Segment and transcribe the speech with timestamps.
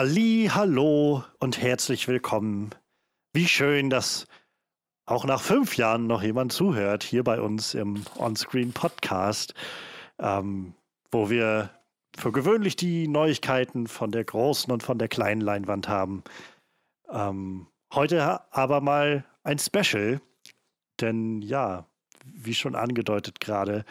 [0.00, 2.70] Halli, hallo und herzlich willkommen.
[3.34, 4.26] Wie schön, dass
[5.04, 9.52] auch nach fünf Jahren noch jemand zuhört hier bei uns im Onscreen Podcast,
[10.18, 10.72] ähm,
[11.10, 11.68] wo wir
[12.16, 16.24] für gewöhnlich die Neuigkeiten von der großen und von der kleinen Leinwand haben.
[17.10, 20.22] Ähm, heute aber mal ein Special,
[21.02, 21.84] denn ja,
[22.24, 23.84] wie schon angedeutet gerade,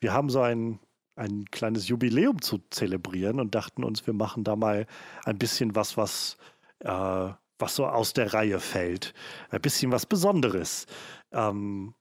[0.00, 0.80] wir haben so ein
[1.16, 4.86] ein kleines Jubiläum zu zelebrieren und dachten uns, wir machen da mal
[5.24, 6.36] ein bisschen was, was,
[6.80, 9.14] äh, was so aus der Reihe fällt.
[9.50, 10.86] Ein bisschen was Besonderes.
[11.32, 11.94] Ähm,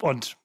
[0.00, 0.36] und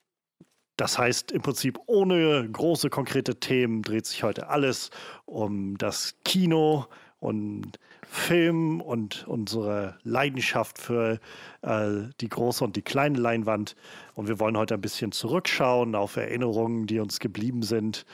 [0.77, 4.89] das heißt im Prinzip, ohne große konkrete Themen dreht sich heute alles
[5.25, 6.87] um das Kino
[7.25, 11.19] und Film und unsere Leidenschaft für
[11.63, 11.89] äh,
[12.21, 13.75] die große und die kleine Leinwand.
[14.13, 18.05] Und wir wollen heute ein bisschen zurückschauen auf Erinnerungen, die uns geblieben sind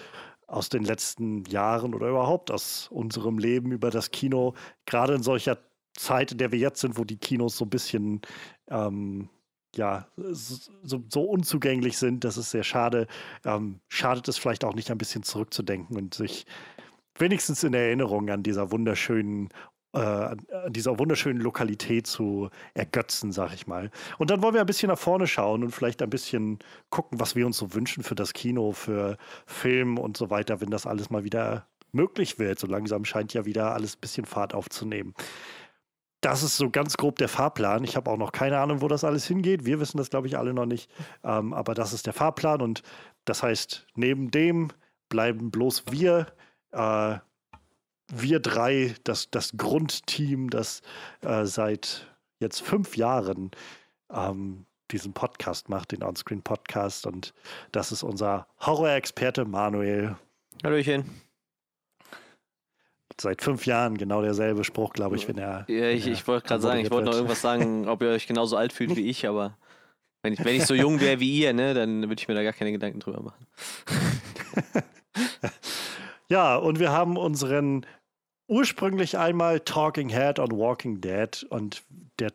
[0.48, 4.54] aus den letzten Jahren oder überhaupt aus unserem Leben über das Kino.
[4.86, 5.58] Gerade in solcher
[5.98, 8.22] Zeit, in der wir jetzt sind, wo die Kinos so ein bisschen
[8.70, 9.30] ähm,
[9.76, 13.08] ja, so, so, unzugänglich sind, das ist sehr schade.
[13.46, 16.46] Ähm, schadet es vielleicht auch nicht ein bisschen zurückzudenken und sich
[17.18, 19.50] wenigstens in Erinnerung an dieser wunderschönen
[19.94, 23.92] äh, an dieser wunderschönen Lokalität zu ergötzen, sag ich mal.
[24.18, 27.36] Und dann wollen wir ein bisschen nach vorne schauen und vielleicht ein bisschen gucken, was
[27.36, 31.10] wir uns so wünschen für das Kino, für Film und so weiter, wenn das alles
[31.10, 32.60] mal wieder möglich wird.
[32.60, 35.14] So langsam scheint ja wieder alles ein bisschen Fahrt aufzunehmen.
[36.22, 37.84] Das ist so ganz grob der Fahrplan.
[37.84, 39.66] Ich habe auch noch keine Ahnung, wo das alles hingeht.
[39.66, 40.90] Wir wissen das, glaube ich, alle noch nicht.
[41.24, 42.84] Ähm, aber das ist der Fahrplan und
[43.26, 44.70] das heißt, neben dem
[45.10, 46.28] bleiben bloß wir
[46.72, 47.18] äh,
[48.14, 50.82] wir drei, das, das Grundteam, das
[51.22, 52.08] äh, seit
[52.40, 53.52] jetzt fünf Jahren
[54.12, 57.08] ähm, diesen Podcast macht, den Onscreen Podcast.
[57.08, 57.34] Und
[57.72, 60.18] das ist unser Horror-Experte Manuel.
[60.64, 61.06] Hallöchen.
[63.20, 65.66] Seit fünf Jahren genau derselbe Spruch, glaube ich, wenn er.
[65.68, 68.58] Ja, ich, ich wollte gerade sagen, ich wollte noch irgendwas sagen, ob ihr euch genauso
[68.58, 69.58] alt fühlt wie ich, aber
[70.24, 72.44] wenn ich, wenn ich so jung wäre wie ihr, ne, dann würde ich mir da
[72.44, 73.46] gar keine Gedanken drüber machen.
[76.32, 77.86] ja, und wir haben unseren
[78.48, 81.84] ursprünglich einmal Talking Head on Walking Dead und
[82.20, 82.32] der,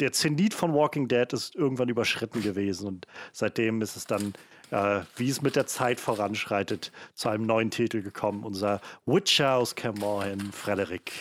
[0.00, 4.32] der Zenit von Walking Dead ist irgendwann überschritten gewesen und seitdem ist es dann,
[4.70, 9.74] äh, wie es mit der Zeit voranschreitet, zu einem neuen Titel gekommen, unser Witcher aus
[9.74, 11.12] Caermorhen, Frederik.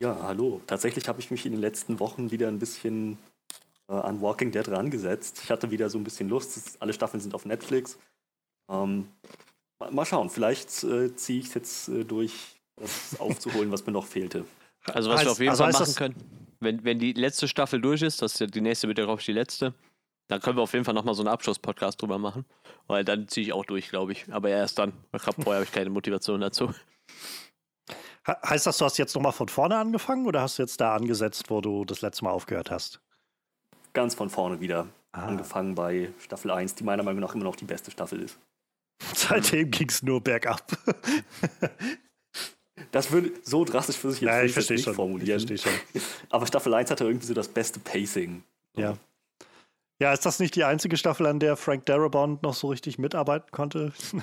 [0.00, 0.60] Ja, hallo.
[0.66, 3.18] Tatsächlich habe ich mich in den letzten Wochen wieder ein bisschen
[3.88, 5.42] äh, an Walking Dead rangesetzt.
[5.44, 6.76] Ich hatte wieder so ein bisschen Lust.
[6.80, 7.96] Alle Staffeln sind auf Netflix.
[8.68, 9.06] Ähm,
[9.90, 12.32] Mal schauen, vielleicht äh, ziehe ich es jetzt äh, durch,
[12.76, 14.44] das aufzuholen, was mir noch fehlte.
[14.86, 16.14] Also was heißt, wir auf jeden also Fall machen können,
[16.60, 19.20] wenn, wenn die letzte Staffel durch ist, das ist ja die nächste wird ja glaube
[19.20, 19.74] ich die letzte,
[20.28, 22.44] dann können wir auf jeden Fall nochmal so einen Abschluss-Podcast drüber machen.
[22.86, 24.26] Weil dann ziehe ich auch durch, glaube ich.
[24.30, 24.92] Aber erst dann.
[25.12, 26.72] vorher habe ich keine Motivation dazu.
[28.26, 31.50] Heißt das, du hast jetzt nochmal von vorne angefangen oder hast du jetzt da angesetzt,
[31.50, 33.00] wo du das letzte Mal aufgehört hast?
[33.92, 34.88] Ganz von vorne wieder.
[35.12, 35.26] Ah.
[35.26, 38.38] Angefangen bei Staffel 1, die meiner Meinung nach immer noch die beste Staffel ist.
[39.14, 40.64] Seitdem ging es nur bergab.
[42.90, 44.94] Das würde so drastisch für sich jetzt Nein, ich verstehe nicht schon.
[44.94, 45.40] formulieren.
[45.40, 46.02] Ich verstehe schon.
[46.30, 48.44] Aber Staffel 1 hatte irgendwie so das beste Pacing.
[48.76, 48.96] Ja.
[50.00, 53.50] Ja, ist das nicht die einzige Staffel, an der Frank Darabont noch so richtig mitarbeiten
[53.50, 53.92] konnte?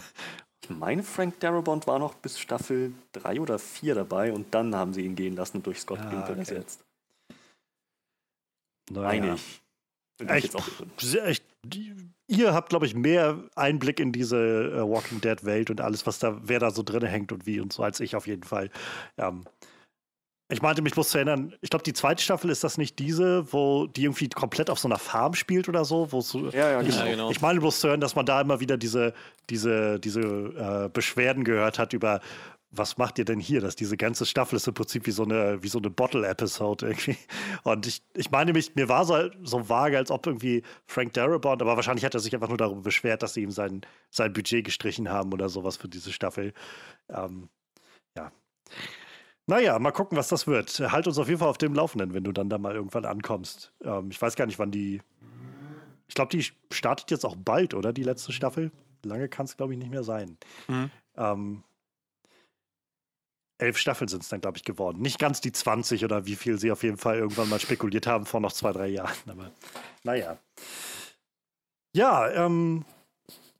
[0.63, 4.93] Ich meine, Frank Darabont war noch bis Staffel 3 oder 4 dabei und dann haben
[4.93, 6.39] sie ihn gehen lassen und durch Scott ah, Gimple okay.
[6.39, 6.85] ersetzt.
[8.91, 9.07] Naja.
[9.07, 9.61] Meine ich.
[10.29, 10.55] Echt,
[11.63, 11.91] echt,
[12.27, 16.19] ihr habt, glaube ich, mehr Einblick in diese äh, Walking Dead Welt und alles, was
[16.19, 18.69] da, wer da so drin hängt und wie und so, als ich auf jeden Fall.
[19.17, 19.43] Ähm,
[20.51, 23.53] ich meinte mich bloß zu erinnern, ich glaube, die zweite Staffel ist das nicht diese,
[23.53, 26.11] wo die irgendwie komplett auf so einer Farm spielt oder so.
[26.11, 27.05] Wo so ja, ja, ich, genau.
[27.05, 27.31] genau.
[27.31, 29.13] ich meine bloß zu hören, dass man da immer wieder diese,
[29.49, 32.19] diese, diese äh, Beschwerden gehört hat über,
[32.71, 33.59] was macht ihr denn hier?
[33.59, 37.17] Dass diese ganze Staffel ist im Prinzip wie so eine, wie so eine Bottle-Episode irgendwie.
[37.63, 41.61] Und ich, ich meine mich, mir war so, so vage, als ob irgendwie Frank Darabont,
[41.61, 44.63] aber wahrscheinlich hat er sich einfach nur darüber beschwert, dass sie ihm sein, sein Budget
[44.63, 46.53] gestrichen haben oder sowas für diese Staffel.
[47.09, 47.49] Ähm,
[48.15, 48.31] ja.
[49.47, 50.79] Naja, mal gucken, was das wird.
[50.79, 53.73] Halt uns auf jeden Fall auf dem Laufenden, wenn du dann da mal irgendwann ankommst.
[53.83, 55.01] Ähm, ich weiß gar nicht, wann die.
[56.07, 57.91] Ich glaube, die startet jetzt auch bald, oder?
[57.91, 58.71] Die letzte Staffel.
[59.03, 60.37] Lange kann es, glaube ich, nicht mehr sein.
[60.67, 60.91] Mhm.
[61.17, 61.63] Ähm,
[63.61, 65.01] elf Staffeln sind es dann, glaube ich, geworden.
[65.01, 68.25] Nicht ganz die 20 oder wie viel sie auf jeden Fall irgendwann mal spekuliert haben
[68.25, 69.15] vor noch zwei, drei Jahren.
[69.27, 69.51] Aber
[70.03, 70.37] naja.
[71.93, 72.85] Ja, ähm,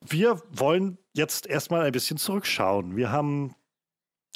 [0.02, 2.96] wir wollen jetzt erstmal ein bisschen zurückschauen.
[2.96, 3.56] Wir haben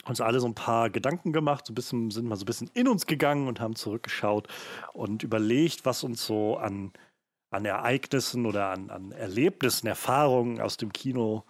[0.06, 2.70] uns alle so ein paar Gedanken gemacht, so ein bisschen, sind mal so ein bisschen
[2.74, 4.48] in uns gegangen und haben zurückgeschaut
[4.94, 6.94] und überlegt, was uns so an,
[7.50, 11.44] an Ereignissen oder an, an Erlebnissen, Erfahrungen aus dem Kino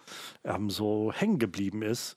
[0.44, 2.16] ähm, so hängen geblieben ist.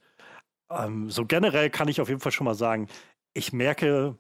[0.70, 2.88] Ähm, so generell kann ich auf jeden Fall schon mal sagen,
[3.34, 4.16] ich merke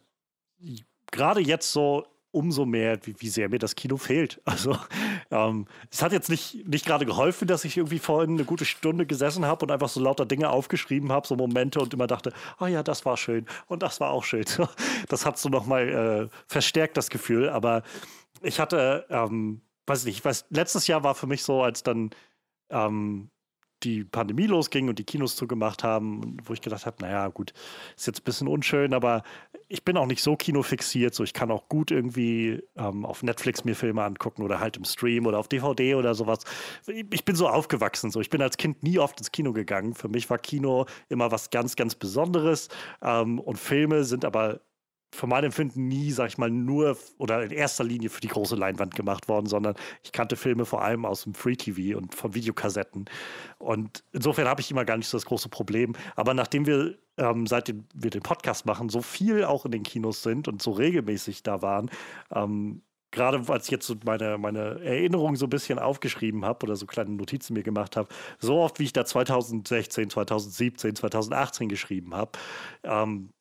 [1.11, 4.41] gerade jetzt so umso mehr, wie, wie, sehr mir das Kino fehlt.
[4.45, 4.77] Also
[5.31, 9.05] ähm, es hat jetzt nicht, nicht gerade geholfen, dass ich irgendwie vorhin eine gute Stunde
[9.05, 12.65] gesessen habe und einfach so lauter Dinge aufgeschrieben habe, so Momente und immer dachte, oh
[12.65, 14.45] ja, das war schön und das war auch schön.
[15.07, 17.83] Das hat so nochmal äh, verstärkt das Gefühl, aber
[18.41, 22.11] ich hatte, ähm, weiß nicht, weiß, letztes Jahr war für mich so, als dann
[22.69, 23.29] ähm,
[23.83, 27.53] die Pandemie losging und die Kinos zugemacht haben, wo ich gedacht habe, naja, gut,
[27.95, 29.23] ist jetzt ein bisschen unschön, aber
[29.67, 33.63] ich bin auch nicht so kinofixiert, so ich kann auch gut irgendwie ähm, auf Netflix
[33.63, 36.39] mir Filme angucken oder halt im Stream oder auf DVD oder sowas.
[36.87, 39.93] Ich bin so aufgewachsen, so ich bin als Kind nie oft ins Kino gegangen.
[39.93, 42.69] Für mich war Kino immer was ganz, ganz Besonderes
[43.01, 44.61] ähm, und Filme sind aber
[45.11, 48.55] für mein Empfinden nie, sag ich mal, nur oder in erster Linie für die große
[48.55, 52.35] Leinwand gemacht worden, sondern ich kannte Filme vor allem aus dem Free TV und von
[52.35, 53.05] Videokassetten.
[53.57, 55.93] Und insofern habe ich immer gar nicht so das große Problem.
[56.15, 60.23] Aber nachdem wir, ähm, seitdem wir den Podcast machen, so viel auch in den Kinos
[60.23, 61.89] sind und so regelmäßig da waren,
[62.31, 66.85] ähm, gerade als ich jetzt meine, meine Erinnerungen so ein bisschen aufgeschrieben habe oder so
[66.85, 72.31] kleine Notizen mir gemacht habe, so oft wie ich da 2016, 2017, 2018 geschrieben habe,
[72.83, 73.31] ähm,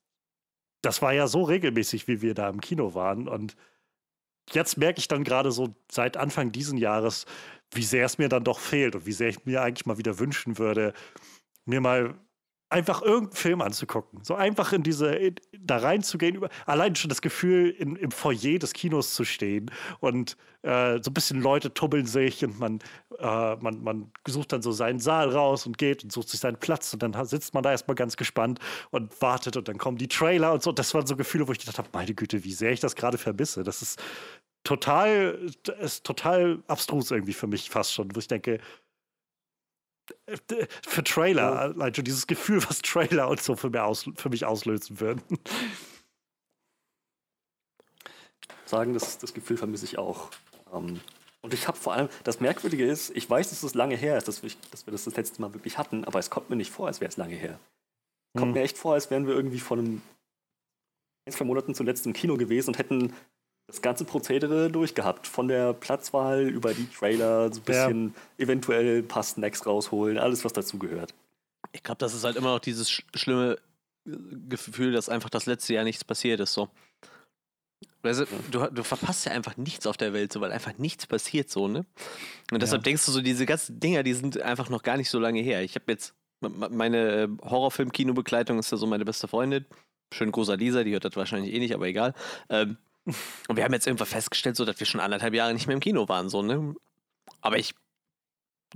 [0.83, 3.29] das war ja so regelmäßig, wie wir da im Kino waren.
[3.29, 3.57] Und
[4.53, 7.27] jetzt merke ich dann gerade so seit Anfang diesen Jahres,
[7.73, 10.19] wie sehr es mir dann doch fehlt und wie sehr ich mir eigentlich mal wieder
[10.19, 10.95] wünschen würde,
[11.65, 12.15] mir mal
[12.71, 14.23] einfach irgendeinen Film anzugucken.
[14.23, 19.15] So einfach in diese, da reinzugehen, allein schon das Gefühl, in, im Foyer des Kinos
[19.15, 19.71] zu stehen
[20.01, 22.81] und äh, so ein bisschen Leute tubbeln sich und man,
[23.19, 26.59] äh, man, man sucht dann so seinen Saal raus und geht und sucht sich seinen
[26.59, 28.59] Platz und dann sitzt man da erstmal ganz gespannt
[28.91, 30.73] und wartet und dann kommen die Trailer und so.
[30.73, 33.19] Das waren so Gefühle, wo ich gedacht habe, meine Güte, wie sehr ich das gerade
[33.19, 33.63] vermisse.
[33.63, 34.03] Das ist
[34.65, 35.39] total,
[35.81, 38.61] ist total abstrus irgendwie für mich fast schon, wo ich denke,
[40.87, 41.83] für Trailer, ja.
[41.83, 45.23] also dieses Gefühl, was Trailer und so für mich, aus, für mich auslösen würden.
[48.65, 50.31] Sagen, das, das Gefühl vermisse ich auch.
[50.73, 51.01] Ähm,
[51.41, 54.29] und ich habe vor allem, das Merkwürdige ist, ich weiß, dass es lange her ist,
[54.29, 56.71] dass wir, dass wir das das letzte Mal wirklich hatten, aber es kommt mir nicht
[56.71, 57.59] vor, als wäre es lange her.
[58.35, 58.53] Kommt hm.
[58.55, 60.03] mir echt vor, als wären wir irgendwie vor einem
[61.27, 63.15] ein, zwei Monaten zuletzt im Kino gewesen und hätten
[63.69, 65.27] das ganze Prozedere durchgehabt.
[65.27, 68.45] Von der Platzwahl über die Trailer, so ein bisschen ja.
[68.45, 71.15] eventuell ein paar Snacks rausholen, alles, was dazugehört.
[71.73, 73.59] Ich glaube, das ist halt immer noch dieses sch schlimme
[74.07, 74.13] äh,
[74.49, 76.55] Gefühl, dass einfach das letzte Jahr nichts passiert ist.
[76.55, 76.71] So.
[78.03, 81.51] Also, du, du, verpasst ja einfach nichts auf der Welt, so, weil einfach nichts passiert
[81.51, 81.85] so, ne?
[82.51, 82.85] Und deshalb ja.
[82.85, 85.63] denkst du so, diese ganzen Dinger, die sind einfach noch gar nicht so lange her.
[85.63, 89.67] Ich habe jetzt, meine äh, Horrorfilm-Kinobegleitung ist ja so meine beste Freundin.
[90.15, 92.15] Schön großer Lisa, die hört das wahrscheinlich eh nicht, aber egal.
[92.49, 92.79] Ähm,
[93.49, 95.81] und wir haben jetzt irgendwann festgestellt, so, dass wir schon anderthalb Jahre nicht mehr im
[95.81, 96.75] Kino waren, so, ne?
[97.41, 97.75] Aber ich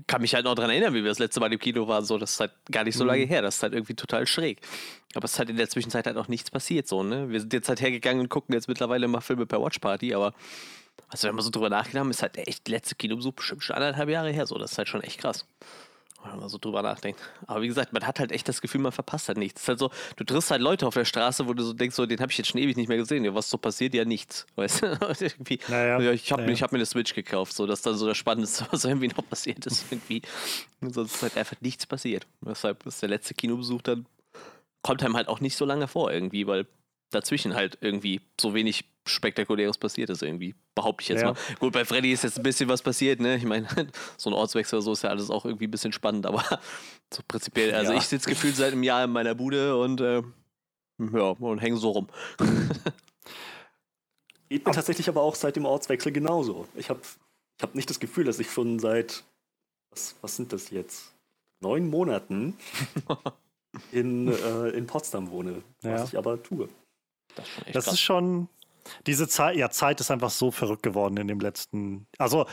[0.07, 2.17] kann mich halt noch daran erinnern, wie wir das letzte Mal im Kino waren, so,
[2.17, 3.11] das ist halt gar nicht so mhm.
[3.11, 4.61] lange her, das ist halt irgendwie total schräg.
[5.15, 7.31] Aber es ist halt in der Zwischenzeit halt auch nichts passiert, so, ne?
[7.31, 10.35] Wir sind jetzt halt hergegangen und gucken jetzt mittlerweile mal Filme per Watchparty, aber
[11.09, 14.09] also wenn man so drüber nachgedacht haben, ist halt echt letzte Kinobesuch bestimmt schon anderthalb
[14.09, 15.47] Jahre her, so, das ist halt schon echt krass
[16.25, 17.21] wenn man so drüber nachdenkt.
[17.47, 19.61] Aber wie gesagt, man hat halt echt das Gefühl, man verpasst halt nichts.
[19.61, 21.97] Es ist halt so, du triffst halt Leute auf der Straße, wo du so denkst,
[21.97, 23.25] so, den habe ich jetzt schon ewig nicht mehr gesehen.
[23.25, 23.95] Ja, was so passiert?
[23.95, 24.47] Ja, nichts.
[24.57, 24.87] Weißt du?
[25.69, 26.55] naja, ich habe naja.
[26.55, 29.09] mir, hab mir eine Switch gekauft, so, das ist dann so das Spannendste, was irgendwie
[29.09, 29.85] noch passiert ist.
[29.91, 30.23] Irgendwie.
[30.81, 32.27] Und sonst ist halt einfach nichts passiert.
[32.41, 34.07] Deshalb ist der letzte Kinobesuch dann,
[34.83, 36.67] kommt einem halt auch nicht so lange vor irgendwie, weil
[37.13, 40.55] dazwischen halt irgendwie so wenig Spektakuläres passiert ist irgendwie.
[40.75, 41.33] Behaupte ich jetzt ja.
[41.33, 41.37] mal.
[41.59, 43.37] Gut, bei Freddy ist jetzt ein bisschen was passiert, ne?
[43.37, 43.67] Ich meine,
[44.17, 46.43] so ein Ortswechsel oder so ist ja alles auch irgendwie ein bisschen spannend, aber
[47.13, 47.99] so prinzipiell, also ja.
[47.99, 50.23] ich sitze gefühlt seit einem Jahr in meiner Bude und äh,
[50.99, 52.09] ja, und hänge so rum.
[54.49, 56.69] Geht mir tatsächlich aber auch seit dem Ortswechsel genauso.
[56.75, 57.01] Ich habe
[57.57, 59.25] ich hab nicht das Gefühl, dass ich schon seit,
[59.91, 61.13] was, was sind das jetzt?
[61.61, 62.57] Neun Monaten
[63.93, 66.05] in, äh, in Potsdam wohne, was ja.
[66.05, 66.69] ich aber tue.
[67.35, 68.49] Das, ist, das ist schon,
[69.07, 72.07] diese Zeit, ja, Zeit ist einfach so verrückt geworden in dem letzten.
[72.19, 72.47] Also,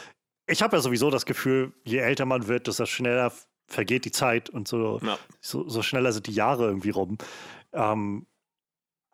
[0.48, 3.31] ich habe ja sowieso das Gefühl, je älter man wird, desto schneller
[3.67, 5.17] vergeht die Zeit und so, ja.
[5.41, 7.17] so, so, schneller sind die Jahre irgendwie rum.
[7.71, 8.25] Ähm,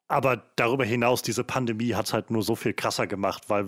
[0.07, 3.67] aber darüber hinaus, diese Pandemie hat es halt nur so viel krasser gemacht, weil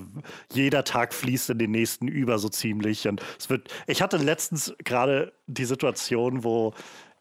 [0.53, 3.07] jeder Tag fließt in den nächsten über so ziemlich.
[3.07, 3.73] Und es wird.
[3.87, 6.73] Ich hatte letztens gerade die Situation, wo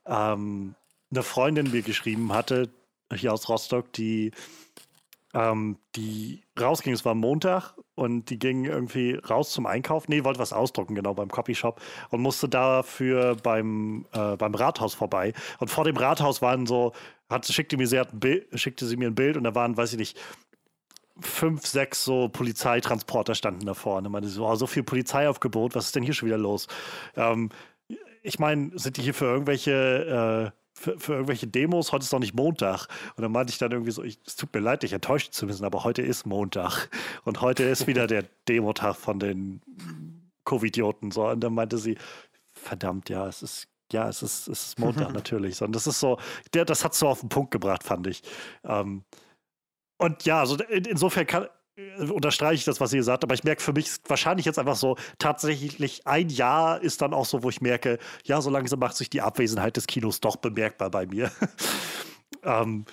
[0.05, 0.75] ähm,
[1.11, 2.69] eine Freundin mir geschrieben hatte,
[3.15, 4.33] hier aus Rostock, die
[5.37, 6.95] ähm, die rausging.
[6.95, 10.09] Es war Montag und die ging irgendwie raus zum Einkauf.
[10.09, 15.35] Nee, wollte was ausdrucken, genau, beim Copyshop und musste dafür beim, äh, beim Rathaus vorbei.
[15.59, 16.93] Und vor dem Rathaus waren so,
[17.29, 19.93] hat, schickte, mir, sie hat Bild, schickte sie mir ein Bild und da waren, weiß
[19.93, 20.19] ich nicht,
[21.21, 24.09] fünf, sechs so Polizeitransporter standen da vorne.
[24.09, 26.67] Man so, oh, so viel Polizeiaufgebot, was ist denn hier schon wieder los?
[27.15, 27.51] Ähm,
[28.23, 32.19] ich meine, sind die hier für irgendwelche äh, für, für, irgendwelche Demos, heute ist doch
[32.19, 32.87] nicht Montag.
[33.17, 35.47] Und dann meinte ich dann irgendwie so, ich, es tut mir leid, dich enttäuscht zu
[35.47, 36.89] müssen, aber heute ist Montag.
[37.25, 39.63] Und heute ist wieder der Demotag von den
[40.45, 41.11] Covidioten.
[41.11, 41.29] So.
[41.29, 41.97] Und dann meinte sie,
[42.55, 45.63] verdammt, ja, es ist ja, es ist, es ist Montag natürlich.
[45.63, 46.19] Und das ist so,
[46.53, 48.23] der, das hat so auf den Punkt gebracht, fand ich.
[48.65, 49.05] Ähm,
[49.99, 51.47] und ja, also in, insofern kann,
[51.99, 54.97] unterstreiche ich das, was ihr sagt, aber ich merke für mich wahrscheinlich jetzt einfach so,
[55.19, 59.11] tatsächlich ein Jahr ist dann auch so, wo ich merke, ja, so langsam macht sich
[59.11, 61.31] die Abwesenheit des Kinos doch bemerkbar bei mir.
[62.43, 62.87] ähm,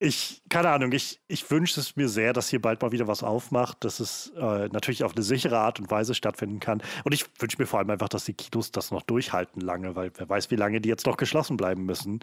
[0.00, 3.24] ich, keine Ahnung, ich, ich wünsche es mir sehr, dass hier bald mal wieder was
[3.24, 6.82] aufmacht, dass es äh, natürlich auf eine sichere Art und Weise stattfinden kann.
[7.04, 10.12] Und ich wünsche mir vor allem einfach, dass die Kinos das noch durchhalten lange, weil
[10.16, 12.20] wer weiß, wie lange die jetzt noch geschlossen bleiben müssen.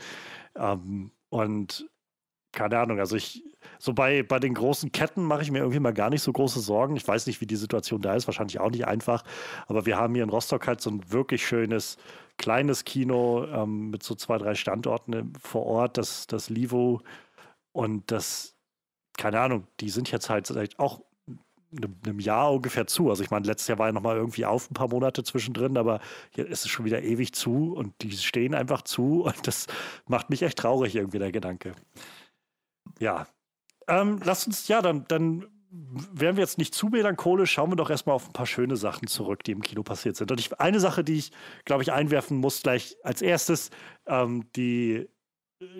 [0.55, 1.89] Ähm, und
[2.55, 3.43] keine Ahnung, also ich,
[3.77, 6.59] so bei, bei den großen Ketten mache ich mir irgendwie mal gar nicht so große
[6.59, 6.95] Sorgen.
[6.95, 9.23] Ich weiß nicht, wie die Situation da ist, wahrscheinlich auch nicht einfach.
[9.67, 11.97] Aber wir haben hier in Rostock halt so ein wirklich schönes,
[12.37, 17.01] kleines Kino ähm, mit so zwei, drei Standorten vor Ort, das, das Livo.
[17.73, 18.55] Und das,
[19.17, 21.01] keine Ahnung, die sind jetzt halt auch
[21.77, 23.09] einem Jahr ungefähr zu.
[23.09, 25.99] Also ich meine, letztes Jahr war ja nochmal irgendwie auf ein paar Monate zwischendrin, aber
[26.33, 29.67] jetzt ist es schon wieder ewig zu und die stehen einfach zu und das
[30.07, 31.73] macht mich echt traurig irgendwie, der Gedanke.
[32.99, 33.27] Ja.
[33.87, 37.89] Ähm, lass uns, ja, dann, dann wären wir jetzt nicht zu melancholisch, schauen wir doch
[37.89, 40.31] erstmal auf ein paar schöne Sachen zurück, die im Kino passiert sind.
[40.31, 41.31] Und ich, eine Sache, die ich,
[41.65, 43.71] glaube ich, einwerfen muss, gleich als erstes,
[44.07, 45.07] ähm, die,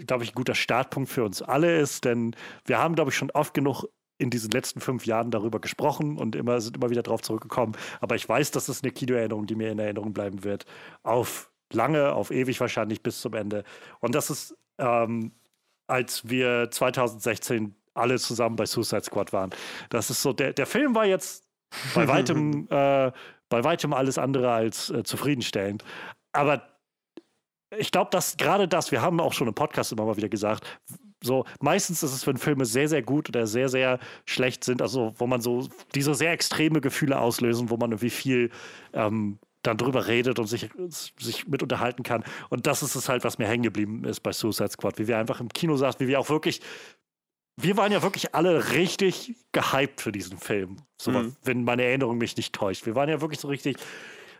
[0.05, 3.31] glaube ich, ein guter Startpunkt für uns alle ist, denn wir haben, glaube ich, schon
[3.31, 3.85] oft genug
[4.17, 7.75] in diesen letzten fünf Jahren darüber gesprochen und immer sind immer wieder darauf zurückgekommen.
[7.99, 10.65] Aber ich weiß, dass es eine Kinoerinnerung, die mir in Erinnerung bleiben wird,
[11.03, 13.63] auf lange, auf ewig wahrscheinlich bis zum Ende.
[13.99, 15.33] Und das ist ähm,
[15.87, 19.51] als wir 2016 alle zusammen bei Suicide Squad waren.
[19.89, 21.45] Das ist so, der, der Film war jetzt
[21.93, 23.11] bei weitem, äh,
[23.49, 25.83] bei weitem alles andere als äh, zufriedenstellend.
[26.33, 26.63] Aber
[27.77, 30.79] ich glaube, dass gerade das, wir haben auch schon im Podcast immer mal wieder gesagt,
[31.23, 35.13] so meistens ist es, wenn Filme sehr, sehr gut oder sehr, sehr schlecht sind, also
[35.17, 38.51] wo man so diese sehr extreme Gefühle auslösen, wo man irgendwie viel
[38.93, 40.69] ähm, dann drüber redet und sich,
[41.19, 42.23] sich mit unterhalten kann.
[42.49, 45.17] Und das ist es halt, was mir hängen geblieben ist bei Suicide Squad, wie wir
[45.17, 46.61] einfach im Kino saßen, wie wir auch wirklich,
[47.57, 50.77] wir waren ja wirklich alle richtig gehypt für diesen Film.
[51.01, 51.35] So, mhm.
[51.43, 52.85] wenn meine Erinnerung mich nicht täuscht.
[52.85, 53.77] Wir waren ja wirklich so richtig,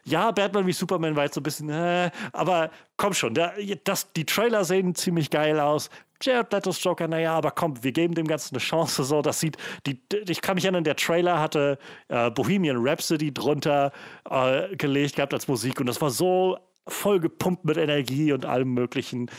[0.05, 4.11] ja, Batman wie Superman war jetzt so ein bisschen, äh, aber komm schon, der, das,
[4.13, 5.89] die Trailer sehen ziemlich geil aus.
[6.21, 9.03] Jared Leto's Joker, naja, aber komm, wir geben dem Ganzen eine Chance.
[9.03, 13.91] So, das sieht, die, ich kann mich erinnern, der Trailer hatte äh, Bohemian Rhapsody drunter
[14.29, 16.57] äh, gelegt gehabt als Musik und das war so
[16.87, 19.29] voll gepumpt mit Energie und allem Möglichen.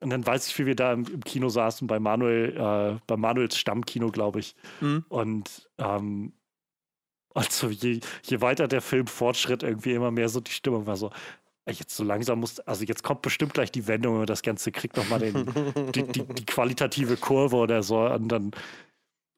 [0.00, 3.16] Und dann weiß ich, wie wir da im, im Kino saßen bei Manuel, äh, bei
[3.16, 4.54] Manuels Stammkino, glaube ich.
[4.80, 5.04] Mhm.
[5.08, 6.32] Und ähm,
[7.34, 11.10] also je, je weiter der Film fortschritt, irgendwie immer mehr so die Stimmung war so,
[11.66, 14.96] jetzt so langsam muss, also jetzt kommt bestimmt gleich die Wendung und das Ganze kriegt
[14.96, 15.20] nochmal
[15.94, 18.50] die, die, die qualitative Kurve oder so und dann,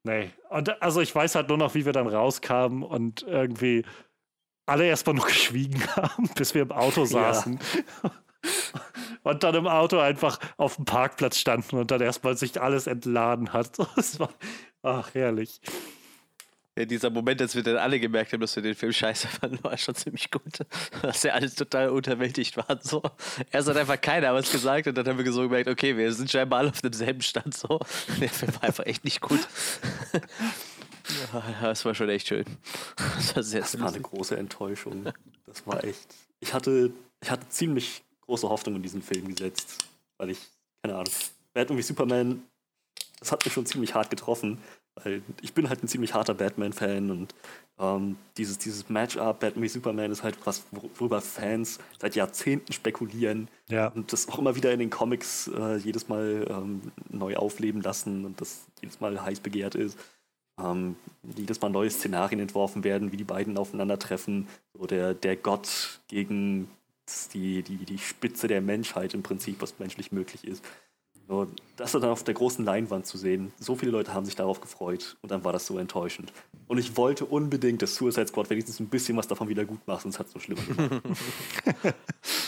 [0.04, 0.30] nee.
[0.48, 3.84] Und also ich weiß halt nur noch, wie wir dann rauskamen und irgendwie
[4.66, 7.58] alle erstmal noch geschwiegen haben, bis wir im Auto saßen.
[8.02, 8.10] Ja.
[9.24, 13.52] Und dann im Auto einfach auf dem Parkplatz standen und dann erstmal sich alles entladen
[13.52, 13.78] hat.
[13.94, 14.30] Das war,
[14.82, 15.60] ach, herrlich.
[16.78, 19.62] Ja, dieser Moment, als wir dann alle gemerkt haben, dass wir den Film scheiße fanden,
[19.62, 20.60] war schon ziemlich gut.
[21.02, 22.78] Dass wir alles total unterwältigt waren.
[22.80, 23.02] So.
[23.50, 26.30] Erst hat einfach keiner was gesagt und dann haben wir so gemerkt, okay, wir sind
[26.30, 27.54] scheinbar alle auf demselben Stand.
[27.54, 27.78] So.
[28.20, 29.40] Der Film war einfach echt nicht gut.
[31.32, 32.44] Ja, das war schon echt schön.
[33.16, 35.12] Das war, sehr das war eine große Enttäuschung.
[35.46, 36.14] Das war echt.
[36.38, 39.84] Ich hatte, ich hatte ziemlich große Hoffnung in diesen Film gesetzt,
[40.16, 40.38] weil ich,
[40.80, 41.12] keine Ahnung,
[41.52, 42.42] Batman wie Superman,
[43.18, 44.58] das hat mich schon ziemlich hart getroffen.
[44.96, 47.34] Weil ich bin halt ein ziemlich harter Batman-Fan und
[47.78, 53.48] ähm, dieses, dieses Matchup Batman wie Superman ist halt was, worüber Fans seit Jahrzehnten spekulieren
[53.68, 53.88] ja.
[53.88, 58.24] und das auch immer wieder in den Comics äh, jedes Mal ähm, neu aufleben lassen
[58.24, 59.98] und das jedes Mal heiß begehrt ist.
[60.60, 60.96] Ähm,
[61.36, 64.46] jedes Mal neue Szenarien entworfen werden, wie die beiden aufeinandertreffen.
[64.74, 66.68] So der, der Gott gegen
[67.32, 70.64] die, die, die Spitze der Menschheit im Prinzip, was menschlich möglich ist.
[71.28, 74.60] So, das dann auf der großen Leinwand zu sehen, so viele Leute haben sich darauf
[74.60, 76.32] gefreut und dann war das so enttäuschend.
[76.68, 80.02] Und ich wollte unbedingt, dass Suicide Squad wenigstens ein bisschen was davon wieder gut macht,
[80.02, 81.02] sonst hat es so schlimm gemacht.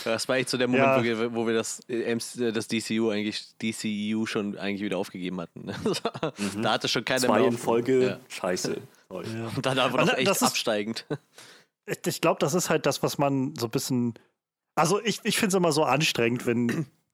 [0.03, 0.99] das war echt so der Moment, ja.
[0.99, 2.17] wo, wir, wo wir, das, äh,
[2.51, 5.65] das DCU eigentlich, DCU schon eigentlich wieder aufgegeben hatten.
[5.65, 6.61] mhm.
[6.61, 7.41] Da hatte schon keiner Zwei mehr.
[7.41, 8.19] Zwei in Folge, ja.
[8.29, 8.77] scheiße.
[9.11, 9.49] Ja.
[9.55, 11.05] Und dann aber noch echt ist, absteigend.
[12.05, 14.15] Ich glaube, das ist halt das, was man so ein bisschen.
[14.73, 16.87] Also ich, ich finde es immer so anstrengend, wenn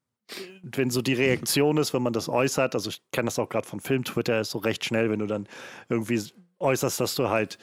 [0.64, 3.68] wenn so die Reaktion ist, wenn man das äußert, also ich kenne das auch gerade
[3.68, 5.48] von Film-Twitter, ist so recht schnell, wenn du dann
[5.90, 6.22] irgendwie
[6.60, 7.58] äußerst, dass du halt,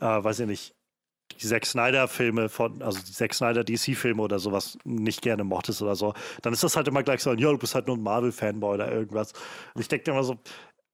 [0.00, 0.74] äh, weiß ich nicht,
[1.40, 5.96] die Zack Snyder-Filme von, also die Zack Snyder DC-Filme oder sowas nicht gerne mochtest oder
[5.96, 8.74] so, dann ist das halt immer gleich so, ja, du bist halt nur ein Marvel-Fanboy
[8.74, 9.32] oder irgendwas.
[9.74, 10.38] Und ich denke immer so,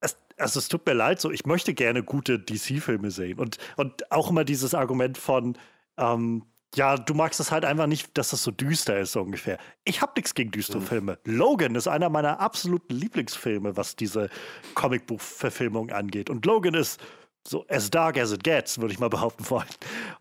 [0.00, 3.39] es, also es tut mir leid, so ich möchte gerne gute DC-Filme sehen.
[3.39, 5.59] Und, und auch immer dieses Argument von,
[5.99, 9.59] ähm, ja, du magst es halt einfach nicht, dass das so düster ist, so ungefähr.
[9.85, 10.87] Ich habe nichts gegen düstere mhm.
[10.87, 11.19] Filme.
[11.25, 14.31] Logan ist einer meiner absoluten Lieblingsfilme, was diese
[14.75, 16.31] Comicbuch-Verfilmung angeht.
[16.31, 17.00] Und Logan ist
[17.47, 19.69] so as dark as it gets, würde ich mal behaupten wollen.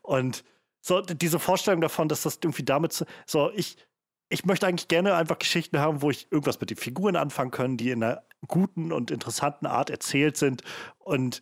[0.01, 0.43] Und
[0.81, 3.77] so diese Vorstellung davon, dass das irgendwie damit so ich
[4.29, 7.77] ich möchte eigentlich gerne einfach Geschichten haben, wo ich irgendwas mit den Figuren anfangen kann,
[7.77, 10.61] die in einer guten und interessanten Art erzählt sind
[10.99, 11.41] und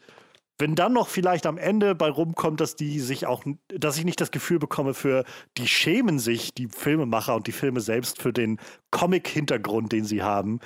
[0.60, 4.20] wenn dann noch vielleicht am Ende bei rumkommt, dass die sich auch, dass ich nicht
[4.20, 5.24] das Gefühl bekomme für,
[5.58, 8.60] die schämen sich, die Filmemacher und die Filme selbst für den
[8.92, 10.60] Comic-Hintergrund, den sie haben,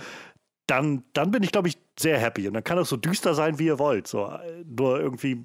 [0.67, 2.47] dann, dann bin ich, glaube ich, sehr happy.
[2.47, 4.07] Und dann kann es so düster sein, wie ihr wollt.
[4.07, 5.43] So, äh, nur irgendwie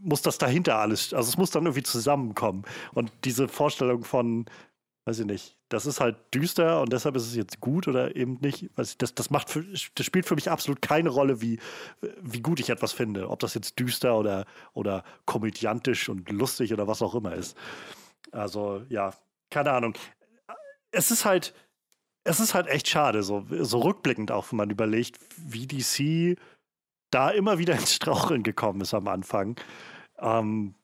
[0.00, 2.64] muss das dahinter alles, also es muss dann irgendwie zusammenkommen.
[2.92, 4.46] Und diese Vorstellung von,
[5.04, 8.38] weiß ich nicht, das ist halt düster und deshalb ist es jetzt gut oder eben
[8.40, 8.68] nicht.
[8.74, 11.60] Das, das, macht für, das spielt für mich absolut keine Rolle, wie,
[12.20, 13.30] wie gut ich etwas finde.
[13.30, 17.56] Ob das jetzt düster oder, oder komödiantisch und lustig oder was auch immer ist.
[18.32, 19.14] Also, ja,
[19.48, 19.94] keine Ahnung.
[20.90, 21.54] Es ist halt,
[22.24, 26.36] es ist halt echt schade, so, so rückblickend auch, wenn man überlegt, wie DC
[27.12, 29.54] da immer wieder ins Straucheln gekommen ist am Anfang.
[30.18, 30.74] Ähm,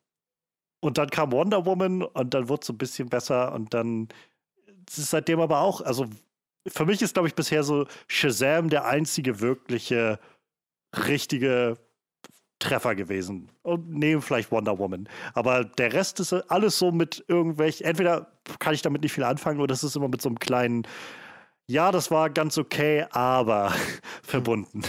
[0.78, 4.08] und dann kam Wonder Woman und dann wurde es ein bisschen besser und dann
[4.88, 6.06] seitdem aber auch, also
[6.66, 10.18] für mich ist, glaube ich, bisher so Shazam der einzige wirkliche,
[11.06, 11.78] richtige
[12.58, 13.50] Treffer gewesen.
[13.62, 15.08] Und neben vielleicht Wonder Woman.
[15.34, 19.60] Aber der Rest ist alles so mit irgendwelchen, entweder kann ich damit nicht viel anfangen
[19.60, 20.86] oder das ist immer mit so einem kleinen,
[21.68, 23.74] ja, das war ganz okay, aber
[24.22, 24.82] verbunden.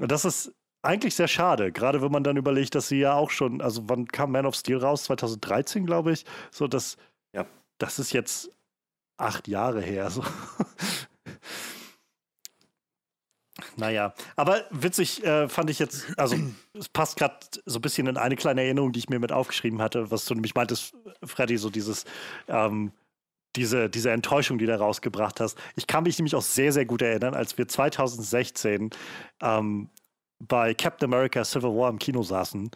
[0.00, 0.52] Und das ist
[0.82, 4.06] eigentlich sehr schade, gerade wenn man dann überlegt, dass sie ja auch schon, also wann
[4.06, 5.04] kam Man of Steel raus?
[5.04, 6.26] 2013, glaube ich.
[6.50, 6.98] So, das,
[7.34, 7.46] ja.
[7.78, 8.50] das ist jetzt
[9.16, 10.10] acht Jahre her.
[10.10, 10.24] So.
[13.76, 16.36] Naja, aber witzig äh, fand ich jetzt, also
[16.74, 19.80] es passt gerade so ein bisschen in eine kleine Erinnerung, die ich mir mit aufgeschrieben
[19.80, 22.04] hatte, was du nämlich meintest, Freddy, so dieses,
[22.48, 22.92] ähm,
[23.56, 25.58] diese, diese Enttäuschung, die du rausgebracht hast.
[25.76, 28.90] Ich kann mich nämlich auch sehr, sehr gut erinnern, als wir 2016
[29.40, 29.88] ähm,
[30.40, 32.70] bei Captain America Civil War im Kino saßen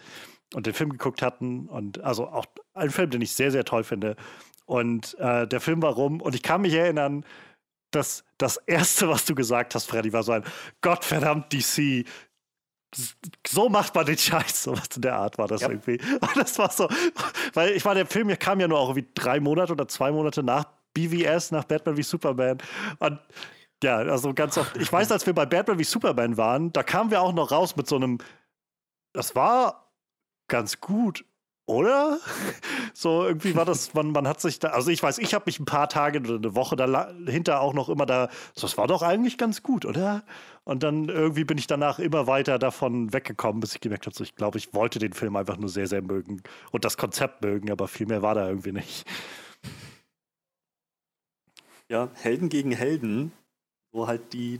[0.54, 3.84] und den Film geguckt hatten und also auch einen Film, den ich sehr, sehr toll
[3.84, 4.16] finde.
[4.68, 7.24] Und äh, der Film war rum und ich kann mich erinnern,
[7.90, 10.44] dass das Erste, was du gesagt hast, Freddy, war so ein
[10.82, 12.06] Gottverdammt DC.
[13.46, 15.70] So macht man den Scheiß, so was in der Art war das ja.
[15.70, 15.98] irgendwie.
[16.20, 16.86] Und das war so,
[17.54, 20.42] weil ich war, der Film kam ja nur auch irgendwie drei Monate oder zwei Monate
[20.42, 22.58] nach BVS, nach Batman wie Superman.
[22.98, 23.18] Und
[23.82, 24.76] ja, also ganz oft.
[24.76, 27.74] Ich weiß, als wir bei Batman wie Superman waren, da kamen wir auch noch raus
[27.74, 28.18] mit so einem.
[29.14, 29.94] Das war
[30.46, 31.24] ganz gut
[31.68, 32.18] oder?
[32.94, 35.60] So irgendwie war das, man, man hat sich da, also ich weiß, ich habe mich
[35.60, 39.02] ein paar Tage oder eine Woche dahinter auch noch immer da, so, das war doch
[39.02, 40.24] eigentlich ganz gut, oder?
[40.64, 44.24] Und dann irgendwie bin ich danach immer weiter davon weggekommen, bis ich gemerkt habe, so,
[44.24, 47.70] ich glaube, ich wollte den Film einfach nur sehr, sehr mögen und das Konzept mögen,
[47.70, 49.06] aber viel mehr war da irgendwie nicht.
[51.88, 53.30] Ja, Helden gegen Helden,
[53.92, 54.58] wo halt die,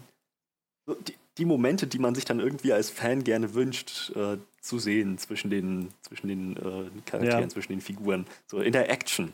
[0.86, 5.18] die, die Momente, die man sich dann irgendwie als Fan gerne wünscht, äh, zu sehen
[5.18, 7.48] zwischen den, zwischen den äh, Charakteren, ja.
[7.48, 8.26] zwischen den Figuren.
[8.48, 9.32] So in der Action.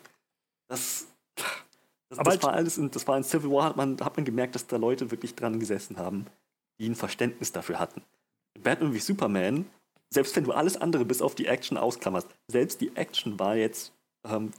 [0.68, 1.06] Das,
[2.10, 4.54] das, das war alles in, das war in Civil War, hat man, hat man gemerkt,
[4.54, 6.26] dass da Leute wirklich dran gesessen haben,
[6.78, 8.02] die ein Verständnis dafür hatten.
[8.62, 9.66] Batman wie Superman,
[10.10, 13.92] selbst wenn du alles andere bis auf die Action ausklammerst, selbst die Action war jetzt
[14.24, 14.52] ähm,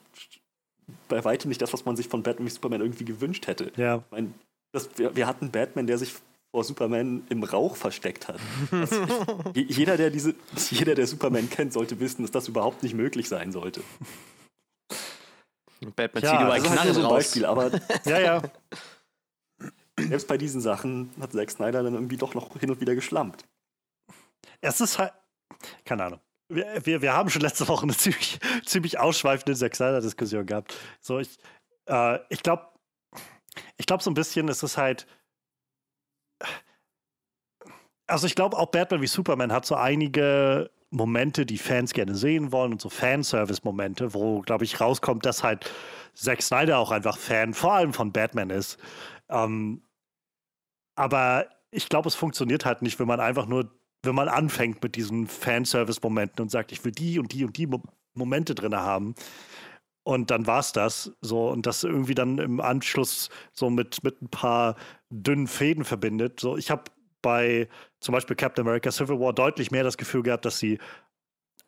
[1.08, 3.71] bei weitem nicht das, was man sich von Batman wie Superman irgendwie gewünscht hätte.
[3.77, 3.97] Ja.
[3.97, 4.34] Ich mein,
[4.71, 6.13] das, wir, wir hatten Batman, der sich
[6.56, 8.39] vor Superman im Rauch versteckt hat.
[8.72, 9.06] Also,
[9.54, 10.36] jeder, der diese,
[10.70, 13.82] jeder, der Superman kennt, sollte wissen, dass das überhaupt nicht möglich sein sollte.
[15.98, 17.72] Batman ja, zieht über halt so ein Beispiel, aber
[18.06, 18.41] ja, ja.
[20.00, 23.44] Selbst bei diesen Sachen hat Zack Snyder dann irgendwie doch noch hin und wieder geschlampt.
[24.62, 25.12] Es ist halt,
[25.84, 26.22] keine Ahnung.
[26.48, 30.74] Wir, wir, wir haben schon letzte Woche eine ziemlich, ziemlich ausschweifende Zack Snyder-Diskussion gehabt.
[31.02, 31.38] So, ich,
[31.88, 32.70] äh, ich glaube,
[33.76, 35.06] ich glaube so ein bisschen, es ist halt,
[38.08, 42.52] also ich glaube auch Batman wie Superman hat so einige Momente, die Fans gerne sehen
[42.52, 45.70] wollen und so Fanservice-Momente, wo, glaube ich, rauskommt, dass halt
[46.13, 48.78] Zack Snyder auch einfach Fan, vor allem von Batman ist.
[49.30, 49.82] Ähm,
[50.96, 53.70] aber ich glaube, es funktioniert halt nicht, wenn man einfach nur,
[54.04, 57.68] wenn man anfängt mit diesen Fanservice-Momenten und sagt, ich will die und die und die
[57.68, 57.82] Mo
[58.18, 59.13] Momente drin haben.
[60.04, 61.12] Und dann war es das.
[61.20, 64.78] So, und das irgendwie dann im Anschluss so mit, mit ein paar
[65.10, 66.39] dünnen Fäden verbindet.
[66.39, 66.84] So, ich habe
[67.26, 67.68] bei
[68.02, 70.78] zum Beispiel Captain America Civil War deutlich mehr das Gefühl gehabt, dass sie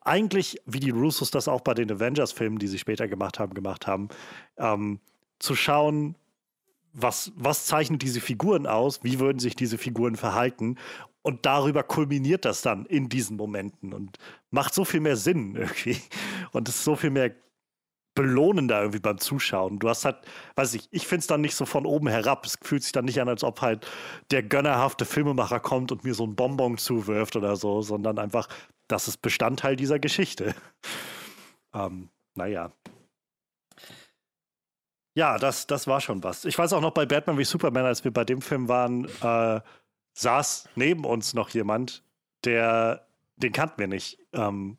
[0.02, 3.88] eigentlich, wie die Russos das auch bei den Avengers-Filmen, die sie später gemacht haben, gemacht
[3.88, 4.08] haben,
[4.56, 5.00] ähm,
[5.40, 6.14] zu schauen,
[6.92, 10.76] was, was zeichnet diese Figuren aus, wie würden sich diese Figuren verhalten?
[11.22, 14.16] Und darüber kulminiert das dann in diesen Momenten und
[14.52, 15.96] macht so viel mehr Sinn irgendwie.
[16.52, 17.34] Und ist so viel mehr
[18.18, 19.78] belohnender irgendwie beim Zuschauen.
[19.78, 20.16] Du hast halt,
[20.56, 22.44] weiß ich, ich finde es dann nicht so von oben herab.
[22.44, 23.86] Es fühlt sich dann nicht an, als ob halt
[24.32, 28.48] der gönnerhafte Filmemacher kommt und mir so ein Bonbon zuwirft oder so, sondern einfach,
[28.88, 30.56] das ist Bestandteil dieser Geschichte.
[31.72, 32.72] ähm, naja.
[35.14, 36.44] Ja, das, das war schon was.
[36.44, 39.60] Ich weiß auch noch bei Batman wie Superman, als wir bei dem Film waren, äh,
[40.14, 42.02] saß neben uns noch jemand,
[42.44, 44.18] der, den kannten wir nicht.
[44.32, 44.78] Ähm,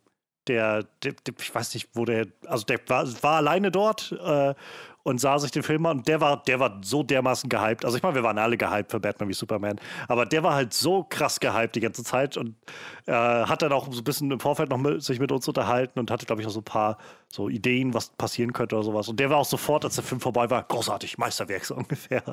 [0.50, 4.54] der, der, ich weiß nicht, wo der, also der war, war alleine dort äh,
[5.04, 7.86] und sah sich den Film an und der war, der war so dermaßen gehypt.
[7.86, 10.74] Also ich meine, wir waren alle gehypt für Batman wie Superman, aber der war halt
[10.74, 12.56] so krass gehypt die ganze Zeit und
[13.06, 16.00] äh, hat dann auch so ein bisschen im Vorfeld noch mit, sich mit uns unterhalten
[16.00, 16.98] und hatte, glaube ich, auch so ein paar
[17.32, 19.08] so Ideen, was passieren könnte oder sowas.
[19.08, 22.24] Und der war auch sofort, als der Film vorbei war, großartig, Meisterwerk so ungefähr.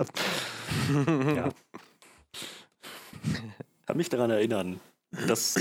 [1.36, 1.48] ja.
[3.86, 4.80] Kann mich daran erinnern,
[5.28, 5.54] dass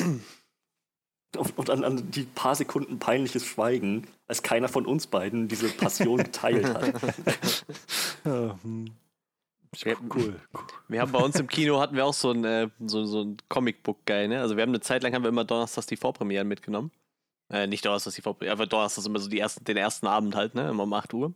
[1.37, 6.17] und an, an, die paar Sekunden peinliches Schweigen, als keiner von uns beiden diese Passion
[6.17, 6.93] geteilt hat.
[8.25, 8.91] ja, hm.
[9.83, 10.39] Wir, cool,
[10.87, 13.37] Wir haben bei uns im Kino hatten wir auch so ein, äh, so, so ein
[13.49, 14.39] Comicbook-Guy, ne?
[14.39, 16.91] Also wir haben eine Zeit lang haben wir immer Donnerstags die Vorpremieren mitgenommen.
[17.49, 20.55] Äh, nicht Donnerstags die Vorpremieren, aber Donnerstags immer so die ersten, den ersten Abend halt,
[20.55, 20.69] ne?
[20.69, 21.33] Immer um 8 Uhr.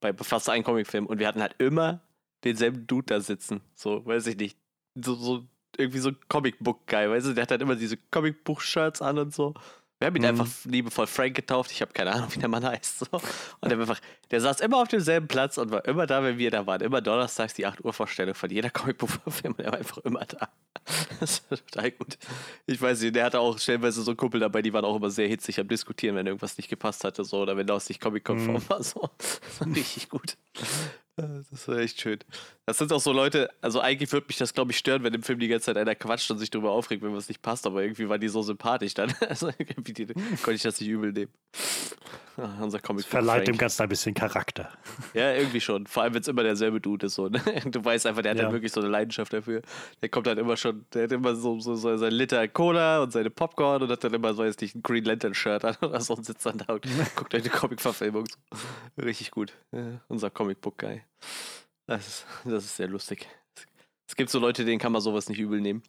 [0.00, 1.06] Bei fast einem Comicfilm.
[1.06, 2.00] Und wir hatten halt immer
[2.44, 3.62] denselben Dude da sitzen.
[3.74, 4.56] So, weiß ich nicht.
[4.94, 5.44] So, so
[5.78, 7.32] irgendwie so ein Comicbook-Guy, weißt du?
[7.34, 9.54] Der hat halt immer diese Comicbuch-Shirts an und so.
[10.02, 10.28] Wir haben ihn mhm.
[10.40, 11.70] einfach liebevoll Frank getauft.
[11.70, 12.98] Ich habe keine Ahnung, wie der Mann heißt.
[12.98, 13.06] So.
[13.12, 14.00] Und der, einfach,
[14.32, 16.80] der saß immer auf demselben Platz und war immer da, wenn wir da waren.
[16.80, 19.54] Immer donnerstags die 8 Uhr Vorstellung von jeder Comicbuchfilm.
[19.58, 20.48] Der war einfach immer da.
[21.20, 22.18] Das ist total gut.
[22.66, 25.10] Ich weiß nicht, der hatte auch stellenweise so einen Kumpel dabei, die waren auch immer
[25.10, 27.22] sehr hitzig am Diskutieren, wenn irgendwas nicht gepasst hatte.
[27.22, 28.68] So, oder wenn das nicht Comic-konform mhm.
[28.68, 28.82] war.
[28.82, 29.08] So.
[29.18, 30.36] Das war richtig gut.
[31.16, 32.18] Das war echt schön.
[32.64, 35.22] Das sind auch so Leute, also eigentlich würde mich das, glaube ich, stören, wenn im
[35.22, 37.82] Film die ganze Zeit einer quatscht und sich darüber aufregt, wenn was nicht passt, aber
[37.82, 39.12] irgendwie waren die so sympathisch dann.
[39.32, 41.32] Also irgendwie die, konnte ich das nicht übel nehmen.
[42.36, 43.04] Ah, unser Comic.
[43.04, 44.70] Das verleiht dem Ganzen ein bisschen Charakter.
[45.12, 45.86] Ja, irgendwie schon.
[45.86, 47.14] Vor allem, wenn es immer derselbe Dude ist.
[47.14, 47.42] So, ne?
[47.66, 48.44] Du weißt einfach, der hat ja.
[48.44, 49.62] halt wirklich so eine Leidenschaft dafür.
[50.00, 53.12] Der kommt halt immer schon, der hat immer so, so, so sein Liter Cola und
[53.12, 56.00] seine Popcorn und hat dann immer so, weiß nicht, ein Green Lantern Shirt an oder
[56.00, 58.24] so und sitzt dann da und guckt eine Comic-Verfilmung.
[59.00, 59.52] Richtig gut.
[59.72, 61.01] Ja, unser Comic-Book-Guy.
[61.86, 63.28] Das ist, das ist sehr lustig.
[64.08, 65.82] Es gibt so Leute, denen kann man sowas nicht übel nehmen.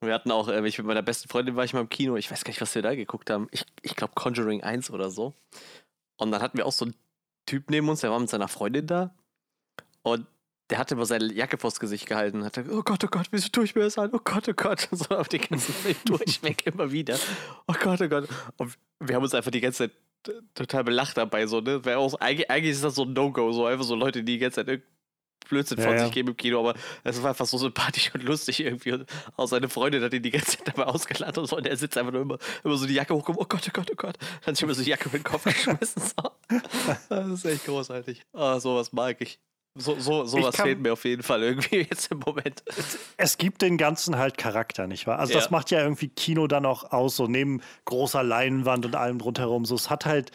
[0.00, 2.30] Wir hatten auch, äh, ich mit meiner besten Freundin war ich mal im Kino, ich
[2.30, 3.48] weiß gar nicht, was wir da geguckt haben.
[3.50, 5.34] Ich, ich glaube Conjuring 1 oder so.
[6.18, 6.94] Und dann hatten wir auch so einen
[7.46, 9.14] Typ neben uns, der war mit seiner Freundin da.
[10.02, 10.26] Und
[10.70, 12.44] der hatte immer seine Jacke vors Gesicht gehalten.
[12.44, 14.10] Hat oh Gott, oh Gott, wieso tue ich mir das an?
[14.12, 14.88] Oh Gott, oh Gott.
[14.92, 17.18] So auf den ganzen Film durchweg immer wieder.
[17.68, 18.28] Oh Gott, oh Gott.
[18.56, 19.96] Und wir haben uns einfach die ganze Zeit
[20.54, 21.46] total belacht dabei.
[21.46, 21.80] So, ne?
[21.96, 23.52] Auch, eigentlich, eigentlich ist das so ein No-Go.
[23.52, 24.82] So einfach so Leute, die die ganze Zeit
[25.48, 28.60] Blödsinn von ja, sich geben im Kino, aber es war einfach so sympathisch und lustig
[28.60, 28.92] irgendwie.
[28.92, 31.56] Und auch seine Freundin hat ihn die ganze Zeit dabei ausgeladen und so.
[31.56, 33.40] Und er sitzt einfach nur immer, immer so die Jacke hochgekommen.
[33.40, 34.16] Oh Gott, oh Gott, oh Gott.
[34.18, 36.02] Dann hat sich immer so die Jacke mit dem Kopf geschmissen.
[36.02, 36.30] So.
[37.08, 38.22] Das ist echt großartig.
[38.32, 39.38] Oh, sowas mag ich.
[39.76, 42.62] So, so, sowas fehlt mir auf jeden Fall irgendwie jetzt im Moment.
[43.16, 45.18] Es gibt den ganzen halt Charakter, nicht wahr?
[45.18, 45.40] Also, ja.
[45.40, 49.64] das macht ja irgendwie Kino dann auch aus, so neben großer Leinwand und allem rundherum.
[49.64, 50.32] So, es hat halt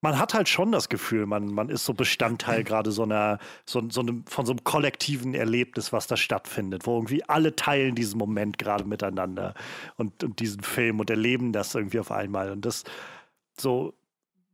[0.00, 3.82] man hat halt schon das Gefühl, man, man ist so Bestandteil gerade so einer, so,
[3.90, 8.18] so einem, von so einem kollektiven Erlebnis, was da stattfindet, wo irgendwie alle teilen diesen
[8.18, 9.54] Moment gerade miteinander
[9.96, 12.52] und, und diesen Film und erleben das irgendwie auf einmal.
[12.52, 12.84] Und das
[13.58, 13.92] so,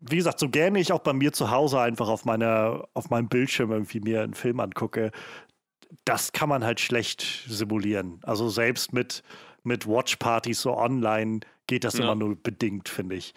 [0.09, 3.29] wie gesagt, so gerne ich auch bei mir zu Hause einfach auf meiner, auf meinem
[3.29, 5.11] Bildschirm irgendwie mir einen Film angucke,
[6.05, 8.21] das kann man halt schlecht simulieren.
[8.23, 9.23] Also selbst mit,
[9.62, 12.05] mit Watchpartys so online geht das ja.
[12.05, 13.35] immer nur bedingt, finde ich.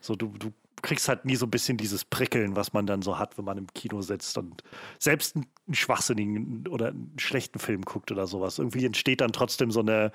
[0.00, 0.52] So, du, du
[0.82, 3.58] kriegst halt nie so ein bisschen dieses Prickeln, was man dann so hat, wenn man
[3.58, 4.62] im Kino sitzt und
[4.98, 8.58] selbst einen schwachsinnigen oder einen schlechten Film guckt oder sowas.
[8.58, 10.12] Irgendwie entsteht dann trotzdem so eine,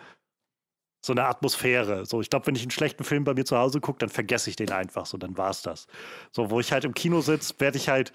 [1.03, 2.05] so eine Atmosphäre.
[2.05, 4.49] So, ich glaube, wenn ich einen schlechten Film bei mir zu Hause gucke, dann vergesse
[4.49, 5.87] ich den einfach so, dann war es das.
[6.31, 8.13] So, wo ich halt im Kino sitze, werde ich halt,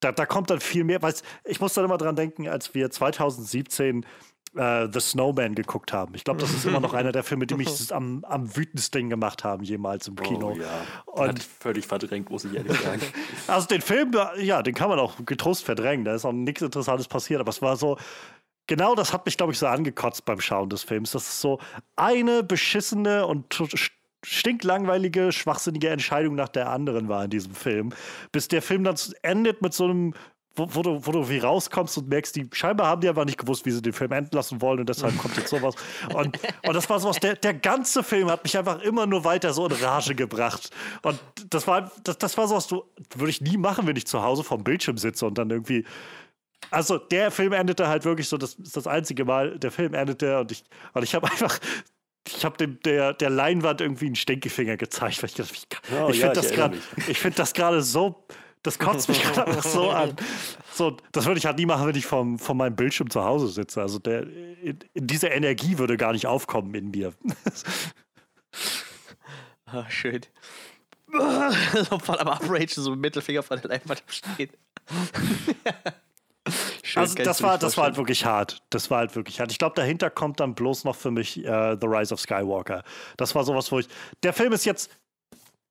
[0.00, 2.90] da, da kommt dann viel mehr, weil ich muss dann immer dran denken, als wir
[2.90, 4.04] 2017
[4.54, 6.14] äh, The Snowman geguckt haben.
[6.14, 9.42] Ich glaube, das ist immer noch einer der Filme, die mich am, am wütendsten gemacht
[9.42, 10.52] haben, jemals im Kino.
[10.52, 10.86] Oh, ja.
[11.06, 13.00] Und Hat völlig verdrängt, muss ich ehrlich sagen.
[13.46, 16.04] also den Film, ja, den kann man auch getrost verdrängen.
[16.04, 17.96] Da ist auch nichts Interessantes passiert, aber es war so,
[18.66, 21.12] genau das hat mich, glaube ich, so angekotzt beim Schauen des Films.
[21.12, 21.58] Das ist so
[21.96, 23.62] eine beschissene und
[24.22, 27.92] stinklangweilige, schwachsinnige Entscheidung nach der anderen war in diesem Film.
[28.32, 30.14] Bis der Film dann endet mit so einem
[30.56, 33.66] wo, wo, du, wo du rauskommst und merkst, die scheinbar haben die einfach nicht gewusst,
[33.66, 35.74] wie sie den Film enden lassen wollen und deshalb kommt jetzt sowas.
[36.14, 39.52] Und, und das war sowas, der, der ganze Film hat mich einfach immer nur weiter
[39.52, 40.70] so in Rage gebracht.
[41.02, 44.22] Und das war, das, das war sowas, du, würde ich nie machen, wenn ich zu
[44.22, 45.84] Hause vom Bildschirm sitze und dann irgendwie.
[46.70, 50.40] Also der Film endete halt wirklich so, das ist das einzige Mal, der Film endete
[50.40, 50.64] und ich,
[50.94, 51.58] und ich habe einfach
[52.26, 56.18] ich habe der, der Leinwand irgendwie einen Stinkefinger gezeigt, weil ich dachte, ich, oh, ich
[56.18, 58.26] ja, finde das gerade, ich finde das gerade so,
[58.62, 60.16] das kotzt mich gerade so an.
[60.72, 63.48] So, das würde ich halt nie machen, wenn ich vom, von meinem Bildschirm zu Hause
[63.48, 63.80] sitze.
[63.80, 64.26] Also der,
[64.94, 67.12] diese Energie würde gar nicht aufkommen in mir.
[69.66, 70.20] Ach, schön.
[71.88, 74.50] so voll am Uprage, so mit Mittelfinger vor der Leinwand steht.
[76.86, 78.62] Schön, also das war, das war halt wirklich hart.
[78.70, 79.50] Das war halt wirklich hart.
[79.50, 82.84] Ich glaube, dahinter kommt dann bloß noch für mich äh, The Rise of Skywalker.
[83.16, 83.88] Das war sowas, wo ich.
[84.22, 84.90] Der Film ist jetzt.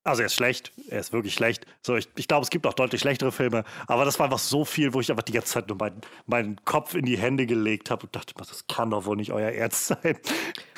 [0.04, 1.66] Also er ist schlecht, er ist wirklich schlecht.
[1.82, 4.64] So, ich, ich glaube, es gibt auch deutlich schlechtere Filme, aber das war einfach so
[4.64, 7.90] viel, wo ich einfach die ganze Zeit nur meinen, meinen Kopf in die Hände gelegt
[7.90, 10.20] habe und dachte, das kann doch wohl nicht euer Ernst sein.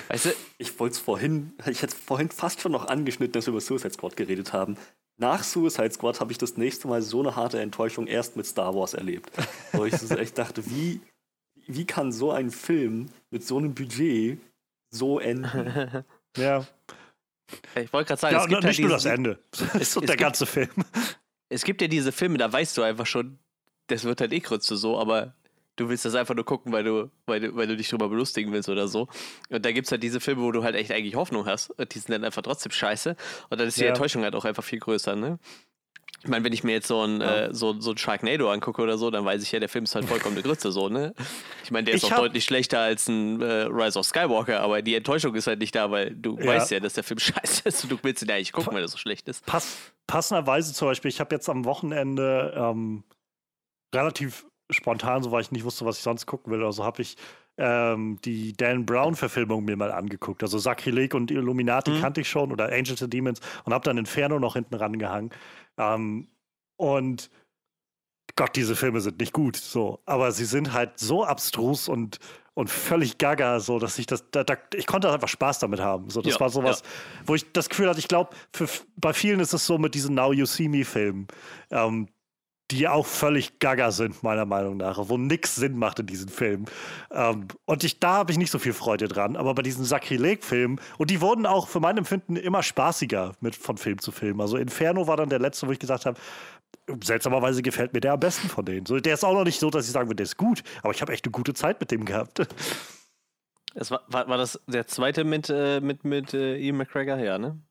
[0.08, 3.52] Weißt du, ich wollte es vorhin, ich hätte vorhin fast schon noch angeschnitten, dass wir
[3.52, 4.78] über Suicide Squad geredet haben
[5.18, 8.76] nach Suicide Squad habe ich das nächste Mal so eine harte Enttäuschung erst mit Star
[8.76, 9.32] Wars erlebt.
[9.74, 11.02] Wo ich echt dachte, wie,
[11.66, 14.40] wie kann so ein Film mit so einem Budget
[14.92, 16.04] so enden?
[16.38, 16.66] ja.
[17.76, 19.40] Ich wollte gerade sagen, ja, es gibt nicht ja nur das Ende.
[19.74, 20.70] Es ist so der ganze Film.
[21.50, 23.40] Es gibt ja diese Filme, da weißt du einfach schon,
[23.88, 25.34] das wird halt eh Grütze so, aber
[25.78, 28.52] du willst das einfach nur gucken, weil du, weil du, weil du dich drüber belustigen
[28.52, 29.08] willst oder so.
[29.50, 31.70] Und da gibt es halt diese Filme, wo du halt echt eigentlich Hoffnung hast.
[31.70, 33.16] Und die sind dann einfach trotzdem scheiße.
[33.50, 33.90] Und dann ist die ja.
[33.90, 35.40] Enttäuschung halt auch einfach viel größer, ne?
[36.24, 37.46] Ich meine, wenn ich mir jetzt so ein, ja.
[37.46, 39.94] äh, so, so ein Sharknado angucke oder so, dann weiß ich ja, der Film ist
[39.94, 41.14] halt vollkommen eine Grütze so, ne?
[41.64, 44.82] Ich meine, der ist ich auch deutlich schlechter als ein äh, Rise of Skywalker, aber
[44.82, 46.48] die Enttäuschung ist halt nicht da, weil du ja.
[46.48, 48.88] weißt ja, dass der Film scheiße ist und du willst ihn eigentlich gucken, weil er
[48.88, 49.46] so schlecht ist.
[49.46, 53.04] Pass passenderweise zum Beispiel, ich habe jetzt am Wochenende ähm,
[53.94, 56.64] relativ spontan, so weil ich nicht wusste, was ich sonst gucken will.
[56.64, 57.18] Also habe ich
[57.58, 60.44] ähm, die Dan Brown-Verfilmung mir mal angeguckt.
[60.44, 62.02] Also Sakrileg und Illuminati mhm.
[62.02, 65.32] kannte ich schon oder Angels and Demons und habe dann Inferno noch hinten rangehangen.
[65.78, 66.28] Ähm,
[66.78, 67.30] und
[68.36, 70.00] Gott, diese Filme sind nicht gut, so.
[70.06, 72.20] Aber sie sind halt so abstrus und,
[72.54, 76.12] und völlig gaga, so dass ich das, da, da, ich konnte einfach Spaß damit haben.
[76.12, 77.22] So, das ja, war sowas, ja.
[77.26, 78.36] wo ich das Gefühl hatte, ich glaube,
[78.98, 81.28] bei vielen ist es so mit diesen Now You See Me-Filmen.
[81.72, 82.10] Ähm,
[82.72, 86.66] die auch völlig gaga sind, meiner Meinung nach, wo nichts Sinn macht in diesen Filmen.
[87.12, 89.38] Ähm, und ich, da habe ich nicht so viel Freude dran.
[89.38, 93.78] Aber bei diesen Sakrileg-Filmen, und die wurden auch für mein Empfinden immer spaßiger mit, von
[93.78, 94.42] Film zu Film.
[94.42, 96.20] Also Inferno war dann der letzte, wo ich gesagt habe,
[97.04, 98.86] seltsamerweise gefällt mir der am besten von denen.
[98.86, 100.94] So, der ist auch noch nicht so, dass ich sagen würde, der ist gut, aber
[100.94, 102.42] ich habe echt eine gute Zeit mit dem gehabt.
[103.76, 107.18] Es war, war, war das der zweite mit, äh, mit, mit äh, Ian McGregor?
[107.18, 107.62] Ja, ne?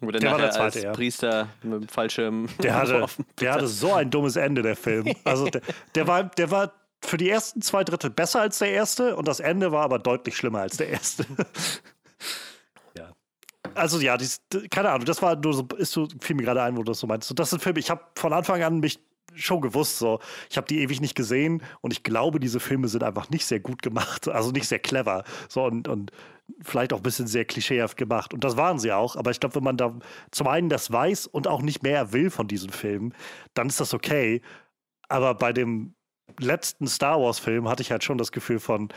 [0.00, 0.92] Wo der, der war der zweite, als ja.
[0.92, 2.48] Priester mit dem Fallschirm.
[2.62, 3.06] Der hatte,
[3.40, 5.12] der hatte so ein dummes Ende, der Film.
[5.24, 5.60] Also der,
[5.94, 6.72] der, war, der war
[7.04, 10.36] für die ersten zwei Drittel besser als der erste und das Ende war aber deutlich
[10.36, 11.26] schlimmer als der erste.
[12.96, 13.12] ja.
[13.74, 16.76] Also ja, dies, keine Ahnung, das war nur so, ist so, fiel mir gerade ein,
[16.76, 17.28] wo du das so meinst.
[17.28, 18.98] So, das sind Filme, ich habe von Anfang an mich
[19.34, 23.04] schon gewusst, so, ich habe die ewig nicht gesehen und ich glaube, diese Filme sind
[23.04, 25.24] einfach nicht sehr gut gemacht, also nicht sehr clever.
[25.48, 26.10] So und, und
[26.62, 28.34] vielleicht auch ein bisschen sehr klischeehaft gemacht.
[28.34, 29.16] Und das waren sie auch.
[29.16, 29.98] Aber ich glaube, wenn man da
[30.30, 33.14] zum einen das weiß und auch nicht mehr will von diesen Filmen,
[33.54, 34.42] dann ist das okay.
[35.08, 35.94] Aber bei dem
[36.38, 38.88] letzten Star Wars-Film hatte ich halt schon das Gefühl von,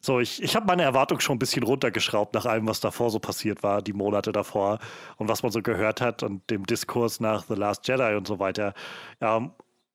[0.00, 3.18] so, ich, ich habe meine Erwartung schon ein bisschen runtergeschraubt nach allem, was davor so
[3.18, 4.78] passiert war, die Monate davor
[5.16, 8.38] und was man so gehört hat und dem Diskurs nach The Last Jedi und so
[8.38, 8.72] weiter.
[9.20, 9.50] Ja,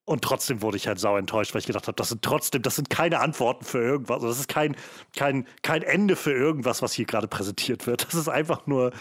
[0.06, 2.76] und trotzdem wurde ich halt sau enttäuscht, weil ich gedacht habe, das sind trotzdem, das
[2.76, 4.16] sind keine Antworten für irgendwas.
[4.16, 4.76] Also das ist kein,
[5.14, 8.06] kein, kein Ende für irgendwas, was hier gerade präsentiert wird.
[8.06, 8.92] Das ist einfach nur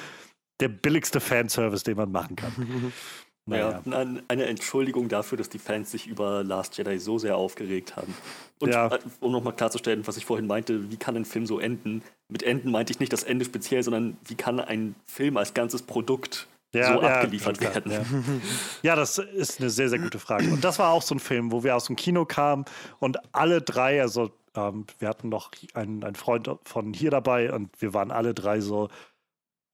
[0.59, 2.91] der billigste Fanservice, den man machen kann.
[3.47, 3.79] Naja.
[3.85, 8.11] Ja, eine Entschuldigung dafür, dass die Fans sich über Last Jedi so sehr aufgeregt haben.
[8.59, 8.87] Und ja.
[8.87, 12.01] Äh, um nochmal klarzustellen, was ich vorhin meinte, wie kann ein Film so enden?
[12.27, 15.83] Mit enden meinte ich nicht das Ende speziell, sondern wie kann ein Film als ganzes
[15.83, 17.91] Produkt ja, so ja, abgeliefert klar, werden?
[17.91, 18.91] Ja.
[18.91, 20.51] ja, das ist eine sehr, sehr gute Frage.
[20.51, 22.65] Und das war auch so ein Film, wo wir aus dem Kino kamen
[22.99, 27.81] und alle drei, also ähm, wir hatten noch einen, einen Freund von hier dabei und
[27.81, 28.89] wir waren alle drei so,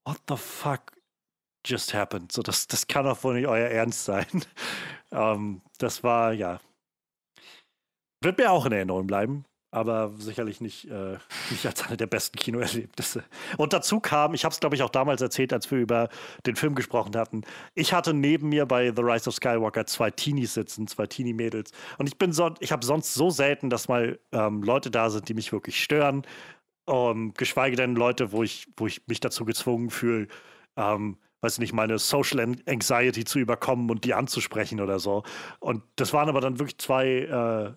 [0.05, 0.91] what the fuck
[1.65, 2.31] just happened?
[2.31, 4.25] So, das, das kann doch wohl nicht euer Ernst sein.
[5.11, 6.59] ähm, das war, ja,
[8.21, 11.17] wird mir auch in Erinnerung bleiben aber sicherlich nicht, äh,
[11.49, 13.23] nicht als eine der besten Kinoerlebnisse.
[13.57, 16.09] Und dazu kam, ich habe es glaube ich auch damals erzählt, als wir über
[16.45, 20.53] den Film gesprochen hatten, ich hatte neben mir bei The Rise of Skywalker zwei Teenies
[20.53, 21.71] sitzen, zwei Teenie-Mädels.
[21.97, 25.29] Und ich bin so, ich habe sonst so selten, dass mal ähm, Leute da sind,
[25.29, 26.23] die mich wirklich stören.
[26.85, 30.27] Um, geschweige denn Leute, wo ich, wo ich mich dazu gezwungen fühle,
[30.75, 35.23] ähm, weiß nicht, meine Social Anxiety zu überkommen und die anzusprechen oder so.
[35.59, 37.73] Und das waren aber dann wirklich zwei, äh,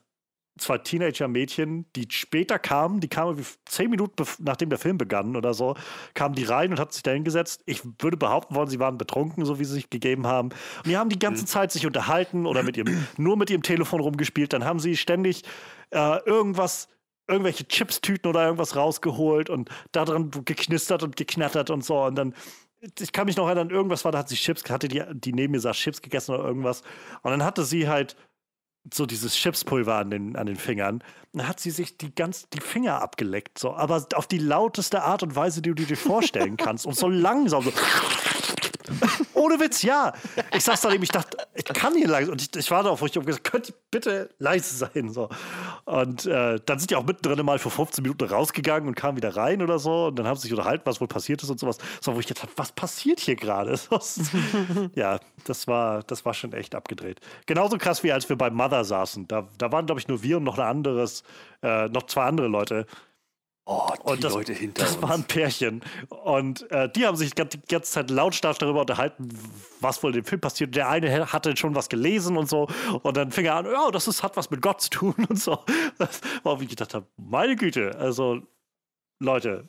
[0.57, 5.75] zwei Teenager-Mädchen, die später kamen, die kamen zehn Minuten nachdem der Film begann oder so,
[6.15, 7.63] kamen die rein und hat sich da hingesetzt.
[7.67, 10.51] Ich würde behaupten wollen, sie waren betrunken, so wie sie sich gegeben haben.
[10.51, 11.47] Und die haben die ganze mhm.
[11.49, 14.53] Zeit sich unterhalten oder mit ihrem, nur mit ihrem Telefon rumgespielt.
[14.53, 15.43] Dann haben sie ständig
[15.91, 16.89] äh, irgendwas
[17.27, 22.03] irgendwelche Chips-Tüten oder irgendwas rausgeholt und da dran geknistert und geknattert und so.
[22.05, 22.35] Und dann,
[23.01, 25.53] ich kann mich noch erinnern, irgendwas war, da hat sie Chips, hatte die, die neben
[25.53, 26.83] mir saß, Chips gegessen oder irgendwas.
[27.23, 28.15] Und dann hatte sie halt
[28.93, 31.03] so dieses Chipspulver an den, an den Fingern.
[31.33, 35.23] Dann hat sie sich die ganz die Finger abgeleckt, so, aber auf die lauteste Art
[35.23, 36.87] und Weise, die du dir vorstellen kannst.
[36.87, 37.73] und so langsam so.
[39.35, 40.13] Ohne Witz, ja.
[40.55, 42.31] Ich saß daneben, ich dachte, ich kann hier leise.
[42.31, 45.11] Und ich, ich war da, wo ich habe gesagt, könnt ihr bitte leise sein?
[45.11, 45.29] So.
[45.85, 49.37] Und äh, dann sind die auch mittendrin mal für 15 Minuten rausgegangen und kamen wieder
[49.37, 50.07] rein oder so.
[50.07, 51.79] Und dann haben sie sich unterhalten, was wohl passiert ist und sowas.
[52.01, 53.79] So, wo ich gedacht habe, was passiert hier gerade?
[54.95, 57.21] ja, das war, das war schon echt abgedreht.
[57.47, 59.29] Genauso krass wie als wir bei Mother saßen.
[59.29, 61.23] Da, da waren, glaube ich, nur wir und noch ein anderes,
[61.63, 62.87] äh, noch zwei andere Leute.
[63.67, 65.03] Oh, die und das, Leute hinter das uns.
[65.03, 65.83] waren Pärchen.
[66.11, 69.31] Und äh, die haben sich die ganze Zeit lautstark darüber unterhalten,
[69.81, 70.75] was wohl im Film passiert.
[70.75, 72.69] Der eine hatte schon was gelesen und so.
[73.03, 75.41] Und dann fing er an, ja, das ist, hat was mit Gott zu tun und
[75.41, 75.65] so.
[75.97, 77.97] Das war, wie ich gedacht habe, meine Güte.
[77.99, 78.43] Also,
[79.19, 79.67] Leute.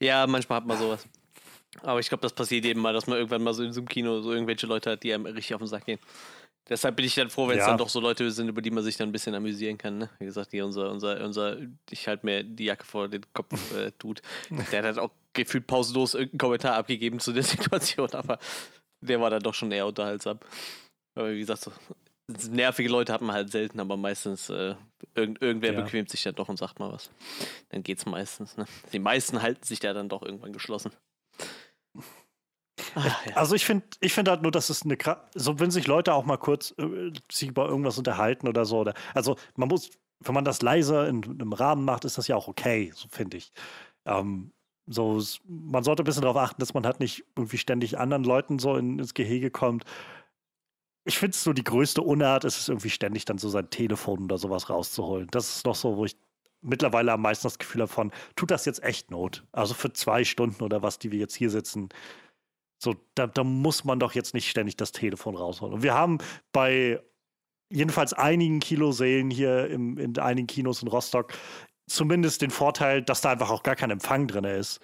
[0.00, 1.04] ja, manchmal hat man sowas.
[1.82, 3.88] Aber ich glaube, das passiert eben mal, dass man irgendwann mal so in so einem
[3.88, 5.98] Kino so irgendwelche Leute hat, die einem richtig auf den Sack gehen.
[6.68, 7.68] Deshalb bin ich dann froh, wenn es ja.
[7.68, 9.98] dann doch so Leute sind, über die man sich dann ein bisschen amüsieren kann.
[9.98, 10.10] Ne?
[10.18, 11.56] Wie gesagt, hier unser, unser, unser,
[11.90, 14.20] ich halte mir die Jacke vor den Kopf äh, tut.
[14.70, 18.38] Der hat auch gefühlt pausenlos irgendeinen Kommentar abgegeben zu der Situation, aber
[19.00, 20.38] der war dann doch schon eher unterhaltsam.
[21.14, 21.72] Aber wie gesagt, so
[22.50, 24.74] nervige Leute hat man halt selten, aber meistens äh,
[25.14, 25.80] irgend, irgendwer ja.
[25.80, 27.10] bequemt sich ja doch und sagt mal was.
[27.70, 28.56] Dann geht's meistens.
[28.56, 28.66] Ne?
[28.92, 30.92] Die meisten halten sich da dann doch irgendwann geschlossen.
[32.94, 33.36] Ach, ja.
[33.36, 34.96] Also ich finde ich find halt nur, dass es eine
[35.34, 38.78] so wenn sich Leute auch mal kurz äh, sich über irgendwas unterhalten oder so.
[38.78, 42.36] Oder, also man muss, wenn man das leise in, einem Rahmen macht, ist das ja
[42.36, 43.52] auch okay, so finde ich.
[44.04, 44.52] Ähm,
[44.86, 48.58] so, man sollte ein bisschen darauf achten, dass man halt nicht irgendwie ständig anderen Leuten
[48.58, 49.84] so in, ins Gehege kommt.
[51.04, 54.24] Ich finde es so die größte Unart, ist es irgendwie ständig dann so sein Telefon
[54.24, 55.28] oder sowas rauszuholen.
[55.30, 56.16] Das ist noch so, wo ich
[56.60, 59.44] mittlerweile am meisten das Gefühl davon, tut das jetzt echt Not?
[59.52, 61.88] Also für zwei Stunden oder was, die wir jetzt hier sitzen,
[62.78, 65.74] so, da, da muss man doch jetzt nicht ständig das Telefon rausholen.
[65.74, 66.18] Und wir haben
[66.52, 67.02] bei
[67.70, 71.32] jedenfalls einigen Kinosälen hier im, in einigen Kinos in Rostock
[71.88, 74.80] zumindest den Vorteil, dass da einfach auch gar kein Empfang drin ist.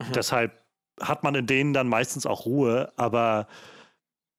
[0.00, 0.12] Mhm.
[0.12, 0.64] Deshalb
[1.00, 3.48] hat man in denen dann meistens auch Ruhe, aber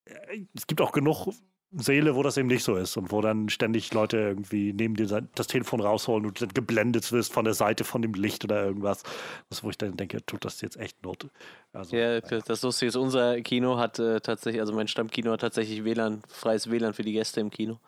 [0.06, 1.28] äh, es gibt auch genug
[1.74, 5.08] Seele, wo das eben nicht so ist und wo dann ständig Leute irgendwie neben dir
[5.36, 9.04] das Telefon rausholen und dann geblendet wirst von der Seite von dem Licht oder irgendwas.
[9.50, 11.28] Das, wo ich dann denke, tut das jetzt echt Not.
[11.72, 15.86] Also, ja, das, Lustige ist, unser Kino hat äh, tatsächlich, also mein Stammkino hat tatsächlich
[15.86, 17.80] WLAN, freies WLAN für die Gäste im Kino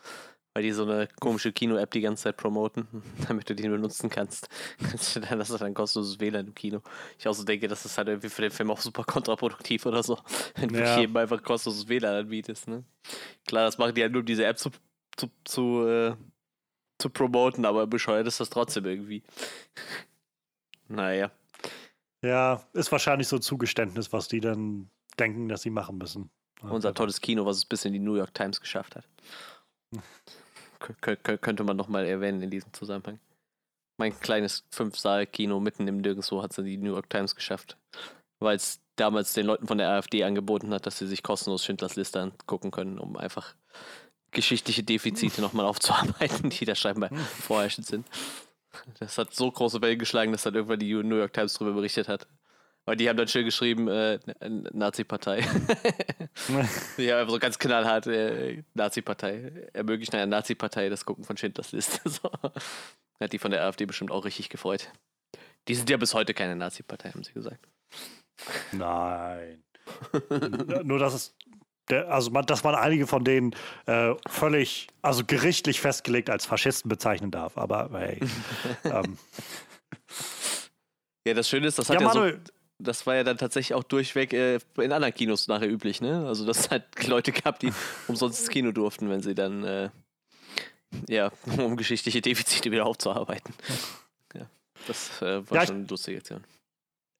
[0.54, 2.88] weil die so eine komische Kino-App die ganze Zeit promoten,
[3.28, 4.48] damit du die benutzen kannst.
[4.92, 6.82] das ist dann kostenloses WLAN im Kino.
[7.18, 10.04] Ich auch so denke, das ist halt irgendwie für den Film auch super kontraproduktiv oder
[10.04, 10.20] so,
[10.56, 11.00] wenn du ja.
[11.00, 12.68] jedem einfach kostenloses WLAN anbietest.
[12.68, 12.84] Ne?
[13.48, 14.70] Klar, das machen die halt nur, um diese App zu,
[15.18, 16.16] zu, zu, äh,
[17.00, 19.24] zu promoten, aber bescheuert ist das trotzdem irgendwie.
[20.88, 21.32] naja.
[22.22, 24.90] Ja, ist wahrscheinlich so ein Zugeständnis, was die dann
[25.20, 26.30] denken, dass sie machen müssen.
[26.62, 29.04] Unser tolles Kino, was es bis in die New York Times geschafft hat
[31.02, 33.20] könnte man nochmal erwähnen in diesem Zusammenhang.
[33.98, 37.78] Mein kleines Fünf-Saal-Kino mitten im Nirgendwo hat es in die New York Times geschafft,
[38.40, 41.96] weil es damals den Leuten von der AfD angeboten hat, dass sie sich kostenlos Schindlers
[41.96, 43.56] Liste angucken können, um einfach
[44.32, 48.08] geschichtliche Defizite nochmal aufzuarbeiten, die da scheinbar vorherrschend sind.
[49.00, 52.08] Das hat so große Wellen geschlagen, dass dann irgendwann die New York Times darüber berichtet
[52.08, 52.28] hat.
[52.86, 54.20] Weil die haben dann schön geschrieben, äh,
[54.74, 55.42] Nazi-Partei.
[56.98, 59.70] die haben einfach so ganz knallhart, äh, Nazi-Partei.
[59.72, 62.02] Ermöglichen einer Nazi-Partei das Gucken von Schindlers Liste.
[62.10, 62.30] so.
[63.22, 64.92] Hat die von der AfD bestimmt auch richtig gefreut.
[65.70, 67.66] Die sind ja bis heute keine Nazi-Partei, haben sie gesagt.
[68.74, 69.64] Nein.
[70.84, 71.36] Nur, dass es
[71.90, 76.90] der, also man, dass man einige von denen äh, völlig, also gerichtlich festgelegt als Faschisten
[76.90, 77.58] bezeichnen darf.
[77.58, 78.20] Aber hey.
[78.84, 79.18] ähm.
[81.26, 83.74] Ja, das Schöne ist, das hat ja, ja Manuel, so das war ja dann tatsächlich
[83.76, 86.26] auch durchweg äh, in anderen Kinos nachher üblich, ne?
[86.28, 87.72] Also, dass es halt Leute gab, die
[88.08, 89.90] umsonst ins Kino durften, wenn sie dann, äh,
[91.08, 93.54] ja, um geschichtliche Defizite wieder aufzuarbeiten.
[94.34, 94.48] Ja,
[94.88, 96.44] das äh, war ja, schon eine lustige Aktion.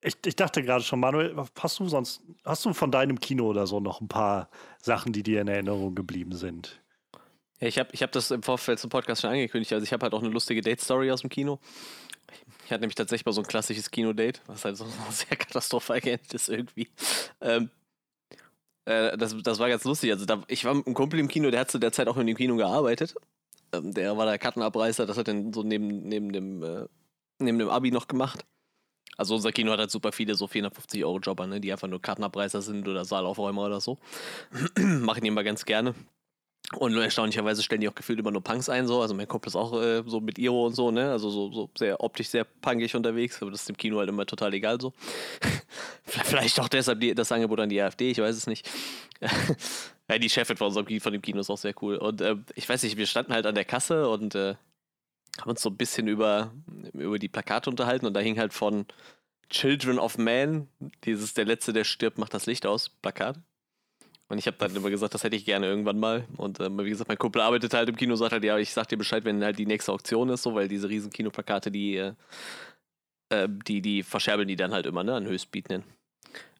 [0.02, 3.66] Ich, ich dachte gerade schon, Manuel, hast du sonst, hast du von deinem Kino oder
[3.66, 4.50] so noch ein paar
[4.82, 6.78] Sachen, die dir in Erinnerung geblieben sind?
[7.60, 9.72] Ja, ich habe ich hab das im Vorfeld zum Podcast schon angekündigt.
[9.72, 11.58] Also ich habe halt auch eine lustige Date-Story aus dem Kino.
[12.64, 16.32] Ich hatte nämlich tatsächlich mal so ein klassisches Kino-Date, was halt so sehr katastrophal geendet
[16.32, 16.88] ist irgendwie.
[17.40, 17.70] Ähm,
[18.84, 20.12] äh, das, das war ganz lustig.
[20.12, 22.16] Also da, ich war mit einem Kumpel im Kino, der hat zu der Zeit auch
[22.16, 23.14] in dem Kino gearbeitet.
[23.72, 26.86] Ähm, der war der Kartenabreißer, das hat er so neben, neben, dem, äh,
[27.38, 28.44] neben dem Abi noch gemacht.
[29.16, 32.02] Also unser Kino hat halt super viele so 450 Euro Jobber, ne, die einfach nur
[32.02, 33.98] Kartenabreißer sind oder Saalaufräumer oder so.
[34.78, 35.94] Machen die immer ganz gerne.
[36.72, 39.00] Und erstaunlicherweise stellen die auch gefühlt immer nur Punks ein, so.
[39.00, 41.10] Also mein Kumpel ist auch äh, so mit Iro und so, ne?
[41.10, 44.24] Also so, so sehr optisch sehr punkig unterwegs, aber das ist dem Kino halt immer
[44.24, 44.92] total egal so.
[46.04, 48.68] Vielleicht auch deshalb die, das Angebot an die AfD, ich weiß es nicht.
[50.08, 51.96] ja, die Chefin von unserem von dem Kino ist auch sehr cool.
[51.96, 54.54] Und äh, ich weiß nicht, wir standen halt an der Kasse und äh,
[55.40, 56.52] haben uns so ein bisschen über,
[56.94, 58.86] über die Plakate unterhalten und da hing halt von
[59.50, 60.68] Children of Man,
[61.04, 63.38] dieses der Letzte, der stirbt, macht das Licht aus, Plakat.
[64.28, 66.26] Und ich habe dann immer gesagt, das hätte ich gerne irgendwann mal.
[66.36, 68.88] Und äh, wie gesagt, mein Kumpel arbeitet halt im Kino, sagt halt, ja, ich sag
[68.88, 72.14] dir Bescheid, wenn halt die nächste Auktion ist, so, weil diese riesen Kinoplakate, die, äh,
[73.28, 75.84] äh die, die verscherbeln die dann halt immer, ne, an Höchstbietenden.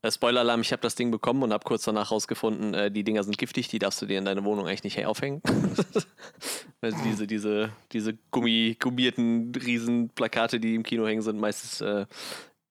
[0.03, 3.25] Äh, Spoiler-Alarm, ich habe das Ding bekommen und habe kurz danach rausgefunden, äh, die Dinger
[3.25, 5.41] sind giftig, die darfst du dir in deine Wohnung eigentlich nicht aufhängen.
[6.83, 12.05] also diese, diese, diese Gummi, gummierten Riesenplakate, die im Kino hängen, sind meistens, äh,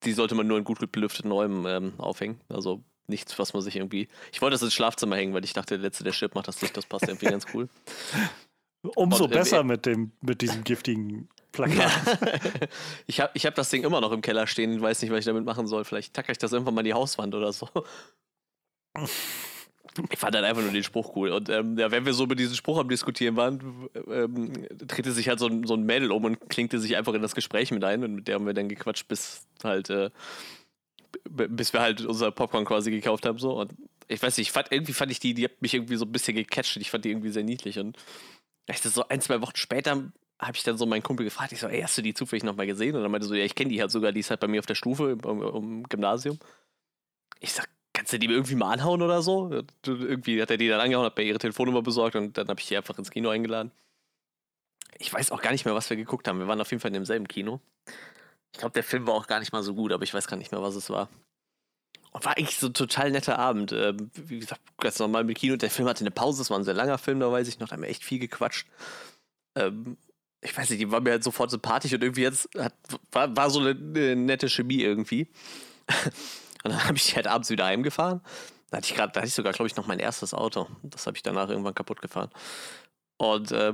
[0.04, 2.40] die sollte man nur in gut belüfteten Räumen ähm, aufhängen.
[2.50, 4.08] Also nichts, was man sich irgendwie.
[4.32, 6.62] Ich wollte das ins Schlafzimmer hängen, weil ich dachte, der letzte der Chip macht das
[6.62, 7.70] nicht, das passt irgendwie ganz cool.
[8.96, 11.92] Umso Und, äh, besser äh, mit, dem, mit diesem giftigen Plakat.
[13.08, 15.26] ich habe ich hab das Ding immer noch im Keller stehen, weiß nicht, was ich
[15.26, 15.86] damit machen soll.
[15.86, 17.70] Vielleicht tacke ich das irgendwann mal in die Hauswand oder so.
[20.12, 21.30] Ich fand halt einfach nur den Spruch cool.
[21.30, 25.30] Und ähm, ja, wenn wir so mit diesem Spruch am Diskutieren waren, ähm, drehte sich
[25.30, 27.84] halt so ein, so ein Mädel um und klinkte sich einfach in das Gespräch mit
[27.84, 28.04] ein.
[28.04, 30.10] Und mit der haben wir dann gequatscht, bis halt äh,
[31.30, 33.40] bis wir halt unser Popcorn quasi gekauft haben.
[33.40, 33.60] So.
[33.60, 33.74] Und
[34.08, 36.12] ich weiß nicht, ich fand, irgendwie fand ich die, die hat mich irgendwie so ein
[36.12, 36.78] bisschen gecatcht.
[36.78, 37.80] Ich fand die irgendwie sehr niedlich.
[37.80, 37.98] Und
[38.68, 41.68] echt so ein, zwei Wochen später habe ich dann so meinen Kumpel gefragt, ich so,
[41.68, 42.96] ey, hast du die zufällig nochmal gesehen?
[42.96, 44.60] Und dann meinte so, ja, ich kenne die halt sogar, die ist halt bei mir
[44.60, 46.40] auf der Stufe im, im Gymnasium.
[47.40, 49.64] Ich sag, kannst du die irgendwie mal anhauen oder so?
[49.86, 52.68] Irgendwie hat er die dann angehauen, hat mir ihre Telefonnummer besorgt und dann habe ich
[52.68, 53.72] die einfach ins Kino eingeladen.
[55.00, 56.40] Ich weiß auch gar nicht mehr, was wir geguckt haben.
[56.40, 57.60] Wir waren auf jeden Fall in demselben Kino.
[58.54, 60.38] Ich glaube, der Film war auch gar nicht mal so gut, aber ich weiß gar
[60.38, 61.10] nicht mehr, was es war.
[62.12, 63.72] Und war eigentlich so ein total netter Abend.
[63.72, 65.56] Ähm, wie gesagt, ganz normal mit Kino.
[65.56, 67.68] Der Film hatte eine Pause, es war ein sehr langer Film, da weiß ich noch,
[67.68, 68.68] da haben wir echt viel gequatscht.
[69.58, 69.98] Ähm,
[70.42, 72.74] ich weiß nicht, die war mir halt sofort sympathisch und irgendwie jetzt hat,
[73.12, 75.28] war, war so eine, eine nette Chemie irgendwie.
[76.64, 78.22] und dann habe ich die halt abends wieder heimgefahren.
[78.70, 80.68] Da hatte ich gerade, da hatte ich sogar, glaube ich, noch mein erstes Auto.
[80.84, 82.30] Das habe ich danach irgendwann kaputt gefahren.
[83.18, 83.74] Und äh,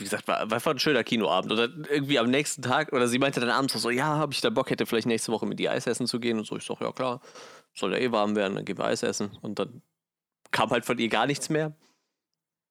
[0.00, 1.52] wie gesagt, war, war einfach ein schöner Kinoabend.
[1.52, 4.50] Oder irgendwie am nächsten Tag, oder sie meinte dann abends so, ja, habe ich da
[4.50, 6.38] Bock, hätte vielleicht nächste Woche mit die Eis essen zu gehen.
[6.38, 7.20] Und so, ich sag, ja klar,
[7.74, 9.36] soll ja eh warm werden, dann gehen wir Eis essen.
[9.42, 9.82] Und dann
[10.50, 11.74] kam halt von ihr gar nichts mehr.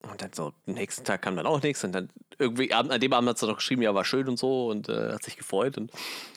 [0.02, 1.84] Und dann so, am nächsten Tag kam dann auch nichts.
[1.84, 4.68] Und dann irgendwie, an dem Abend hat sie noch geschrieben, ja, war schön und so
[4.68, 5.78] und äh, hat sich gefreut.
[5.78, 5.92] Und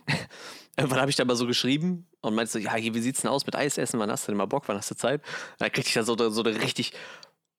[0.76, 3.46] irgendwann habe ich dann mal so geschrieben und meinte so, ja, wie sieht's denn aus
[3.46, 4.00] mit Eis essen?
[4.00, 4.64] Wann hast du denn mal Bock?
[4.68, 5.22] Wann hast du Zeit?
[5.22, 6.92] Und dann kriegte ich da so, so eine richtig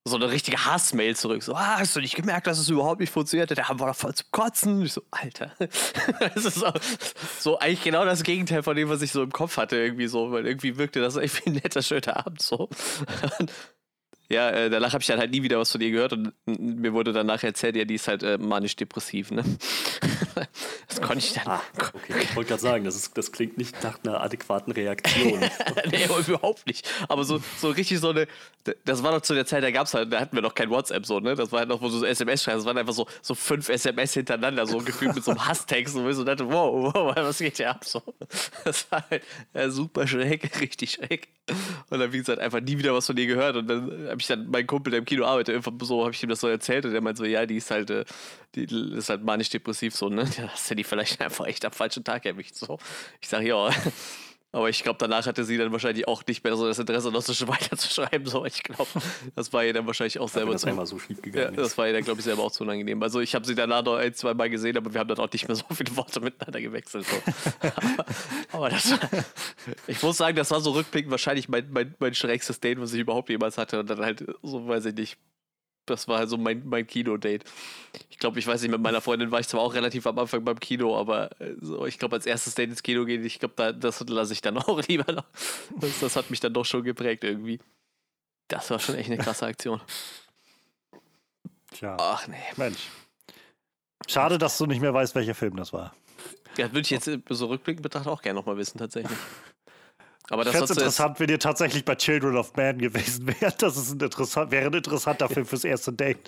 [0.05, 1.43] so eine richtige Hassmail zurück.
[1.43, 3.55] So, ah, hast du nicht gemerkt, dass es überhaupt nicht funktioniert?
[3.55, 4.81] Da haben wir doch voll zu kotzen.
[4.83, 5.51] Ich so, Alter.
[5.59, 6.71] das ist so,
[7.39, 10.31] so, eigentlich genau das Gegenteil von dem, was ich so im Kopf hatte, irgendwie so,
[10.31, 12.69] weil irgendwie wirkte das irgendwie ein netter, schöner Abend so.
[14.31, 16.93] Ja, äh, danach habe ich dann halt nie wieder was von ihr gehört und mir
[16.93, 19.43] wurde danach erzählt, ja, die ist halt äh, manisch-depressiv, ne?
[20.87, 21.47] das konnte ich dann.
[21.47, 21.61] Ah,
[21.93, 25.39] okay, ich wollte gerade sagen, das, ist, das klingt nicht nach einer adäquaten Reaktion.
[25.91, 26.87] nee, überhaupt nicht.
[27.07, 28.27] Aber so, so richtig so eine.
[28.85, 31.05] Das war doch zu der Zeit, da gab's halt, da hatten wir noch kein WhatsApp
[31.05, 31.33] so, ne?
[31.35, 32.59] Das war halt noch, wo so SMS schreibst.
[32.59, 35.95] Das waren einfach so, so fünf SMS hintereinander, so gefühlt mit so einem Hasstext.
[35.95, 37.83] Und so dachte, wow, wow, was geht hier ab?
[37.83, 38.01] So.
[38.63, 39.23] Das war halt
[39.53, 41.29] ja, super schräg, richtig schräg.
[41.89, 43.55] Und dann, wie gesagt, einfach nie wieder was von dir gehört.
[43.55, 46.29] Und dann habe ich dann meinen Kumpel, der im Kino arbeitet, so habe ich ihm
[46.29, 46.85] das so erzählt.
[46.85, 48.03] Und der meint so, ja, die ist halt, äh,
[48.55, 48.65] die
[48.95, 50.29] ist halt manisch-depressiv so, ne?
[50.37, 52.55] Ja, hast du die vielleicht einfach echt am falschen Tag erwischt.
[52.55, 52.77] So.
[53.21, 53.69] Ich sage, ja.
[54.51, 57.21] Aber ich glaube, danach hatte sie dann wahrscheinlich auch nicht mehr so das Interesse, noch
[57.21, 58.25] so weiterzuschreiben.
[58.25, 58.89] So, ich glaube,
[59.35, 60.69] das war ihr dann wahrscheinlich auch selber das zu.
[60.69, 63.03] Einmal so schief gegangen ja, das war ihr dann, glaube ich, selber auch zu unangenehm.
[63.03, 65.31] Also ich habe sie danach noch ein, zwei Mal gesehen, aber wir haben dann auch
[65.31, 67.05] nicht mehr so viele Worte miteinander gewechselt.
[67.05, 67.15] So.
[67.61, 68.05] aber,
[68.51, 68.99] aber das war,
[69.85, 73.01] ich muss sagen, das war so rückblickend wahrscheinlich mein, mein, mein schrägstes Date, was ich
[73.01, 73.79] überhaupt jemals hatte.
[73.79, 75.17] Und dann halt, so weiß ich nicht,
[75.85, 77.43] das war halt so mein, mein Kino-Date.
[78.09, 80.43] Ich glaube, ich weiß nicht, mit meiner Freundin war ich zwar auch relativ am Anfang
[80.43, 83.55] beim Kino, aber äh, so, ich glaube, als erstes Date ins Kino gehen, ich glaube,
[83.57, 85.25] da, das lasse ich dann auch lieber noch.
[85.79, 87.59] Das, das hat mich dann doch schon geprägt irgendwie.
[88.47, 89.81] Das war schon echt eine krasse Aktion.
[91.71, 91.97] Tja.
[91.99, 92.35] Ach nee.
[92.57, 92.87] Mensch.
[94.07, 95.93] Schade, dass du nicht mehr weißt, welcher Film das war.
[96.57, 99.17] Ja, würde ich jetzt so rückblickend betrachtet auch gerne nochmal wissen, tatsächlich.
[100.29, 103.61] Aber das ist interessant, wenn ihr tatsächlich bei Children of Man gewesen wärt.
[103.61, 106.19] Das ist ein interessant, wäre ein interessanter Film fürs erste Date.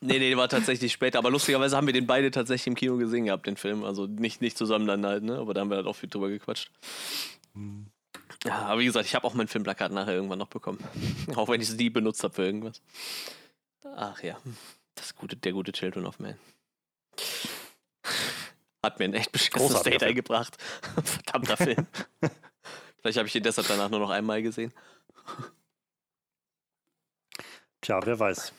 [0.00, 1.18] Nee, nee, war tatsächlich später.
[1.18, 3.84] Aber lustigerweise haben wir den beide tatsächlich im Kino gesehen gehabt, den Film.
[3.84, 5.38] Also nicht, nicht zusammen dann halt, ne?
[5.38, 6.70] Aber da haben wir halt auch viel drüber gequatscht.
[7.54, 7.86] Hm.
[8.44, 10.78] Ja, aber wie gesagt, ich habe auch mein Filmplakat nachher irgendwann noch bekommen.
[11.36, 12.80] auch wenn ich es nie benutzt habe für irgendwas.
[13.96, 14.38] Ach ja,
[14.94, 16.38] das gute, der gute Children of Man.
[18.84, 20.56] Hat mir ein echt beschissenes Date eingebracht.
[21.04, 21.86] Verdammter Film.
[23.00, 24.72] Vielleicht habe ich ihn deshalb danach nur noch einmal gesehen.
[27.80, 28.52] Tja, wer weiß.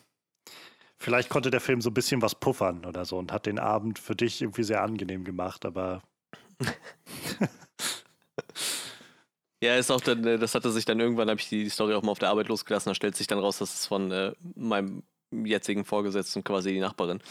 [0.98, 4.00] Vielleicht konnte der Film so ein bisschen was puffern oder so und hat den Abend
[4.00, 6.02] für dich irgendwie sehr angenehm gemacht, aber.
[9.64, 12.04] ja, ist auch dann, äh, das hatte sich dann irgendwann, habe ich die Story auch
[12.04, 15.04] mal auf der Arbeit losgelassen, da stellt sich dann raus, dass es von äh, meinem
[15.32, 17.22] jetzigen Vorgesetzten quasi die Nachbarin.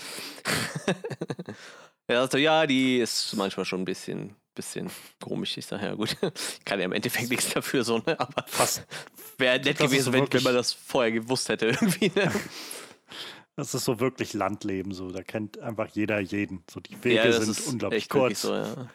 [2.07, 4.91] er sagte, ja, die ist manchmal schon ein bisschen, bisschen
[5.23, 5.57] komisch.
[5.57, 8.19] Ich sage, ja gut, ich kann ja im Endeffekt nichts dafür, so, ne?
[8.19, 8.85] aber fast
[9.39, 12.13] wäre nett gewesen, wenn, wenn man das vorher gewusst hätte irgendwie.
[12.15, 12.31] Ne?
[13.57, 15.11] Das ist so wirklich Landleben, so.
[15.11, 16.63] Da kennt einfach jeder jeden.
[16.71, 18.43] So, die Wege ja, sind unglaublich kurz.
[18.43, 18.89] So, ja.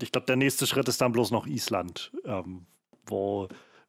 [0.00, 2.64] Ich glaube, der nächste Schritt ist dann bloß noch Island, ähm,
[3.04, 3.48] wo,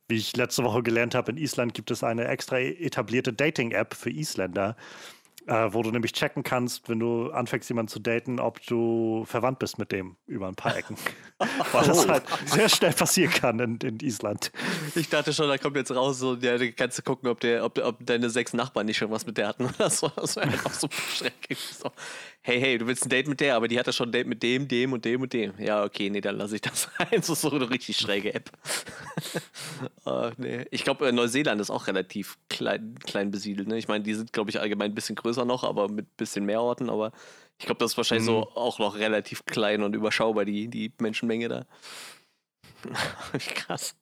[0.09, 4.09] wie ich letzte Woche gelernt habe, in Island gibt es eine extra etablierte Dating-App für
[4.09, 4.75] Isländer,
[5.47, 9.59] äh, wo du nämlich checken kannst, wenn du anfängst, jemanden zu daten, ob du verwandt
[9.59, 10.95] bist mit dem über ein paar Ecken.
[11.71, 14.51] Weil das halt sehr schnell passieren kann in, in, Island.
[14.95, 17.65] Ich dachte schon, da kommt jetzt raus, so, ja, da kannst du gucken, ob, der,
[17.65, 20.09] ob, ob deine sechs Nachbarn nicht schon was mit der hatten oder so.
[20.15, 21.59] Das war einfach so schrecklich.
[21.59, 21.91] So
[22.45, 24.27] hey, hey, du willst ein Date mit der, aber die hat ja schon ein Date
[24.27, 25.53] mit dem, dem und dem und dem.
[25.57, 27.07] Ja, okay, nee, dann lasse ich das rein.
[27.11, 28.51] Das ist so eine richtig schräge App.
[30.05, 30.65] uh, nee.
[30.69, 33.69] Ich glaube, äh, Neuseeland ist auch relativ klein, klein besiedelt.
[33.69, 33.77] Ne?
[33.77, 36.45] Ich meine, die sind, glaube ich, allgemein ein bisschen größer noch, aber mit ein bisschen
[36.45, 36.89] mehr Orten.
[36.89, 37.13] Aber
[37.57, 38.33] ich glaube, das ist wahrscheinlich mhm.
[38.33, 41.65] so auch noch relativ klein und überschaubar, die, die Menschenmenge da.
[43.55, 43.95] Krass.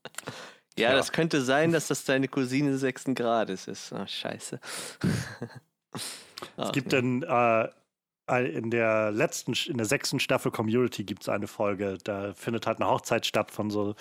[0.79, 3.91] Ja, ja, das könnte sein, dass das deine Cousine sechsten Grades ist.
[3.91, 4.59] Oh, scheiße.
[6.57, 7.21] es gibt nee.
[7.21, 7.69] dann äh,
[8.39, 12.79] in der letzten, in der sechsten Staffel Community gibt es eine Folge, da findet halt
[12.81, 13.95] eine Hochzeit statt von so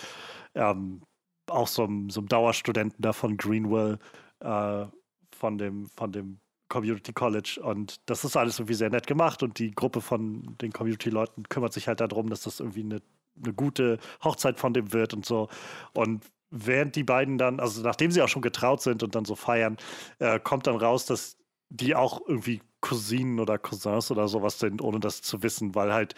[0.55, 1.03] ähm,
[1.51, 3.99] auch so einem, so einem Dauerstudenten da von Greenwell,
[4.41, 4.87] äh,
[5.33, 7.61] von dem, von dem Community College.
[7.63, 11.73] Und das ist alles irgendwie sehr nett gemacht und die Gruppe von den Community-Leuten kümmert
[11.73, 13.03] sich halt darum, dass das irgendwie eine,
[13.43, 15.49] eine gute Hochzeit von dem wird und so.
[15.93, 19.35] Und während die beiden dann, also nachdem sie auch schon getraut sind und dann so
[19.35, 19.77] feiern,
[20.19, 21.37] äh, kommt dann raus, dass
[21.71, 26.15] die auch irgendwie Cousinen oder Cousins oder sowas sind, ohne das zu wissen, weil halt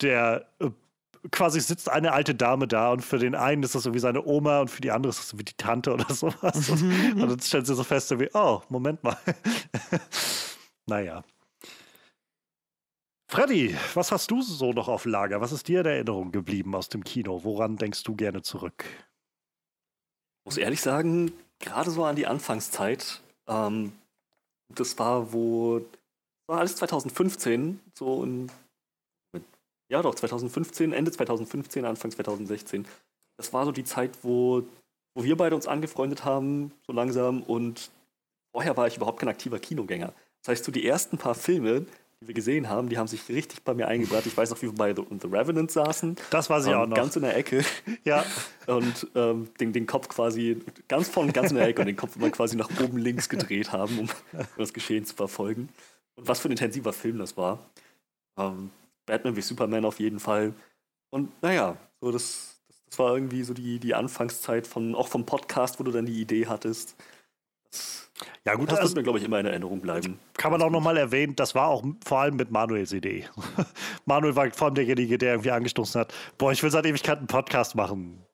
[0.00, 0.70] der äh,
[1.30, 4.60] quasi sitzt eine alte Dame da und für den einen ist das irgendwie seine Oma
[4.60, 6.68] und für die andere ist das irgendwie die Tante oder sowas.
[6.70, 9.16] und, und dann stellt sie so fest, wie, oh, Moment mal.
[10.86, 11.22] naja.
[13.28, 15.40] Freddy, was hast du so noch auf Lager?
[15.40, 17.44] Was ist dir in Erinnerung geblieben aus dem Kino?
[17.44, 18.84] Woran denkst du gerne zurück?
[18.84, 23.22] Ich muss ehrlich sagen, gerade so an die Anfangszeit.
[23.46, 23.92] Ähm,
[24.80, 25.82] das war, wo
[26.48, 28.50] war alles 2015, so in,
[29.88, 32.86] ja doch, 2015, Ende 2015, Anfang 2016.
[33.36, 34.62] Das war so die Zeit, wo,
[35.14, 37.42] wo wir beide uns angefreundet haben, so langsam.
[37.42, 37.90] Und
[38.54, 40.12] vorher war ich überhaupt kein aktiver Kinogänger.
[40.42, 41.86] Das heißt, so die ersten paar Filme,
[42.22, 44.26] die wir gesehen haben, die haben sich richtig bei mir eingebracht.
[44.26, 46.16] Ich weiß noch, wie wir bei The, The Revenant saßen.
[46.30, 46.96] Das war sie ähm, auch noch.
[46.96, 47.64] Ganz in der Ecke.
[48.04, 48.24] Ja.
[48.66, 52.16] Und ähm, den, den Kopf quasi ganz vorne, ganz in der Ecke und den Kopf
[52.16, 54.08] immer quasi nach oben links gedreht haben, um
[54.56, 55.68] das Geschehen zu verfolgen.
[56.14, 57.58] Und was für ein intensiver Film das war.
[58.36, 58.70] Ähm,
[59.06, 60.54] Batman wie Superman auf jeden Fall.
[61.10, 65.78] Und naja, so das, das, war irgendwie so die, die Anfangszeit von, auch vom Podcast,
[65.78, 66.96] wo du dann die Idee hattest.
[67.70, 68.10] Das,
[68.44, 70.18] ja, gut, das also, wird mir, glaube ich, immer in Erinnerung bleiben.
[70.34, 73.26] Kann man auch nochmal erwähnen, das war auch vor allem mit Manuels Idee.
[74.04, 77.26] Manuel war vor allem derjenige, der irgendwie angestoßen hat: Boah, ich will seit Ewigkeit einen
[77.26, 78.24] Podcast machen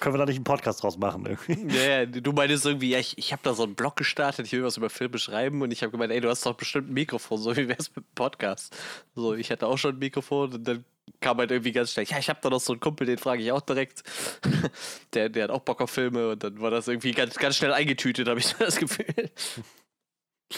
[0.00, 1.26] können wir da nicht einen Podcast draus machen?
[1.26, 1.76] Irgendwie?
[1.76, 4.52] Ja, ja, du meinst irgendwie, ja, ich, ich habe da so einen Blog gestartet, ich
[4.52, 6.94] will was über Filme schreiben und ich habe gemeint, ey, du hast doch bestimmt ein
[6.94, 8.76] Mikrofon, so wie wäre es mit einem Podcast?
[9.14, 10.84] So, ich hatte auch schon ein Mikrofon und dann
[11.20, 13.42] kam halt irgendwie ganz schnell, ja, ich habe da noch so einen Kumpel, den frage
[13.42, 14.02] ich auch direkt.
[15.14, 17.72] der, der hat auch Bock auf Filme und dann war das irgendwie ganz, ganz schnell
[17.72, 19.30] eingetütet, habe ich das Gefühl.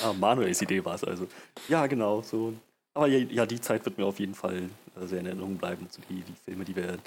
[0.03, 1.27] Ah, Manuels Idee war es also.
[1.69, 2.55] Ja, genau, so.
[2.95, 4.69] Aber ja, ja, die Zeit wird mir auf jeden Fall
[5.01, 6.99] äh, sehr in Erinnerung bleiben, so die, die Filme, die wir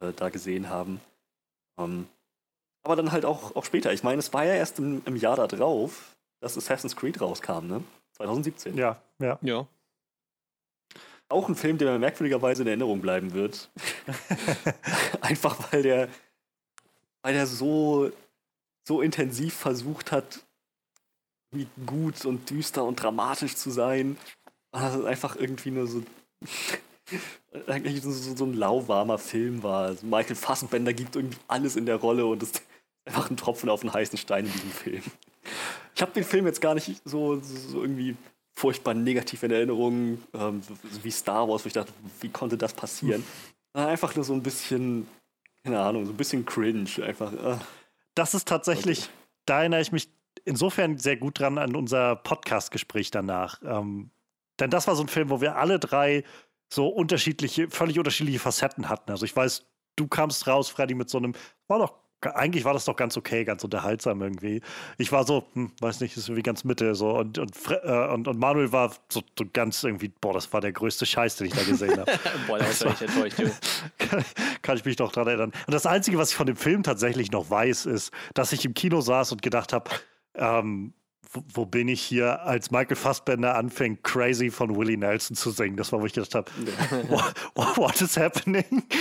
[0.00, 1.00] äh, da gesehen haben.
[1.78, 2.06] Ähm,
[2.82, 3.92] aber dann halt auch, auch später.
[3.92, 7.66] Ich meine, es war ja erst im, im Jahr da drauf, dass Assassin's Creed rauskam,
[7.66, 7.82] ne?
[8.12, 8.76] 2017.
[8.76, 9.38] Ja, ja.
[9.42, 9.66] Ja.
[11.28, 13.70] Auch ein Film, der mir merkwürdigerweise in Erinnerung bleiben wird.
[15.20, 16.08] Einfach weil der,
[17.22, 18.12] weil der so,
[18.84, 20.44] so intensiv versucht hat,
[21.50, 24.16] wie gut und düster und dramatisch zu sein.
[24.70, 26.02] Also einfach irgendwie nur so
[27.66, 29.86] eigentlich so, so ein lauwarmer Film war.
[29.86, 32.62] Also Michael Fassbender gibt irgendwie alles in der Rolle und ist
[33.04, 35.02] einfach ein Tropfen auf einen heißen Stein in diesem Film.
[35.94, 38.16] Ich habe den Film jetzt gar nicht so, so irgendwie
[38.54, 40.62] furchtbar negativ in Erinnerung, ähm,
[41.02, 43.24] wie Star Wars, wo ich dachte, wie konnte das passieren?
[43.74, 45.06] Einfach nur so ein bisschen,
[45.62, 46.88] keine Ahnung, so ein bisschen cringe.
[47.04, 47.32] Einfach.
[47.32, 47.58] Äh.
[48.14, 49.10] Das ist tatsächlich, okay.
[49.44, 50.08] da erinnere ich mich
[50.46, 53.60] insofern sehr gut dran an unser Podcast-Gespräch danach.
[53.62, 54.10] Ähm,
[54.58, 56.24] denn das war so ein Film, wo wir alle drei
[56.68, 59.10] so unterschiedliche, völlig unterschiedliche Facetten hatten.
[59.10, 59.64] Also ich weiß,
[59.96, 61.34] du kamst raus, Freddy, mit so einem,
[61.68, 64.62] war doch eigentlich war das doch ganz okay, ganz unterhaltsam irgendwie.
[64.98, 68.26] Ich war so, hm, weiß nicht, ist irgendwie ganz Mitte so und und, äh, und,
[68.26, 71.54] und Manuel war so, so, ganz irgendwie, boah, das war der größte Scheiß, den ich
[71.54, 72.10] da gesehen habe.
[72.46, 73.36] boah, da war ich enttäuscht.
[73.98, 74.24] kann,
[74.62, 75.52] kann ich mich noch dran erinnern.
[75.66, 78.74] Und das Einzige, was ich von dem Film tatsächlich noch weiß, ist, dass ich im
[78.74, 79.90] Kino saß und gedacht habe,
[80.34, 80.94] ähm,
[81.52, 85.76] wo, bin ich hier, als Michael Fassbender anfängt, Crazy von Willie Nelson zu singen.
[85.76, 86.50] Das war, wo ich gedacht habe,
[87.08, 87.34] what,
[87.76, 88.84] what is happening?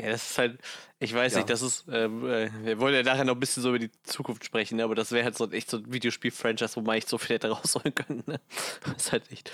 [0.00, 0.58] Ja, das ist halt,
[0.98, 1.38] ich weiß ja.
[1.38, 3.90] nicht, das ist, ähm, äh, wir wollen ja nachher noch ein bisschen so über die
[4.02, 4.84] Zukunft sprechen, ne?
[4.84, 7.50] aber das wäre halt so echt so ein Videospiel-Franchise, wo man echt so viel hätte
[7.50, 8.24] rausholen können.
[8.26, 8.40] Ne?
[8.84, 9.52] Das ist halt echt.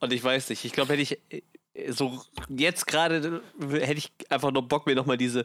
[0.00, 1.42] Und ich weiß nicht, ich glaube, hätte ich äh,
[1.92, 5.44] so jetzt gerade, hätte ich einfach noch Bock, mir nochmal diese,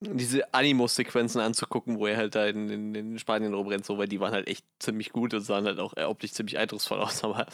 [0.00, 4.20] diese Animus-Sequenzen anzugucken, wo er halt da in, in, in, Spanien rumrennt, so, weil die
[4.20, 7.46] waren halt echt ziemlich gut und sahen halt auch optisch ziemlich eindrucksvoll aus, aber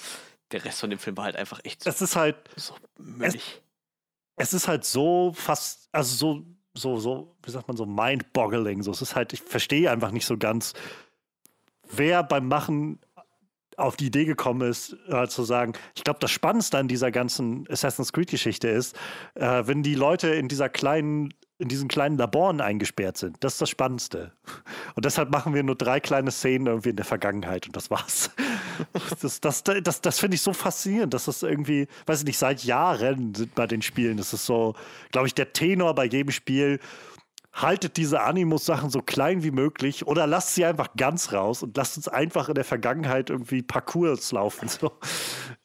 [0.50, 1.86] der Rest von dem Film war halt einfach echt.
[1.86, 2.36] Es ist halt.
[2.56, 3.60] So müllig
[4.40, 8.82] es ist halt so fast, also so, so, so, wie sagt man, so mind-boggling.
[8.82, 10.72] So, es ist halt, ich verstehe einfach nicht so ganz,
[11.90, 13.00] wer beim Machen
[13.76, 17.68] auf die Idee gekommen ist, äh, zu sagen, ich glaube, das Spannendste an dieser ganzen
[17.70, 18.96] Assassin's Creed-Geschichte ist,
[19.34, 23.36] äh, wenn die Leute in dieser kleinen in diesen kleinen Laboren eingesperrt sind.
[23.40, 24.32] Das ist das Spannendste.
[24.94, 28.30] Und deshalb machen wir nur drei kleine Szenen irgendwie in der Vergangenheit und das war's.
[29.20, 32.38] Das, das, das, das, das finde ich so faszinierend, dass das irgendwie, weiß ich nicht,
[32.38, 34.16] seit Jahren sind bei den Spielen.
[34.16, 34.74] Das ist so,
[35.12, 36.80] glaube ich, der Tenor bei jedem Spiel.
[37.52, 41.98] Haltet diese Animus-Sachen so klein wie möglich oder lasst sie einfach ganz raus und lasst
[41.98, 44.68] uns einfach in der Vergangenheit irgendwie Parcours laufen.
[44.68, 44.92] So.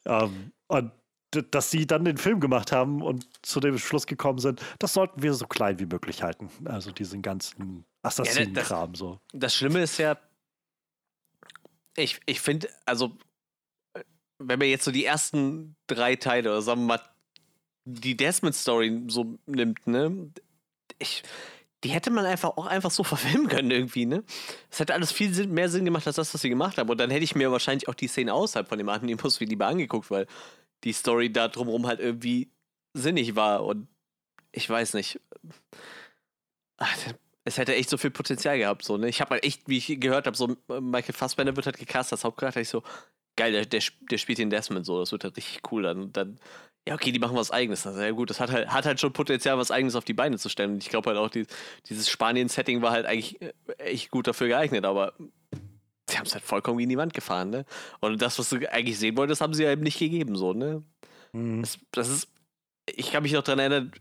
[0.04, 0.92] Ähm, und
[1.30, 5.22] dass sie dann den Film gemacht haben und zu dem Schluss gekommen sind, das sollten
[5.22, 6.48] wir so klein wie möglich halten.
[6.64, 9.20] Also diesen ganzen Assassinen-Kram ja, so.
[9.32, 10.16] Das Schlimme ist ja,
[11.96, 13.16] ich, ich finde, also,
[14.38, 17.00] wenn man jetzt so die ersten drei Teile oder sagen wir mal
[17.84, 20.30] die Desmond-Story so nimmt, ne,
[20.98, 21.22] ich,
[21.84, 24.24] die hätte man einfach auch einfach so verfilmen können irgendwie, ne?
[24.70, 26.88] Es hätte alles viel Sinn, mehr Sinn gemacht als das, was sie gemacht haben.
[26.88, 29.66] Und dann hätte ich mir wahrscheinlich auch die Szene außerhalb von dem Animus wie lieber
[29.66, 30.26] angeguckt, weil
[30.84, 32.50] die Story da drumherum halt irgendwie
[32.94, 33.88] sinnig war und
[34.52, 35.20] ich weiß nicht.
[37.44, 39.08] Es hätte echt so viel Potenzial gehabt, so, ne?
[39.08, 42.24] Ich habe halt echt, wie ich gehört habe, so Michael Fassbender wird halt gecastet als
[42.24, 42.82] Hauptcharakter, ich so,
[43.36, 46.12] geil, der, der, der spielt den Desmond so, das wird halt richtig cool dann.
[46.12, 46.40] dann
[46.88, 47.84] ja, okay, die machen was Eigenes.
[47.84, 48.30] Ist ja gut.
[48.30, 50.74] Das hat halt, hat halt schon Potenzial, was Eigenes auf die Beine zu stellen.
[50.74, 51.46] Und ich glaube halt auch, die,
[51.88, 55.12] dieses Spanien-Setting war halt eigentlich äh, echt gut dafür geeignet, aber
[56.10, 57.64] sie haben es halt vollkommen gegen die Wand gefahren, ne?
[58.00, 60.82] Und das, was du eigentlich sehen wolltest, haben sie ja eben nicht gegeben, so, ne?
[61.32, 61.62] Mhm.
[61.62, 62.28] Das, das, ist,
[62.86, 63.92] ich kann mich noch daran erinnern,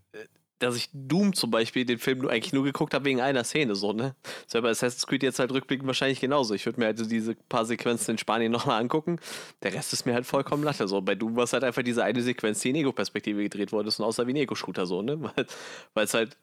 [0.59, 3.91] dass ich Doom zum Beispiel den Film eigentlich nur geguckt habe wegen einer Szene, so,
[3.91, 4.15] ne?
[4.47, 6.53] Selber Assassin's Creed jetzt halt rückblickend wahrscheinlich genauso.
[6.53, 9.19] Ich würde mir halt diese paar Sequenzen in Spanien nochmal angucken.
[9.63, 11.01] Der Rest ist mir halt vollkommen latte, so.
[11.01, 13.99] Bei Doom war es halt einfach diese eine Sequenz, die in Ego-Perspektive gedreht worden ist
[13.99, 15.19] und außer wie ein Ego-Shooter, so, ne?
[15.93, 16.37] Weil es halt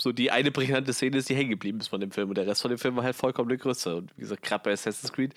[0.00, 2.28] so die eine prägnante Szene ist, die hängen geblieben ist von dem Film.
[2.28, 3.96] Und der Rest von dem Film war halt vollkommen eine Größe.
[3.96, 5.34] Und wie gesagt, gerade bei Assassin's Creed,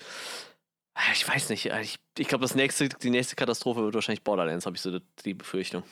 [0.94, 4.66] ah, ich weiß nicht, ah, ich, ich glaube, nächste, die nächste Katastrophe wird wahrscheinlich Borderlands,
[4.66, 5.82] habe ich so die Befürchtung.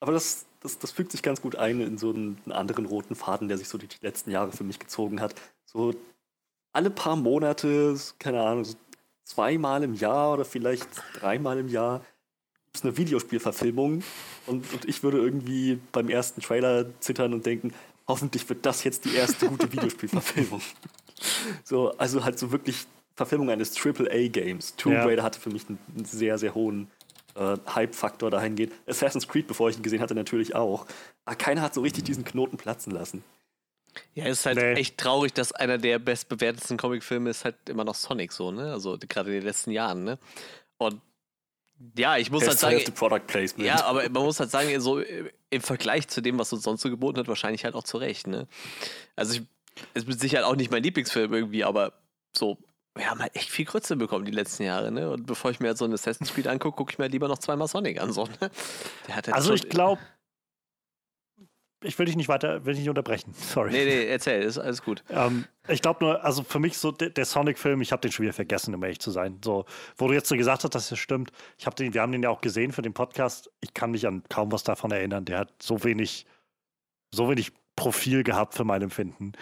[0.00, 3.48] Aber das, das, das fügt sich ganz gut ein in so einen, anderen roten Faden,
[3.48, 5.34] der sich so die letzten Jahre für mich gezogen hat.
[5.64, 5.94] So
[6.72, 8.76] alle paar Monate, keine Ahnung, so
[9.24, 12.04] zweimal im Jahr oder vielleicht dreimal im Jahr
[12.76, 14.02] es eine Videospielverfilmung
[14.46, 17.72] und, und ich würde irgendwie beim ersten Trailer zittern und denken,
[18.06, 20.60] hoffentlich wird das jetzt die erste gute Videospielverfilmung.
[21.64, 24.76] so, also halt so wirklich Verfilmung eines AAA-Games.
[24.76, 25.04] Tomb ja.
[25.04, 26.88] Raider hatte für mich einen, einen sehr, sehr hohen
[27.34, 28.72] äh, Hype-Faktor dahingehend.
[28.86, 30.86] Assassin's Creed, bevor ich ihn gesehen hatte, natürlich auch.
[31.24, 33.24] Aber keiner hat so richtig diesen Knoten platzen lassen.
[34.14, 34.74] Ja, es ist halt nee.
[34.74, 38.72] echt traurig, dass einer der bestbewertetsten Comicfilme ist halt immer noch Sonic so, ne?
[38.72, 40.18] Also gerade in den letzten Jahren, ne?
[40.76, 41.00] Und
[41.96, 42.94] ja, ich muss Best halt sagen.
[42.94, 43.66] Product Placement.
[43.66, 46.90] Ja, aber man muss halt sagen, so im Vergleich zu dem, was uns sonst so
[46.90, 48.46] geboten hat, wahrscheinlich halt auch zurecht, ne?
[49.14, 49.42] Also, ich,
[49.94, 51.92] es ist mit Sicherheit auch nicht mein Lieblingsfilm irgendwie, aber
[52.36, 52.58] so,
[52.94, 55.10] wir haben halt echt viel Grütze bekommen die letzten Jahre, ne?
[55.10, 57.38] Und bevor ich mir halt so ein Assassin's Creed angucke, gucke ich mir lieber noch
[57.38, 58.50] zweimal Sonic an, so, ne?
[59.10, 60.00] halt also, ich glaube,
[61.86, 63.32] ich will dich nicht weiter, will dich nicht unterbrechen.
[63.34, 63.70] Sorry.
[63.70, 65.02] Nee, nee, erzähl, ist alles gut.
[65.10, 68.24] Ähm, ich glaube nur, also für mich so der, der Sonic-Film, ich habe den schon
[68.24, 69.38] wieder vergessen, um ehrlich zu sein.
[69.44, 69.64] So,
[69.96, 71.30] wo du jetzt so gesagt hast, dass das stimmt.
[71.58, 73.50] Ich habe den, wir haben den ja auch gesehen für den Podcast.
[73.60, 75.24] Ich kann mich an kaum was davon erinnern.
[75.24, 76.26] Der hat so wenig,
[77.12, 79.32] so wenig Profil gehabt für mein Empfinden.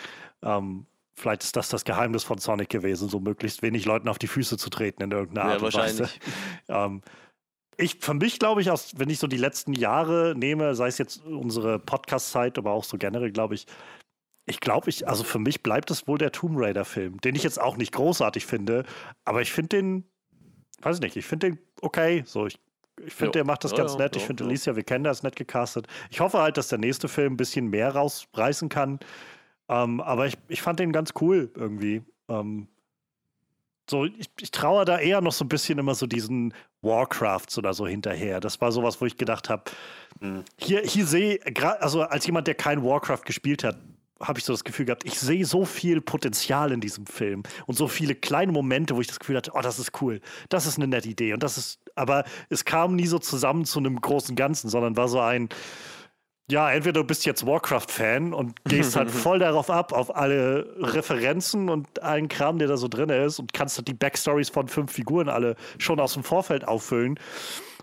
[0.43, 4.27] Ähm, vielleicht ist das das Geheimnis von Sonic gewesen, so möglichst wenig Leuten auf die
[4.27, 6.09] Füße zu treten in irgendeiner Art ja, und Weise.
[6.67, 7.03] Ähm,
[7.77, 10.99] ich, für mich glaube ich, aus, wenn ich so die letzten Jahre nehme, sei es
[10.99, 13.67] jetzt unsere Podcast-Zeit, aber auch so generell, glaube ich,
[14.47, 17.61] ich glaube, ich, also für mich bleibt es wohl der Tomb Raider-Film, den ich jetzt
[17.61, 18.85] auch nicht großartig finde,
[19.25, 20.05] aber ich finde den,
[20.83, 22.23] weiß ich nicht, ich finde den okay.
[22.27, 22.59] So, ich,
[23.05, 24.15] ich finde, der macht das ja, ganz ja, nett.
[24.15, 25.87] Ja, ich finde, Alicia, wir kennen das, nett gecastet.
[26.11, 29.01] Ich hoffe halt, dass der nächste Film ein bisschen mehr rausreißen kann.
[29.69, 32.03] Ähm, aber ich, ich fand den ganz cool irgendwie.
[32.29, 32.69] Ähm,
[33.89, 37.75] so, ich, ich traue da eher noch so ein bisschen immer so diesen Warcrafts oder
[37.75, 38.41] so hinterher.
[38.41, 39.65] Das war sowas, wo ich gedacht habe,
[40.21, 40.45] mhm.
[40.57, 41.41] hier, hier sehe,
[41.81, 43.79] also als jemand, der kein Warcraft gespielt hat,
[44.21, 47.77] habe ich so das Gefühl gehabt, ich sehe so viel Potenzial in diesem Film und
[47.77, 50.79] so viele kleine Momente, wo ich das Gefühl hatte, oh, das ist cool, das ist
[50.79, 54.37] eine nette Idee und das ist, aber es kam nie so zusammen zu einem großen
[54.37, 55.49] Ganzen, sondern war so ein,
[56.51, 61.71] ja, entweder du bist jetzt Warcraft-Fan und gehst halt voll darauf ab, auf alle Referenzen
[61.71, 64.93] und allen Kram, der da so drin ist und kannst halt die Backstories von fünf
[64.93, 67.19] Figuren alle schon aus dem Vorfeld auffüllen.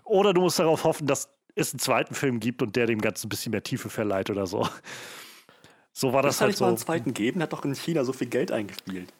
[0.03, 3.27] Oder du musst darauf hoffen, dass es einen zweiten Film gibt und der dem Ganzen
[3.27, 4.67] ein bisschen mehr Tiefe verleiht oder so.
[5.93, 6.63] So war das, das halt so.
[6.63, 9.11] mal einen zweiten geben, hat doch in China so viel Geld eingespielt.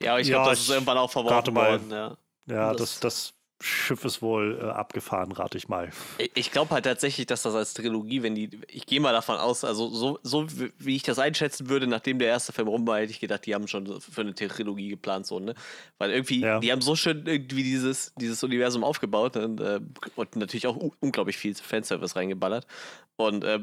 [0.00, 1.90] Ja, ich ja, glaube, das ist irgendwann auch verworfen worden.
[1.90, 2.16] Ja,
[2.48, 5.90] ja das, das, Schiff ist wohl äh, abgefahren, rate ich mal.
[6.34, 9.64] Ich glaube halt tatsächlich, dass das als Trilogie, wenn die, ich gehe mal davon aus,
[9.64, 10.46] also so, so
[10.78, 13.54] wie ich das einschätzen würde, nachdem der erste Film rum war, hätte ich gedacht, die
[13.54, 15.54] haben schon für eine Trilogie geplant, so, ne?
[15.96, 16.60] Weil irgendwie, ja.
[16.60, 19.80] die haben so schön irgendwie dieses, dieses Universum aufgebaut und, äh,
[20.16, 22.66] und natürlich auch unglaublich viel Fanservice reingeballert.
[23.16, 23.60] Und äh,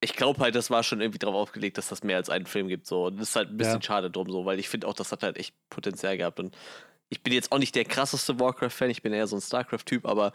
[0.00, 2.66] ich glaube halt, das war schon irgendwie darauf aufgelegt, dass das mehr als einen Film
[2.66, 3.06] gibt, so.
[3.06, 3.82] Und das ist halt ein bisschen ja.
[3.82, 6.56] schade drum, so, weil ich finde auch, das hat halt echt Potenzial gehabt und
[7.14, 10.32] ich bin jetzt auch nicht der krasseste Warcraft-Fan, ich bin eher so ein StarCraft-Typ, aber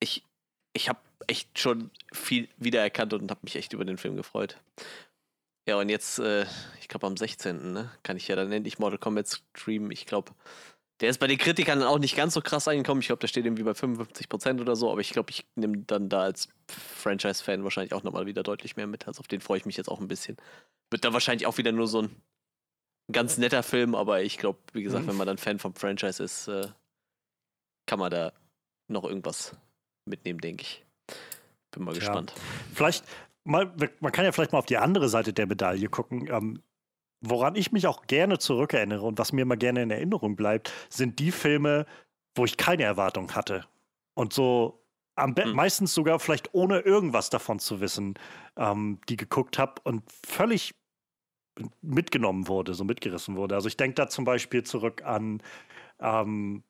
[0.00, 0.24] ich,
[0.72, 0.98] ich habe
[1.28, 4.58] echt schon viel wiedererkannt und habe mich echt über den Film gefreut.
[5.68, 6.44] Ja, und jetzt, äh,
[6.80, 7.72] ich glaube am 16.
[7.72, 9.92] Ne, kann ich ja dann endlich Mortal Kombat streamen.
[9.92, 10.32] Ich glaube,
[11.00, 13.00] der ist bei den Kritikern auch nicht ganz so krass angekommen.
[13.00, 16.08] Ich glaube, der steht irgendwie bei 55% oder so, aber ich glaube, ich nehme dann
[16.08, 19.06] da als Franchise-Fan wahrscheinlich auch nochmal wieder deutlich mehr mit.
[19.06, 20.36] Also auf den freue ich mich jetzt auch ein bisschen.
[20.90, 22.16] Wird da wahrscheinlich auch wieder nur so ein
[23.12, 25.10] ganz netter Film, aber ich glaube, wie gesagt, mhm.
[25.10, 26.68] wenn man dann Fan vom Franchise ist, äh,
[27.86, 28.32] kann man da
[28.88, 29.56] noch irgendwas
[30.04, 30.84] mitnehmen, denke ich.
[31.70, 32.00] Bin mal ja.
[32.00, 32.34] gespannt.
[32.74, 33.04] Vielleicht,
[33.44, 36.28] mal, man kann ja vielleicht mal auf die andere Seite der Medaille gucken.
[36.30, 36.62] Ähm,
[37.20, 41.18] woran ich mich auch gerne zurückerinnere und was mir immer gerne in Erinnerung bleibt, sind
[41.18, 41.86] die Filme,
[42.34, 43.66] wo ich keine Erwartung hatte.
[44.14, 44.84] Und so
[45.16, 45.52] am mhm.
[45.52, 48.14] meistens sogar vielleicht ohne irgendwas davon zu wissen,
[48.56, 50.74] ähm, die geguckt habe und völlig
[51.82, 53.54] mitgenommen wurde, so mitgerissen wurde.
[53.54, 55.42] Also ich denke da zum Beispiel zurück an,
[56.00, 56.62] ähm,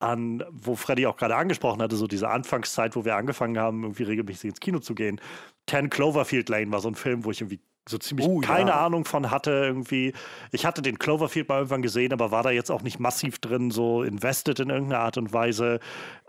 [0.00, 4.02] an, wo Freddy auch gerade angesprochen hatte, so diese Anfangszeit, wo wir angefangen haben, irgendwie
[4.04, 5.20] regelmäßig ins Kino zu gehen.
[5.66, 8.84] Ten Cloverfield Lane war so ein Film, wo ich irgendwie so ziemlich oh, keine ja.
[8.84, 10.12] Ahnung von hatte irgendwie.
[10.52, 13.70] Ich hatte den Cloverfield mal irgendwann gesehen, aber war da jetzt auch nicht massiv drin,
[13.70, 15.80] so invested in irgendeiner Art und Weise.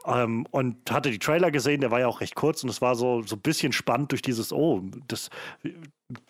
[0.05, 2.95] Ähm, und hatte die Trailer gesehen, der war ja auch recht kurz und es war
[2.95, 5.29] so, so ein bisschen spannend durch dieses, oh, das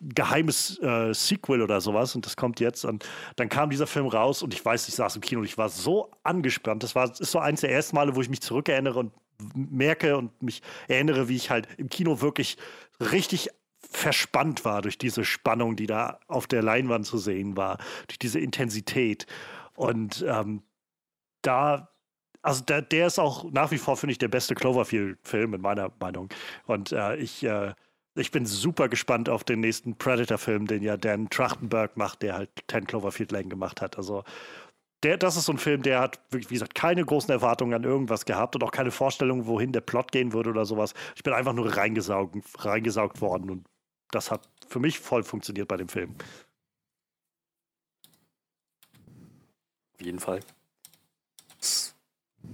[0.02, 2.86] geheimes äh, Sequel oder sowas und das kommt jetzt.
[2.86, 3.06] Und
[3.36, 5.70] dann kam dieser Film raus und ich weiß, ich saß im Kino und ich war
[5.70, 6.84] so angespannt.
[6.84, 9.12] Das war ist so eins der ersten Male, wo ich mich zurückerinnere und
[9.54, 12.58] merke und mich erinnere, wie ich halt im Kino wirklich
[13.00, 13.50] richtig
[13.92, 17.78] verspannt war durch diese Spannung, die da auf der Leinwand zu sehen war,
[18.08, 19.26] durch diese Intensität.
[19.76, 20.64] Und ähm,
[21.42, 21.90] da,
[22.42, 25.92] also der, der ist auch nach wie vor, finde ich, der beste Cloverfield-Film in meiner
[26.00, 26.30] Meinung.
[26.66, 27.74] Und äh, ich, äh,
[28.16, 32.50] ich bin super gespannt auf den nächsten Predator-Film, den ja Dan Trachtenberg macht, der halt
[32.68, 33.98] Ten Cloverfield Lane gemacht hat.
[33.98, 34.24] Also
[35.04, 38.26] der, das ist so ein Film, der hat, wie gesagt, keine großen Erwartungen an irgendwas
[38.26, 40.94] gehabt und auch keine Vorstellung, wohin der Plot gehen würde oder sowas.
[41.16, 43.66] Ich bin einfach nur reingesaugt, reingesaugt worden und
[44.12, 46.16] das hat für mich voll funktioniert bei dem Film.
[49.94, 50.42] Auf jeden Fall.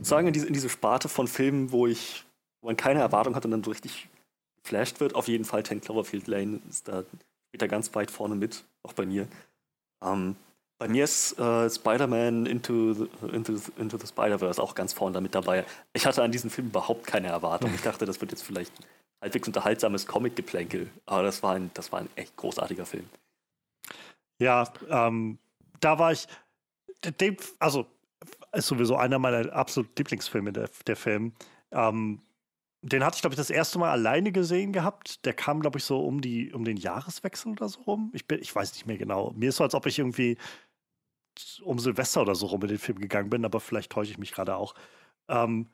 [0.02, 2.26] Sagen in diese, in diese Sparte von Filmen, wo ich,
[2.62, 4.10] wo man keine Erwartung hat und dann so richtig
[4.64, 7.04] geflasht wird, auf jeden Fall Ten Cloverfield Lane ist da,
[7.50, 9.28] steht da ganz weit vorne mit, auch bei mir.
[10.04, 10.36] Ähm,
[10.78, 15.36] bei mir ist äh, Spider-Man Into the, into, into the Spider-Verse auch ganz vorne damit
[15.36, 15.66] dabei.
[15.94, 17.72] Ich hatte an diesen Film überhaupt keine Erwartung.
[17.76, 18.72] Ich dachte, das wird jetzt vielleicht
[19.22, 20.90] halbwegs unterhaltsames Comic-Geplänkel.
[21.06, 23.06] Aber das war, ein, das war ein echt großartiger Film.
[24.40, 25.38] Ja, ähm,
[25.80, 26.28] da war ich,
[27.20, 27.86] dem, also
[28.54, 31.34] ist sowieso einer meiner absoluten Lieblingsfilme, der, der Film.
[31.72, 32.20] Ähm,
[32.84, 35.24] den hatte ich, glaube ich, das erste Mal alleine gesehen gehabt.
[35.26, 38.12] Der kam, glaube ich, so um, die, um den Jahreswechsel oder so rum.
[38.14, 39.32] Ich, bin, ich weiß nicht mehr genau.
[39.36, 40.38] Mir ist so, als ob ich irgendwie
[41.64, 44.32] um Silvester oder so rum in den Film gegangen bin, aber vielleicht täusche ich mich
[44.32, 44.74] gerade auch.
[45.28, 45.68] Ähm,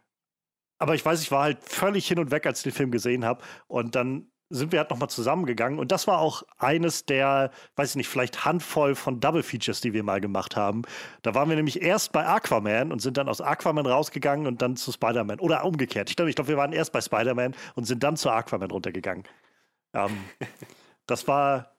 [0.80, 3.26] aber ich weiß, ich war halt völlig hin und weg, als ich den Film gesehen
[3.26, 3.44] habe.
[3.68, 5.80] Und dann sind wir halt nochmal zusammengegangen.
[5.80, 9.94] Und das war auch eines der, weiß ich nicht, vielleicht Handvoll von Double Features, die
[9.94, 10.84] wir mal gemacht haben.
[11.22, 14.78] Da waren wir nämlich erst bei Aquaman und sind dann aus Aquaman rausgegangen und dann
[14.78, 15.40] zu Spider-Man.
[15.40, 16.10] Oder umgekehrt.
[16.10, 19.24] Ich glaube, ich glaub, wir waren erst bei Spider-Man und sind dann zu Aquaman runtergegangen.
[19.94, 20.18] Ähm,
[21.08, 21.74] das war,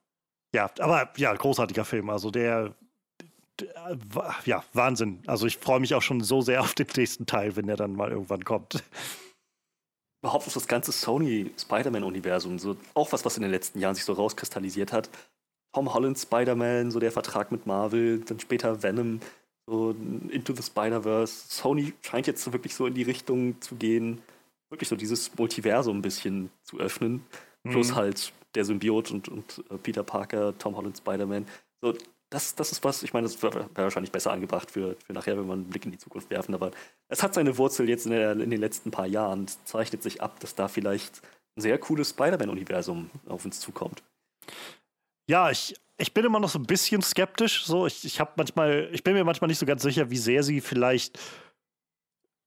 [0.54, 2.10] ja, aber ja, großartiger Film.
[2.10, 2.74] Also der, der
[4.44, 5.20] ja, Wahnsinn.
[5.26, 7.94] Also ich freue mich auch schon so sehr auf den nächsten Teil, wenn der dann
[7.94, 8.82] mal irgendwann kommt
[10.22, 12.58] überhaupt auf das ganze Sony-Spider-Man-Universum.
[12.58, 15.08] So, auch was, was in den letzten Jahren sich so rauskristallisiert hat.
[15.74, 19.20] Tom Holland Spider-Man, so der Vertrag mit Marvel, dann später Venom,
[19.66, 19.94] so
[20.28, 21.44] Into the Spider-Verse.
[21.48, 24.20] Sony scheint jetzt so wirklich so in die Richtung zu gehen,
[24.70, 27.24] wirklich so dieses Multiversum ein bisschen zu öffnen.
[27.64, 27.70] Mhm.
[27.70, 31.46] Plus halt der Symbiot und, und äh, Peter Parker, Tom Holland Spider-Man.
[31.82, 31.94] So,
[32.30, 35.46] das, das ist was, ich meine, das wäre wahrscheinlich besser angebracht für, für nachher, wenn
[35.46, 36.72] wir einen Blick in die Zukunft werfen, aber
[37.08, 39.44] es hat seine Wurzel jetzt in, der, in den letzten paar Jahren.
[39.44, 41.22] Es zeichnet sich ab, dass da vielleicht
[41.56, 44.02] ein sehr cooles Spider-Man-Universum auf uns zukommt.
[45.26, 47.64] Ja, ich, ich bin immer noch so ein bisschen skeptisch.
[47.64, 50.60] So, ich, ich manchmal, ich bin mir manchmal nicht so ganz sicher, wie sehr sie
[50.60, 51.18] vielleicht.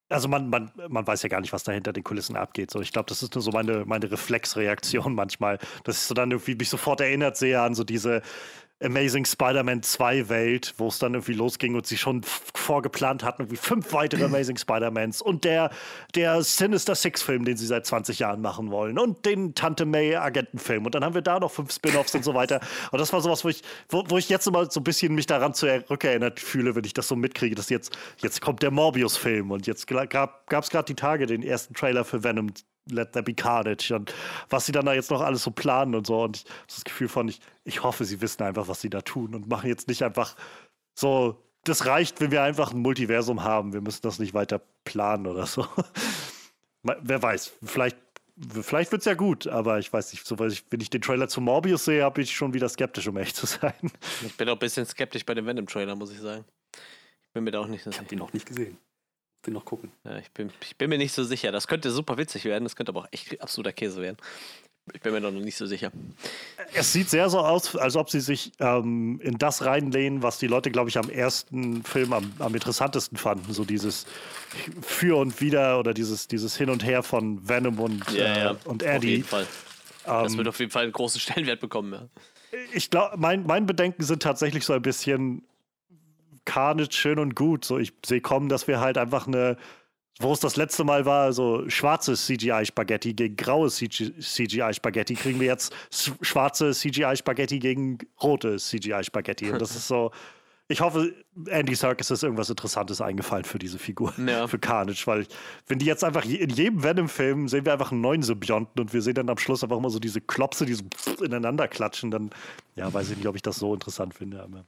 [0.09, 2.69] Also man, man, man weiß ja gar nicht, was da hinter den Kulissen abgeht.
[2.69, 6.32] So, ich glaube, das ist nur so meine, meine Reflexreaktion manchmal, dass ich so dann
[6.32, 8.21] irgendwie mich sofort erinnert sehe an so diese,
[8.82, 13.57] Amazing Spider-Man 2 Welt, wo es dann irgendwie losging und sie schon vorgeplant hatten, irgendwie
[13.57, 15.71] fünf weitere Amazing Spider-Mans und der,
[16.15, 20.86] der Sinister Six-Film, den sie seit 20 Jahren machen wollen und den Tante May Agentenfilm
[20.86, 22.59] und dann haben wir da noch fünf Spin-Offs und so weiter.
[22.91, 25.27] Und das war sowas, wo ich, wo, wo ich jetzt immer so ein bisschen mich
[25.27, 29.67] daran zurückerinnert fühle, wenn ich das so mitkriege, dass jetzt, jetzt kommt der Morbius-Film und
[29.67, 32.51] jetzt gab es gerade die Tage den ersten Trailer für Venom
[32.93, 34.13] Let There Be Carnage und
[34.49, 36.23] was sie dann da jetzt noch alles so planen und so.
[36.23, 39.01] Und ich habe das Gefühl von, ich, ich hoffe, sie wissen einfach, was sie da
[39.01, 40.35] tun und machen jetzt nicht einfach
[40.93, 43.73] so, das reicht, wenn wir einfach ein Multiversum haben.
[43.73, 45.65] Wir müssen das nicht weiter planen oder so.
[46.83, 47.97] Wer weiß, vielleicht,
[48.49, 51.01] vielleicht wird es ja gut, aber ich weiß nicht, so, weil ich, wenn ich den
[51.01, 53.73] Trailer zu Morbius sehe, habe ich schon wieder skeptisch, um echt zu sein.
[54.25, 56.43] Ich bin auch ein bisschen skeptisch bei dem Venom-Trailer, muss ich sagen.
[56.73, 57.91] Ich bin mir da auch nicht sicher.
[57.91, 58.77] Ich habe den noch nicht gesehen
[59.45, 59.91] den noch gucken.
[60.03, 61.51] Ja, ich, bin, ich bin mir nicht so sicher.
[61.51, 64.17] Das könnte super witzig werden, das könnte aber auch echt absoluter Käse werden.
[64.93, 65.91] Ich bin mir noch nicht so sicher.
[66.73, 70.47] Es sieht sehr so aus, als ob sie sich ähm, in das reinlehnen, was die
[70.47, 73.53] Leute, glaube ich, am ersten Film am, am, interessantesten fanden.
[73.53, 74.05] So dieses
[74.81, 78.51] Für und Wider oder dieses, dieses Hin und Her von Venom und, ja, ja.
[78.51, 78.95] Äh, und Eddie.
[78.95, 79.47] Auf jeden Fall.
[80.03, 81.93] Das ähm, wird auf jeden Fall einen großen Stellenwert bekommen.
[81.93, 82.57] Ja.
[82.73, 85.43] Ich glaube, mein, mein Bedenken sind tatsächlich so ein bisschen,
[86.51, 87.63] Carnage schön und gut.
[87.63, 89.55] So, ich sehe kommen, dass wir halt einfach eine,
[90.19, 95.73] wo es das letzte Mal war, so schwarzes CGI-Spaghetti gegen graues CGI-Spaghetti, kriegen wir jetzt
[95.89, 99.49] schwarze CGI-Spaghetti gegen rote CGI-Spaghetti.
[99.49, 100.11] Und das ist so.
[100.67, 101.13] Ich hoffe,
[101.47, 104.47] Andy Serkis ist irgendwas Interessantes eingefallen für diese Figur, ja.
[104.47, 105.27] für Carnage, weil
[105.67, 109.01] wenn die jetzt einfach in jedem Venom-Film sehen wir einfach einen neuen Symbionten und wir
[109.01, 110.85] sehen dann am Schluss einfach immer so diese Klopse, die so
[111.21, 112.29] ineinander klatschen, dann
[112.75, 114.41] ja, weiß ich nicht, ob ich das so interessant finde.
[114.41, 114.63] Aber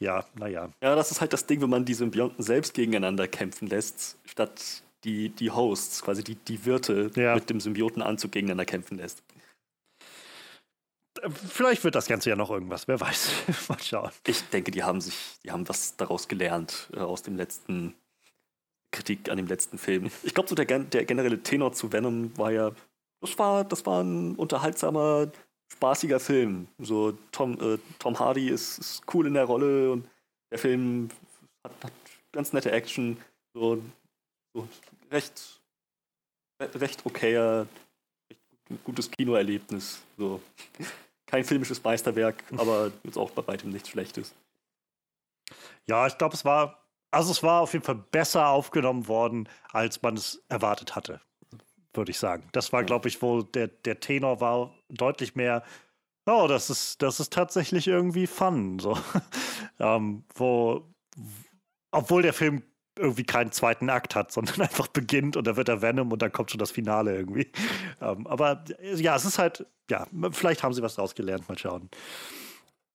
[0.00, 0.70] ja, naja.
[0.82, 4.82] Ja, das ist halt das Ding, wenn man die Symbionten selbst gegeneinander kämpfen lässt, statt
[5.04, 7.34] die, die Hosts, quasi die, die Wirte ja.
[7.34, 9.22] mit dem Symbiotenanzug gegeneinander kämpfen lässt.
[11.30, 13.32] Vielleicht wird das Ganze ja noch irgendwas, wer weiß.
[13.68, 14.10] Mal schauen.
[14.26, 17.94] Ich denke, die haben sich, die haben was daraus gelernt, äh, aus dem letzten
[18.92, 20.10] Kritik an dem letzten Film.
[20.22, 22.72] Ich glaube, so der, der generelle Tenor zu Venom war ja,
[23.20, 25.30] das war, das war ein unterhaltsamer
[25.68, 26.68] spaßiger Film.
[26.78, 30.08] So Tom, äh, Tom Hardy ist, ist, cool in der Rolle und
[30.50, 31.08] der Film
[31.64, 31.92] hat, hat
[32.32, 33.16] ganz nette Action.
[33.54, 33.82] So,
[34.54, 34.68] so
[35.10, 35.60] recht,
[36.60, 37.66] recht okayer,
[38.30, 40.00] recht gutes Kinoerlebnis.
[40.16, 40.40] So.
[41.26, 44.34] Kein filmisches Meisterwerk, aber jetzt auch bei weitem nichts Schlechtes.
[45.86, 50.00] Ja, ich glaube, es war, also es war auf jeden Fall besser aufgenommen worden, als
[50.00, 51.20] man es erwartet hatte
[51.98, 52.48] würde ich sagen.
[52.52, 55.62] Das war, glaube ich, wo der, der Tenor war deutlich mehr,
[56.26, 58.78] oh, das ist, das ist tatsächlich irgendwie fun.
[58.78, 58.98] So.
[59.78, 60.84] ähm, wo,
[61.90, 62.62] obwohl der Film
[62.98, 66.32] irgendwie keinen zweiten Akt hat, sondern einfach beginnt und da wird er Venom und dann
[66.32, 67.50] kommt schon das Finale irgendwie.
[68.00, 71.90] Ähm, aber ja, es ist halt, ja, vielleicht haben sie was draus gelernt, mal schauen.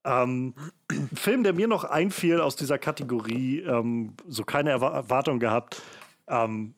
[0.06, 0.54] Ähm,
[1.14, 5.82] Film, der mir noch einfiel aus dieser Kategorie, ähm, so keine Erwartung gehabt,
[6.30, 6.76] ähm,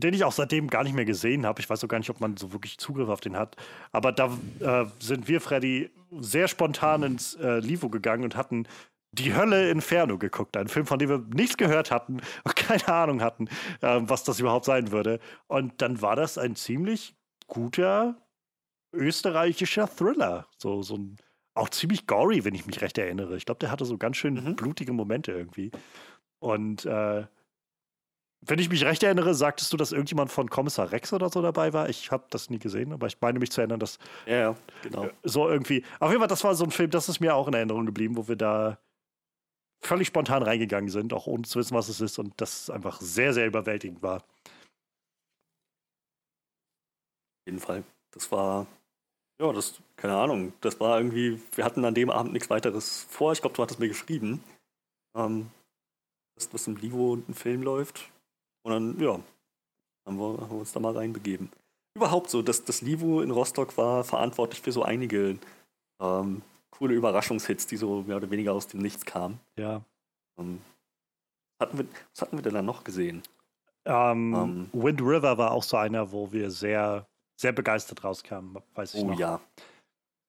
[0.00, 1.60] den ich auch seitdem gar nicht mehr gesehen habe.
[1.60, 3.56] Ich weiß auch gar nicht, ob man so wirklich Zugriff auf den hat.
[3.92, 4.26] Aber da
[4.60, 5.90] äh, sind wir, Freddy,
[6.20, 8.66] sehr spontan ins äh, Livo gegangen und hatten
[9.12, 10.56] die Hölle Inferno geguckt.
[10.56, 13.48] Ein Film, von dem wir nichts gehört hatten und keine Ahnung hatten,
[13.80, 15.20] äh, was das überhaupt sein würde.
[15.46, 18.16] Und dann war das ein ziemlich guter
[18.92, 20.46] österreichischer Thriller.
[20.56, 21.16] So, so ein,
[21.54, 23.36] auch ziemlich gory, wenn ich mich recht erinnere.
[23.36, 24.56] Ich glaube, der hatte so ganz schön mhm.
[24.56, 25.70] blutige Momente irgendwie.
[26.38, 27.26] Und äh,
[28.40, 31.72] wenn ich mich recht erinnere, sagtest du, dass irgendjemand von Kommissar Rex oder so dabei
[31.72, 31.88] war.
[31.88, 35.08] Ich habe das nie gesehen, aber ich meine mich zu erinnern, dass ja, ja, genau.
[35.24, 35.84] So irgendwie.
[35.98, 38.16] Auf jeden Fall, das war so ein Film, das ist mir auch in Erinnerung geblieben,
[38.16, 38.78] wo wir da
[39.80, 43.32] völlig spontan reingegangen sind, auch ohne zu wissen, was es ist, und das einfach sehr,
[43.32, 44.16] sehr überwältigend war.
[44.16, 44.24] Auf
[47.46, 47.84] jeden Fall.
[48.12, 48.66] Das war,
[49.40, 53.32] ja, das, keine Ahnung, das war irgendwie, wir hatten an dem Abend nichts weiteres vor.
[53.32, 54.42] Ich glaube, du hattest mir geschrieben,
[55.16, 55.50] ähm,
[56.36, 58.10] dass, dass im Livo ein Film läuft.
[58.68, 59.18] Und dann, ja,
[60.04, 61.50] haben wir, haben wir uns da mal reinbegeben.
[61.94, 65.38] Überhaupt so, dass das Livo in Rostock war verantwortlich für so einige
[66.00, 69.40] ähm, coole Überraschungshits, die so mehr oder weniger aus dem Nichts kamen.
[69.56, 69.80] Ja.
[70.38, 70.60] Ähm,
[71.58, 73.22] hatten wir, was hatten wir denn da noch gesehen?
[73.86, 77.06] Ähm, ähm, Wind River war auch so einer, wo wir sehr,
[77.36, 79.16] sehr begeistert rauskamen, weiß ich oh, noch.
[79.16, 79.40] Oh ja.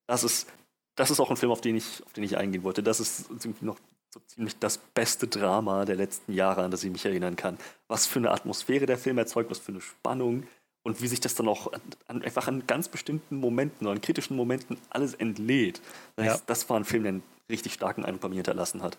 [0.06, 0.50] Das ist,
[0.96, 2.82] das ist auch ein Film, auf den ich, auf den ich eingehen wollte.
[2.82, 3.30] Das ist
[3.62, 3.78] noch
[4.12, 7.58] so ziemlich das beste Drama der letzten Jahre, an das ich mich erinnern kann.
[7.88, 10.44] Was für eine Atmosphäre der Film erzeugt, was für eine Spannung
[10.82, 11.72] und wie sich das dann auch
[12.08, 15.80] an, einfach an ganz bestimmten Momenten, an kritischen Momenten alles entlädt.
[16.16, 16.38] Das, ja.
[16.46, 18.98] das war ein Film, der einen richtig starken Eindruck bei mir hinterlassen hat.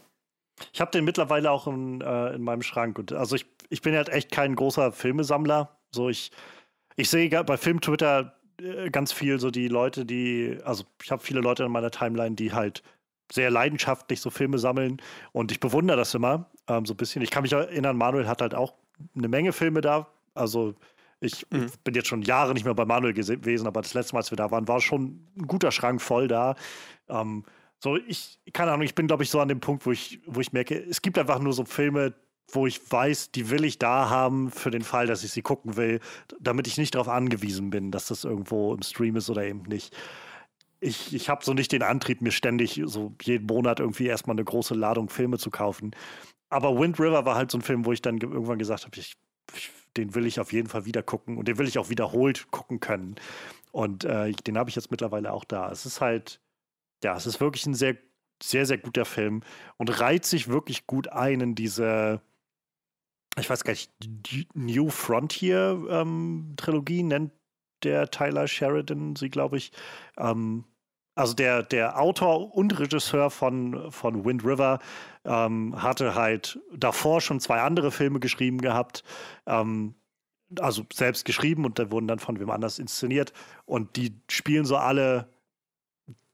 [0.73, 2.97] Ich habe den mittlerweile auch in, äh, in meinem Schrank.
[2.99, 5.77] Und, also ich, ich bin halt echt kein großer Filmesammler.
[5.91, 6.31] So ich,
[6.95, 11.41] ich sehe bei Film-Twitter äh, ganz viel so die Leute, die, also ich habe viele
[11.41, 12.83] Leute in meiner Timeline, die halt
[13.31, 15.01] sehr leidenschaftlich so Filme sammeln
[15.31, 17.21] und ich bewundere das immer ähm, so ein bisschen.
[17.21, 18.73] Ich kann mich erinnern, Manuel hat halt auch
[19.15, 20.07] eine Menge Filme da.
[20.33, 20.75] Also
[21.19, 21.71] ich mhm.
[21.83, 24.37] bin jetzt schon Jahre nicht mehr bei Manuel gewesen, aber das letzte Mal, als wir
[24.37, 26.55] da waren, war schon ein guter Schrank voll da.
[27.09, 27.45] Ähm,
[27.79, 30.39] so, ich, keine Ahnung, ich bin, glaube ich, so an dem Punkt, wo ich, wo
[30.39, 32.13] ich merke, es gibt einfach nur so Filme,
[32.51, 35.77] wo ich weiß, die will ich da haben für den Fall, dass ich sie gucken
[35.77, 35.99] will,
[36.39, 39.95] damit ich nicht darauf angewiesen bin, dass das irgendwo im Stream ist oder eben nicht
[40.81, 44.43] ich, ich habe so nicht den Antrieb, mir ständig so jeden Monat irgendwie erstmal eine
[44.43, 45.91] große Ladung Filme zu kaufen.
[46.49, 49.15] Aber Wind River war halt so ein Film, wo ich dann irgendwann gesagt habe, ich,
[49.55, 52.49] ich, den will ich auf jeden Fall wieder gucken und den will ich auch wiederholt
[52.51, 53.15] gucken können.
[53.71, 55.71] Und äh, den habe ich jetzt mittlerweile auch da.
[55.71, 56.41] Es ist halt,
[57.03, 57.95] ja, es ist wirklich ein sehr,
[58.41, 59.43] sehr, sehr guter Film
[59.77, 62.21] und reiht sich wirklich gut ein in diese,
[63.37, 63.91] ich weiß gar nicht,
[64.55, 67.31] New Frontier ähm, Trilogie nennt
[67.83, 69.71] der Tyler Sheridan sie, glaube ich.
[70.17, 70.65] Ähm,
[71.15, 74.79] also der, der Autor und Regisseur von, von Wind River
[75.25, 79.03] ähm, hatte halt davor schon zwei andere Filme geschrieben gehabt.
[79.45, 79.95] Ähm,
[80.59, 83.33] also selbst geschrieben und da wurden dann von wem anders inszeniert.
[83.65, 85.29] Und die spielen so alle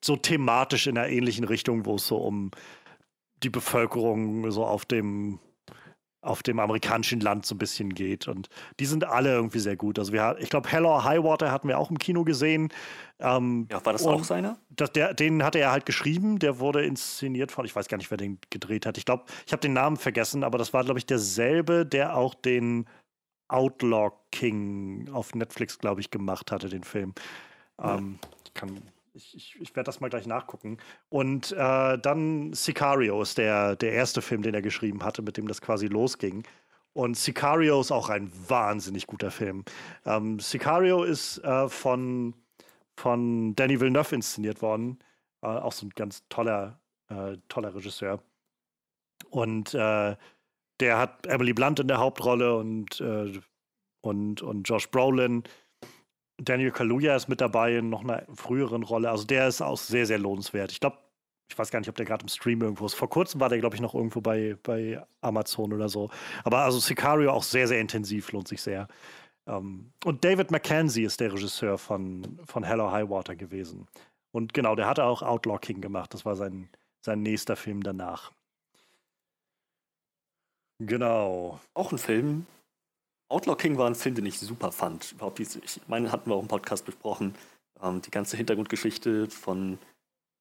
[0.04, 2.52] so thematisch in einer ähnlichen Richtung, wo es so um
[3.44, 5.40] die Bevölkerung so auf dem
[6.28, 8.28] auf dem amerikanischen Land so ein bisschen geht.
[8.28, 8.50] Und
[8.80, 9.98] die sind alle irgendwie sehr gut.
[9.98, 12.70] Also wir, ich glaube, Hell or High Water hatten wir auch im Kino gesehen.
[13.20, 14.58] Ähm, ja, war das auch seiner?
[14.70, 16.40] Das, der, den hatte er halt geschrieben.
[16.40, 18.98] Der wurde inszeniert von, ich weiß gar nicht, wer den gedreht hat.
[18.98, 22.36] Ich glaube, ich habe den Namen vergessen, aber das war, glaube ich, derselbe, der auch
[22.36, 22.86] den
[23.48, 27.14] Outlaw King auf Netflix, glaube ich, gemacht hatte, den Film.
[27.80, 27.98] Ja.
[27.98, 28.82] Ähm, ich kann
[29.18, 30.78] ich, ich, ich werde das mal gleich nachgucken.
[31.10, 35.48] Und äh, dann Sicario ist der, der erste Film, den er geschrieben hatte, mit dem
[35.48, 36.44] das quasi losging.
[36.94, 39.66] Und Sicario ist auch ein wahnsinnig guter Film.
[40.06, 42.34] Ähm, Sicario ist äh, von,
[42.96, 45.00] von Danny Villeneuve inszeniert worden.
[45.42, 48.22] Äh, auch so ein ganz toller, äh, toller Regisseur.
[49.30, 50.16] Und äh,
[50.80, 53.40] der hat Emily Blunt in der Hauptrolle und, äh,
[54.02, 55.44] und, und Josh Brolin.
[56.38, 59.10] Daniel Kaluuya ist mit dabei in noch einer früheren Rolle.
[59.10, 60.72] Also der ist auch sehr, sehr lohnenswert.
[60.72, 60.98] Ich glaube,
[61.50, 62.94] ich weiß gar nicht, ob der gerade im Stream irgendwo ist.
[62.94, 66.10] Vor kurzem war der, glaube ich, noch irgendwo bei, bei Amazon oder so.
[66.44, 68.88] Aber also Sicario auch sehr, sehr intensiv, lohnt sich sehr.
[69.48, 73.88] Ähm, und David Mackenzie ist der Regisseur von, von Hello High Water gewesen.
[74.32, 76.14] Und genau, der hatte auch Outlaw King gemacht.
[76.14, 76.70] Das war sein,
[77.02, 78.32] sein nächster Film danach.
[80.80, 81.60] Genau.
[81.74, 82.46] Auch ein Film,
[83.30, 85.12] Outlaw King war ein Film, den ich super fand.
[85.14, 87.36] Überhaupt diese, ich meine, hatten wir auch im Podcast besprochen.
[87.82, 89.78] Ähm, die ganze Hintergrundgeschichte von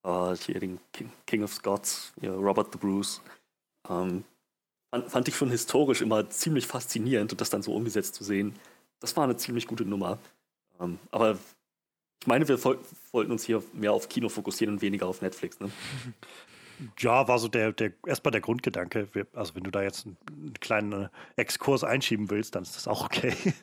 [0.05, 3.21] äh, hier den King, King of Scots, Robert the Bruce.
[3.89, 4.25] Ähm,
[4.91, 8.55] fand, fand, ich schon historisch immer ziemlich faszinierend und das dann so umgesetzt zu sehen.
[9.01, 10.19] Das war eine ziemlich gute Nummer.
[10.81, 11.39] Ähm, aber
[12.21, 12.63] ich meine, wir
[13.13, 15.61] wollten uns hier mehr auf Kino fokussieren und weniger auf Netflix.
[15.61, 15.71] Ne?
[16.99, 19.09] Ja, war so der, der erstmal der Grundgedanke.
[19.35, 23.05] Also wenn du da jetzt einen, einen kleinen Exkurs einschieben willst, dann ist das auch
[23.05, 23.35] okay.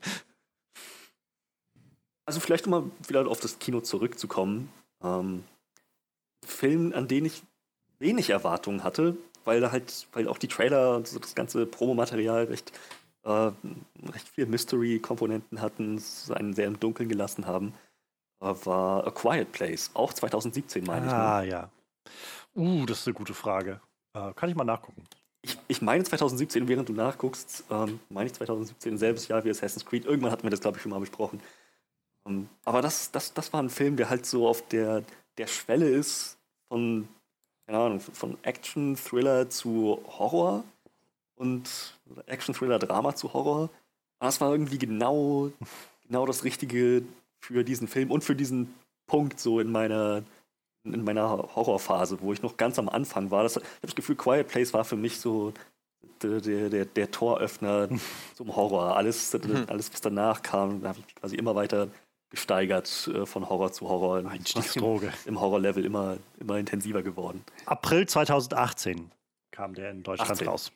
[2.26, 4.72] Also vielleicht um mal wieder auf das Kino zurückzukommen.
[5.04, 5.44] Ähm,
[6.46, 7.44] Film, an den ich
[8.00, 12.46] wenig Erwartungen hatte, weil da halt, weil auch die Trailer und so das ganze Promomaterial
[12.46, 12.72] recht
[13.24, 13.52] äh,
[14.12, 16.02] recht viele Mystery-Komponenten hatten,
[16.34, 17.74] einen sehr im Dunkeln gelassen haben,
[18.42, 21.14] äh, war A Quiet Place, auch 2017, meine ah, ich.
[21.14, 21.48] Ah, ne?
[21.48, 21.70] ja.
[22.56, 23.82] Uh, das ist eine gute Frage.
[24.14, 25.04] Äh, kann ich mal nachgucken.
[25.42, 29.86] Ich, ich meine 2017, während du nachguckst, ähm, meine ich 2017, selbes Jahr wie Assassin's
[29.86, 30.06] Creed.
[30.06, 31.42] Irgendwann hatten wir das, glaube ich, schon mal besprochen.
[32.26, 35.04] Ähm, aber das, das, das war ein Film, der halt so auf der,
[35.38, 36.38] der Schwelle ist
[36.70, 37.08] von,
[37.66, 40.64] keine Ahnung, von Action, Thriller zu Horror
[41.36, 43.70] und Action, Thriller, Drama zu Horror.
[44.20, 45.52] Aber das war irgendwie genau,
[46.08, 47.04] genau das Richtige
[47.40, 48.74] für diesen Film und für diesen
[49.08, 50.24] Punkt so in meiner,
[50.84, 53.44] in meiner Horrorphase, wo ich noch ganz am Anfang war.
[53.44, 55.54] Das, ich habe das Gefühl, Quiet Place war für mich so
[56.22, 57.90] der, der, der, Toröffner
[58.36, 58.96] zum Horror.
[58.96, 59.66] Alles, mhm.
[59.68, 61.88] alles, was danach kam, da habe ich quasi immer weiter
[62.30, 64.26] gesteigert äh, von Horror zu Horror.
[64.28, 65.14] Einstiegsdroge.
[65.26, 67.44] Im Horrorlevel immer, immer intensiver geworden.
[67.66, 69.12] April 2018
[69.52, 70.48] kam der in Deutschland 18.
[70.48, 70.72] raus.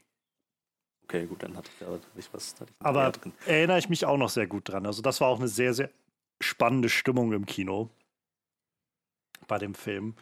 [1.04, 2.56] Okay, gut, dann hatte ich da nicht was.
[2.60, 3.14] Ich Aber
[3.46, 4.86] erinnere ich mich auch noch sehr gut dran.
[4.86, 5.90] Also, das war auch eine sehr, sehr
[6.42, 7.90] spannende Stimmung im Kino
[9.48, 10.16] bei dem Film.